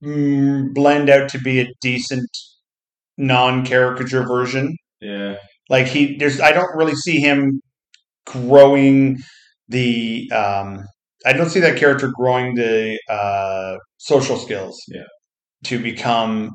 mm, 0.05 0.74
blend 0.74 1.09
out 1.09 1.31
to 1.31 1.39
be 1.39 1.61
a 1.61 1.66
decent 1.81 2.28
non 3.16 3.64
caricature 3.64 4.26
version. 4.26 4.76
Yeah, 5.01 5.37
Like 5.70 5.87
he, 5.87 6.18
there's, 6.18 6.39
I 6.41 6.53
don't 6.53 6.76
really 6.76 6.95
see 6.95 7.20
him 7.20 7.62
growing 8.27 9.18
the. 9.68 10.31
Um, 10.33 10.85
I 11.27 11.33
don't 11.35 11.51
see 11.51 11.61
that 11.61 11.77
character 11.79 12.11
growing 12.16 12.55
the 12.55 12.99
uh, 13.09 13.77
social 13.99 14.37
skills. 14.37 14.81
Yeah. 14.89 15.03
To 15.64 15.79
become 15.79 16.51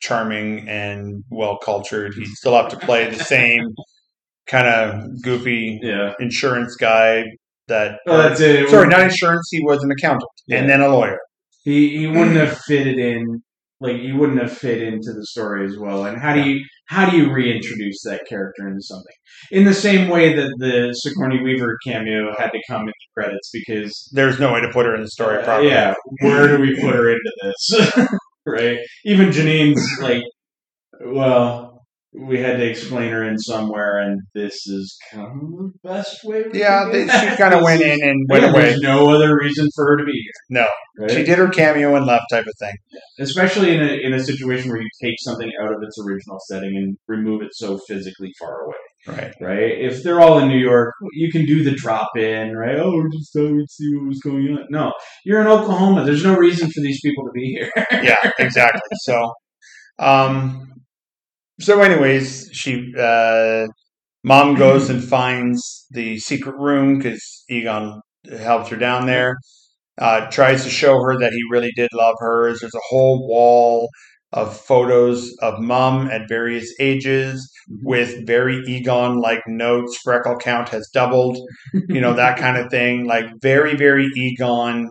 charming 0.00 0.68
and 0.68 1.24
well 1.30 1.58
cultured, 1.58 2.12
He'd 2.14 2.26
still 2.26 2.54
have 2.54 2.68
to 2.70 2.76
play 2.76 3.08
the 3.08 3.24
same 3.24 3.62
kind 4.46 4.66
of 4.68 5.22
goofy 5.22 5.78
yeah. 5.82 6.12
insurance 6.20 6.76
guy 6.76 7.24
that. 7.68 8.00
Oh, 8.06 8.18
that's 8.18 8.40
it. 8.40 8.56
It 8.64 8.68
Sorry, 8.68 8.88
not 8.88 9.00
insurance. 9.00 9.48
He 9.50 9.60
was 9.64 9.82
an 9.82 9.90
accountant 9.90 10.28
and 10.50 10.68
then 10.68 10.82
a 10.82 10.88
lawyer. 10.88 11.18
he 11.64 11.96
he 11.96 12.06
wouldn't 12.06 12.36
have 12.36 12.58
fitted 12.58 12.98
in 12.98 13.42
like 13.80 13.96
he 13.96 14.12
wouldn't 14.12 14.40
have 14.40 14.52
fit 14.52 14.82
into 14.82 15.12
the 15.14 15.24
story 15.26 15.66
as 15.66 15.76
well 15.78 16.04
and 16.04 16.20
how 16.20 16.34
do 16.34 16.40
you 16.40 16.62
how 16.86 17.08
do 17.08 17.16
you 17.16 17.32
reintroduce 17.32 18.02
that 18.04 18.22
character 18.28 18.68
into 18.68 18.82
something? 18.82 19.14
In 19.50 19.64
the 19.64 19.74
same 19.74 20.08
way 20.08 20.34
that 20.34 20.50
the 20.58 20.92
Sigourney 20.94 21.42
Weaver 21.42 21.76
cameo 21.86 22.34
had 22.38 22.50
to 22.50 22.60
come 22.68 22.82
into 22.82 22.92
credits 23.16 23.50
because 23.52 24.10
There's 24.12 24.38
no 24.38 24.52
way 24.52 24.60
to 24.60 24.68
put 24.70 24.86
her 24.86 24.94
in 24.94 25.02
the 25.02 25.08
story 25.10 25.38
uh, 25.38 25.44
properly. 25.44 25.68
yeah. 25.68 25.94
Where 26.20 26.48
do 26.56 26.60
we 26.62 26.74
put 26.80 26.94
her 26.94 27.08
into 27.10 27.32
this? 27.42 28.08
Right? 28.46 28.78
Even 29.06 29.32
Janine's 29.32 29.82
like 30.02 30.22
well 31.00 31.73
we 32.16 32.38
had 32.38 32.58
to 32.58 32.64
explain 32.64 33.10
her 33.10 33.24
in 33.24 33.36
somewhere 33.38 33.98
and 33.98 34.20
this 34.34 34.66
is 34.68 34.96
kind 35.12 35.26
of 35.26 35.32
the 35.34 35.72
best 35.82 36.18
way 36.24 36.44
Yeah, 36.52 36.88
they, 36.92 37.06
she 37.08 37.36
kind 37.36 37.52
of 37.54 37.62
went 37.62 37.82
in 37.82 37.98
and 38.02 38.26
went 38.30 38.44
away. 38.44 38.62
there's 38.70 38.80
no 38.80 39.10
other 39.10 39.36
reason 39.36 39.66
for 39.74 39.84
her 39.86 39.96
to 39.96 40.04
be 40.04 40.12
here 40.12 40.32
No, 40.62 40.66
right? 40.98 41.10
she 41.10 41.24
did 41.24 41.38
her 41.38 41.48
cameo 41.48 41.96
and 41.96 42.06
left 42.06 42.26
type 42.30 42.46
of 42.46 42.52
thing. 42.60 42.74
especially 43.18 43.74
in 43.74 43.82
a 43.82 43.92
in 44.06 44.12
a 44.12 44.20
situation 44.22 44.70
where 44.70 44.80
you 44.80 44.88
take 45.02 45.16
something 45.20 45.50
out 45.60 45.72
of 45.72 45.78
its 45.82 45.98
original 46.06 46.38
setting 46.48 46.76
and 46.76 46.96
remove 47.08 47.42
it 47.42 47.48
so 47.52 47.78
physically 47.88 48.30
far 48.38 48.62
away, 48.64 48.76
Right. 49.06 49.34
right? 49.40 49.72
If 49.80 50.02
they're 50.02 50.20
all 50.20 50.38
in 50.38 50.48
New 50.48 50.58
York, 50.58 50.94
you 51.12 51.30
can 51.32 51.44
do 51.46 51.62
the 51.64 51.72
drop 51.72 52.08
in, 52.16 52.56
right? 52.56 52.76
Oh, 52.78 52.92
we 52.96 53.18
just 53.18 53.32
thought 53.32 53.52
we'd 53.52 53.68
see 53.70 53.90
what 53.96 54.08
was 54.08 54.20
going 54.20 54.48
on. 54.56 54.66
No, 54.70 54.92
you're 55.24 55.40
in 55.40 55.46
Oklahoma. 55.48 56.04
There's 56.04 56.24
no 56.24 56.36
reason 56.36 56.68
for 56.70 56.80
these 56.80 57.00
people 57.02 57.24
to 57.24 57.30
be 57.32 57.46
here. 57.58 57.70
yeah, 58.02 58.30
exactly. 58.38 58.80
So, 59.02 59.32
um, 59.98 60.70
so 61.60 61.80
anyways, 61.82 62.50
she, 62.52 62.92
uh, 62.98 63.66
mom 64.24 64.56
goes 64.56 64.90
and 64.90 65.02
finds 65.16 65.86
the 65.90 66.18
secret 66.18 66.56
room 66.58 66.98
because 66.98 67.44
Egon 67.48 68.00
helps 68.38 68.70
her 68.70 68.76
down 68.76 69.06
there. 69.06 69.36
Uh, 69.98 70.28
tries 70.30 70.64
to 70.64 70.70
show 70.70 70.94
her 71.02 71.18
that 71.18 71.32
he 71.32 71.40
really 71.50 71.70
did 71.76 71.90
love 71.92 72.16
her. 72.18 72.48
There's 72.48 72.74
a 72.74 72.80
whole 72.90 73.28
wall 73.28 73.88
of 74.32 74.56
photos 74.56 75.32
of 75.42 75.60
mom 75.60 76.08
at 76.10 76.28
various 76.28 76.74
ages 76.80 77.48
with 77.82 78.26
very 78.26 78.56
Egon 78.66 79.20
like 79.20 79.42
notes. 79.46 79.98
Freckle 80.04 80.36
count 80.36 80.68
has 80.70 80.88
doubled, 80.92 81.38
you 81.88 82.00
know, 82.00 82.14
that 82.14 82.38
kind 82.38 82.56
of 82.56 82.70
thing. 82.72 83.06
Like 83.06 83.26
very, 83.40 83.76
very 83.76 84.06
Egon 84.16 84.90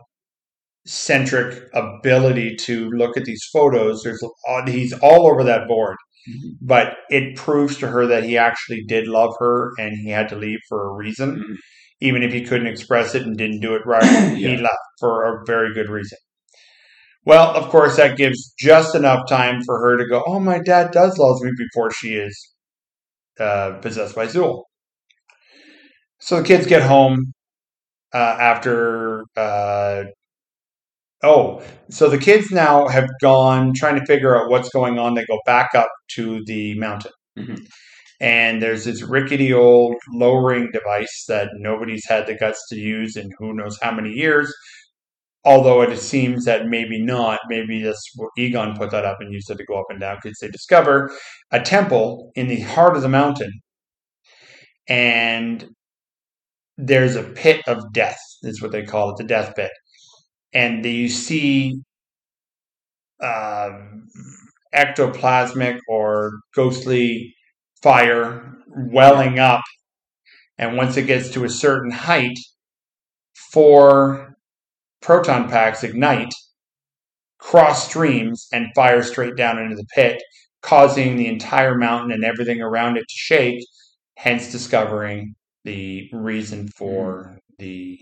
centric 0.85 1.69
ability 1.73 2.55
to 2.57 2.89
look 2.91 3.15
at 3.17 3.25
these 3.25 3.43
photos. 3.53 4.03
There's 4.03 4.23
he's 4.67 4.93
all 4.93 5.27
over 5.27 5.43
that 5.43 5.67
board, 5.67 5.95
but 6.61 6.95
it 7.09 7.35
proves 7.35 7.77
to 7.79 7.87
her 7.87 8.07
that 8.07 8.23
he 8.23 8.37
actually 8.37 8.83
did 8.87 9.07
love 9.07 9.33
her 9.39 9.73
and 9.79 9.95
he 9.97 10.09
had 10.09 10.29
to 10.29 10.35
leave 10.35 10.59
for 10.69 10.87
a 10.87 10.93
reason, 10.93 11.35
Mhm. 11.37 11.55
even 12.01 12.23
if 12.23 12.33
he 12.33 12.43
couldn't 12.45 12.67
express 12.67 13.15
it 13.15 13.23
and 13.23 13.37
didn't 13.37 13.61
do 13.61 13.75
it 13.75 13.85
right. 13.85 14.03
He 14.37 14.57
left 14.57 14.85
for 14.99 15.23
a 15.25 15.43
very 15.45 15.73
good 15.73 15.89
reason. 15.89 16.17
Well, 17.25 17.55
of 17.55 17.69
course, 17.69 17.97
that 17.97 18.17
gives 18.17 18.53
just 18.59 18.95
enough 18.95 19.27
time 19.29 19.61
for 19.63 19.79
her 19.79 19.97
to 19.97 20.07
go, 20.07 20.23
"Oh, 20.27 20.39
my 20.39 20.59
dad 20.59 20.91
does 20.91 21.17
love 21.17 21.41
me," 21.41 21.51
before 21.57 21.91
she 21.91 22.15
is 22.15 22.53
uh, 23.39 23.73
possessed 23.81 24.15
by 24.15 24.27
Zuul. 24.27 24.63
So 26.19 26.37
the 26.41 26.47
kids 26.47 26.67
get 26.67 26.81
home 26.83 27.33
uh, 28.13 28.37
after. 28.39 29.23
Uh, 29.37 30.05
oh, 31.23 31.63
so 31.89 32.09
the 32.09 32.17
kids 32.17 32.51
now 32.51 32.87
have 32.87 33.07
gone 33.21 33.73
trying 33.75 33.99
to 33.99 34.05
figure 34.05 34.35
out 34.35 34.49
what's 34.49 34.69
going 34.69 34.99
on. 34.99 35.13
They 35.15 35.25
go 35.25 35.39
back 35.45 35.69
up 35.75 35.89
to 36.15 36.43
the 36.45 36.75
mountain. 36.79 37.11
Mhm. 37.37 37.65
And 38.21 38.61
there's 38.61 38.85
this 38.85 39.03
rickety 39.03 39.53
old 39.53 39.95
lowering 40.13 40.71
device 40.71 41.25
that 41.27 41.49
nobody's 41.55 42.05
had 42.07 42.27
the 42.27 42.35
guts 42.35 42.61
to 42.69 42.77
use 42.77 43.17
in 43.17 43.29
who 43.39 43.53
knows 43.53 43.77
how 43.81 43.91
many 43.93 44.11
years. 44.11 44.53
Although 45.45 45.81
it 45.81 45.97
seems 45.97 46.45
that 46.45 46.67
maybe 46.67 47.01
not, 47.01 47.39
maybe 47.49 47.81
this 47.81 47.99
Egon 48.37 48.75
put 48.77 48.91
that 48.91 49.05
up 49.05 49.17
and 49.21 49.33
used 49.33 49.49
it 49.49 49.57
to 49.57 49.65
go 49.65 49.79
up 49.79 49.85
and 49.89 49.99
down 49.99 50.17
because 50.21 50.37
they 50.39 50.47
discover 50.49 51.11
a 51.51 51.59
temple 51.61 52.31
in 52.35 52.47
the 52.47 52.61
heart 52.61 52.95
of 52.95 53.01
the 53.01 53.09
mountain, 53.09 53.51
and 54.87 55.69
there's 56.77 57.15
a 57.15 57.23
pit 57.23 57.61
of 57.67 57.83
death. 57.93 58.19
Is 58.43 58.61
what 58.61 58.71
they 58.71 58.83
call 58.83 59.11
it, 59.11 59.17
the 59.17 59.23
death 59.23 59.55
pit, 59.55 59.71
and 60.53 60.85
you 60.85 61.09
see 61.09 61.81
um, 63.21 64.07
ectoplasmic 64.75 65.79
or 65.87 66.31
ghostly 66.55 67.35
fire 67.81 68.53
welling 68.67 69.39
up, 69.39 69.61
and 70.57 70.77
once 70.77 70.97
it 70.97 71.07
gets 71.07 71.29
to 71.31 71.45
a 71.45 71.49
certain 71.49 71.91
height, 71.91 72.37
four 73.51 74.35
proton 75.01 75.49
packs 75.49 75.83
ignite, 75.83 76.33
cross 77.39 77.87
streams, 77.87 78.47
and 78.53 78.67
fire 78.75 79.03
straight 79.03 79.35
down 79.35 79.59
into 79.59 79.75
the 79.75 79.85
pit, 79.95 80.21
causing 80.61 81.15
the 81.17 81.27
entire 81.27 81.77
mountain 81.77 82.11
and 82.11 82.23
everything 82.23 82.61
around 82.61 82.97
it 82.97 83.01
to 83.01 83.15
shake, 83.15 83.63
hence 84.17 84.51
discovering 84.51 85.35
the 85.65 86.09
reason 86.13 86.67
for 86.69 87.37
the 87.59 87.99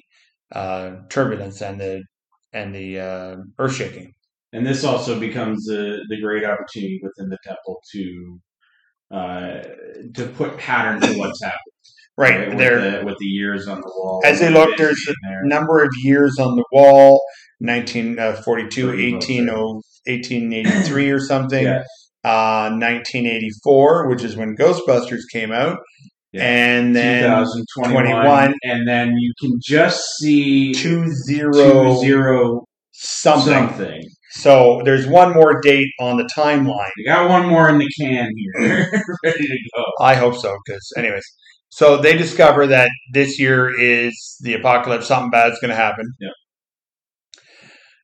uh, 0.54 0.96
turbulence 1.10 1.62
and 1.62 1.80
the 1.80 2.04
and 2.54 2.74
the 2.76 3.00
uh, 3.00 3.36
earth 3.60 3.76
shaking. 3.76 4.14
And 4.54 4.66
this 4.66 4.84
also 4.84 5.20
becomes 5.20 5.66
the 5.66 6.04
the 6.10 6.20
great 6.20 6.44
opportunity 6.44 7.00
within 7.02 7.30
the 7.30 7.38
temple 7.44 7.82
to 7.94 8.40
uh, 9.12 9.62
to 10.16 10.28
put 10.36 10.58
pattern 10.58 11.02
to 11.02 11.18
what's 11.18 11.42
happening. 11.42 11.58
Right, 12.18 12.50
with 12.50 12.58
there, 12.58 13.00
the, 13.00 13.06
with 13.06 13.18
the 13.20 13.26
years 13.26 13.68
on 13.68 13.80
the 13.80 13.88
wall. 13.88 14.22
As 14.26 14.42
they 14.42 14.50
look, 14.52 14.78
there's 14.78 15.02
a 15.08 15.14
there. 15.30 15.42
number 15.46 15.82
of 15.82 15.90
years 16.04 16.38
on 16.38 16.56
the 16.56 16.66
wall 16.72 17.22
1942, 17.60 18.92
18, 18.92 19.48
1883 19.48 21.10
or 21.10 21.20
something. 21.20 21.64
Yeah. 21.64 21.84
Uh, 22.24 22.70
1984, 22.70 24.10
which 24.10 24.24
is 24.24 24.36
when 24.36 24.56
Ghostbusters 24.56 25.22
came 25.32 25.52
out. 25.52 25.80
Yeah. 26.34 26.44
And 26.44 26.96
then 26.96 27.24
2021, 27.24 28.04
21. 28.04 28.54
and 28.64 28.88
then 28.88 29.16
you 29.18 29.34
can 29.40 29.60
just 29.62 30.02
see 30.18 30.74
two 30.74 31.04
two 31.04 31.12
zero 31.12 32.00
zero 32.00 32.66
something. 32.92 33.54
something. 33.54 34.02
So 34.34 34.82
there's 34.86 35.06
one 35.08 35.34
more 35.34 35.60
date 35.62 35.90
on 36.00 36.16
the 36.16 36.30
timeline. 36.36 36.90
We 36.98 37.06
got 37.06 37.30
one 37.30 37.48
more 37.48 37.68
in 37.68 37.80
the 37.80 37.90
can 38.00 38.30
here, 38.38 38.90
ready 39.26 39.48
to 39.48 39.58
go. 39.76 39.84
I 40.00 40.16
hope 40.16 40.36
so, 40.36 40.56
because 40.66 40.94
anyways, 40.98 41.26
so 41.68 41.98
they 41.98 42.18
discover 42.18 42.66
that 42.68 42.90
this 43.12 43.38
year 43.38 43.70
is 43.78 44.38
the 44.42 44.54
apocalypse. 44.54 45.08
Something 45.08 45.32
bad's 45.32 45.60
going 45.60 45.70
to 45.70 45.76
happen. 45.76 46.06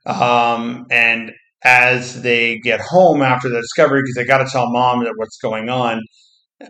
Um, 0.06 0.86
and 0.90 1.32
as 1.64 2.22
they 2.22 2.60
get 2.60 2.80
home 2.82 3.22
after 3.22 3.50
the 3.50 3.62
discovery, 3.62 4.02
because 4.02 4.16
they 4.16 4.26
got 4.26 4.44
to 4.44 4.50
tell 4.50 4.70
mom 4.72 5.04
that 5.04 5.14
what's 5.16 5.38
going 5.42 5.70
on, 5.70 6.02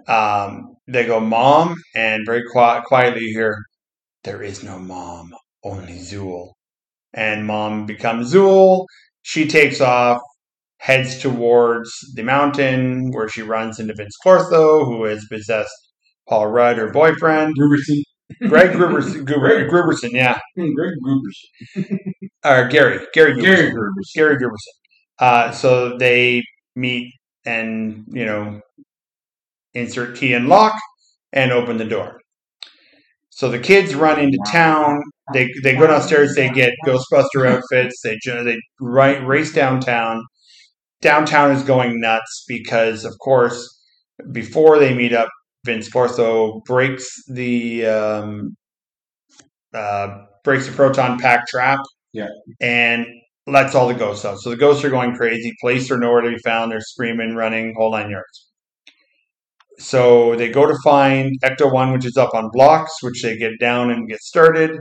um, 0.07 0.75
they 0.87 1.05
go, 1.05 1.19
"Mom," 1.19 1.75
and 1.95 2.25
very 2.25 2.43
qui- 2.51 2.81
quietly 2.85 3.21
you 3.21 3.33
hear, 3.37 3.57
"There 4.23 4.41
is 4.43 4.63
no 4.63 4.79
mom, 4.79 5.33
only 5.63 5.93
Zuul." 5.99 6.51
And 7.13 7.45
mom 7.47 7.85
becomes 7.85 8.33
Zuul. 8.33 8.85
She 9.23 9.47
takes 9.47 9.81
off, 9.81 10.21
heads 10.79 11.19
towards 11.19 11.91
the 12.15 12.23
mountain 12.23 13.11
where 13.11 13.27
she 13.29 13.41
runs 13.41 13.79
into 13.79 13.93
Vinz 13.93 14.11
Clortho, 14.25 14.85
who 14.85 15.03
has 15.05 15.25
possessed 15.29 15.73
Paul 16.29 16.47
Rudd, 16.47 16.77
her 16.77 16.91
boyfriend. 16.91 17.53
Grooberson. 17.59 18.01
Greg 18.49 18.71
Grooberson, 18.71 19.25
Gruber, 19.25 19.69
Grooberson, 19.69 20.11
yeah, 20.11 20.37
Greg 20.57 20.93
Grooberson. 21.01 21.97
or 22.45 22.67
Gary, 22.67 22.99
Gary, 23.13 23.33
Grooberson. 23.33 23.41
Gary 23.41 23.71
Grooberson. 23.71 24.15
Gary 24.15 24.37
Grooberson. 24.37 24.73
Uh, 25.19 25.51
so 25.51 25.97
they 25.97 26.43
meet 26.75 27.13
and 27.45 28.03
you 28.09 28.25
know 28.25 28.59
insert 29.77 30.17
key 30.17 30.33
and 30.33 30.47
lock 30.47 30.73
and 31.33 31.51
open 31.51 31.77
the 31.77 31.85
door. 31.85 32.19
So 33.29 33.49
the 33.49 33.59
kids 33.59 33.93
run 33.95 34.19
into 34.19 34.39
town. 34.47 35.01
They 35.33 35.49
they 35.63 35.75
go 35.75 35.87
downstairs. 35.87 36.35
They 36.35 36.49
get 36.49 36.73
Ghostbuster 36.85 37.47
outfits. 37.47 38.01
They 38.03 38.17
they 38.25 38.57
right 38.81 39.25
race 39.25 39.53
downtown. 39.53 40.23
Downtown 41.01 41.51
is 41.51 41.61
going 41.63 41.99
nuts 42.01 42.45
because, 42.47 43.05
of 43.05 43.13
course, 43.23 43.59
before 44.31 44.79
they 44.79 44.93
meet 44.95 45.13
up, 45.13 45.29
Vinz 45.67 45.89
Clortho 45.91 46.63
breaks 46.65 47.07
the 47.27 47.85
um, 47.85 48.55
uh, 49.73 50.07
breaks 50.43 50.65
the 50.67 50.73
proton 50.73 51.19
pack 51.19 51.47
trap. 51.47 51.79
Yeah. 52.13 52.29
and 52.61 53.05
lets 53.45 53.75
all 53.75 53.87
the 53.87 53.93
ghosts 53.93 54.25
out. 54.25 54.39
So 54.39 54.49
the 54.49 54.57
ghosts 54.57 54.83
are 54.83 54.89
going 54.89 55.15
crazy. 55.15 55.53
Police 55.61 55.91
are 55.91 55.99
nowhere 55.99 56.21
to 56.21 56.29
be 56.31 56.37
found. 56.43 56.71
They're 56.71 56.81
screaming, 56.81 57.35
running, 57.35 57.75
whole 57.77 57.91
nine 57.91 58.09
yards. 58.09 58.47
So 59.79 60.35
they 60.35 60.49
go 60.49 60.65
to 60.65 60.75
find 60.83 61.39
Ecto 61.43 61.71
One, 61.71 61.91
which 61.91 62.05
is 62.05 62.17
up 62.17 62.33
on 62.33 62.49
blocks, 62.51 62.91
which 63.01 63.21
they 63.21 63.37
get 63.37 63.59
down 63.59 63.91
and 63.91 64.09
get 64.09 64.19
started, 64.21 64.79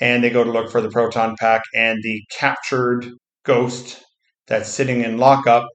and 0.00 0.24
they 0.24 0.30
go 0.30 0.42
to 0.44 0.50
look 0.50 0.70
for 0.70 0.80
the 0.80 0.88
proton 0.90 1.36
pack 1.38 1.62
and 1.74 1.98
the 2.02 2.22
captured 2.38 3.06
ghost 3.44 4.02
that's 4.46 4.68
sitting 4.70 5.02
in 5.02 5.18
lockup. 5.18 5.66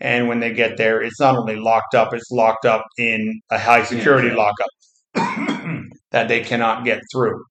And 0.00 0.26
when 0.26 0.40
they 0.40 0.52
get 0.52 0.76
there, 0.78 1.00
it's 1.00 1.20
not 1.20 1.36
only 1.36 1.56
locked 1.56 1.94
up; 1.94 2.12
it's 2.12 2.30
locked 2.32 2.64
up 2.64 2.82
in 2.98 3.40
a 3.50 3.58
high 3.58 3.84
security 3.84 4.28
Yeah. 4.28 4.34
lockup 5.14 5.84
that 6.10 6.28
they 6.28 6.40
cannot 6.40 6.84
get 6.84 7.00
through. 7.12 7.44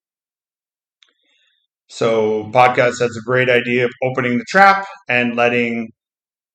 So 1.88 2.44
podcast 2.52 3.00
has 3.00 3.16
a 3.16 3.22
great 3.24 3.48
idea 3.48 3.84
of 3.86 3.92
opening 4.02 4.38
the 4.38 4.44
trap 4.48 4.84
and 5.08 5.36
letting 5.36 5.92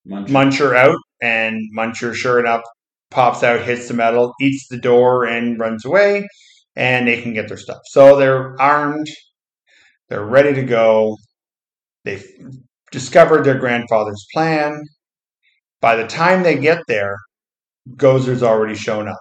Munch. 0.05 0.29
Muncher 0.29 0.75
out, 0.75 0.97
and 1.21 1.59
Muncher, 1.77 2.13
sure 2.15 2.39
enough, 2.39 2.61
pops 3.09 3.43
out, 3.43 3.61
hits 3.61 3.87
the 3.87 3.93
metal, 3.93 4.33
eats 4.41 4.67
the 4.67 4.77
door, 4.77 5.25
and 5.25 5.59
runs 5.59 5.85
away, 5.85 6.27
and 6.75 7.07
they 7.07 7.21
can 7.21 7.33
get 7.33 7.47
their 7.47 7.57
stuff. 7.57 7.79
So 7.85 8.17
they're 8.17 8.59
armed, 8.61 9.07
they're 10.09 10.25
ready 10.25 10.53
to 10.53 10.63
go. 10.63 11.17
They've 12.03 12.25
discovered 12.91 13.43
their 13.43 13.57
grandfather's 13.57 14.25
plan. 14.33 14.81
By 15.81 15.95
the 15.95 16.07
time 16.07 16.43
they 16.43 16.57
get 16.57 16.79
there, 16.87 17.17
Gozer's 17.95 18.43
already 18.43 18.75
shown 18.75 19.07
up. 19.07 19.19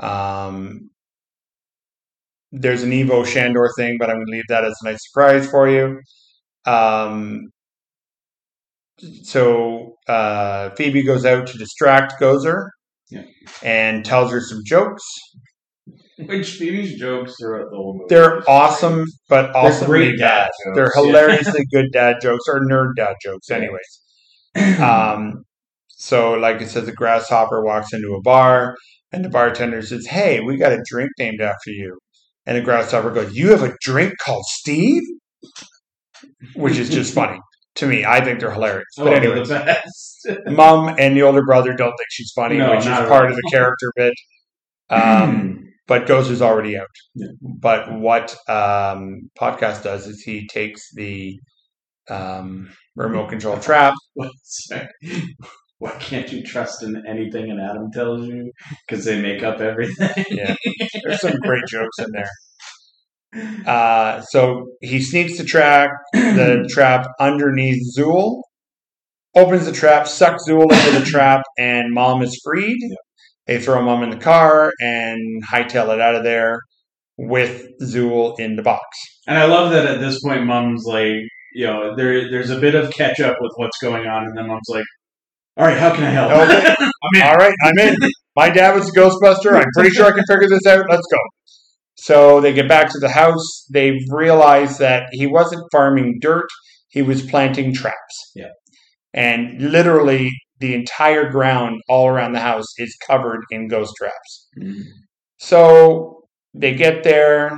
Um, 0.00 0.90
there's 2.52 2.82
an 2.82 2.92
Ivo 2.92 3.24
Shandor 3.24 3.70
thing, 3.76 3.96
but 3.98 4.08
I'm 4.08 4.16
going 4.16 4.26
to 4.26 4.32
leave 4.32 4.44
that 4.48 4.64
as 4.64 4.76
a 4.82 4.86
nice 4.86 5.06
surprise 5.06 5.48
for 5.50 5.68
you. 5.68 6.00
Um, 6.66 7.50
so 9.22 9.96
uh, 10.08 10.70
Phoebe 10.70 11.02
goes 11.02 11.24
out 11.24 11.46
to 11.48 11.58
distract 11.58 12.14
Gozer 12.20 12.68
Yeah. 13.10 13.24
and 13.62 14.04
tells 14.04 14.30
her 14.32 14.40
some 14.40 14.60
jokes. 14.64 15.02
Which 16.18 16.56
Phoebe's 16.56 16.98
jokes 16.98 17.34
throughout 17.40 17.70
the 17.70 17.76
whole 17.76 17.94
movie. 17.94 18.06
They're 18.08 18.42
awesome, 18.50 19.04
but 19.28 19.54
also 19.54 19.86
great 19.86 20.18
dad 20.18 20.48
jokes, 20.66 20.76
They're 20.76 20.90
yeah. 20.96 21.02
hilariously 21.02 21.64
good 21.72 21.86
dad 21.92 22.16
jokes 22.20 22.44
or 22.48 22.60
nerd 22.60 22.94
dad 22.96 23.14
jokes, 23.24 23.50
anyways. 23.50 24.00
Um, 24.80 25.44
so, 25.90 26.32
like 26.34 26.60
it 26.60 26.68
says, 26.68 26.88
a 26.88 26.92
grasshopper 26.92 27.62
walks 27.64 27.92
into 27.92 28.14
a 28.14 28.22
bar, 28.22 28.74
and 29.12 29.24
the 29.24 29.28
bartender 29.28 29.82
says, 29.82 30.06
"Hey, 30.06 30.40
we 30.40 30.56
got 30.56 30.72
a 30.72 30.82
drink 30.88 31.10
named 31.18 31.40
after 31.40 31.70
you." 31.70 31.98
And 32.46 32.56
the 32.56 32.62
grasshopper 32.62 33.10
goes, 33.10 33.34
"You 33.36 33.50
have 33.50 33.62
a 33.62 33.76
drink 33.80 34.14
called 34.24 34.44
Steve," 34.46 35.02
which 36.54 36.78
is 36.78 36.88
just 36.88 37.14
funny 37.14 37.38
to 37.78 37.86
me. 37.86 38.04
I 38.04 38.22
think 38.22 38.40
they're 38.40 38.52
hilarious. 38.52 38.86
Oh, 38.98 39.04
But 39.04 39.14
anyways, 39.14 39.48
the 39.48 39.54
best. 39.54 40.28
mom 40.46 40.94
and 40.98 41.16
the 41.16 41.22
older 41.22 41.42
brother 41.44 41.72
don't 41.74 41.90
think 41.96 42.08
she's 42.10 42.32
funny, 42.34 42.58
No, 42.58 42.70
which 42.70 42.80
is 42.80 42.86
part 42.86 43.24
all. 43.24 43.30
of 43.30 43.34
the 43.36 43.48
character 43.50 43.92
bit. 43.96 44.14
Um, 44.90 45.64
but 45.86 46.08
is 46.10 46.42
already 46.42 46.76
out. 46.76 46.86
Yeah. 47.14 47.28
But 47.40 47.92
what 47.92 48.36
um, 48.48 49.30
podcast 49.40 49.82
does 49.82 50.06
is 50.06 50.20
he 50.22 50.46
takes 50.48 50.92
the 50.94 51.38
um, 52.10 52.70
remote 52.96 53.28
control 53.30 53.58
trap. 53.60 53.94
Why 55.80 55.92
can't 56.00 56.30
you 56.32 56.42
trust 56.42 56.82
in 56.82 57.00
anything 57.06 57.50
an 57.52 57.60
Adam 57.60 57.90
tells 57.92 58.26
you? 58.26 58.50
Because 58.86 59.04
they 59.04 59.22
make 59.22 59.44
up 59.44 59.60
everything. 59.60 60.24
Yeah, 60.28 60.56
there's 61.04 61.20
some 61.20 61.38
great 61.38 61.64
jokes 61.68 62.00
in 62.00 62.10
there. 62.10 62.28
Uh, 63.34 64.22
so 64.22 64.66
he 64.80 65.00
sneaks 65.00 65.38
the 65.38 65.44
track, 65.44 65.90
the 66.12 66.68
trap 66.70 67.06
underneath 67.20 67.82
Zuul, 67.96 68.42
opens 69.34 69.66
the 69.66 69.72
trap, 69.72 70.08
sucks 70.08 70.48
Zuul 70.48 70.70
into 70.72 70.98
the 70.98 71.04
trap, 71.04 71.42
and 71.58 71.92
Mom 71.92 72.22
is 72.22 72.40
freed. 72.42 72.78
They 73.46 73.60
throw 73.60 73.82
Mom 73.82 74.02
in 74.02 74.10
the 74.10 74.16
car 74.16 74.72
and 74.80 75.42
hightail 75.44 75.92
it 75.94 76.00
out 76.00 76.14
of 76.14 76.24
there 76.24 76.60
with 77.16 77.66
Zuul 77.82 78.38
in 78.38 78.56
the 78.56 78.62
box. 78.62 78.84
And 79.26 79.38
I 79.38 79.44
love 79.44 79.72
that 79.72 79.86
at 79.86 80.00
this 80.00 80.22
point, 80.22 80.44
Mom's 80.44 80.84
like, 80.84 81.16
you 81.54 81.66
know, 81.66 81.94
there 81.96 82.30
there's 82.30 82.50
a 82.50 82.60
bit 82.60 82.74
of 82.74 82.90
catch 82.92 83.20
up 83.20 83.36
with 83.40 83.52
what's 83.56 83.78
going 83.78 84.06
on, 84.06 84.24
and 84.24 84.36
then 84.36 84.46
Mom's 84.46 84.68
like, 84.68 84.84
"All 85.56 85.66
right, 85.66 85.78
how 85.78 85.94
can 85.94 86.04
I 86.04 86.10
help?" 86.10 86.30
Okay. 86.30 86.74
All 87.24 87.36
right, 87.36 87.54
I'm 87.64 87.78
in. 87.78 87.96
My 88.36 88.50
dad 88.50 88.74
was 88.74 88.88
a 88.88 88.92
Ghostbuster. 88.92 89.54
I'm 89.54 89.68
pretty 89.74 89.90
sure 89.90 90.06
I 90.06 90.12
can 90.12 90.24
figure 90.28 90.48
this 90.48 90.66
out. 90.66 90.84
Let's 90.88 91.06
go. 91.10 91.18
So 92.00 92.40
they 92.40 92.52
get 92.52 92.68
back 92.68 92.90
to 92.92 92.98
the 93.00 93.08
house. 93.08 93.66
They've 93.70 94.00
realized 94.10 94.78
that 94.78 95.08
he 95.12 95.26
wasn't 95.26 95.70
farming 95.72 96.18
dirt, 96.20 96.48
he 96.88 97.02
was 97.02 97.22
planting 97.28 97.74
traps. 97.74 98.32
Yeah. 98.34 98.50
And 99.14 99.60
literally, 99.60 100.30
the 100.60 100.74
entire 100.74 101.30
ground 101.30 101.80
all 101.88 102.08
around 102.08 102.32
the 102.32 102.40
house 102.40 102.66
is 102.78 102.96
covered 103.06 103.40
in 103.50 103.68
ghost 103.68 103.94
traps. 103.96 104.48
Mhm. 104.60 104.82
So 105.38 106.22
they 106.54 106.74
get 106.74 107.04
there. 107.04 107.56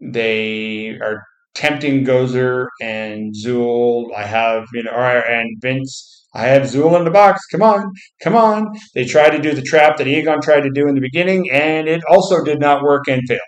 They 0.00 0.98
are 1.00 1.22
tempting 1.58 2.04
Gozer 2.04 2.68
and 2.80 3.34
Zuul. 3.34 4.14
I 4.16 4.22
have, 4.22 4.66
you 4.72 4.84
know, 4.84 4.92
and 4.92 5.60
Vinz. 5.60 5.88
I 6.34 6.42
have 6.42 6.62
Zuul 6.62 6.96
in 6.96 7.04
the 7.04 7.10
box. 7.10 7.44
Come 7.46 7.62
on, 7.62 7.90
come 8.22 8.36
on. 8.36 8.72
They 8.94 9.04
try 9.04 9.28
to 9.28 9.42
do 9.42 9.52
the 9.52 9.62
trap 9.62 9.96
that 9.96 10.06
Egon 10.06 10.40
tried 10.40 10.60
to 10.60 10.70
do 10.70 10.86
in 10.86 10.94
the 10.94 11.00
beginning, 11.00 11.50
and 11.50 11.88
it 11.88 12.02
also 12.08 12.44
did 12.44 12.60
not 12.60 12.82
work 12.82 13.08
and 13.08 13.22
failed. 13.26 13.40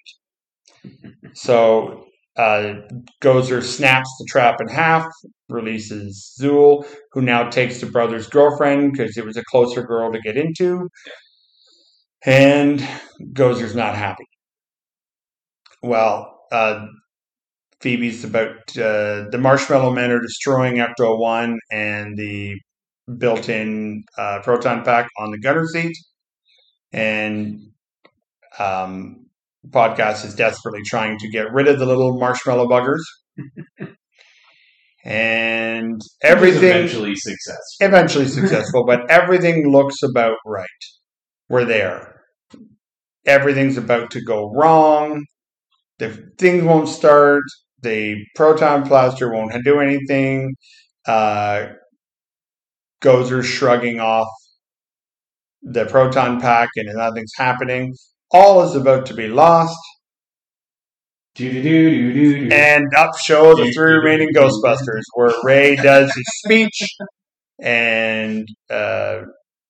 So 1.34 2.06
uh, 2.36 2.74
Gozer 3.22 3.62
snaps 3.62 4.11
the 4.18 4.26
trap 4.28 4.61
in 4.61 4.68
half, 4.68 5.06
releases 5.48 6.34
Zuul, 6.40 6.84
who 7.12 7.20
now 7.20 7.48
takes 7.48 7.80
the 7.80 7.86
brother's 7.86 8.26
girlfriend 8.26 8.92
because 8.92 9.16
it 9.16 9.24
was 9.24 9.36
a 9.36 9.44
closer 9.44 9.82
girl 9.82 10.12
to 10.12 10.20
get 10.20 10.36
into. 10.36 10.88
And 12.24 12.80
Gozer's 13.34 13.74
not 13.74 13.94
happy. 13.94 14.26
Well, 15.82 16.40
uh, 16.50 16.86
Phoebe's 17.80 18.24
about 18.24 18.56
uh, 18.76 19.28
the 19.30 19.38
Marshmallow 19.40 19.92
Men 19.92 20.10
are 20.10 20.20
destroying 20.20 20.76
Ecto 20.76 21.18
One 21.18 21.58
and 21.72 22.16
the 22.16 22.56
built-in 23.18 24.04
uh, 24.18 24.40
proton 24.42 24.84
pack 24.84 25.08
on 25.18 25.30
the 25.30 25.38
gunner 25.38 25.66
seat, 25.66 25.96
and 26.92 27.58
um, 28.58 29.26
podcast 29.68 30.24
is 30.24 30.34
desperately 30.34 30.82
trying 30.84 31.18
to 31.18 31.28
get 31.30 31.52
rid 31.52 31.68
of 31.68 31.78
the 31.78 31.86
little 31.86 32.18
marshmallow 32.18 32.68
buggers, 32.68 33.00
and 35.04 36.00
everything 36.22 36.64
eventually 36.64 37.14
successful. 37.16 37.86
eventually 37.86 38.28
successful, 38.28 38.84
but 38.86 39.10
everything 39.10 39.66
looks 39.70 39.96
about 40.02 40.36
right. 40.44 40.66
We're 41.48 41.64
there. 41.64 42.20
Everything's 43.26 43.76
about 43.76 44.10
to 44.12 44.22
go 44.22 44.52
wrong. 44.54 45.24
The 45.98 46.30
thing 46.38 46.64
won't 46.64 46.88
start. 46.88 47.42
The 47.82 48.24
proton 48.36 48.88
blaster 48.88 49.32
won't 49.32 49.54
do 49.64 49.80
anything. 49.80 50.54
Uh, 51.06 51.68
Gozer 53.02 53.42
shrugging 53.42 54.00
off 54.00 54.28
the 55.62 55.86
proton 55.86 56.40
pack, 56.40 56.68
and 56.76 56.88
nothing's 56.94 57.32
happening. 57.36 57.94
All 58.32 58.62
is 58.62 58.74
about 58.76 59.06
to 59.06 59.14
be 59.14 59.28
lost, 59.28 59.76
and 62.52 62.86
up 62.96 63.16
show 63.18 63.54
the 63.54 63.70
three 63.72 63.94
remaining 63.94 64.28
Ghostbusters, 64.34 65.02
where 65.14 65.32
Ray 65.44 65.76
does 65.76 66.12
his 66.14 66.26
speech, 66.44 66.82
and 67.60 68.46
uh, 68.70 69.22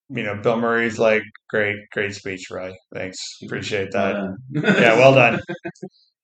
you 0.09 0.23
know 0.25 0.37
Bill 0.43 0.57
Murray's 0.59 0.99
like, 0.99 1.23
"Great, 1.49 1.77
great 1.93 2.15
speech, 2.15 2.51
Ray. 2.51 2.77
Thanks, 2.95 3.19
appreciate 3.45 3.93
that." 3.93 4.17
Yeah, 4.51 4.97
well 4.97 5.15
done. 5.15 5.41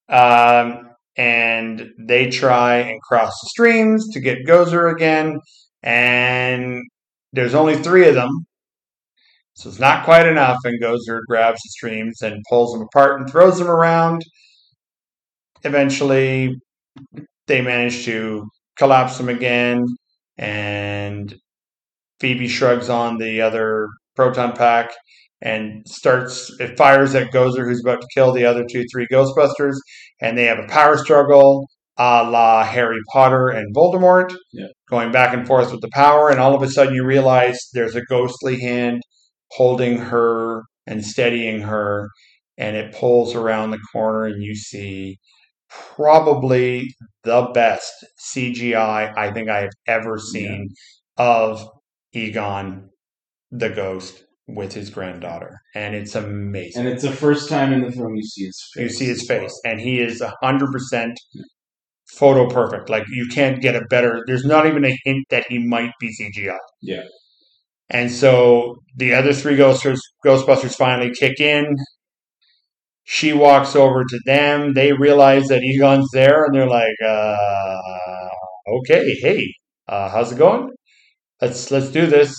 Um, 0.09 0.91
and 1.17 1.91
they 1.99 2.31
try 2.31 2.77
and 2.77 3.01
cross 3.03 3.33
the 3.43 3.49
streams 3.49 4.09
to 4.11 4.21
get 4.21 4.47
Gozer 4.47 4.93
again, 4.93 5.41
and 5.83 6.83
there's 7.33 7.55
only 7.55 7.77
three 7.77 8.09
of 8.09 8.15
them, 8.15 8.31
so 9.55 9.69
it's 9.69 9.79
not 9.79 10.05
quite 10.05 10.27
enough. 10.27 10.59
And 10.65 10.83
Gozer 10.83 11.21
grabs 11.29 11.61
the 11.63 11.71
streams 11.71 12.23
and 12.23 12.45
pulls 12.49 12.73
them 12.73 12.83
apart 12.83 13.21
and 13.21 13.31
throws 13.31 13.59
them 13.59 13.69
around. 13.69 14.23
Eventually, 15.65 16.55
they 17.47 17.63
manage 17.63 18.05
to 18.05 18.49
collapse 18.77 19.19
them 19.19 19.29
again, 19.29 19.85
and 20.39 21.35
Phoebe 22.21 22.49
shrugs 22.49 22.89
on 22.89 23.19
the 23.19 23.41
other 23.41 23.89
proton 24.15 24.53
pack 24.53 24.91
and 25.43 25.87
starts 25.87 26.51
it 26.61 26.77
fires 26.79 27.15
at 27.15 27.31
Gozer, 27.31 27.65
who's 27.67 27.83
about 27.85 28.01
to 28.01 28.07
kill 28.15 28.33
the 28.33 28.45
other 28.45 28.65
two, 28.71 28.85
three 28.93 29.07
Ghostbusters, 29.13 29.77
and 30.21 30.37
they 30.37 30.45
have 30.45 30.59
a 30.59 30.69
power 30.69 30.97
struggle 30.97 31.69
a 31.99 32.29
la 32.29 32.63
Harry 32.63 32.99
Potter 33.13 33.49
and 33.49 33.75
Voldemort, 33.75 34.35
Yeah. 34.53 34.67
going 34.91 35.13
back 35.13 35.33
and 35.33 35.47
forth 35.47 35.73
with 35.73 35.81
the 35.81 35.89
power, 35.93 36.29
and 36.29 36.39
all 36.39 36.55
of 36.55 36.63
a 36.63 36.69
sudden 36.69 36.95
you 36.95 37.05
realize 37.05 37.59
there's 37.73 37.97
a 37.97 38.03
ghostly 38.03 38.61
hand 38.61 39.01
holding 39.53 39.97
her 39.99 40.63
and 40.87 41.05
steadying 41.05 41.63
her, 41.63 42.09
and 42.59 42.77
it 42.77 42.95
pulls 42.95 43.35
around 43.35 43.71
the 43.71 43.79
corner, 43.93 44.25
and 44.27 44.43
you 44.43 44.55
see 44.55 45.19
probably 45.71 46.95
the 47.25 47.51
best 47.55 47.93
CGI 48.19 49.13
I 49.17 49.33
think 49.33 49.49
I 49.49 49.61
have 49.63 49.73
ever 49.87 50.19
seen 50.19 50.69
of 51.17 51.67
Egon 52.15 52.91
the 53.51 53.71
ghost 53.71 54.23
with 54.49 54.73
his 54.75 54.91
granddaughter, 54.91 55.59
and 55.75 55.95
it's 55.95 56.15
amazing. 56.15 56.81
and 56.81 56.89
it's 56.89 57.03
the 57.03 57.11
first 57.13 57.49
time 57.49 57.73
in 57.73 57.83
the 57.83 57.91
film 57.93 58.15
you 58.15 58.23
see 58.23 58.45
his 58.45 58.63
face. 58.75 58.83
you 58.83 58.89
see 58.89 59.07
his 59.07 59.27
face, 59.27 59.61
and 59.65 59.81
he 59.81 60.01
is 60.01 60.23
hundred 60.43 60.71
percent 60.73 61.19
photo 62.15 62.49
perfect. 62.49 62.89
Like 62.89 63.05
you 63.09 63.27
can't 63.29 63.61
get 63.61 63.75
a 63.75 63.83
better. 63.91 64.23
There's 64.27 64.45
not 64.45 64.67
even 64.67 64.85
a 64.85 64.97
hint 65.05 65.27
that 65.31 65.47
he 65.49 65.59
might 65.59 65.93
be 66.01 66.11
CGI. 66.15 66.59
Yeah. 66.81 67.03
And 67.89 68.11
so 68.11 68.77
the 68.97 69.15
other 69.15 69.33
three 69.33 69.57
Ghostbusters, 69.57 69.99
Ghostbusters 70.25 70.75
finally 70.75 71.13
kick 71.13 71.41
in. 71.41 71.77
She 73.05 73.33
walks 73.33 73.77
over 73.77 74.03
to 74.05 74.21
them. 74.27 74.75
They 74.75 74.93
realize 74.93 75.47
that 75.49 75.63
Egon's 75.63 76.09
there, 76.13 76.45
and 76.45 76.55
they're 76.55 76.69
like, 76.69 76.97
uh, 77.05 78.29
"Okay, 78.79 79.15
hey, 79.21 79.41
uh, 79.89 80.09
how's 80.11 80.33
it 80.33 80.39
going? 80.39 80.71
Let's 81.41 81.71
let's 81.71 81.91
do 81.91 82.07
this." 82.07 82.35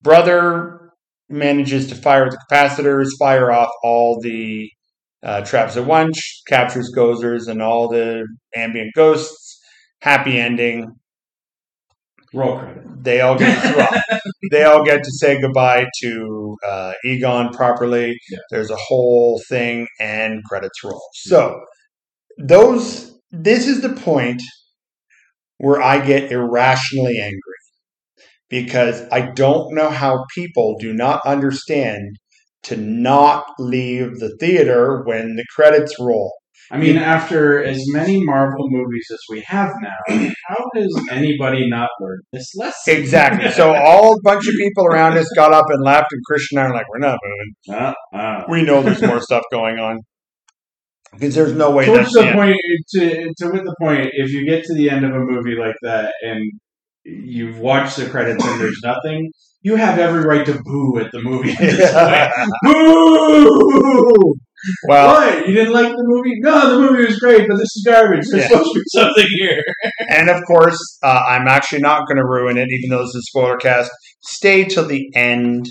Brother 0.00 0.81
manages 1.32 1.88
to 1.88 1.94
fire 1.94 2.30
the 2.30 2.38
capacitors, 2.50 3.08
fire 3.18 3.50
off 3.50 3.70
all 3.82 4.20
the 4.20 4.70
uh, 5.22 5.44
traps 5.44 5.76
at 5.76 5.86
once, 5.86 6.42
captures 6.46 6.92
Gozers 6.96 7.48
and 7.48 7.62
all 7.62 7.88
the 7.88 8.26
ambient 8.54 8.90
ghosts. 8.94 9.60
Happy 10.00 10.38
ending. 10.38 10.86
Roll 12.34 12.58
credit. 12.58 12.82
They 13.04 13.20
all 13.20 13.36
get 13.36 13.76
well, 13.76 14.02
they 14.50 14.64
all 14.64 14.84
get 14.84 15.02
to 15.02 15.10
say 15.12 15.40
goodbye 15.40 15.86
to 16.02 16.56
uh, 16.66 16.92
Egon 17.04 17.50
properly. 17.50 18.16
Yeah. 18.30 18.38
There's 18.50 18.70
a 18.70 18.76
whole 18.76 19.40
thing, 19.48 19.86
and 20.00 20.42
credits 20.44 20.82
roll. 20.82 21.02
So 21.12 21.60
those 22.38 23.18
this 23.30 23.66
is 23.66 23.82
the 23.82 23.90
point 23.90 24.42
where 25.58 25.82
I 25.82 26.04
get 26.04 26.32
irrationally 26.32 27.18
angry 27.18 27.51
because 28.52 29.02
I 29.10 29.30
don't 29.30 29.74
know 29.74 29.88
how 29.88 30.26
people 30.34 30.76
do 30.78 30.92
not 30.92 31.22
understand 31.24 32.18
to 32.64 32.76
not 32.76 33.46
leave 33.58 34.18
the 34.18 34.36
theater 34.38 35.02
when 35.06 35.36
the 35.36 35.44
credits 35.56 35.98
roll. 35.98 36.30
I 36.70 36.76
mean, 36.76 36.98
after 36.98 37.64
as 37.64 37.82
many 37.88 38.22
Marvel 38.22 38.68
movies 38.68 39.06
as 39.10 39.18
we 39.30 39.40
have 39.46 39.70
now, 39.80 40.28
how 40.48 40.64
has 40.76 40.88
anybody 41.10 41.68
not 41.68 41.88
learned 41.98 42.22
this 42.32 42.54
lesson? 42.54 42.94
Exactly. 42.94 43.50
So 43.52 43.74
all 43.74 44.12
a 44.12 44.22
bunch 44.22 44.46
of 44.46 44.54
people 44.58 44.84
around 44.86 45.16
us 45.16 45.26
got 45.34 45.52
up 45.52 45.66
and 45.70 45.82
laughed, 45.82 46.12
and 46.12 46.22
Christian 46.24 46.58
and 46.58 46.68
I 46.68 46.70
are 46.70 46.74
like, 46.74 46.86
"We're 46.90 46.98
not 46.98 47.18
moving. 47.24 47.82
Uh, 47.82 48.16
uh. 48.16 48.44
We 48.50 48.62
know 48.62 48.82
there's 48.82 49.02
more 49.02 49.20
stuff 49.28 49.42
going 49.50 49.78
on." 49.78 49.98
Because 51.12 51.34
there's 51.34 51.52
no 51.52 51.70
way 51.70 51.86
Towards 51.86 52.12
that's 52.12 52.14
the 52.14 52.26
end. 52.26 52.34
point, 52.34 52.56
to, 52.94 53.34
to 53.38 53.52
with 53.52 53.64
the 53.64 53.76
point, 53.80 54.10
if 54.12 54.30
you 54.30 54.46
get 54.46 54.64
to 54.64 54.74
the 54.74 54.88
end 54.88 55.04
of 55.04 55.10
a 55.10 55.18
movie 55.18 55.56
like 55.58 55.76
that 55.82 56.12
and 56.22 56.40
you've 57.04 57.58
watched 57.58 57.96
the 57.96 58.06
credits 58.08 58.44
and 58.44 58.60
there's 58.60 58.80
nothing, 58.84 59.30
you 59.62 59.76
have 59.76 59.98
every 59.98 60.24
right 60.24 60.44
to 60.46 60.60
boo 60.64 60.98
at 60.98 61.10
the 61.12 61.22
movie. 61.22 61.54
Boo! 62.64 64.34
Well, 64.88 65.08
what? 65.14 65.48
You 65.48 65.54
didn't 65.54 65.72
like 65.72 65.88
the 65.88 66.04
movie? 66.04 66.34
No, 66.40 66.74
the 66.74 66.80
movie 66.80 67.04
was 67.06 67.18
great, 67.18 67.48
but 67.48 67.56
this 67.56 67.74
is 67.76 67.82
garbage. 67.84 68.24
There's 68.30 68.44
Yeah. 68.44 68.48
supposed 68.48 68.72
to 68.74 68.78
be 68.80 68.84
something 68.88 69.26
here. 69.40 69.62
and 70.08 70.30
of 70.30 70.40
course, 70.46 70.78
uh, 71.02 71.22
I'm 71.28 71.48
actually 71.48 71.80
not 71.80 72.06
going 72.06 72.18
to 72.18 72.24
ruin 72.24 72.56
it, 72.58 72.68
even 72.70 72.90
though 72.90 73.00
this 73.02 73.08
is 73.08 73.16
a 73.16 73.22
spoiler 73.30 73.56
cast. 73.56 73.90
Stay 74.20 74.64
till 74.64 74.86
the 74.86 75.10
end. 75.16 75.66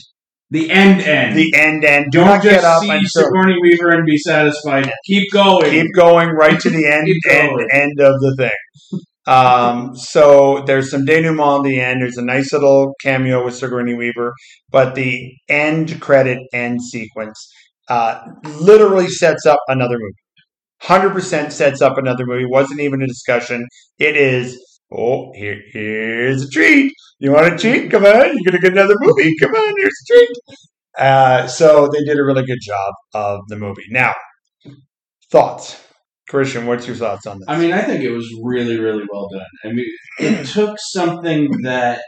The 0.49 0.69
end 0.69 0.99
end. 1.01 1.37
The 1.37 1.53
end 1.55 1.85
end. 1.85 2.07
Do 2.11 2.17
Don't 2.19 2.27
not 2.27 2.43
just 2.43 2.55
get 2.55 2.63
up 2.65 2.81
see 2.81 2.89
until 2.89 3.07
Sigourney 3.07 3.55
Weaver 3.61 3.91
and 3.91 4.05
be 4.05 4.17
satisfied. 4.17 4.91
Keep 5.05 5.31
going. 5.31 5.69
keep 5.71 5.87
going 5.95 6.27
right 6.29 6.59
to 6.59 6.69
the 6.69 6.85
end 6.85 7.07
end, 7.29 7.51
end 7.71 7.99
of 8.01 8.19
the 8.19 8.35
thing. 8.37 8.51
Um, 9.27 9.95
so 9.95 10.63
there's 10.65 10.89
some 10.89 11.05
denouement 11.05 11.59
at 11.59 11.63
the 11.63 11.79
end. 11.79 12.01
There's 12.01 12.17
a 12.17 12.25
nice 12.25 12.51
little 12.53 12.93
cameo 13.01 13.45
with 13.45 13.55
Sigourney 13.55 13.93
Weaver, 13.93 14.33
but 14.69 14.95
the 14.95 15.33
end 15.47 16.01
credit 16.01 16.39
end 16.53 16.81
sequence 16.81 17.37
uh, 17.87 18.21
literally 18.59 19.07
sets 19.07 19.45
up 19.45 19.59
another 19.67 19.95
movie. 19.99 20.15
Hundred 20.81 21.11
percent 21.11 21.53
sets 21.53 21.81
up 21.81 21.97
another 21.97 22.25
movie. 22.25 22.45
Wasn't 22.45 22.79
even 22.79 23.03
a 23.03 23.07
discussion. 23.07 23.67
It 23.99 24.15
is. 24.17 24.57
Oh, 24.91 25.31
here, 25.35 25.61
here's 25.71 26.43
a 26.43 26.49
treat. 26.49 26.91
You 27.19 27.31
want 27.33 27.53
a 27.53 27.57
treat? 27.57 27.91
Come 27.91 28.05
on, 28.05 28.33
you're 28.33 28.43
gonna 28.45 28.59
get 28.59 28.73
another 28.73 28.95
movie. 28.99 29.31
Come 29.39 29.51
on, 29.51 29.73
here's 29.77 29.93
a 30.09 30.13
treat. 30.13 30.29
Uh, 30.97 31.47
so 31.47 31.87
they 31.93 32.03
did 32.03 32.17
a 32.17 32.23
really 32.23 32.45
good 32.45 32.59
job 32.61 32.93
of 33.13 33.41
the 33.47 33.57
movie. 33.57 33.85
Now, 33.89 34.13
thoughts, 35.31 35.79
Christian. 36.31 36.65
What's 36.65 36.87
your 36.87 36.95
thoughts 36.95 37.27
on 37.27 37.39
this? 37.39 37.45
I 37.47 37.59
mean, 37.59 37.73
I 37.73 37.81
think 37.81 38.03
it 38.03 38.11
was 38.11 38.27
really, 38.41 38.79
really 38.79 39.03
well 39.11 39.27
done. 39.29 39.45
I 39.65 39.73
mean, 39.73 39.85
it 40.19 40.47
took 40.53 40.77
something 40.79 41.51
that, 41.63 42.01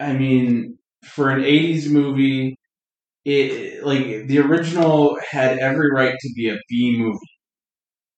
I 0.00 0.12
mean, 0.12 0.78
for 1.04 1.30
an 1.30 1.42
'80s 1.42 1.90
movie, 1.90 2.56
it 3.24 3.84
like 3.84 4.28
the 4.28 4.38
original 4.38 5.18
had 5.28 5.58
every 5.58 5.90
right 5.92 6.14
to 6.18 6.32
be 6.36 6.48
a 6.48 6.56
B 6.68 6.96
movie, 6.96 7.18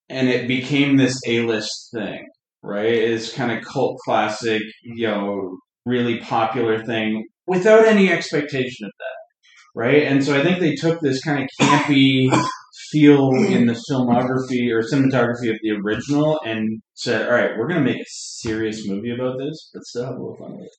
and 0.07 0.29
it 0.29 0.47
became 0.47 0.97
this 0.97 1.19
A-list 1.25 1.89
thing, 1.93 2.25
right? 2.61 2.85
It's 2.85 3.33
kind 3.33 3.51
of 3.51 3.65
cult 3.65 3.97
classic, 4.05 4.61
you 4.83 5.07
know, 5.07 5.57
really 5.85 6.19
popular 6.19 6.83
thing 6.85 7.25
without 7.47 7.85
any 7.85 8.11
expectation 8.11 8.85
of 8.85 8.91
that, 8.99 9.79
right? 9.81 10.03
And 10.03 10.23
so 10.23 10.39
I 10.39 10.43
think 10.43 10.59
they 10.59 10.75
took 10.75 10.99
this 11.01 11.23
kind 11.23 11.43
of 11.43 11.49
campy 11.59 12.29
feel 12.91 13.31
in 13.47 13.65
the 13.65 13.79
filmography 13.89 14.71
or 14.71 14.81
cinematography 14.81 15.49
of 15.49 15.57
the 15.61 15.71
original 15.83 16.39
and 16.45 16.81
said, 16.93 17.27
"All 17.27 17.33
right, 17.33 17.51
we're 17.57 17.67
going 17.67 17.83
to 17.83 17.91
make 17.91 18.01
a 18.01 18.05
serious 18.07 18.87
movie 18.87 19.13
about 19.13 19.37
this, 19.37 19.69
but 19.73 19.83
still 19.83 20.05
have 20.05 20.15
a 20.15 20.17
little 20.17 20.37
fun 20.37 20.53
with 20.53 20.65
it." 20.65 20.71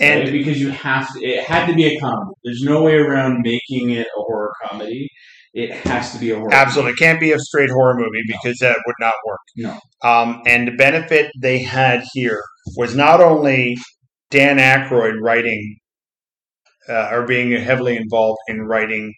and 0.00 0.24
Right? 0.24 0.32
because 0.32 0.60
you 0.60 0.70
have 0.70 1.12
to, 1.14 1.24
it 1.24 1.44
had 1.44 1.66
to 1.66 1.74
be 1.74 1.86
a 1.86 2.00
comedy. 2.00 2.30
There's 2.44 2.62
no 2.62 2.82
way 2.82 2.94
around 2.94 3.40
making 3.42 3.90
it 3.90 4.06
a 4.06 4.22
horror 4.22 4.52
comedy. 4.68 5.08
It 5.52 5.72
has 5.72 6.12
to 6.12 6.18
be 6.18 6.30
a 6.30 6.36
horror. 6.36 6.52
Absolutely. 6.52 6.92
it 6.92 6.98
Can't 6.98 7.20
be 7.20 7.32
a 7.32 7.38
straight 7.38 7.70
horror 7.70 7.96
movie 7.96 8.22
because 8.26 8.58
that 8.58 8.78
would 8.86 8.94
not 9.00 9.14
work. 9.26 9.40
No. 9.56 9.78
Um, 10.08 10.42
and 10.46 10.68
the 10.68 10.72
benefit 10.76 11.30
they 11.40 11.58
had 11.58 12.04
here 12.12 12.40
was 12.76 12.94
not 12.94 13.20
only 13.20 13.76
Dan 14.30 14.58
Aykroyd 14.58 15.20
writing 15.20 15.78
uh, 16.90 17.10
or 17.12 17.26
being 17.26 17.52
heavily 17.52 17.96
involved 17.96 18.38
in 18.48 18.62
writing 18.62 19.14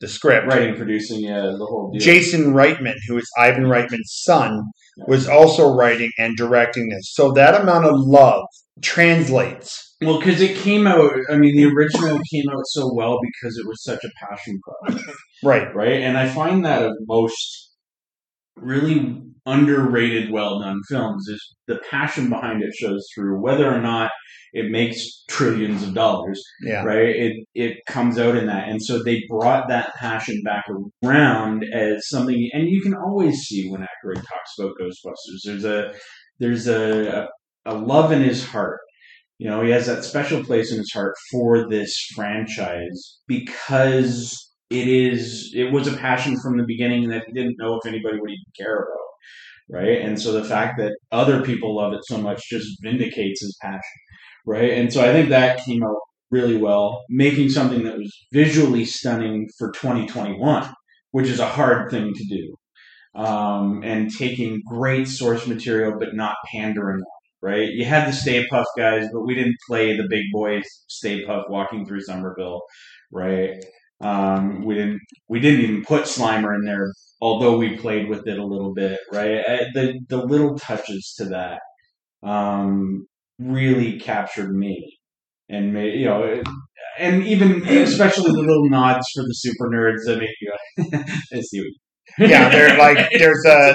the 0.00 0.08
script. 0.08 0.46
Writing, 0.46 0.76
producing, 0.76 1.20
yeah, 1.20 1.40
the 1.40 1.66
whole 1.68 1.90
deal. 1.90 2.00
Jason 2.00 2.52
Reitman, 2.52 2.94
who 3.08 3.18
is 3.18 3.28
Ivan 3.38 3.64
Reitman's 3.64 4.12
son, 4.24 4.62
was 5.06 5.28
also 5.28 5.74
writing 5.74 6.10
and 6.18 6.36
directing 6.36 6.88
this. 6.88 7.12
So 7.14 7.32
that 7.32 7.60
amount 7.60 7.86
of 7.86 7.94
love 7.98 8.44
translates. 8.82 9.94
Well, 10.02 10.18
because 10.18 10.40
it 10.40 10.56
came 10.58 10.86
out. 10.86 11.12
I 11.30 11.36
mean, 11.36 11.56
the 11.56 11.66
original 11.66 12.20
came 12.30 12.44
out 12.50 12.66
so 12.66 12.92
well 12.92 13.18
because 13.22 13.56
it 13.56 13.66
was 13.66 13.82
such 13.82 14.04
a 14.04 14.10
passion 14.28 14.60
project. 14.62 15.10
Right. 15.42 15.74
right? 15.74 16.02
And 16.02 16.18
I 16.18 16.28
find 16.28 16.64
that 16.64 16.82
of 16.82 16.92
most 17.06 17.72
really 18.56 19.22
underrated, 19.44 20.30
well 20.32 20.60
done 20.60 20.80
films 20.88 21.28
is 21.28 21.54
the 21.68 21.80
passion 21.90 22.28
behind 22.28 22.62
it 22.62 22.74
shows 22.74 23.06
through, 23.14 23.40
whether 23.40 23.72
or 23.72 23.80
not 23.80 24.10
it 24.52 24.70
makes 24.70 25.22
trillions 25.28 25.82
of 25.82 25.92
dollars, 25.94 26.42
Yeah. 26.62 26.82
right? 26.82 27.08
It 27.14 27.36
it 27.54 27.78
comes 27.86 28.18
out 28.18 28.36
in 28.36 28.46
that, 28.46 28.68
and 28.68 28.82
so 28.82 29.02
they 29.02 29.22
brought 29.28 29.68
that 29.68 29.94
passion 29.96 30.42
back 30.44 30.64
around 31.04 31.64
as 31.72 32.08
something, 32.08 32.48
and 32.52 32.68
you 32.68 32.80
can 32.82 32.94
always 32.94 33.36
see 33.42 33.68
when 33.68 33.82
Aykroyd 33.82 34.16
talks 34.16 34.58
about 34.58 34.72
Ghostbusters. 34.80 35.40
There's 35.44 35.64
a 35.64 35.92
there's 36.38 36.66
a, 36.68 37.28
a 37.64 37.74
love 37.74 38.12
in 38.12 38.22
his 38.22 38.44
heart. 38.46 38.78
You 39.38 39.48
know, 39.48 39.62
he 39.62 39.70
has 39.70 39.86
that 39.86 40.04
special 40.04 40.42
place 40.42 40.72
in 40.72 40.78
his 40.78 40.90
heart 40.92 41.14
for 41.30 41.68
this 41.68 41.94
franchise 42.14 43.18
because 43.26 44.45
it 44.70 44.88
is 44.88 45.52
it 45.54 45.72
was 45.72 45.86
a 45.86 45.96
passion 45.96 46.38
from 46.40 46.58
the 46.58 46.64
beginning 46.66 47.08
that 47.08 47.24
he 47.26 47.32
didn't 47.32 47.56
know 47.58 47.76
if 47.76 47.86
anybody 47.86 48.18
would 48.20 48.30
even 48.30 48.52
care 48.56 48.76
about 48.76 49.06
right? 49.68 50.00
And 50.00 50.20
so 50.20 50.32
the 50.32 50.44
fact 50.44 50.78
that 50.78 50.96
other 51.10 51.42
people 51.42 51.74
love 51.74 51.92
it 51.92 52.04
so 52.04 52.18
much 52.18 52.40
just 52.48 52.68
vindicates 52.82 53.40
his 53.40 53.56
passion 53.60 53.80
right? 54.46 54.72
And 54.72 54.92
so 54.92 55.02
i 55.02 55.12
think 55.12 55.28
that 55.30 55.64
came 55.64 55.82
out 55.82 55.96
really 56.30 56.56
well 56.56 57.04
making 57.08 57.48
something 57.50 57.84
that 57.84 57.98
was 57.98 58.12
visually 58.32 58.84
stunning 58.84 59.48
for 59.58 59.70
2021 59.72 60.72
which 61.12 61.28
is 61.28 61.40
a 61.40 61.46
hard 61.46 61.90
thing 61.90 62.12
to 62.12 62.24
do 62.28 62.56
um, 63.20 63.82
and 63.84 64.10
taking 64.14 64.60
great 64.68 65.08
source 65.08 65.46
material 65.46 65.94
but 65.98 66.14
not 66.14 66.36
pandering 66.52 66.96
on 66.96 67.00
it, 67.00 67.46
right? 67.46 67.68
You 67.70 67.84
had 67.84 68.08
the 68.08 68.12
Stay 68.12 68.46
Puft 68.46 68.66
guys 68.76 69.08
but 69.12 69.24
we 69.24 69.34
didn't 69.34 69.56
play 69.68 69.96
the 69.96 70.06
big 70.08 70.24
boys 70.32 70.64
Stay 70.88 71.24
Puft 71.24 71.48
walking 71.48 71.86
through 71.86 72.02
Summerville 72.02 72.60
right 73.12 73.64
um, 74.00 74.64
we 74.64 74.74
didn't 74.74 75.00
we 75.28 75.40
didn't 75.40 75.60
even 75.62 75.84
put 75.84 76.04
Slimer 76.04 76.54
in 76.54 76.64
there, 76.64 76.86
although 77.20 77.56
we 77.58 77.76
played 77.78 78.08
with 78.08 78.26
it 78.26 78.38
a 78.38 78.44
little 78.46 78.74
bit, 78.74 78.98
right? 79.12 79.42
The 79.74 79.98
the 80.08 80.18
little 80.18 80.58
touches 80.58 81.14
to 81.18 81.26
that 81.26 81.60
um, 82.22 83.06
really 83.38 83.98
captured 84.00 84.54
me, 84.54 84.98
and 85.48 85.72
made 85.74 85.94
you 85.98 86.06
know, 86.06 86.24
it- 86.24 86.46
and 86.98 87.24
even 87.26 87.66
especially 87.68 88.32
the 88.32 88.38
little 88.40 88.68
nods 88.70 89.06
for 89.14 89.22
the 89.22 89.34
super 89.34 89.68
nerds 89.68 90.04
that 90.06 90.18
make 90.18 90.30
you 90.40 90.52
I 91.34 91.40
see 91.40 91.60
what 91.60 92.30
Yeah, 92.30 92.48
they're 92.48 92.78
like 92.78 93.08
there's 93.18 93.44
a 93.46 93.74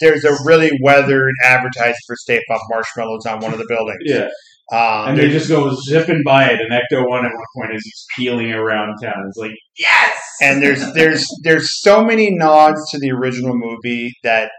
there's 0.00 0.24
a 0.24 0.36
really 0.44 0.70
weathered 0.82 1.34
advertisement 1.44 1.96
for 2.06 2.16
Stay 2.16 2.40
Puft 2.50 2.60
Marshmallows 2.70 3.26
on 3.26 3.40
one 3.40 3.52
of 3.52 3.58
the 3.58 3.66
buildings. 3.68 3.98
yeah, 4.04 4.28
Um, 4.72 5.08
and 5.08 5.18
they 5.18 5.28
just 5.28 5.48
go 5.48 5.74
zipping 5.88 6.22
by 6.24 6.44
it, 6.44 6.60
and 6.60 6.70
Ecto 6.70 7.08
One 7.08 7.24
at 7.24 7.32
one 7.32 7.44
point 7.56 7.74
is 7.74 7.82
he's 7.82 8.06
peeling 8.16 8.52
around 8.52 8.96
town. 9.02 9.24
It's 9.26 9.36
like 9.36 9.56
yes, 9.76 10.16
and 10.40 10.62
there's 10.62 10.92
there's 10.94 11.26
there's 11.42 11.80
so 11.80 12.04
many 12.04 12.30
nods 12.30 12.80
to 12.90 12.98
the 12.98 13.10
original 13.10 13.56
movie 13.56 14.12
that 14.22 14.52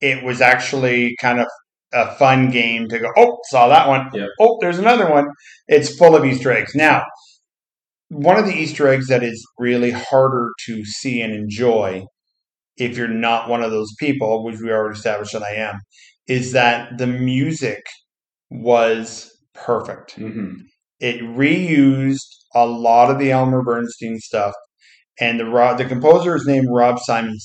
it 0.00 0.22
was 0.22 0.42
actually 0.42 1.16
kind 1.20 1.40
of 1.40 1.46
a 1.92 2.14
fun 2.16 2.50
game 2.50 2.88
to 2.88 2.98
go. 2.98 3.08
Oh, 3.16 3.38
saw 3.50 3.68
that 3.68 3.88
one. 3.88 4.10
Yep. 4.12 4.28
Oh, 4.40 4.58
there's 4.60 4.78
another 4.78 5.10
one. 5.10 5.26
It's 5.68 5.96
full 5.96 6.14
of 6.14 6.24
Easter 6.24 6.52
eggs. 6.52 6.74
Now, 6.74 7.02
one 8.08 8.38
of 8.38 8.44
the 8.44 8.54
Easter 8.54 8.88
eggs 8.88 9.08
that 9.08 9.22
is 9.22 9.44
really 9.58 9.90
harder 9.90 10.50
to 10.66 10.84
see 10.84 11.22
and 11.22 11.32
enjoy 11.32 12.04
if 12.76 12.96
you're 12.96 13.08
not 13.08 13.48
one 13.48 13.62
of 13.62 13.70
those 13.70 13.92
people, 13.98 14.44
which 14.44 14.60
we 14.60 14.70
already 14.70 14.98
established 14.98 15.32
that 15.32 15.42
I 15.42 15.54
am, 15.54 15.80
is 16.26 16.52
that 16.52 16.98
the 16.98 17.06
music 17.06 17.82
was 18.50 19.30
perfect. 19.54 20.12
hmm 20.14 20.54
It 21.00 21.20
reused 21.22 22.18
a 22.54 22.66
lot 22.66 23.10
of 23.10 23.18
the 23.18 23.30
Elmer 23.30 23.62
Bernstein 23.62 24.18
stuff, 24.18 24.54
and 25.20 25.40
the 25.40 25.74
the 25.78 25.84
composer 25.84 26.34
is 26.36 26.46
named 26.46 26.66
Rob 26.70 26.98
Simonsen, 27.08 27.38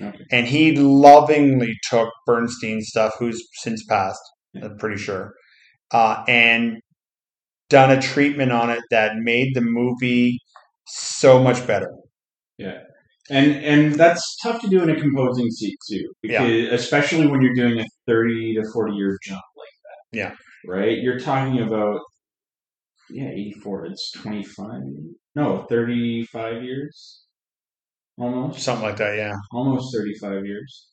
Okay. 0.00 0.24
and 0.30 0.46
he 0.46 0.76
lovingly 0.76 1.74
took 1.90 2.10
Bernstein 2.26 2.80
stuff, 2.82 3.12
who's 3.18 3.42
since 3.62 3.84
passed, 3.84 4.20
I'm 4.62 4.76
pretty 4.78 4.96
sure, 4.96 5.32
uh, 5.92 6.24
and 6.28 6.78
done 7.68 7.90
a 7.90 8.00
treatment 8.00 8.52
on 8.52 8.70
it 8.70 8.82
that 8.90 9.12
made 9.16 9.54
the 9.54 9.60
movie 9.60 10.38
so 10.86 11.42
much 11.42 11.66
better. 11.66 11.90
Yeah. 12.58 12.80
And 13.30 13.52
and 13.64 13.94
that's 13.94 14.36
tough 14.42 14.60
to 14.62 14.68
do 14.68 14.82
in 14.82 14.90
a 14.90 14.98
composing 15.00 15.48
seat 15.50 15.78
too, 15.88 16.04
Yeah. 16.22 16.42
especially 16.72 17.26
when 17.28 17.40
you're 17.42 17.54
doing 17.54 17.78
a 17.80 17.84
thirty 18.06 18.54
to 18.54 18.62
forty 18.72 18.94
year 18.96 19.16
jump 19.24 19.42
like 19.56 19.68
that. 19.84 20.18
Yeah. 20.18 20.34
Right. 20.66 20.98
You're 20.98 21.18
talking 21.20 21.60
about 21.60 22.00
yeah, 23.10 23.28
eighty 23.28 23.52
four. 23.62 23.86
It's 23.86 24.10
twenty 24.12 24.44
five. 24.44 24.82
No, 25.34 25.64
thirty 25.68 26.24
five 26.26 26.62
years. 26.62 27.24
Almost. 28.18 28.60
Something 28.60 28.86
like 28.86 28.98
that, 28.98 29.16
yeah. 29.16 29.34
almost 29.52 29.94
35 29.96 30.44
years. 30.44 30.88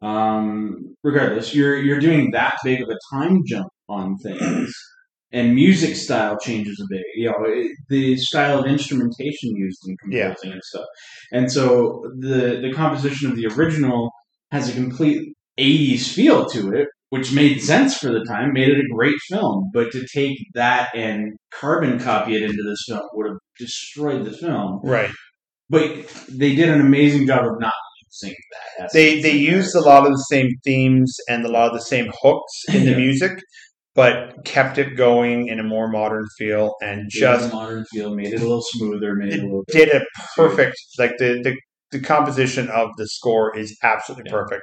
Um, 0.00 0.94
regardless, 1.02 1.52
you're 1.54 1.76
you're 1.76 1.98
doing 1.98 2.30
that 2.30 2.54
big 2.62 2.80
of 2.82 2.88
a 2.88 3.16
time 3.16 3.40
jump 3.46 3.66
on 3.88 4.16
things, 4.18 4.72
and 5.32 5.56
music 5.56 5.96
style 5.96 6.38
changes 6.38 6.80
a 6.80 6.86
bit. 6.94 7.02
You 7.16 7.30
know, 7.30 7.44
it, 7.46 7.72
the 7.88 8.16
style 8.16 8.60
of 8.60 8.66
instrumentation 8.66 9.56
used 9.56 9.80
in 9.88 9.96
Yeah. 10.10 10.26
composing 10.28 10.52
and 10.52 10.62
stuff, 10.62 10.86
and 11.32 11.50
so 11.50 12.00
the 12.20 12.60
the 12.62 12.72
composition 12.72 13.28
of 13.30 13.36
the 13.36 13.46
original 13.48 14.10
has 14.52 14.68
a 14.68 14.72
complete 14.72 15.34
80s 15.58 16.06
feel 16.14 16.46
to 16.50 16.72
it, 16.74 16.86
which 17.10 17.32
made 17.32 17.60
sense 17.62 17.96
for 17.96 18.10
the 18.12 18.24
time, 18.28 18.52
made 18.52 18.68
it 18.68 18.78
a 18.78 18.94
great 18.94 19.16
film. 19.30 19.70
But 19.72 19.90
to 19.92 20.06
take 20.14 20.36
that 20.54 20.88
and 20.94 21.32
carbon 21.52 21.98
copy 21.98 22.36
it 22.36 22.42
into 22.42 22.62
this 22.62 22.84
film 22.88 23.02
would 23.14 23.26
have 23.28 23.38
destroyed 23.58 24.24
the 24.24 24.32
film. 24.32 24.80
Right. 24.84 25.10
But 25.70 26.06
they 26.28 26.54
did 26.54 26.68
an 26.68 26.80
amazing 26.80 27.26
job 27.26 27.44
of 27.44 27.60
not 27.60 27.72
using 28.10 28.34
that. 28.78 28.90
They 28.92 29.20
they 29.20 29.32
used 29.32 29.74
a 29.74 29.80
lot 29.80 30.06
of 30.06 30.12
the 30.12 30.26
same 30.30 30.48
themes 30.64 31.14
and 31.28 31.44
a 31.44 31.50
lot 31.50 31.68
of 31.68 31.74
the 31.74 31.84
same 31.84 32.10
hooks 32.22 32.52
in 32.72 32.84
the 32.86 32.96
music, 33.04 33.38
but 33.94 34.44
kept 34.44 34.78
it 34.78 34.96
going 34.96 35.48
in 35.48 35.58
a 35.60 35.62
more 35.64 35.88
modern 35.90 36.24
feel 36.38 36.74
and 36.80 37.00
it 37.02 37.10
just 37.10 37.52
modern 37.52 37.84
feel, 37.92 38.14
made 38.14 38.32
it 38.32 38.40
a 38.40 38.44
little 38.44 38.62
smoother, 38.72 39.14
made 39.14 39.32
it 39.34 39.40
a 39.40 39.44
little. 39.44 39.64
did 39.68 39.90
a 39.90 40.00
perfect 40.36 40.76
like 40.98 41.12
the 41.18 41.40
the, 41.42 41.54
the 41.90 42.00
composition 42.00 42.68
of 42.70 42.88
the 42.96 43.06
score 43.06 43.56
is 43.56 43.76
absolutely 43.82 44.24
Yeah. 44.30 44.38
perfect 44.38 44.62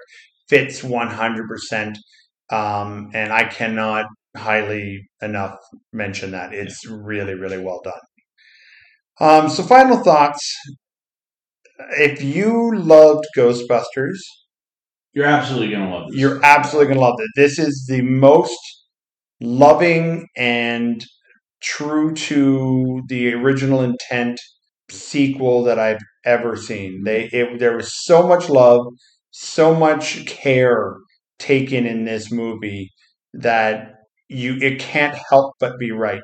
fits 0.50 0.82
100% 0.84 1.96
um, 2.52 3.12
and 3.14 3.34
i 3.34 3.44
cannot 3.46 4.06
highly 4.38 5.08
enough 5.22 5.58
mention 5.94 6.32
that. 6.32 6.54
It's 6.54 6.86
really 6.88 7.36
really 7.36 7.58
well 7.58 7.82
done. 7.84 7.94
Um, 9.20 9.50
so 9.50 9.64
final 9.64 9.98
thoughts. 9.98 10.54
If 11.98 12.22
you 12.24 12.76
loved 12.78 13.26
ghostbusters 13.38 14.18
You're 15.14 15.26
absolutely 15.26 15.72
gonna 15.76 15.94
love 15.94 16.08
this. 16.12 16.20
you're 16.20 16.44
absolutely 16.44 16.88
going 16.88 17.00
to 17.00 17.06
love 17.06 17.16
it. 17.20 17.30
This 17.36 17.60
is 17.60 17.86
the 17.88 18.02
most 18.02 18.58
loving 19.42 20.28
and 20.36 21.04
true 21.62 22.14
to 22.14 23.02
the 23.08 23.34
original 23.34 23.82
intent 23.82 24.40
sequel 24.92 25.64
that 25.64 25.80
I've 25.80 26.02
ever 26.26 26.56
seen. 26.56 27.04
They 27.06 27.26
it, 27.32 27.60
there 27.60 27.76
was 27.76 27.92
so 28.06 28.28
much 28.28 28.50
love, 28.50 28.86
so 29.32 29.74
much 29.76 30.26
care 30.26 30.98
taken 31.40 31.86
in 31.86 32.06
this 32.06 32.32
movie 32.32 32.92
that 33.34 33.94
you 34.30 34.56
it 34.62 34.80
can't 34.80 35.18
help 35.30 35.54
but 35.60 35.78
be 35.80 35.92
right. 35.92 36.24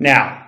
Now, 0.00 0.46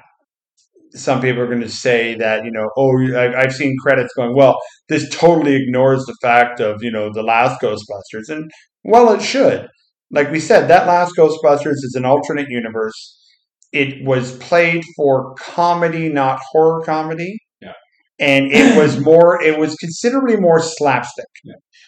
some 0.95 1.21
people 1.21 1.43
are 1.43 1.47
going 1.47 1.61
to 1.61 1.69
say 1.69 2.15
that 2.17 2.45
you 2.45 2.51
know, 2.51 2.69
oh, 2.77 3.15
I- 3.17 3.41
I've 3.43 3.55
seen 3.55 3.77
credits 3.83 4.13
going, 4.17 4.35
well, 4.35 4.57
this 4.89 5.09
totally 5.11 5.57
ignores 5.57 6.05
the 6.07 6.17
fact 6.23 6.61
of 6.61 6.83
you 6.83 6.91
know 6.91 7.11
the 7.13 7.23
last 7.23 7.61
Ghostbusters, 7.61 8.29
and 8.31 8.51
well, 8.85 9.13
it 9.13 9.23
should. 9.23 9.69
Like 10.11 10.31
we 10.31 10.41
said, 10.41 10.69
that 10.69 10.87
last 10.87 11.13
Ghostbusters 11.19 11.73
is 11.85 11.95
an 11.97 12.05
alternate 12.07 12.49
universe. 12.49 13.17
It 13.73 14.03
was 14.05 14.37
played 14.39 14.83
for 14.97 15.35
comedy, 15.35 16.09
not 16.09 16.41
horror 16.53 16.83
comedy. 16.85 17.37
Yeah. 17.61 17.75
And 18.19 18.51
it 18.51 18.79
was 18.79 18.99
more, 19.05 19.43
it 19.43 19.59
was 19.59 19.75
considerably 19.75 20.37
more 20.37 20.63
slapstick. 20.63 21.27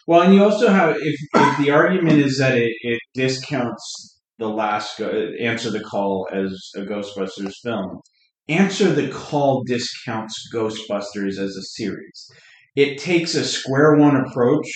Well, 0.07 0.23
and 0.23 0.35
you 0.35 0.43
also 0.45 0.69
have 0.69 0.97
if, 0.97 1.21
if 1.35 1.59
the 1.59 1.71
argument 1.71 2.21
is 2.21 2.39
that 2.39 2.57
it, 2.57 2.73
it 2.83 3.01
discounts 3.15 4.19
the 4.39 4.49
last 4.49 4.99
go- 4.99 5.33
answer 5.41 5.71
the 5.71 5.81
call 5.81 6.29
as 6.33 6.53
a 6.77 6.81
Ghostbusters 6.81 7.55
film. 7.63 8.01
Answer 8.49 8.93
the 8.93 9.09
call 9.09 9.63
discounts 9.65 10.35
Ghostbusters 10.53 11.39
as 11.39 11.57
a 11.57 11.63
series. 11.63 12.27
It 12.75 12.99
takes 12.99 13.35
a 13.35 13.45
square 13.45 13.97
one 13.97 14.17
approach 14.17 14.67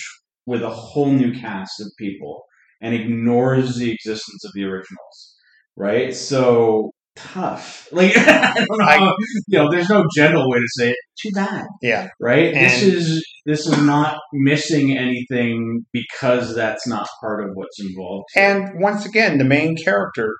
with 0.45 0.61
a 0.61 0.69
whole 0.69 1.11
new 1.11 1.33
cast 1.33 1.81
of 1.81 1.87
people 1.97 2.43
and 2.81 2.93
ignores 2.93 3.75
the 3.75 3.91
existence 3.91 4.45
of 4.45 4.51
the 4.53 4.63
originals. 4.63 5.35
Right? 5.75 6.15
So 6.15 6.91
tough. 7.15 7.87
Like 7.91 8.13
I 8.17 8.53
don't 8.55 8.77
know. 8.77 8.85
I- 8.85 9.13
you 9.47 9.57
know, 9.59 9.69
there's 9.71 9.89
no 9.89 10.03
gentle 10.15 10.49
way 10.49 10.59
to 10.59 10.67
say 10.69 10.89
it. 10.91 10.97
Too 11.19 11.31
bad 11.33 11.65
Yeah. 11.81 12.09
right? 12.19 12.53
this 12.53 12.83
is 12.83 13.25
this 13.45 13.65
is 13.67 13.77
not 13.83 14.17
missing 14.33 14.97
anything 14.97 15.85
because 15.93 16.53
that's 16.55 16.87
not 16.87 17.07
part 17.21 17.43
of 17.43 17.51
what's 17.53 17.79
involved. 17.79 18.25
And 18.35 18.81
once 18.81 19.05
again, 19.05 19.37
the 19.37 19.45
main 19.45 19.75
character 19.77 20.35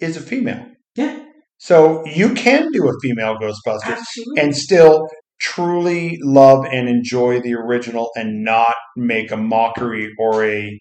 is 0.00 0.16
a 0.16 0.20
female. 0.20 0.66
Yeah, 0.96 1.20
So 1.58 2.04
you 2.06 2.32
can 2.34 2.70
do 2.72 2.88
a 2.88 2.92
female 3.02 3.36
Ghostbusters 3.36 3.82
absolutely. 3.98 4.42
and 4.42 4.56
still 4.56 5.06
truly 5.40 6.18
love 6.22 6.64
and 6.64 6.88
enjoy 6.88 7.40
the 7.40 7.54
original 7.54 8.10
and 8.16 8.42
not 8.42 8.72
make 8.96 9.30
a 9.30 9.36
mockery 9.36 10.08
or 10.18 10.44
a 10.44 10.80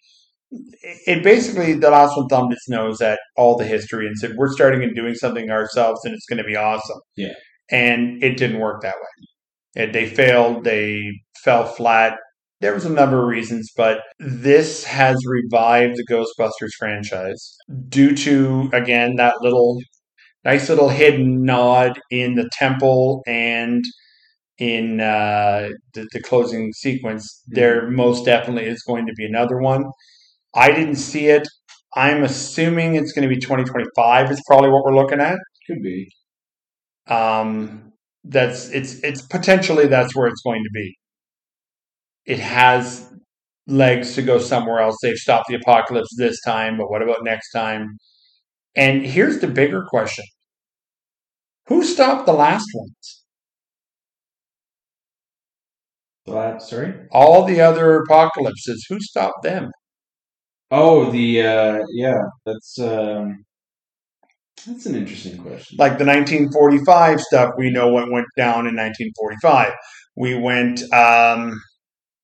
it 0.52 1.24
basically 1.24 1.74
the 1.74 1.90
last 1.90 2.16
one 2.16 2.28
thumbed 2.28 2.54
its 2.54 2.70
nose 2.70 3.02
at 3.02 3.20
all 3.36 3.58
the 3.58 3.66
history 3.66 4.08
and 4.08 4.16
said 4.18 4.34
we're 4.38 4.52
starting 4.52 4.84
and 4.84 4.96
doing 4.96 5.16
something 5.16 5.50
ourselves 5.50 6.02
and 6.04 6.14
it's 6.14 6.26
going 6.28 6.38
to 6.38 6.44
be 6.44 6.56
awesome 6.56 7.00
Yeah. 7.16 7.34
and 7.70 8.24
it 8.24 8.38
didn't 8.38 8.60
work 8.60 8.82
that 8.82 8.96
way 8.96 9.84
it, 9.84 9.94
they 9.94 10.06
failed 10.08 10.64
they 10.64 11.02
fell 11.44 11.66
flat 11.66 12.18
there 12.62 12.74
was 12.74 12.86
a 12.86 12.90
number 12.90 13.22
of 13.22 13.28
reasons 13.28 13.72
but 13.76 14.02
this 14.20 14.84
has 14.86 15.18
revived 15.26 15.96
the 15.98 16.06
ghostbusters 16.10 16.72
franchise 16.78 17.56
due 17.90 18.16
to 18.16 18.70
again 18.72 19.16
that 19.16 19.42
little 19.42 19.80
nice 20.44 20.70
little 20.70 20.90
hidden 20.90 21.44
nod 21.44 22.00
in 22.12 22.36
the 22.36 22.50
temple 22.54 23.24
and 23.26 23.84
in 24.58 25.02
uh, 25.02 25.68
the, 25.94 26.08
the 26.14 26.22
closing 26.22 26.72
sequence. 26.72 27.42
There 27.48 27.90
most 27.92 28.24
definitely 28.24 28.66
is 28.70 28.82
going 28.84 29.06
to 29.06 29.14
be 29.14 29.26
another 29.26 29.58
one. 29.58 29.84
I 30.56 30.72
didn't 30.72 30.96
see 30.96 31.28
it. 31.28 31.48
I'm 31.96 32.24
assuming 32.24 32.96
it's 32.96 33.12
going 33.14 33.28
to 33.28 33.34
be 33.34 33.40
2025. 33.40 34.32
Is 34.32 34.42
probably 34.48 34.70
what 34.70 34.84
we're 34.86 34.96
looking 34.96 35.20
at. 35.22 35.38
Could 35.68 35.82
be. 35.82 36.10
Um, 37.08 37.94
that's 38.24 38.70
it's 38.70 38.96
it's 39.04 39.22
potentially 39.22 39.88
that's 39.88 40.16
where 40.16 40.28
it's 40.28 40.42
going 40.42 40.64
to 40.64 40.70
be. 40.74 40.98
It 42.26 42.40
has 42.40 43.12
legs 43.68 44.16
to 44.16 44.22
go 44.22 44.40
somewhere 44.40 44.80
else. 44.80 44.98
They've 45.02 45.16
stopped 45.16 45.48
the 45.50 45.56
apocalypse 45.56 46.10
this 46.18 46.40
time, 46.42 46.78
but 46.78 46.90
what 46.90 47.02
about 47.02 47.24
next 47.24 47.52
time? 47.52 47.88
And 48.76 49.06
here's 49.06 49.40
the 49.40 49.48
bigger 49.48 49.86
question: 49.90 50.26
Who 51.68 51.84
stopped 51.84 52.26
the 52.26 52.34
last 52.34 52.68
ones? 52.74 53.24
Glad, 56.26 56.62
sorry. 56.62 56.94
All 57.12 57.46
the 57.46 57.62
other 57.62 57.98
apocalypses. 57.98 58.86
Who 58.90 59.00
stopped 59.00 59.44
them? 59.44 59.70
Oh, 60.72 61.12
the 61.12 61.42
uh, 61.42 61.80
yeah, 61.94 62.22
that's 62.46 62.80
um, 62.80 63.46
that's 64.66 64.86
an 64.86 64.96
interesting 64.96 65.38
question. 65.38 65.78
Like 65.78 65.98
the 65.98 66.06
1945 66.06 67.22
stuff, 67.22 67.54
we 67.58 67.70
know 67.70 67.90
what 67.90 68.12
went 68.12 68.28
down 68.36 68.68
in 68.68 68.76
1945. 68.76 69.74
We 70.16 70.36
went. 70.36 70.82
Um, 70.94 71.62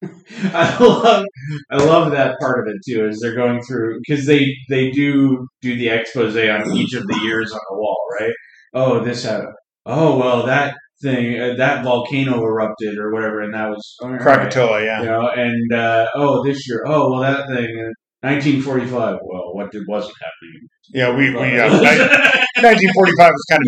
I 0.54 0.78
love 0.84 1.26
I 1.70 1.78
love 1.78 2.12
that 2.12 2.40
part 2.40 2.68
of 2.68 2.74
it 2.74 2.82
too, 2.88 3.06
as 3.06 3.20
they're 3.20 3.36
going 3.36 3.62
through 3.62 4.00
because 4.00 4.26
they 4.26 4.48
they 4.68 4.90
do 4.90 5.48
do 5.62 5.76
the 5.76 5.90
expose 5.90 6.36
on 6.36 6.76
each 6.76 6.96
of 6.96 7.06
the 7.06 7.20
years 7.24 7.52
on 7.52 7.60
the 7.70 7.78
wall, 7.78 8.00
right? 8.20 8.34
Oh, 8.74 9.04
this 9.04 9.24
happened. 9.24 9.54
Oh, 9.86 10.18
well, 10.18 10.46
that 10.46 10.76
thing, 11.02 11.40
uh, 11.40 11.56
that 11.58 11.84
volcano 11.84 12.44
erupted 12.44 12.98
or 12.98 13.12
whatever, 13.12 13.42
and 13.42 13.54
that 13.54 13.70
was 13.70 13.96
right. 14.02 14.20
Krakatoa, 14.20 14.84
yeah. 14.84 15.02
you 15.02 15.06
know, 15.08 15.28
and 15.30 15.74
uh, 15.74 16.06
oh, 16.16 16.44
this 16.44 16.68
year, 16.68 16.84
oh, 16.88 17.12
well, 17.12 17.22
that 17.22 17.48
thing, 17.48 17.88
uh, 17.88 17.92
1945. 18.22 19.20
Well, 19.24 19.54
what 19.54 19.72
did, 19.72 19.84
wasn't 19.88 20.16
happening? 20.22 20.68
Yeah, 20.94 21.10
we, 21.16 21.30
we 21.32 21.60
uh, 21.60 21.70
1945 21.70 23.32
was 23.32 23.46
kind 23.50 23.62
of 23.62 23.68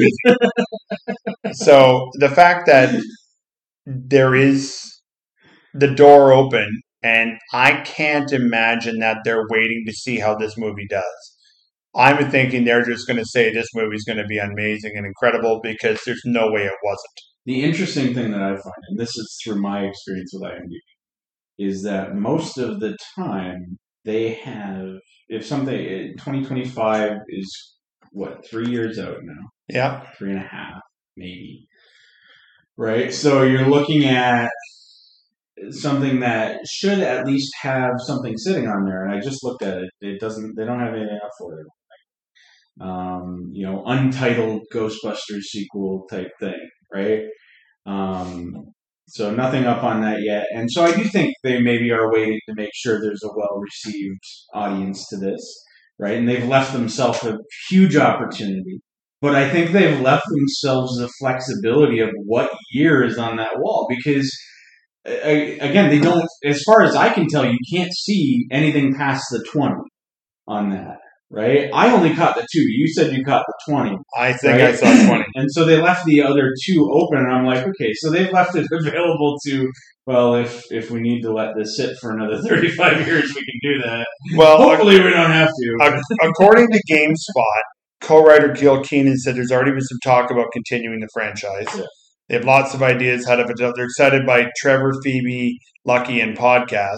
busy. 1.43 1.53
so 1.63 2.09
the 2.19 2.29
fact 2.29 2.67
that 2.67 2.95
there 3.85 4.35
is 4.35 4.93
the 5.73 5.87
door 5.87 6.31
open 6.31 6.81
And 7.01 7.37
I 7.51 7.81
can't 7.81 8.31
imagine 8.31 8.99
that 8.99 9.17
they're 9.25 9.45
waiting 9.49 9.83
to 9.87 9.93
see 9.93 10.19
how 10.19 10.35
this 10.35 10.57
movie 10.57 10.87
does. 10.89 11.37
I'm 11.95 12.31
thinking 12.31 12.63
they're 12.63 12.85
just 12.85 13.07
going 13.07 13.19
to 13.19 13.25
say 13.25 13.53
this 13.53 13.67
movie's 13.75 14.05
going 14.05 14.17
to 14.17 14.25
be 14.25 14.37
amazing 14.37 14.93
and 14.95 15.05
incredible 15.05 15.59
because 15.61 15.99
there's 16.05 16.21
no 16.25 16.49
way 16.49 16.63
it 16.63 16.73
wasn't. 16.83 17.19
The 17.45 17.61
interesting 17.61 18.13
thing 18.13 18.31
that 18.31 18.41
I 18.41 18.51
find, 18.51 18.83
and 18.89 18.97
this 18.97 19.15
is 19.17 19.37
through 19.43 19.61
my 19.61 19.81
experience 19.81 20.31
with 20.33 20.43
IMDb, 20.43 20.79
is 21.59 21.83
that 21.83 22.15
most 22.15 22.57
of 22.57 22.79
the 22.79 22.97
time 23.15 23.77
they 24.05 24.33
have, 24.33 24.87
if 25.29 25.45
something, 25.45 25.77
2025 26.17 27.11
is 27.29 27.77
what, 28.11 28.45
three 28.49 28.69
years 28.69 28.99
out 28.99 29.17
now? 29.23 29.49
Yeah. 29.69 30.05
Three 30.17 30.31
and 30.31 30.39
a 30.39 30.47
half, 30.47 30.81
maybe. 31.17 31.67
Right? 32.77 33.13
So 33.13 33.43
you're 33.43 33.67
looking 33.67 34.05
at 34.05 34.51
something 35.69 36.19
that 36.21 36.59
should 36.69 36.99
at 36.99 37.25
least 37.25 37.53
have 37.61 37.93
something 38.05 38.37
sitting 38.37 38.67
on 38.67 38.85
there. 38.85 39.05
And 39.05 39.15
I 39.15 39.21
just 39.21 39.43
looked 39.43 39.63
at 39.63 39.77
it. 39.77 39.89
It 40.01 40.19
doesn't, 40.19 40.55
they 40.55 40.65
don't 40.65 40.79
have 40.79 40.93
anything 40.93 41.19
up 41.23 41.31
for 41.37 41.59
it. 41.59 41.67
Um, 42.81 43.51
you 43.51 43.65
know, 43.65 43.83
untitled 43.85 44.63
Ghostbusters 44.73 45.43
sequel 45.43 46.07
type 46.09 46.31
thing, 46.39 46.69
right? 46.91 47.21
Um, 47.85 48.73
so 49.07 49.33
nothing 49.33 49.65
up 49.65 49.83
on 49.83 50.01
that 50.01 50.21
yet. 50.21 50.45
And 50.53 50.69
so 50.71 50.83
I 50.83 50.95
do 50.95 51.03
think 51.03 51.33
they 51.43 51.59
maybe 51.61 51.91
are 51.91 52.11
waiting 52.11 52.39
to 52.47 52.55
make 52.55 52.71
sure 52.73 52.99
there's 52.99 53.23
a 53.23 53.35
well 53.35 53.59
received 53.59 54.23
audience 54.53 55.07
to 55.09 55.17
this, 55.17 55.41
right? 55.99 56.17
And 56.17 56.27
they've 56.27 56.47
left 56.47 56.73
themselves 56.73 57.23
a 57.23 57.37
huge 57.69 57.95
opportunity. 57.95 58.81
But 59.21 59.35
I 59.35 59.49
think 59.49 59.71
they've 59.71 59.99
left 60.01 60.25
themselves 60.29 60.97
the 60.97 61.09
flexibility 61.19 61.99
of 61.99 62.09
what 62.25 62.49
year 62.71 63.03
is 63.03 63.17
on 63.17 63.37
that 63.37 63.57
wall 63.57 63.87
because 63.89 64.29
again, 65.05 65.89
they 65.89 65.99
don't, 65.99 66.25
as 66.43 66.61
far 66.63 66.83
as 66.83 66.95
I 66.95 67.09
can 67.09 67.27
tell, 67.27 67.45
you 67.45 67.57
can't 67.73 67.93
see 67.93 68.45
anything 68.51 68.95
past 68.95 69.25
the 69.31 69.43
20 69.51 69.75
on 70.47 70.69
that, 70.71 70.97
right? 71.33 71.69
I 71.73 71.91
only 71.91 72.13
caught 72.15 72.35
the 72.35 72.47
two. 72.53 72.61
You 72.61 72.87
said 72.87 73.11
you 73.11 73.23
caught 73.25 73.43
the 73.47 73.71
20. 73.73 73.97
I 74.17 74.33
think 74.33 74.53
Right. 74.53 74.61
I 74.61 74.75
saw 74.75 75.07
20. 75.07 75.23
And 75.35 75.51
so 75.51 75.65
they 75.65 75.81
left 75.81 76.05
the 76.05 76.21
other 76.21 76.51
two 76.65 76.89
open, 76.93 77.17
and 77.25 77.31
I'm 77.33 77.45
like, 77.45 77.65
okay, 77.65 77.91
so 77.95 78.09
they've 78.11 78.31
left 78.31 78.55
it 78.55 78.67
available 78.71 79.37
to, 79.47 79.69
well, 80.05 80.35
if 80.35 80.63
if 80.71 80.91
we 80.91 80.99
need 81.01 81.21
to 81.23 81.33
let 81.33 81.55
this 81.57 81.75
sit 81.77 81.97
for 81.99 82.11
another 82.15 82.41
35 82.47 83.07
years, 83.07 83.33
we 83.35 83.41
can 83.41 83.59
do 83.73 83.81
that. 83.87 84.05
Well, 84.37 84.57
Hopefully, 84.57 85.01
we 85.01 85.09
don't 85.09 85.31
have 85.31 85.49
to. 85.49 86.01
According 86.21 86.67
to 86.71 86.81
GameSpot, 86.91 87.61
co-writer 88.01 88.53
Gil 88.53 88.83
Kenan 88.83 89.17
said 89.17 89.35
there's 89.35 89.51
already 89.51 89.71
been 89.71 89.81
some 89.81 89.99
talk 90.03 90.29
about 90.31 90.47
continuing 90.53 90.99
the 90.99 91.09
franchise. 91.13 91.67
Yeah. 91.75 91.83
They 92.29 92.35
have 92.35 92.45
lots 92.45 92.73
of 92.73 92.81
ideas 92.83 93.27
how 93.27 93.35
to. 93.37 93.45
They're 93.75 93.85
excited 93.85 94.25
by 94.25 94.47
Trevor, 94.61 94.93
Phoebe, 95.03 95.57
Lucky, 95.85 96.21
and 96.21 96.37
podcast. 96.37 96.97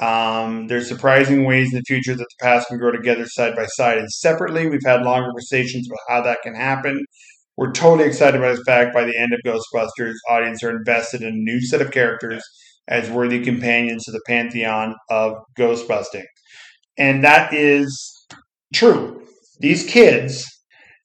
Um, 0.00 0.66
there's 0.68 0.88
surprising 0.88 1.44
ways 1.44 1.72
in 1.72 1.78
the 1.78 1.84
future 1.86 2.14
that 2.14 2.18
the 2.18 2.44
past 2.44 2.68
can 2.68 2.78
grow 2.78 2.90
together 2.90 3.26
side 3.26 3.54
by 3.54 3.66
side 3.66 3.98
and 3.98 4.10
separately. 4.10 4.68
We've 4.68 4.80
had 4.84 5.02
long 5.02 5.24
conversations 5.24 5.86
about 5.88 6.00
how 6.08 6.22
that 6.22 6.42
can 6.42 6.54
happen. 6.54 7.04
We're 7.56 7.72
totally 7.72 8.08
excited 8.08 8.40
by 8.40 8.54
the 8.54 8.64
fact 8.64 8.94
by 8.94 9.04
the 9.04 9.16
end 9.16 9.34
of 9.34 9.40
Ghostbusters, 9.44 10.14
audience 10.30 10.64
are 10.64 10.74
invested 10.74 11.20
in 11.20 11.28
a 11.28 11.32
new 11.32 11.60
set 11.60 11.82
of 11.82 11.90
characters 11.90 12.42
as 12.88 13.10
worthy 13.10 13.44
companions 13.44 14.04
to 14.04 14.12
the 14.12 14.22
pantheon 14.26 14.94
of 15.10 15.34
ghostbusting. 15.58 16.24
And 16.98 17.22
that 17.22 17.52
is 17.52 18.26
true. 18.74 19.26
These 19.60 19.86
kids, 19.86 20.46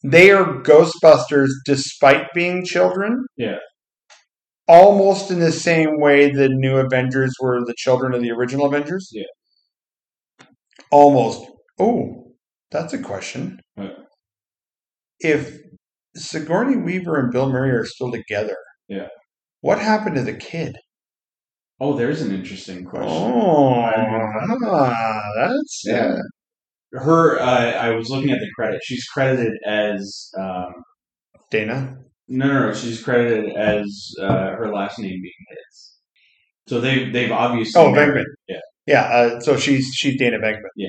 they 0.03 0.31
are 0.31 0.61
Ghostbusters 0.61 1.49
despite 1.65 2.27
being 2.33 2.65
children. 2.65 3.25
Yeah. 3.37 3.57
Almost 4.67 5.29
in 5.29 5.39
the 5.39 5.51
same 5.51 5.99
way 5.99 6.31
the 6.31 6.49
new 6.49 6.77
Avengers 6.77 7.33
were 7.39 7.63
the 7.65 7.75
children 7.77 8.13
of 8.13 8.21
the 8.21 8.31
original 8.31 8.65
Avengers. 8.65 9.09
Yeah. 9.11 9.23
Almost. 10.91 11.45
Oh, 11.79 12.33
that's 12.71 12.93
a 12.93 12.97
question. 13.01 13.59
What? 13.75 13.95
If 15.19 15.57
Sigourney 16.15 16.77
Weaver 16.77 17.19
and 17.19 17.31
Bill 17.31 17.49
Murray 17.49 17.71
are 17.71 17.85
still 17.85 18.11
together, 18.11 18.57
Yeah. 18.87 19.07
what 19.61 19.79
happened 19.79 20.15
to 20.15 20.23
the 20.23 20.33
kid? 20.33 20.77
Oh, 21.79 21.95
there's 21.97 22.21
an 22.21 22.33
interesting 22.33 22.85
question. 22.85 23.09
Oh, 23.11 23.91
ah, 24.63 25.21
that's 25.35 25.83
Yeah. 25.85 26.15
Her, 26.93 27.37
uh, 27.39 27.71
I 27.73 27.89
was 27.91 28.09
looking 28.09 28.31
at 28.31 28.39
the 28.39 28.49
credit. 28.55 28.79
She's 28.83 29.03
credited 29.05 29.51
as 29.65 30.31
um, 30.39 30.73
Dana. 31.51 31.97
No, 32.27 32.47
no, 32.47 32.67
no. 32.67 32.73
She's 32.73 33.01
credited 33.03 33.55
as 33.55 33.85
uh, 34.21 34.51
her 34.55 34.73
last 34.73 34.99
name 34.99 35.09
being 35.21 35.33
his. 35.49 35.93
So 36.67 36.81
they've 36.81 37.11
they've 37.13 37.31
obviously 37.31 37.81
Oh, 37.81 37.91
married. 37.91 38.17
Venkman. 38.17 38.23
Yeah. 38.47 38.59
Yeah, 38.87 39.01
uh, 39.01 39.39
so 39.39 39.57
she's 39.57 39.87
she's 39.95 40.17
Dana 40.17 40.37
Venkman. 40.37 40.61
Yeah. 40.75 40.87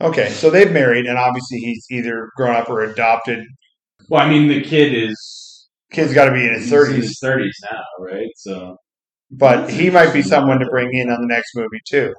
Okay, 0.00 0.30
so 0.30 0.50
they've 0.50 0.70
married, 0.72 1.06
and 1.06 1.16
obviously 1.18 1.58
he's 1.58 1.84
either 1.90 2.28
grown 2.36 2.56
up 2.56 2.68
or 2.68 2.82
adopted. 2.82 3.44
Well, 4.08 4.20
I 4.20 4.28
mean, 4.28 4.48
the 4.48 4.60
kid 4.62 4.92
is 4.94 5.68
Kid's 5.92 6.14
got 6.14 6.26
to 6.26 6.32
be 6.32 6.44
in 6.46 6.54
his 6.54 6.68
thirties, 6.70 7.18
thirties 7.20 7.56
now, 7.70 7.80
right? 8.00 8.30
So 8.36 8.76
but 9.30 9.70
he 9.70 9.90
might 9.90 10.12
be 10.12 10.22
someone 10.22 10.58
to 10.58 10.66
bring 10.70 10.92
in 10.92 11.08
on 11.10 11.20
the 11.20 11.26
next 11.28 11.50
movie 11.54 11.80
too. 11.88 12.14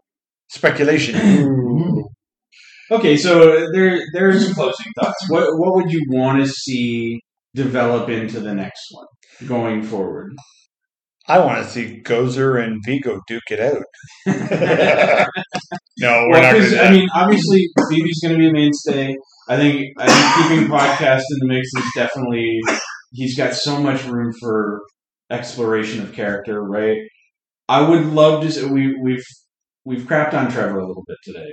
Speculation. 0.50 2.00
Okay, 2.92 3.16
so 3.18 3.72
there 3.72 4.02
there's 4.14 4.46
some 4.46 4.54
closing 4.54 4.86
thoughts. 5.00 5.16
What 5.30 5.58
what 5.58 5.74
would 5.76 5.92
you 5.92 6.06
want 6.10 6.40
to 6.44 6.48
see 6.48 7.22
develop 7.56 8.10
into 8.10 8.40
the 8.40 8.54
next 8.54 8.88
one 8.92 9.48
going 9.48 9.84
forward? 9.84 10.34
I 11.28 11.40
want 11.40 11.64
to 11.64 11.70
see 11.70 12.02
Gozer 12.04 12.62
and 12.62 12.82
Vigo 12.86 13.22
duke 13.28 13.44
it 13.50 13.60
out. 13.62 13.84
no, 16.00 16.28
we're 16.28 16.32
Well, 16.32 16.42
not. 16.42 16.70
Gonna, 16.70 16.82
I 16.82 16.92
mean, 16.92 17.08
obviously, 17.16 17.70
Phoebe's 17.90 18.20
going 18.22 18.34
to 18.34 18.38
be 18.40 18.50
a 18.50 18.52
mainstay. 18.52 19.16
I 19.48 19.58
think 19.58 19.86
I 19.98 20.08
think 20.08 20.50
keeping 20.50 20.68
podcast 20.70 21.22
in 21.30 21.38
the 21.40 21.48
mix 21.48 21.68
is 21.78 21.92
definitely 21.96 22.60
he's 23.14 23.38
got 23.38 23.54
so 23.54 23.80
much 23.82 24.04
room 24.06 24.34
for 24.40 24.82
exploration 25.30 26.02
of 26.02 26.14
character, 26.14 26.62
right? 26.62 26.98
I 27.70 27.82
would 27.88 28.06
love 28.08 28.44
to. 28.44 28.52
See, 28.52 28.66
we 28.66 28.94
we've 29.02 29.24
we've 29.86 30.02
crapped 30.04 30.34
on 30.34 30.52
Trevor 30.52 30.80
a 30.80 30.88
little 30.88 31.04
bit 31.08 31.18
today. 31.24 31.50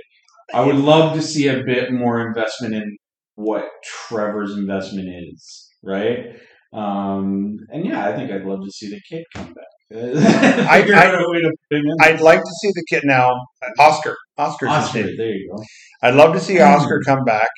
I 0.53 0.65
would 0.65 0.75
love 0.75 1.15
to 1.15 1.21
see 1.21 1.47
a 1.47 1.63
bit 1.63 1.93
more 1.93 2.25
investment 2.27 2.73
in 2.75 2.97
what 3.35 3.65
Trevor's 3.85 4.57
investment 4.57 5.07
is, 5.33 5.69
right? 5.83 6.35
Um, 6.73 7.57
and 7.71 7.85
yeah, 7.85 8.07
I 8.07 8.15
think 8.15 8.31
I'd 8.31 8.45
love 8.45 8.63
to 8.63 8.71
see 8.71 8.89
the 8.89 9.01
kid 9.09 9.25
come 9.35 9.53
back. 9.53 9.65
I- 9.93 10.79
Figure 10.81 10.95
out 10.95 11.13
a 11.15 11.29
way 11.29 11.39
to 11.41 11.51
put 11.69 11.77
him 11.79 11.85
in. 11.85 11.95
I'd 12.01 12.21
like 12.21 12.39
to 12.39 12.51
see 12.61 12.71
the 12.73 12.85
kid 12.89 13.03
now. 13.05 13.33
Oscar. 13.79 14.15
Oscar's 14.37 14.69
Oscar, 14.69 15.03
there 15.17 15.31
you 15.31 15.53
go. 15.55 15.63
I'd 16.01 16.15
love 16.15 16.33
to 16.33 16.39
see 16.39 16.59
Oscar 16.61 17.01
come 17.05 17.25
back. 17.25 17.49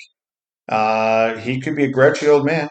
Uh, 0.68 1.36
he 1.38 1.60
could 1.62 1.76
be 1.76 1.84
a 1.86 1.91
grouchy 1.91 2.28
old 2.28 2.45
man. 2.45 2.70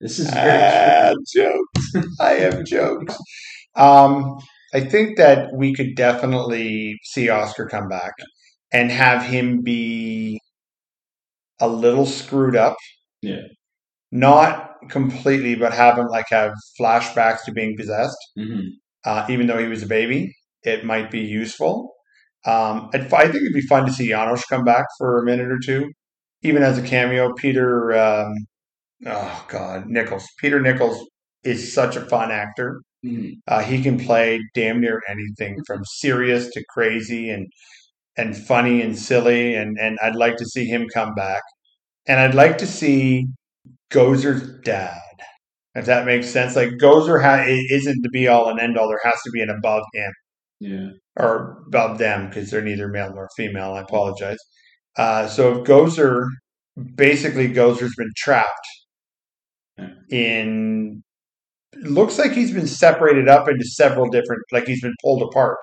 This 0.00 0.18
is 0.18 0.30
Ah, 0.32 1.12
jokes. 1.34 1.94
I 2.20 2.30
have 2.34 2.64
jokes. 2.64 3.16
Um, 3.74 4.38
I 4.72 4.80
think 4.80 5.16
that 5.18 5.48
we 5.56 5.74
could 5.74 5.94
definitely 5.96 6.96
see 7.04 7.28
Oscar 7.30 7.66
come 7.66 7.88
back 7.88 8.12
and 8.72 8.90
have 8.90 9.22
him 9.24 9.62
be 9.62 10.38
a 11.60 11.68
little 11.68 12.06
screwed 12.06 12.56
up. 12.56 12.76
Yeah. 13.22 13.42
Not 14.12 14.73
completely, 14.88 15.54
but 15.54 15.72
have 15.72 15.98
him 15.98 16.06
like 16.08 16.26
have 16.30 16.52
flashbacks 16.80 17.44
to 17.44 17.52
being 17.52 17.76
possessed. 17.76 18.16
Mhm. 18.38 18.62
Uh, 19.04 19.26
even 19.28 19.46
though 19.46 19.58
he 19.58 19.68
was 19.68 19.82
a 19.82 19.86
baby, 19.86 20.34
it 20.62 20.84
might 20.84 21.10
be 21.10 21.20
useful. 21.20 21.94
Um, 22.46 22.90
I'd, 22.94 23.12
I 23.12 23.22
think 23.24 23.36
it'd 23.36 23.54
be 23.54 23.60
fun 23.62 23.86
to 23.86 23.92
see 23.92 24.08
Janosz 24.10 24.42
come 24.48 24.64
back 24.64 24.86
for 24.98 25.20
a 25.20 25.24
minute 25.24 25.50
or 25.50 25.58
two, 25.64 25.90
even 26.42 26.62
as 26.62 26.78
a 26.78 26.82
cameo. 26.82 27.32
Peter, 27.34 27.92
um, 27.98 28.34
oh 29.06 29.46
God, 29.48 29.86
Nichols. 29.88 30.26
Peter 30.40 30.60
Nichols 30.60 31.06
is 31.44 31.72
such 31.74 31.96
a 31.96 32.06
fun 32.06 32.30
actor. 32.30 32.80
Mhm. 33.04 33.34
Uh, 33.48 33.62
he 33.62 33.82
can 33.82 33.98
play 33.98 34.40
damn 34.54 34.80
near 34.80 35.02
anything 35.08 35.58
from 35.66 35.82
serious 35.84 36.48
to 36.52 36.64
crazy 36.70 37.30
and 37.30 37.46
and 38.16 38.36
funny 38.36 38.82
and 38.82 38.98
silly. 38.98 39.54
And, 39.54 39.78
and 39.80 39.98
I'd 40.02 40.16
like 40.16 40.36
to 40.38 40.44
see 40.46 40.66
him 40.66 40.88
come 40.92 41.14
back. 41.14 41.42
And 42.06 42.20
I'd 42.20 42.34
like 42.34 42.58
to 42.58 42.66
see 42.66 43.26
Gozer's 43.94 44.60
dad. 44.64 44.98
If 45.76 45.86
that 45.86 46.06
makes 46.06 46.28
sense, 46.28 46.56
like 46.56 46.70
Gozer 46.80 47.22
ha- 47.22 47.44
isn't 47.70 48.02
the 48.02 48.08
be 48.10 48.28
all 48.28 48.48
and 48.48 48.60
end 48.60 48.76
all. 48.78 48.88
There 48.88 49.00
has 49.04 49.20
to 49.24 49.30
be 49.32 49.40
an 49.42 49.50
above 49.50 49.82
him 49.92 50.12
Yeah. 50.60 50.88
or 51.18 51.62
above 51.66 51.98
them 51.98 52.28
because 52.28 52.50
they're 52.50 52.62
neither 52.62 52.88
male 52.88 53.12
nor 53.14 53.28
female. 53.36 53.72
I 53.74 53.80
apologize. 53.80 54.38
Uh, 54.96 55.26
so 55.26 55.52
if 55.60 55.66
Gozer, 55.66 56.24
basically 56.94 57.48
Gozer's 57.48 57.94
been 57.96 58.12
trapped 58.16 58.68
Yeah. 59.78 59.88
in. 60.10 61.02
It 61.72 61.90
looks 61.90 62.18
like 62.18 62.32
he's 62.32 62.52
been 62.52 62.68
separated 62.68 63.28
up 63.28 63.48
into 63.48 63.64
several 63.64 64.08
different, 64.08 64.42
like 64.52 64.66
he's 64.66 64.80
been 64.80 64.94
pulled 65.02 65.22
apart, 65.24 65.58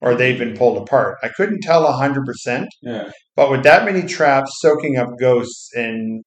or 0.00 0.14
they've 0.14 0.38
been 0.38 0.56
pulled 0.56 0.78
apart. 0.80 1.18
I 1.22 1.28
couldn't 1.30 1.62
tell 1.62 1.90
hundred 1.92 2.24
percent, 2.26 2.68
Yeah. 2.82 3.10
but 3.34 3.50
with 3.50 3.64
that 3.64 3.84
many 3.84 4.02
traps 4.06 4.52
soaking 4.60 4.96
up 4.98 5.08
ghosts 5.18 5.68
and 5.74 6.22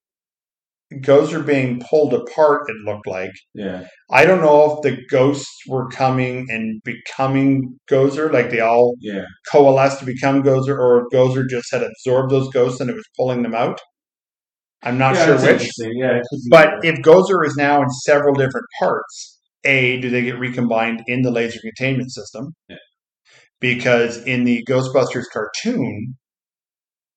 Gozer 1.02 1.46
being 1.46 1.80
pulled 1.80 2.14
apart. 2.14 2.70
It 2.70 2.76
looked 2.86 3.08
like. 3.08 3.32
Yeah. 3.54 3.88
I 4.12 4.26
don't 4.26 4.42
know 4.42 4.76
if 4.76 4.82
the 4.82 5.02
ghosts 5.10 5.50
were 5.68 5.90
coming 5.90 6.48
and 6.50 6.82
becoming 6.84 7.80
Gozer, 7.90 8.32
like 8.32 8.50
they 8.50 8.60
all 8.60 8.96
Yeah. 9.02 9.26
coalesced 9.52 10.00
to 10.00 10.06
become 10.06 10.44
Gozer, 10.44 10.78
or 10.78 11.00
if 11.02 11.06
Gozer 11.14 11.48
just 11.50 11.72
had 11.72 11.84
absorbed 11.84 12.32
those 12.32 12.50
ghosts 12.50 12.80
and 12.80 12.90
it 12.90 12.94
was 12.96 13.06
pulling 13.18 13.44
them 13.44 13.56
out. 13.56 13.80
I'm 14.84 14.98
not 14.98 15.16
yeah, 15.16 15.26
sure 15.26 15.36
which. 15.36 15.70
Yeah. 15.80 16.18
it 16.18 16.24
could 16.30 16.38
be 16.44 16.50
But 16.50 16.86
if 16.86 17.00
Gozer 17.00 17.46
is 17.46 17.56
now 17.56 17.82
in 17.82 17.90
several 17.90 18.34
different 18.34 18.66
parts, 18.80 19.40
A, 19.64 20.00
do 20.02 20.10
they 20.10 20.22
get 20.24 20.38
recombined 20.38 21.04
in 21.08 21.22
the 21.22 21.32
laser 21.32 21.60
containment 21.62 22.12
system? 22.12 22.54
Yeah. 22.68 22.78
Because 23.60 24.18
in 24.26 24.44
the 24.44 24.64
Ghostbusters 24.70 25.24
cartoon, 25.32 26.16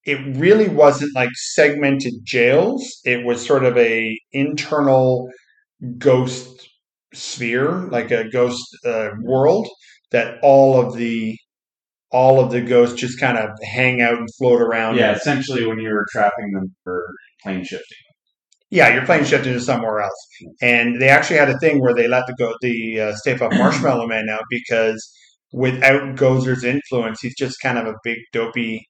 it 0.07 0.37
really 0.37 0.69
wasn't 0.69 1.15
like 1.15 1.31
segmented 1.35 2.15
jails. 2.23 3.01
It 3.05 3.27
was 3.27 3.45
sort 3.45 3.65
of 3.65 3.77
a 3.77 4.17
internal 4.33 5.29
ghost 5.99 6.69
sphere, 7.13 7.89
like 7.91 8.13
a 8.13 8.29
ghost 8.31 8.65
uh, 8.85 9.11
world 9.21 9.69
that 10.13 10.39
all 10.43 10.81
of 10.81 10.97
the 10.97 11.37
all 12.13 12.39
of 12.39 12.53
the 12.53 12.61
ghosts 12.61 12.99
just 12.99 13.19
kind 13.19 13.37
of 13.37 13.51
hang 13.65 14.01
out 14.01 14.17
and 14.17 14.29
float 14.39 14.63
around. 14.63 14.97
yeah, 14.97 15.13
essentially 15.13 15.67
when 15.67 15.81
you 15.81 15.89
were 15.91 16.07
trapping 16.13 16.53
them 16.53 16.75
for 16.85 17.05
plane 17.43 17.65
shifting. 17.65 17.99
Yeah, 18.71 18.95
you're 18.95 19.05
playing 19.05 19.25
shift 19.25 19.47
into 19.47 19.61
somewhere 19.61 20.01
else. 20.01 20.27
And 20.63 21.01
they 21.01 21.09
actually 21.09 21.39
had 21.39 21.51
a 21.51 21.59
thing 21.59 21.81
where 21.81 21.95
they 21.95 22.07
let 22.09 22.27
the 22.27 22.35
go 22.39 22.55
the 22.61 23.01
uh, 23.01 23.15
Stay 23.17 23.35
Puft 23.35 23.59
Marshmallow 23.59 24.07
Man 24.07 24.29
out 24.31 24.43
because 24.51 25.05
without 25.53 26.17
Gozer's 26.17 26.65
influence, 26.65 27.21
he's 27.21 27.37
just 27.37 27.61
kind 27.61 27.77
of 27.79 27.87
a 27.87 27.95
big 28.05 28.19
dopey 28.33 28.87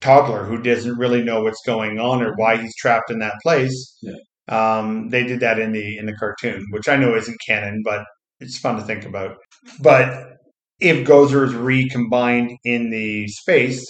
toddler 0.00 0.44
who 0.44 0.62
doesn't 0.62 0.96
really 0.98 1.22
know 1.22 1.42
what's 1.42 1.62
going 1.66 1.98
on 1.98 2.22
or 2.22 2.34
why 2.36 2.56
he's 2.56 2.74
trapped 2.76 3.10
in 3.10 3.18
that 3.18 3.34
place. 3.42 3.98
Yeah. 4.02 4.14
Um, 4.48 5.08
they 5.10 5.24
did 5.24 5.40
that 5.40 5.58
in 5.58 5.72
the 5.72 5.98
in 5.98 6.06
the 6.06 6.14
cartoon, 6.14 6.64
which 6.70 6.88
I 6.88 6.96
know 6.96 7.14
isn't 7.14 7.36
canon, 7.46 7.82
but 7.84 8.04
it's 8.40 8.58
fun 8.58 8.76
to 8.76 8.82
think 8.82 9.04
about. 9.04 9.36
But 9.80 10.36
if 10.80 11.06
Gozer 11.06 11.44
is 11.46 11.54
recombined 11.54 12.52
in 12.64 12.90
the 12.90 13.26
space, 13.28 13.84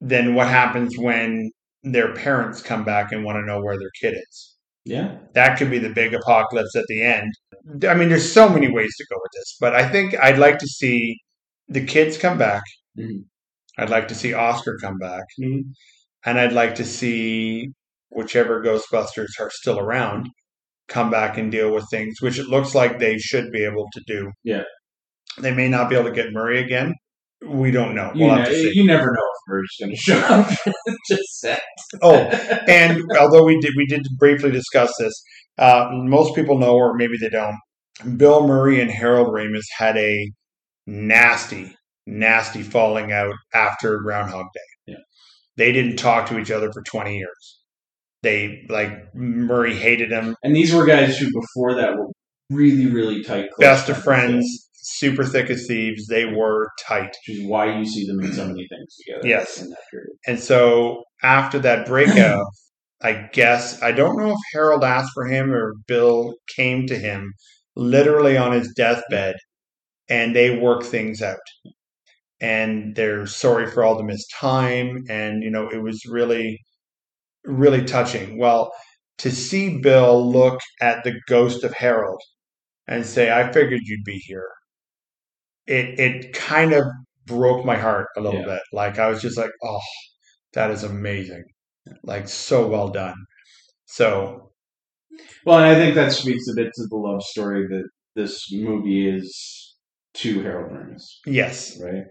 then 0.00 0.34
what 0.34 0.48
happens 0.48 0.96
when 0.98 1.50
their 1.82 2.14
parents 2.14 2.60
come 2.62 2.84
back 2.84 3.10
and 3.12 3.24
want 3.24 3.36
to 3.36 3.46
know 3.46 3.60
where 3.62 3.78
their 3.78 3.90
kid 4.00 4.14
is? 4.30 4.52
Yeah. 4.84 5.18
that 5.34 5.58
could 5.58 5.68
be 5.68 5.80
the 5.80 5.88
big 5.88 6.14
apocalypse 6.14 6.76
at 6.76 6.84
the 6.86 7.02
end. 7.02 7.32
I 7.88 7.94
mean, 7.94 8.08
there's 8.08 8.32
so 8.32 8.48
many 8.48 8.70
ways 8.70 8.94
to 8.96 9.06
go 9.10 9.16
with 9.20 9.32
this, 9.34 9.56
but 9.60 9.74
I 9.74 9.88
think 9.88 10.14
I'd 10.22 10.38
like 10.38 10.58
to 10.58 10.66
see 10.68 11.18
the 11.68 11.84
kids 11.84 12.16
come 12.16 12.38
back. 12.38 12.62
Mhm. 12.96 13.24
I'd 13.78 13.90
like 13.90 14.08
to 14.08 14.14
see 14.14 14.32
Oscar 14.32 14.76
come 14.80 14.98
back, 14.98 15.24
Mhm. 15.40 15.62
and 16.24 16.38
I'd 16.40 16.52
like 16.52 16.74
to 16.76 16.84
see 16.84 17.68
whichever 18.10 18.62
Ghostbusters 18.62 19.28
are 19.40 19.50
still 19.52 19.78
around 19.78 20.28
come 20.88 21.10
back 21.10 21.36
and 21.36 21.50
deal 21.50 21.72
with 21.72 21.84
things, 21.90 22.16
which 22.20 22.38
it 22.38 22.46
looks 22.46 22.74
like 22.74 22.98
they 22.98 23.18
should 23.18 23.50
be 23.52 23.64
able 23.64 23.88
to 23.92 24.00
do. 24.06 24.30
Yeah. 24.44 24.62
They 25.38 25.52
may 25.52 25.68
not 25.68 25.90
be 25.90 25.96
able 25.96 26.08
to 26.08 26.14
get 26.14 26.32
Murray 26.32 26.60
again. 26.60 26.94
We 27.44 27.70
don't 27.70 27.94
know. 27.94 28.12
You, 28.14 28.26
We'll 28.26 28.34
ne- 28.36 28.40
have 28.42 28.48
to 28.48 28.54
see. 28.54 28.72
you 28.74 28.86
never 28.86 29.04
know 29.04 29.10
if 29.34 29.40
Murray's 29.48 29.76
going 29.78 29.90
to 29.94 29.96
show 29.96 30.18
up. 30.18 30.48
Just 31.08 31.40
say. 31.40 31.58
Oh, 32.00 32.14
and 32.68 33.02
although 33.20 33.44
we 33.44 33.60
did 33.60 33.74
we 33.76 33.84
did 33.86 34.02
briefly 34.18 34.50
discuss 34.52 34.90
this, 34.98 35.12
uh, 35.58 35.88
most 35.92 36.34
people 36.34 36.56
know, 36.58 36.74
or 36.76 36.94
maybe 36.94 37.16
they 37.20 37.28
don't. 37.28 37.56
Bill 38.16 38.46
Murray 38.46 38.80
and 38.80 38.90
Harold 38.90 39.28
Ramis 39.28 39.64
had 39.76 39.96
a 39.98 40.30
nasty, 40.86 41.75
nasty 42.06 42.62
falling 42.62 43.12
out 43.12 43.34
after 43.54 43.98
Groundhog 43.98 44.46
Day. 44.54 44.92
Yeah. 44.92 44.98
They 45.56 45.72
didn't 45.72 45.96
talk 45.96 46.28
to 46.28 46.38
each 46.38 46.50
other 46.50 46.70
for 46.72 46.82
twenty 46.82 47.16
years. 47.18 47.60
They 48.22 48.64
like 48.68 49.14
Murray 49.14 49.74
hated 49.74 50.10
him, 50.10 50.36
And 50.42 50.54
these 50.54 50.74
were 50.74 50.84
guys 50.86 51.18
who 51.18 51.26
before 51.26 51.74
that 51.74 51.96
were 51.96 52.06
really, 52.50 52.86
really 52.86 53.22
tight. 53.22 53.50
close 53.52 53.58
best 53.66 53.88
of 53.88 54.02
friends, 54.02 54.68
super 54.74 55.24
thick 55.24 55.50
as 55.50 55.66
thieves. 55.66 56.06
They 56.08 56.24
were 56.24 56.68
tight. 56.86 57.14
Which 57.28 57.38
is 57.38 57.46
why 57.46 57.78
you 57.78 57.84
see 57.84 58.06
them 58.06 58.20
in 58.20 58.32
so 58.32 58.46
many 58.46 58.66
things 58.68 58.96
together. 59.04 59.28
Yes. 59.28 59.60
In 59.60 59.70
that 59.70 59.78
period. 59.90 60.16
And 60.26 60.40
so 60.40 61.04
after 61.22 61.58
that 61.60 61.86
breakup, 61.86 62.46
I 63.02 63.28
guess 63.32 63.82
I 63.82 63.92
don't 63.92 64.16
know 64.16 64.30
if 64.30 64.38
Harold 64.52 64.82
asked 64.84 65.10
for 65.14 65.26
him 65.26 65.52
or 65.52 65.74
Bill 65.86 66.34
came 66.56 66.86
to 66.86 66.98
him 66.98 67.32
literally 67.76 68.36
on 68.36 68.52
his 68.52 68.72
deathbed 68.74 69.36
and 70.08 70.34
they 70.34 70.58
work 70.58 70.82
things 70.82 71.20
out. 71.22 71.36
And 72.40 72.94
they're 72.96 73.26
sorry 73.26 73.66
for 73.70 73.84
all 73.84 73.96
the 73.96 74.04
missed 74.04 74.30
time 74.38 75.04
and 75.08 75.42
you 75.42 75.50
know 75.50 75.68
it 75.70 75.82
was 75.82 76.04
really 76.06 76.60
really 77.44 77.84
touching. 77.84 78.38
Well, 78.38 78.72
to 79.18 79.30
see 79.30 79.78
Bill 79.80 80.30
look 80.32 80.60
at 80.80 81.04
the 81.04 81.20
ghost 81.28 81.64
of 81.64 81.74
Harold 81.74 82.20
and 82.88 83.06
say, 83.06 83.32
I 83.32 83.52
figured 83.52 83.82
you'd 83.86 84.04
be 84.04 84.18
here. 84.26 84.48
It 85.66 85.98
it 85.98 86.32
kind 86.32 86.72
of 86.72 86.84
broke 87.26 87.64
my 87.64 87.76
heart 87.76 88.08
a 88.16 88.20
little 88.20 88.40
Yeah. 88.40 88.46
bit. 88.46 88.62
Like 88.72 88.98
I 88.98 89.08
was 89.08 89.20
just 89.22 89.36
like, 89.36 89.50
oh, 89.62 89.80
that 90.54 90.70
is 90.70 90.84
amazing. 90.84 91.44
Like 92.04 92.28
so 92.28 92.68
well 92.68 92.88
done. 92.90 93.16
So 93.86 94.52
Well, 95.46 95.58
and 95.58 95.66
I 95.66 95.74
think 95.74 95.94
that 95.94 96.12
speaks 96.12 96.48
a 96.48 96.54
bit 96.54 96.72
to 96.74 96.86
the 96.88 96.96
love 96.96 97.22
story 97.22 97.66
that 97.68 97.88
this 98.14 98.52
movie 98.52 99.08
is 99.08 99.76
to 100.14 100.42
Harold 100.42 100.72
Ramis, 100.72 101.04
yes. 101.26 101.78
right? 101.82 102.04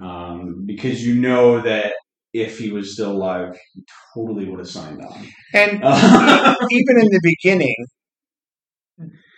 Um, 0.00 0.64
because 0.66 1.06
you 1.06 1.14
know 1.14 1.60
that 1.60 1.92
if 2.32 2.58
he 2.58 2.70
was 2.72 2.94
still 2.94 3.12
alive, 3.12 3.56
he 3.74 3.82
totally 4.14 4.48
would 4.48 4.58
have 4.58 4.68
signed 4.68 5.00
on. 5.00 5.26
And 5.54 5.72
even 6.70 6.98
in 7.00 7.08
the 7.10 7.20
beginning, 7.22 7.76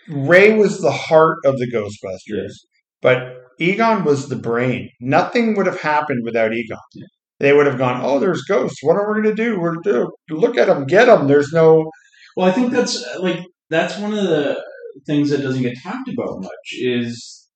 Ray 0.09 0.57
was 0.57 0.81
the 0.81 0.91
heart 0.91 1.37
of 1.45 1.57
the 1.57 1.69
Ghostbusters, 1.71 2.19
Yes. 2.43 2.53
but 3.01 3.35
Egon 3.59 4.03
was 4.03 4.29
the 4.29 4.35
brain. 4.35 4.89
Nothing 5.01 5.55
would 5.55 5.65
have 5.65 5.81
happened 5.81 6.21
without 6.23 6.53
Egon. 6.53 6.77
Yeah. 6.95 7.05
They 7.39 7.53
would 7.53 7.67
have 7.67 7.77
gone, 7.77 8.01
"Oh, 8.03 8.17
there's 8.19 8.41
ghosts. 8.43 8.79
What 8.81 8.95
are 8.95 9.07
we 9.13 9.21
going 9.21 9.35
to 9.35 9.43
do? 9.43 9.59
We're 9.59 9.75
do 9.83 10.09
look 10.31 10.57
at 10.57 10.67
them, 10.67 10.85
get 10.85 11.05
them." 11.05 11.27
There's 11.27 11.51
no 11.53 11.91
well, 12.35 12.47
I 12.47 12.51
think 12.51 12.71
that's 12.71 13.03
like 13.19 13.41
that's 13.69 13.97
one 13.99 14.13
of 14.13 14.23
the 14.23 14.63
things 15.05 15.29
that 15.29 15.41
doesn't 15.41 15.61
get 15.61 15.77
talked 15.83 16.09
about 16.09 16.41
much 16.41 16.73
is 16.79 17.46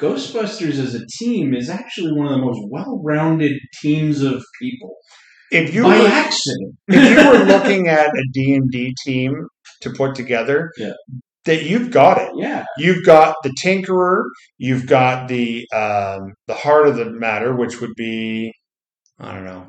Ghostbusters 0.00 0.78
as 0.78 0.94
a 0.94 1.06
team 1.18 1.54
is 1.54 1.70
actually 1.70 2.12
one 2.12 2.26
of 2.26 2.32
the 2.32 2.44
most 2.44 2.60
well-rounded 2.70 3.52
teams 3.80 4.22
of 4.22 4.42
people 4.60 4.94
if 5.50 5.72
you 5.74 5.82
by 5.84 5.98
were, 6.00 6.06
accident. 6.08 6.74
if 6.88 7.10
you 7.10 7.30
were 7.30 7.44
looking 7.44 7.88
at 7.88 8.08
a 8.08 8.22
D 8.32 8.54
and 8.54 8.70
D 8.70 8.94
team 9.04 9.32
to 9.82 9.90
put 9.90 10.14
together, 10.14 10.70
Yeah. 10.76 10.92
that 11.44 11.62
you've 11.64 11.90
got 11.90 12.18
it. 12.18 12.30
Yeah, 12.36 12.64
You've 12.78 13.04
got 13.04 13.36
the 13.42 13.54
Tinkerer. 13.64 14.22
You've 14.58 14.86
got 14.86 15.28
the 15.28 15.66
um, 15.72 16.32
the 16.46 16.54
heart 16.54 16.88
of 16.88 16.96
the 16.96 17.10
matter, 17.10 17.54
which 17.54 17.80
would 17.80 17.94
be 17.96 18.52
I 19.18 19.32
don't 19.34 19.44
know. 19.44 19.66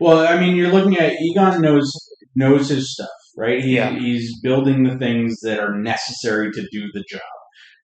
Well, 0.00 0.26
I 0.26 0.38
mean, 0.40 0.56
you're 0.56 0.72
looking 0.72 0.96
at 0.96 1.12
Egon 1.20 1.60
knows 1.60 1.90
knows 2.34 2.68
his 2.68 2.92
stuff, 2.94 3.08
right? 3.36 3.62
He, 3.62 3.76
Yeah. 3.76 3.90
He's 3.98 4.40
building 4.42 4.84
the 4.84 4.96
things 4.98 5.36
that 5.42 5.58
are 5.58 5.74
necessary 5.76 6.50
to 6.52 6.66
do 6.72 6.86
the 6.94 7.04
job, 7.10 7.20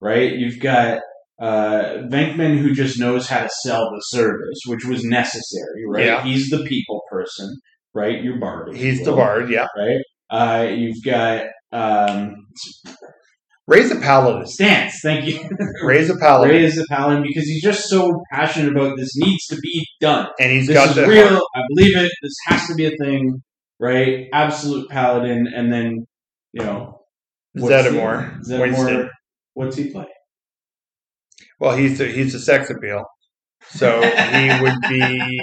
right? 0.00 0.32
You've 0.32 0.60
got 0.60 1.00
uh, 1.40 2.04
Venkman 2.10 2.58
who 2.58 2.72
just 2.72 2.98
knows 2.98 3.28
how 3.28 3.42
to 3.42 3.50
sell 3.62 3.90
the 3.90 4.00
service, 4.00 4.60
which 4.66 4.84
was 4.84 5.04
necessary, 5.04 5.84
right? 5.88 6.06
Yeah. 6.06 6.22
He's 6.22 6.50
the 6.50 6.64
people 6.64 7.02
person, 7.10 7.56
right? 7.94 8.22
Your 8.22 8.38
bard. 8.38 8.74
He's 8.74 9.04
the 9.04 9.12
bard, 9.12 9.50
yeah. 9.50 9.66
right? 9.76 10.00
Uh, 10.30 10.68
you've 10.68 11.02
got 11.04 11.44
um, 11.72 12.36
Ray's 13.66 13.90
a 13.90 13.96
paladin. 13.96 14.44
Stantz. 14.44 14.92
Thank 15.02 15.26
you. 15.26 15.48
Ray's 15.82 16.10
a 16.10 16.16
paladin, 16.16 16.54
Raise 16.54 16.76
is 16.76 16.82
the 16.82 16.86
paladin 16.90 17.22
because 17.22 17.44
he's 17.44 17.62
just 17.62 17.88
so 17.88 18.22
passionate 18.32 18.72
about 18.72 18.96
this 18.96 19.10
needs 19.16 19.46
to 19.46 19.56
be 19.56 19.86
done. 20.00 20.28
and 20.40 20.50
he's 20.50 20.66
this 20.66 20.74
got 20.74 20.90
is 20.90 20.94
the 20.96 21.06
real. 21.06 21.40
I 21.54 21.60
believe 21.68 21.96
it. 21.96 22.12
This 22.22 22.34
has 22.46 22.66
to 22.68 22.74
be 22.74 22.86
a 22.86 22.96
thing, 22.96 23.42
right? 23.78 24.26
Absolute 24.32 24.88
paladin, 24.90 25.46
and 25.54 25.72
then 25.72 26.06
you 26.52 26.64
know 26.64 27.00
Zeddemore, 27.56 28.40
Zeddemore. 28.44 28.60
Winston. 28.60 29.10
What's 29.54 29.76
he 29.76 29.90
play? 29.90 30.06
Well, 31.62 31.76
he's 31.76 32.00
a, 32.00 32.06
he's 32.06 32.34
a 32.34 32.40
sex 32.40 32.70
appeal, 32.70 33.04
so 33.68 34.02
he 34.02 34.60
would 34.60 34.80
be. 34.88 35.38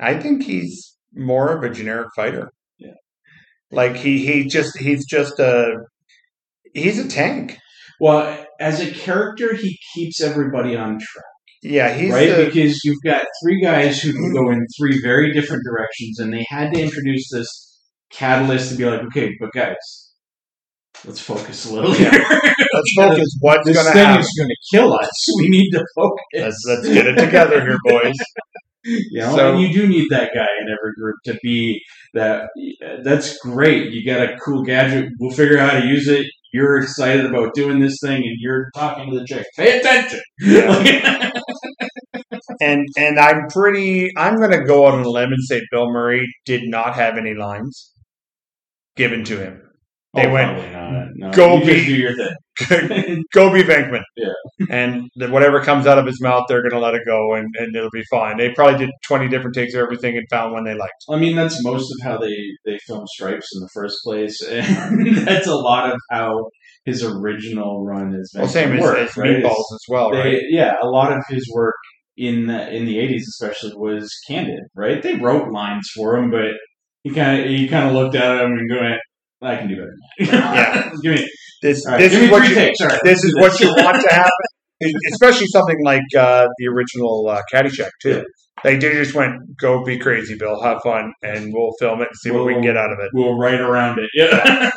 I 0.00 0.18
think 0.18 0.42
he's 0.42 0.96
more 1.14 1.56
of 1.56 1.62
a 1.62 1.70
generic 1.72 2.08
fighter. 2.16 2.50
Yeah. 2.76 2.94
like 3.70 3.94
he 3.94 4.18
he 4.26 4.48
just 4.48 4.76
he's 4.76 5.06
just 5.06 5.38
a 5.38 5.76
he's 6.72 6.98
a 6.98 7.06
tank. 7.08 7.56
Well, 8.00 8.44
as 8.58 8.80
a 8.80 8.90
character, 8.90 9.54
he 9.54 9.78
keeps 9.94 10.20
everybody 10.20 10.74
on 10.76 10.98
track, 10.98 11.24
Yeah, 11.62 11.92
he's 11.94 12.10
right? 12.12 12.30
the, 12.36 12.46
because 12.46 12.80
you've 12.84 13.00
got 13.04 13.24
three 13.44 13.62
guys 13.62 14.02
who 14.02 14.12
can 14.12 14.32
go 14.34 14.50
in 14.50 14.66
three 14.76 15.00
very 15.00 15.32
different 15.32 15.62
directions, 15.64 16.18
and 16.18 16.34
they 16.34 16.44
had 16.48 16.74
to 16.74 16.80
introduce 16.82 17.28
this 17.30 17.80
catalyst 18.10 18.72
to 18.72 18.76
be 18.76 18.86
like, 18.86 19.02
okay, 19.02 19.30
but 19.38 19.52
guys, 19.52 20.03
let's 21.06 21.20
focus 21.20 21.66
a 21.70 21.74
little 21.74 21.94
Yeah. 21.96 22.10
here. 22.10 22.40
let's 22.72 22.92
focus. 22.96 23.36
What's 23.40 23.66
this 23.66 23.76
going 23.76 23.86
to 23.86 23.92
thing 23.92 24.04
happen? 24.06 24.20
is 24.20 24.34
going 24.38 24.48
to 24.48 24.76
kill 24.76 24.92
us. 24.94 25.10
We 25.38 25.48
need 25.50 25.70
to 25.72 25.84
focus. 25.94 26.18
Let's 26.34 26.64
let's 26.66 26.88
get 26.88 27.06
it 27.06 27.16
together 27.16 27.60
here, 27.60 27.78
boys. 27.84 28.14
You 28.86 29.20
know, 29.20 29.34
So- 29.34 29.52
and 29.54 29.62
you 29.62 29.72
do 29.72 29.86
need 29.88 30.10
that 30.10 30.32
guy 30.34 30.46
in 30.60 30.66
every 30.68 30.92
group 31.00 31.16
to 31.24 31.38
be 31.42 31.80
that. 32.12 32.50
That's 33.02 33.38
great. 33.38 33.92
You 33.94 34.04
got 34.04 34.20
a 34.28 34.36
cool 34.44 34.62
gadget. 34.62 35.08
We'll 35.18 35.30
figure 35.34 35.56
out 35.58 35.72
how 35.72 35.80
to 35.80 35.86
use 35.86 36.06
it. 36.06 36.26
You're 36.52 36.76
excited 36.76 37.24
about 37.24 37.54
doing 37.54 37.80
this 37.80 37.96
thing, 38.02 38.18
and 38.18 38.36
you're 38.40 38.68
talking 38.76 39.10
to 39.10 39.18
the 39.20 39.24
chick. 39.26 39.46
Pay 39.56 39.78
attention. 39.80 40.20
And 42.60 42.86
and 42.98 43.18
I'm 43.18 43.48
pretty. 43.48 44.10
I'm 44.18 44.36
going 44.36 44.50
to 44.50 44.64
go 44.64 44.84
on 44.84 45.00
a 45.02 45.08
limb 45.08 45.32
and 45.32 45.42
say 45.42 45.62
Bill 45.70 45.90
Murray 45.90 46.26
did 46.44 46.64
not 46.68 46.94
have 46.94 47.16
any 47.16 47.32
lines 47.34 47.90
given 48.96 49.24
to 49.24 49.38
him. 49.38 49.62
They 50.14 50.26
Oh, 50.26 50.32
went. 50.32 50.72
No, 51.16 51.30
"Go 51.32 51.58
you 51.58 51.64
be- 51.66 51.84
do 51.84 51.94
your 51.94 52.14
thing. 52.16 52.34
go 53.32 53.52
be 53.52 53.62
Venkman. 53.62 54.02
Yeah. 54.16 54.28
And 54.70 55.10
whatever 55.16 55.60
comes 55.60 55.86
out 55.86 55.98
of 55.98 56.06
his 56.06 56.20
mouth, 56.20 56.44
they're 56.48 56.62
going 56.62 56.72
to 56.72 56.78
let 56.78 56.94
it 56.94 57.02
go, 57.06 57.34
and, 57.34 57.48
and 57.58 57.74
it'll 57.74 57.90
be 57.90 58.04
fine. 58.10 58.36
They 58.36 58.50
probably 58.50 58.78
did 58.78 58.90
20 59.06 59.28
different 59.28 59.54
takes 59.54 59.74
of 59.74 59.80
everything 59.80 60.16
and 60.16 60.24
found 60.30 60.52
one 60.52 60.64
they 60.64 60.74
liked. 60.74 60.92
I 61.10 61.16
mean, 61.16 61.34
that's 61.34 61.62
most 61.64 61.90
of 61.92 62.04
how 62.04 62.18
they 62.18 62.36
they 62.64 62.78
film 62.86 63.06
Stripes 63.08 63.48
in 63.54 63.60
the 63.60 63.68
first 63.74 63.98
place, 64.04 64.40
and 64.48 65.16
that's 65.26 65.46
a 65.46 65.54
lot 65.56 65.90
of 65.90 65.98
how 66.10 66.48
his 66.84 67.02
original 67.02 67.84
run 67.84 68.14
is. 68.14 68.32
Well, 68.36 68.46
same 68.46 68.70
to 68.70 68.76
as, 68.76 68.80
work, 68.82 68.98
as 68.98 69.16
right? 69.16 69.30
Meatballs 69.30 69.72
as 69.72 69.84
well, 69.88 70.10
they, 70.10 70.18
right? 70.18 70.42
Yeah, 70.50 70.74
a 70.82 70.86
lot 70.86 71.12
of 71.12 71.22
his 71.28 71.50
work 71.52 71.74
in 72.16 72.46
the 72.46 72.72
in 72.72 72.84
the 72.86 72.98
eighties, 72.98 73.26
especially, 73.28 73.72
was 73.74 74.10
candid. 74.28 74.60
Right? 74.76 75.02
They 75.02 75.14
wrote 75.16 75.50
lines 75.50 75.88
for 75.94 76.16
him, 76.16 76.30
but 76.30 76.52
he 77.02 77.10
kind 77.10 77.40
of 77.42 77.48
he 77.48 77.66
kind 77.66 77.88
of 77.88 77.94
looked 77.94 78.14
at 78.14 78.40
him 78.42 78.52
and 78.52 78.68
going, 78.70 78.98
"I 79.46 79.56
can 79.56 79.68
do 79.68 79.76
better." 79.76 79.94
Yeah. 80.18 80.90
give 81.02 81.14
me, 81.14 81.28
This, 81.62 81.84
right, 81.86 81.98
this 81.98 82.12
give 82.12 82.22
is 82.22 82.30
what 82.30 82.48
you, 82.48 82.54
takes. 82.54 82.80
Right, 82.80 83.00
this 83.04 83.24
is 83.24 83.34
what 83.36 83.58
you 83.60 83.68
want 83.68 84.00
to 84.02 84.14
happen, 84.14 84.30
especially 85.12 85.46
something 85.48 85.76
like 85.84 86.02
uh, 86.16 86.46
the 86.58 86.66
original 86.68 87.26
uh, 87.28 87.40
Caddyshack 87.52 87.90
too. 88.02 88.10
Yeah. 88.10 88.22
They 88.62 88.78
just 88.78 89.14
went, 89.14 89.34
"Go 89.60 89.84
be 89.84 89.98
crazy, 89.98 90.36
Bill. 90.36 90.62
Have 90.62 90.80
fun, 90.82 91.12
and 91.22 91.52
we'll 91.52 91.72
film 91.80 92.00
it 92.00 92.08
and 92.08 92.16
see 92.22 92.30
what 92.30 92.46
we 92.46 92.54
can 92.54 92.62
get 92.62 92.76
out 92.76 92.92
of 92.92 92.98
it." 93.00 93.10
We'll 93.12 93.36
write 93.36 93.60
around 93.60 93.98
it. 93.98 94.10
Yeah. 94.14 94.70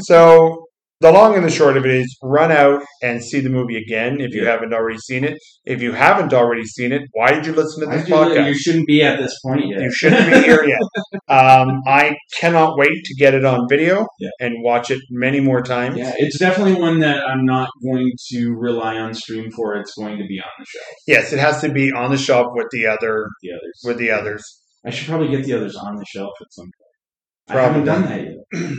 So 0.00 0.66
the 1.00 1.10
long 1.10 1.34
and 1.34 1.44
the 1.44 1.50
short 1.50 1.76
of 1.76 1.86
it 1.86 1.92
is 1.94 2.16
run 2.22 2.52
out 2.52 2.82
and 3.02 3.22
see 3.24 3.40
the 3.40 3.48
movie 3.48 3.76
again 3.76 4.20
if 4.20 4.34
you 4.34 4.44
haven't 4.44 4.74
already 4.74 4.98
seen 4.98 5.24
it. 5.24 5.38
If 5.64 5.80
you 5.80 5.92
haven't 5.92 6.34
already 6.34 6.64
seen 6.64 6.92
it, 6.92 7.02
why 7.12 7.32
did 7.32 7.46
you 7.46 7.52
listen 7.54 7.80
to 7.80 7.86
this 7.96 8.06
that 8.08 8.12
podcast? 8.12 8.46
you 8.48 8.54
shouldn't 8.54 8.86
be 8.86 9.02
at 9.02 9.18
this 9.18 9.38
point 9.44 9.62
yet. 9.68 9.80
You 9.80 9.90
shouldn't 9.92 10.30
be 10.30 10.40
here 10.42 10.64
yet. 10.64 10.78
Um, 11.28 11.82
I 11.86 12.16
cannot 12.40 12.76
wait 12.76 13.04
to 13.04 13.14
get 13.14 13.34
it 13.34 13.44
on 13.44 13.68
video 13.68 14.04
Yeah. 14.18 14.30
and 14.40 14.64
watch 14.64 14.90
it 14.90 14.98
many 15.10 15.38
more 15.38 15.62
times. 15.62 15.96
Yeah, 15.96 16.12
it's 16.18 16.38
definitely 16.40 16.74
one 16.80 16.98
that 17.00 17.22
I'm 17.26 17.44
not 17.44 17.68
going 17.84 18.10
to 18.32 18.50
rely 18.58 18.96
on 18.96 19.14
stream 19.14 19.50
for. 19.52 19.76
It's 19.76 19.94
going 19.94 20.18
to 20.18 20.24
be 20.26 20.40
on 20.40 20.50
the 20.58 20.64
shelf. 20.66 20.86
Yes, 21.06 21.32
it 21.32 21.38
has 21.38 21.60
to 21.60 21.68
be 21.70 21.92
on 21.92 22.10
the 22.10 22.18
shelf 22.18 22.48
with 22.54 22.66
the 22.72 22.86
other 22.88 23.28
The 23.42 23.50
others. 23.52 23.80
with 23.84 23.98
the 23.98 24.10
others. 24.10 24.42
I 24.84 24.90
should 24.90 25.06
probably 25.08 25.28
get 25.28 25.44
the 25.44 25.52
others 25.52 25.76
on 25.76 25.94
the 25.96 26.04
shelf 26.04 26.32
at 26.40 26.52
some 26.52 26.64
point. 26.66 27.58
I 27.58 27.62
haven't 27.62 27.84
done 27.84 28.02
that 28.02 28.22
yet. 28.24 28.60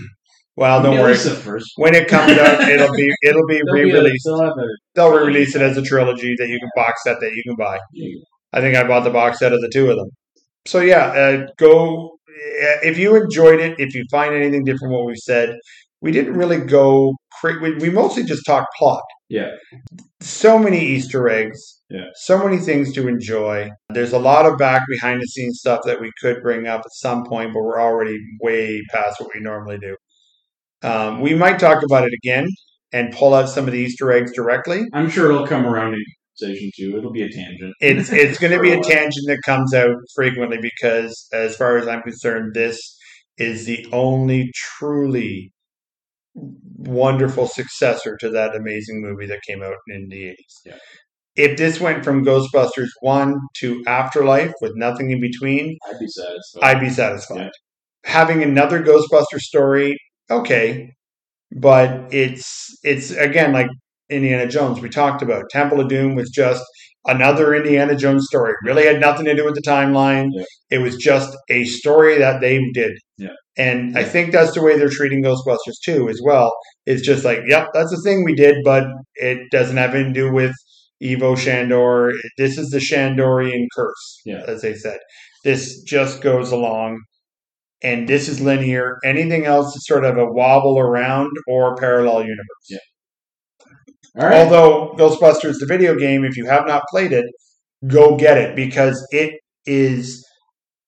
Well, 0.62 0.84
don't 0.84 1.00
worry. 1.00 1.16
first. 1.16 1.72
When 1.78 1.96
it 1.96 2.08
comes 2.08 2.38
out, 2.38 2.62
it'll 2.74 2.94
be 2.94 3.10
it'll 3.24 3.48
be 3.48 3.62
There'll 3.66 3.74
be 3.76 3.90
a- 3.90 3.94
re-released. 3.94 4.26
they'll 4.26 4.42
have 4.42 4.54
a- 4.58 4.78
They'll 4.94 5.12
re-release 5.12 5.56
it 5.56 5.62
as 5.64 5.76
a 5.76 5.82
trilogy 5.82 6.36
that 6.38 6.48
you 6.50 6.60
can 6.60 6.70
box 6.76 7.02
set 7.04 7.20
that 7.20 7.32
you 7.34 7.42
can 7.44 7.56
buy. 7.56 7.80
I 8.54 8.62
think 8.62 8.76
I 8.78 8.84
bought 8.88 9.04
the 9.04 9.10
box 9.10 9.40
set 9.40 9.54
of 9.54 9.60
the 9.62 9.70
two 9.74 9.90
of 9.90 9.98
them. 9.98 10.10
So 10.66 10.80
yeah, 10.80 11.06
uh, 11.08 11.48
go 11.58 12.18
if 12.84 12.98
you 13.00 13.16
enjoyed 13.16 13.60
it. 13.60 13.80
If 13.80 13.96
you 13.96 14.04
find 14.12 14.34
anything 14.36 14.64
different 14.64 14.92
from 14.92 14.92
what 14.92 15.06
we 15.08 15.16
said, 15.16 15.56
we 16.02 16.12
didn't 16.12 16.34
really 16.36 16.60
go. 16.60 17.14
Cra- 17.40 17.60
we, 17.60 17.76
we 17.78 17.90
mostly 17.90 18.24
just 18.24 18.46
talked 18.46 18.68
plot. 18.78 19.02
Yeah. 19.30 19.50
So 20.20 20.60
many 20.60 20.80
Easter 20.80 21.28
eggs. 21.30 21.60
Yeah. 21.90 22.06
So 22.16 22.44
many 22.44 22.58
things 22.58 22.94
to 22.94 23.08
enjoy. 23.08 23.70
There's 23.90 24.14
a 24.14 24.20
lot 24.20 24.46
of 24.46 24.58
back 24.58 24.82
behind 24.90 25.22
the 25.22 25.26
scenes 25.28 25.60
stuff 25.60 25.82
that 25.86 26.00
we 26.00 26.12
could 26.22 26.42
bring 26.44 26.68
up 26.68 26.82
at 26.82 26.92
some 26.94 27.26
point, 27.26 27.54
but 27.54 27.64
we're 27.64 27.82
already 27.82 28.18
way 28.42 28.82
past 28.94 29.20
what 29.20 29.30
we 29.34 29.42
normally 29.42 29.78
do. 29.80 29.96
Um, 30.84 31.22
we 31.22 31.34
might 31.34 31.60
talk 31.60 31.84
about 31.84 32.06
it 32.06 32.14
again 32.24 32.48
and 32.92 33.14
pull 33.14 33.34
out 33.34 33.50
some 33.50 33.66
of 33.66 33.72
the 33.72 33.80
Easter 33.80 34.12
eggs 34.12 34.32
directly. 34.34 34.84
I'm 34.94 35.10
sure 35.10 35.32
it'll 35.32 35.48
come 35.48 35.66
around 35.66 35.94
in 35.94 36.04
conversation 36.40 36.72
too. 36.76 36.98
It'll 36.98 37.12
be 37.12 37.24
a 37.24 37.30
tangent. 37.30 37.74
It's 37.80 38.12
it's 38.12 38.38
going 38.40 38.54
to 38.54 38.60
be 38.60 38.72
a 38.72 38.82
tangent 38.82 39.28
that 39.28 39.40
comes 39.46 39.74
out 39.74 39.96
frequently 40.16 40.58
because, 40.62 41.28
as 41.34 41.56
far 41.56 41.78
as 41.78 41.88
I'm 41.88 42.02
concerned, 42.02 42.54
this 42.54 42.80
is 43.38 43.66
the 43.66 43.88
only 43.92 44.52
truly 44.56 45.52
wonderful 46.34 47.48
successor 47.48 48.18
to 48.18 48.30
that 48.30 48.56
amazing 48.56 49.02
movie 49.02 49.28
that 49.28 49.40
came 49.48 49.62
out 49.62 49.76
in 49.88 50.08
the 50.10 50.24
80s. 50.24 50.36
Yeah. 50.66 50.78
If 51.36 51.58
this 51.58 51.80
went 51.80 52.04
from 52.04 52.26
Ghostbusters 52.26 52.90
1 53.02 53.36
to 53.60 53.84
Afterlife 53.88 54.54
with 54.62 54.74
nothing 54.76 55.12
in 55.12 55.22
between, 55.22 55.78
I'd 55.90 56.00
be 56.00 56.08
satisfied. 56.08 56.64
I'd 56.64 56.80
be 56.80 56.90
satisfied. 56.90 57.38
Yeah. 57.38 57.50
Having 58.12 58.44
another 58.44 58.84
Ghostbuster 58.84 59.40
story, 59.40 59.98
okay, 60.32 60.94
but 61.56 62.14
it's 62.14 62.78
it's 62.84 63.12
again 63.12 63.52
like 63.54 63.68
Indiana 64.10 64.48
Jones 64.48 64.80
we 64.82 64.90
talked 64.90 65.22
about. 65.22 65.50
Temple 65.50 65.80
of 65.82 65.90
Doom 65.90 66.16
was 66.16 66.30
just 66.30 66.64
another 67.06 67.54
Indiana 67.56 67.96
Jones 67.96 68.26
story. 68.28 68.54
Really 68.64 68.86
had 68.86 69.00
nothing 69.00 69.26
to 69.26 69.36
do 69.36 69.46
with 69.46 69.56
the 69.56 69.62
timeline. 69.62 70.30
Yeah. 70.34 70.44
It 70.70 70.78
was 70.80 70.96
just 70.98 71.36
a 71.50 71.64
story 71.66 72.18
that 72.20 72.42
they 72.42 72.60
did. 72.74 72.94
Yeah. 73.18 73.30
And 73.58 73.98
I 73.98 74.04
think 74.04 74.32
that's 74.32 74.54
the 74.54 74.62
way 74.62 74.78
they're 74.78 74.90
treating 74.90 75.24
Ghostbusters 75.24 75.76
too, 75.84 76.10
as 76.10 76.22
well. 76.24 76.52
It's 76.86 77.02
just 77.02 77.26
like, 77.26 77.40
yep, 77.48 77.68
that's 77.74 77.92
the 77.92 78.02
thing 78.04 78.24
we 78.24 78.34
did, 78.36 78.56
but 78.64 78.86
it 79.16 79.40
doesn't 79.52 79.78
have 79.78 79.94
anything 79.94 80.14
to 80.14 80.20
do 80.22 80.32
with 80.32 80.54
Ivo 81.04 81.36
Shandor. 81.36 82.14
This 82.38 82.58
is 82.58 82.70
the 82.70 82.78
Shandorian 82.78 83.66
curse, 83.76 84.22
Yeah. 84.26 84.44
as 84.48 84.62
they 84.62 84.74
said. 84.76 85.00
This 85.44 85.82
just 85.84 86.22
goes 86.22 86.52
along, 86.52 87.00
and 87.84 88.08
this 88.08 88.28
is 88.28 88.42
linear. 88.42 88.98
Anything 89.04 89.46
else 89.46 89.76
is 89.76 89.86
sort 89.86 90.06
of 90.06 90.18
a 90.18 90.26
wobble 90.26 90.78
around 90.78 91.32
or 91.48 91.76
parallel 91.76 92.22
universe. 92.22 92.68
Yeah. 92.70 92.78
All 94.20 94.28
right. 94.28 94.46
Although 94.46 94.94
Ghostbusters, 94.98 95.56
the 95.60 95.66
video 95.68 95.96
game, 95.96 96.24
if 96.26 96.38
you 96.38 96.46
have 96.46 96.68
not 96.68 96.84
played 96.90 97.14
it, 97.14 97.26
go 97.88 98.18
get 98.18 98.38
it 98.38 98.56
because 98.56 99.06
it 99.12 99.40
is. 99.66 100.26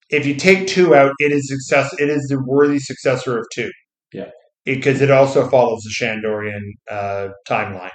If 0.10 0.26
you 0.28 0.36
take 0.36 0.68
two 0.68 0.94
out, 0.94 1.11
it 1.20 1.32
is 1.32 1.49
success. 1.49 1.94
It 1.99 2.10
is 2.10 2.28
the 2.28 2.44
worthy 2.45 2.80
successor 2.80 3.40
of 3.40 3.45
two. 3.53 3.72
Yeah. 4.14 4.30
Because 4.65 5.02
it 5.02 5.10
also 5.10 5.49
follows 5.49 5.82
the 5.84 6.06
Shandorian 6.06 6.61
uh, 6.90 7.30
timeline. 7.48 7.90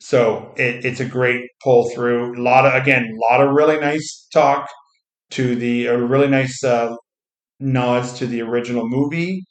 So 0.00 0.52
it, 0.56 0.84
it's 0.84 1.00
a 1.00 1.04
great 1.04 1.42
pull 1.62 1.90
through. 1.90 2.40
A 2.40 2.42
lot 2.42 2.66
of 2.66 2.74
again, 2.74 3.04
a 3.04 3.32
lot 3.32 3.46
of 3.46 3.52
really 3.52 3.78
nice 3.78 4.26
talk 4.32 4.68
to 5.30 5.54
the 5.54 5.86
a 5.86 5.98
really 5.98 6.28
nice 6.28 6.62
uh, 6.64 6.94
nods 7.60 8.12
to 8.14 8.26
the 8.26 8.42
original 8.42 8.88
movie. 8.88 9.44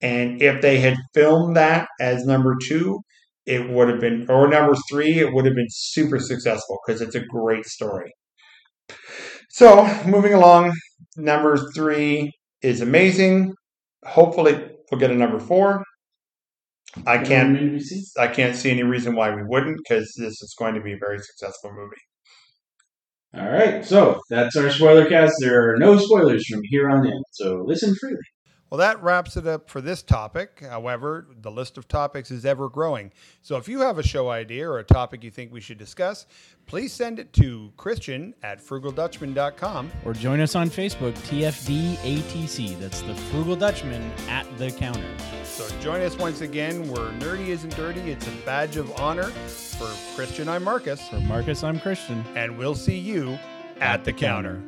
And 0.00 0.42
if 0.42 0.60
they 0.62 0.78
had 0.80 0.96
filmed 1.14 1.56
that 1.56 1.88
as 2.00 2.26
number 2.26 2.56
two, 2.62 3.00
it 3.46 3.68
would 3.70 3.88
have 3.88 4.00
been, 4.00 4.26
or 4.28 4.48
number 4.48 4.74
three, 4.90 5.18
it 5.18 5.32
would 5.32 5.46
have 5.46 5.54
been 5.54 5.68
super 5.70 6.18
successful 6.18 6.78
because 6.86 7.00
it's 7.00 7.14
a 7.14 7.24
great 7.26 7.66
story. 7.66 8.12
So 9.50 9.84
moving 10.06 10.34
along, 10.34 10.72
number 11.16 11.56
three 11.74 12.32
is 12.62 12.80
amazing. 12.80 13.54
Hopefully, 14.04 14.54
we'll 14.90 15.00
get 15.00 15.10
a 15.10 15.14
number 15.14 15.38
four. 15.38 15.84
I 17.06 17.18
can't. 17.18 17.54
Remain 17.54 17.72
to 17.72 17.78
be 17.78 17.80
seen. 17.80 18.02
I 18.18 18.28
can't 18.28 18.56
see 18.56 18.70
any 18.70 18.82
reason 18.82 19.14
why 19.14 19.34
we 19.34 19.42
wouldn't 19.44 19.78
because 19.78 20.12
this 20.18 20.42
is 20.42 20.54
going 20.58 20.74
to 20.74 20.80
be 20.80 20.92
a 20.92 20.98
very 20.98 21.18
successful 21.18 21.72
movie. 21.72 21.96
All 23.34 23.48
right. 23.48 23.84
So 23.84 24.20
that's 24.28 24.56
our 24.56 24.70
spoiler 24.70 25.08
cast. 25.08 25.34
There 25.40 25.72
are 25.72 25.78
no 25.78 25.96
spoilers 25.96 26.46
from 26.46 26.60
here 26.64 26.90
on 26.90 27.06
in. 27.06 27.22
So 27.30 27.64
listen 27.66 27.94
freely. 27.94 28.18
Well, 28.72 28.78
that 28.78 29.02
wraps 29.02 29.36
it 29.36 29.46
up 29.46 29.68
for 29.68 29.82
this 29.82 30.02
topic. 30.02 30.64
However, 30.66 31.26
the 31.42 31.50
list 31.50 31.76
of 31.76 31.86
topics 31.86 32.30
is 32.30 32.46
ever 32.46 32.70
growing. 32.70 33.12
So 33.42 33.58
if 33.58 33.68
you 33.68 33.80
have 33.80 33.98
a 33.98 34.02
show 34.02 34.30
idea 34.30 34.66
or 34.66 34.78
a 34.78 34.82
topic 34.82 35.22
you 35.22 35.30
think 35.30 35.52
we 35.52 35.60
should 35.60 35.76
discuss, 35.76 36.26
please 36.64 36.90
send 36.90 37.18
it 37.18 37.34
to 37.34 37.70
Christian 37.76 38.32
at 38.42 38.64
frugaldutchman.com. 38.64 39.92
Or 40.06 40.14
join 40.14 40.40
us 40.40 40.54
on 40.54 40.70
Facebook, 40.70 41.12
TFDATC. 41.28 42.80
That's 42.80 43.02
the 43.02 43.14
Frugal 43.14 43.56
Dutchman 43.56 44.10
at 44.30 44.46
the 44.56 44.70
counter. 44.70 45.04
So 45.44 45.68
join 45.80 46.00
us 46.00 46.16
once 46.16 46.40
again 46.40 46.88
where 46.88 47.10
nerdy 47.20 47.48
isn't 47.48 47.76
dirty. 47.76 48.00
It's 48.00 48.26
a 48.26 48.46
badge 48.46 48.78
of 48.78 48.90
honor. 48.98 49.24
For 49.24 49.90
Christian, 50.16 50.48
I'm 50.48 50.64
Marcus. 50.64 51.10
For 51.10 51.20
Marcus, 51.20 51.62
I'm 51.62 51.78
Christian. 51.78 52.24
And 52.36 52.56
we'll 52.56 52.74
see 52.74 52.98
you 52.98 53.38
at 53.80 54.06
the 54.06 54.14
counter. 54.14 54.62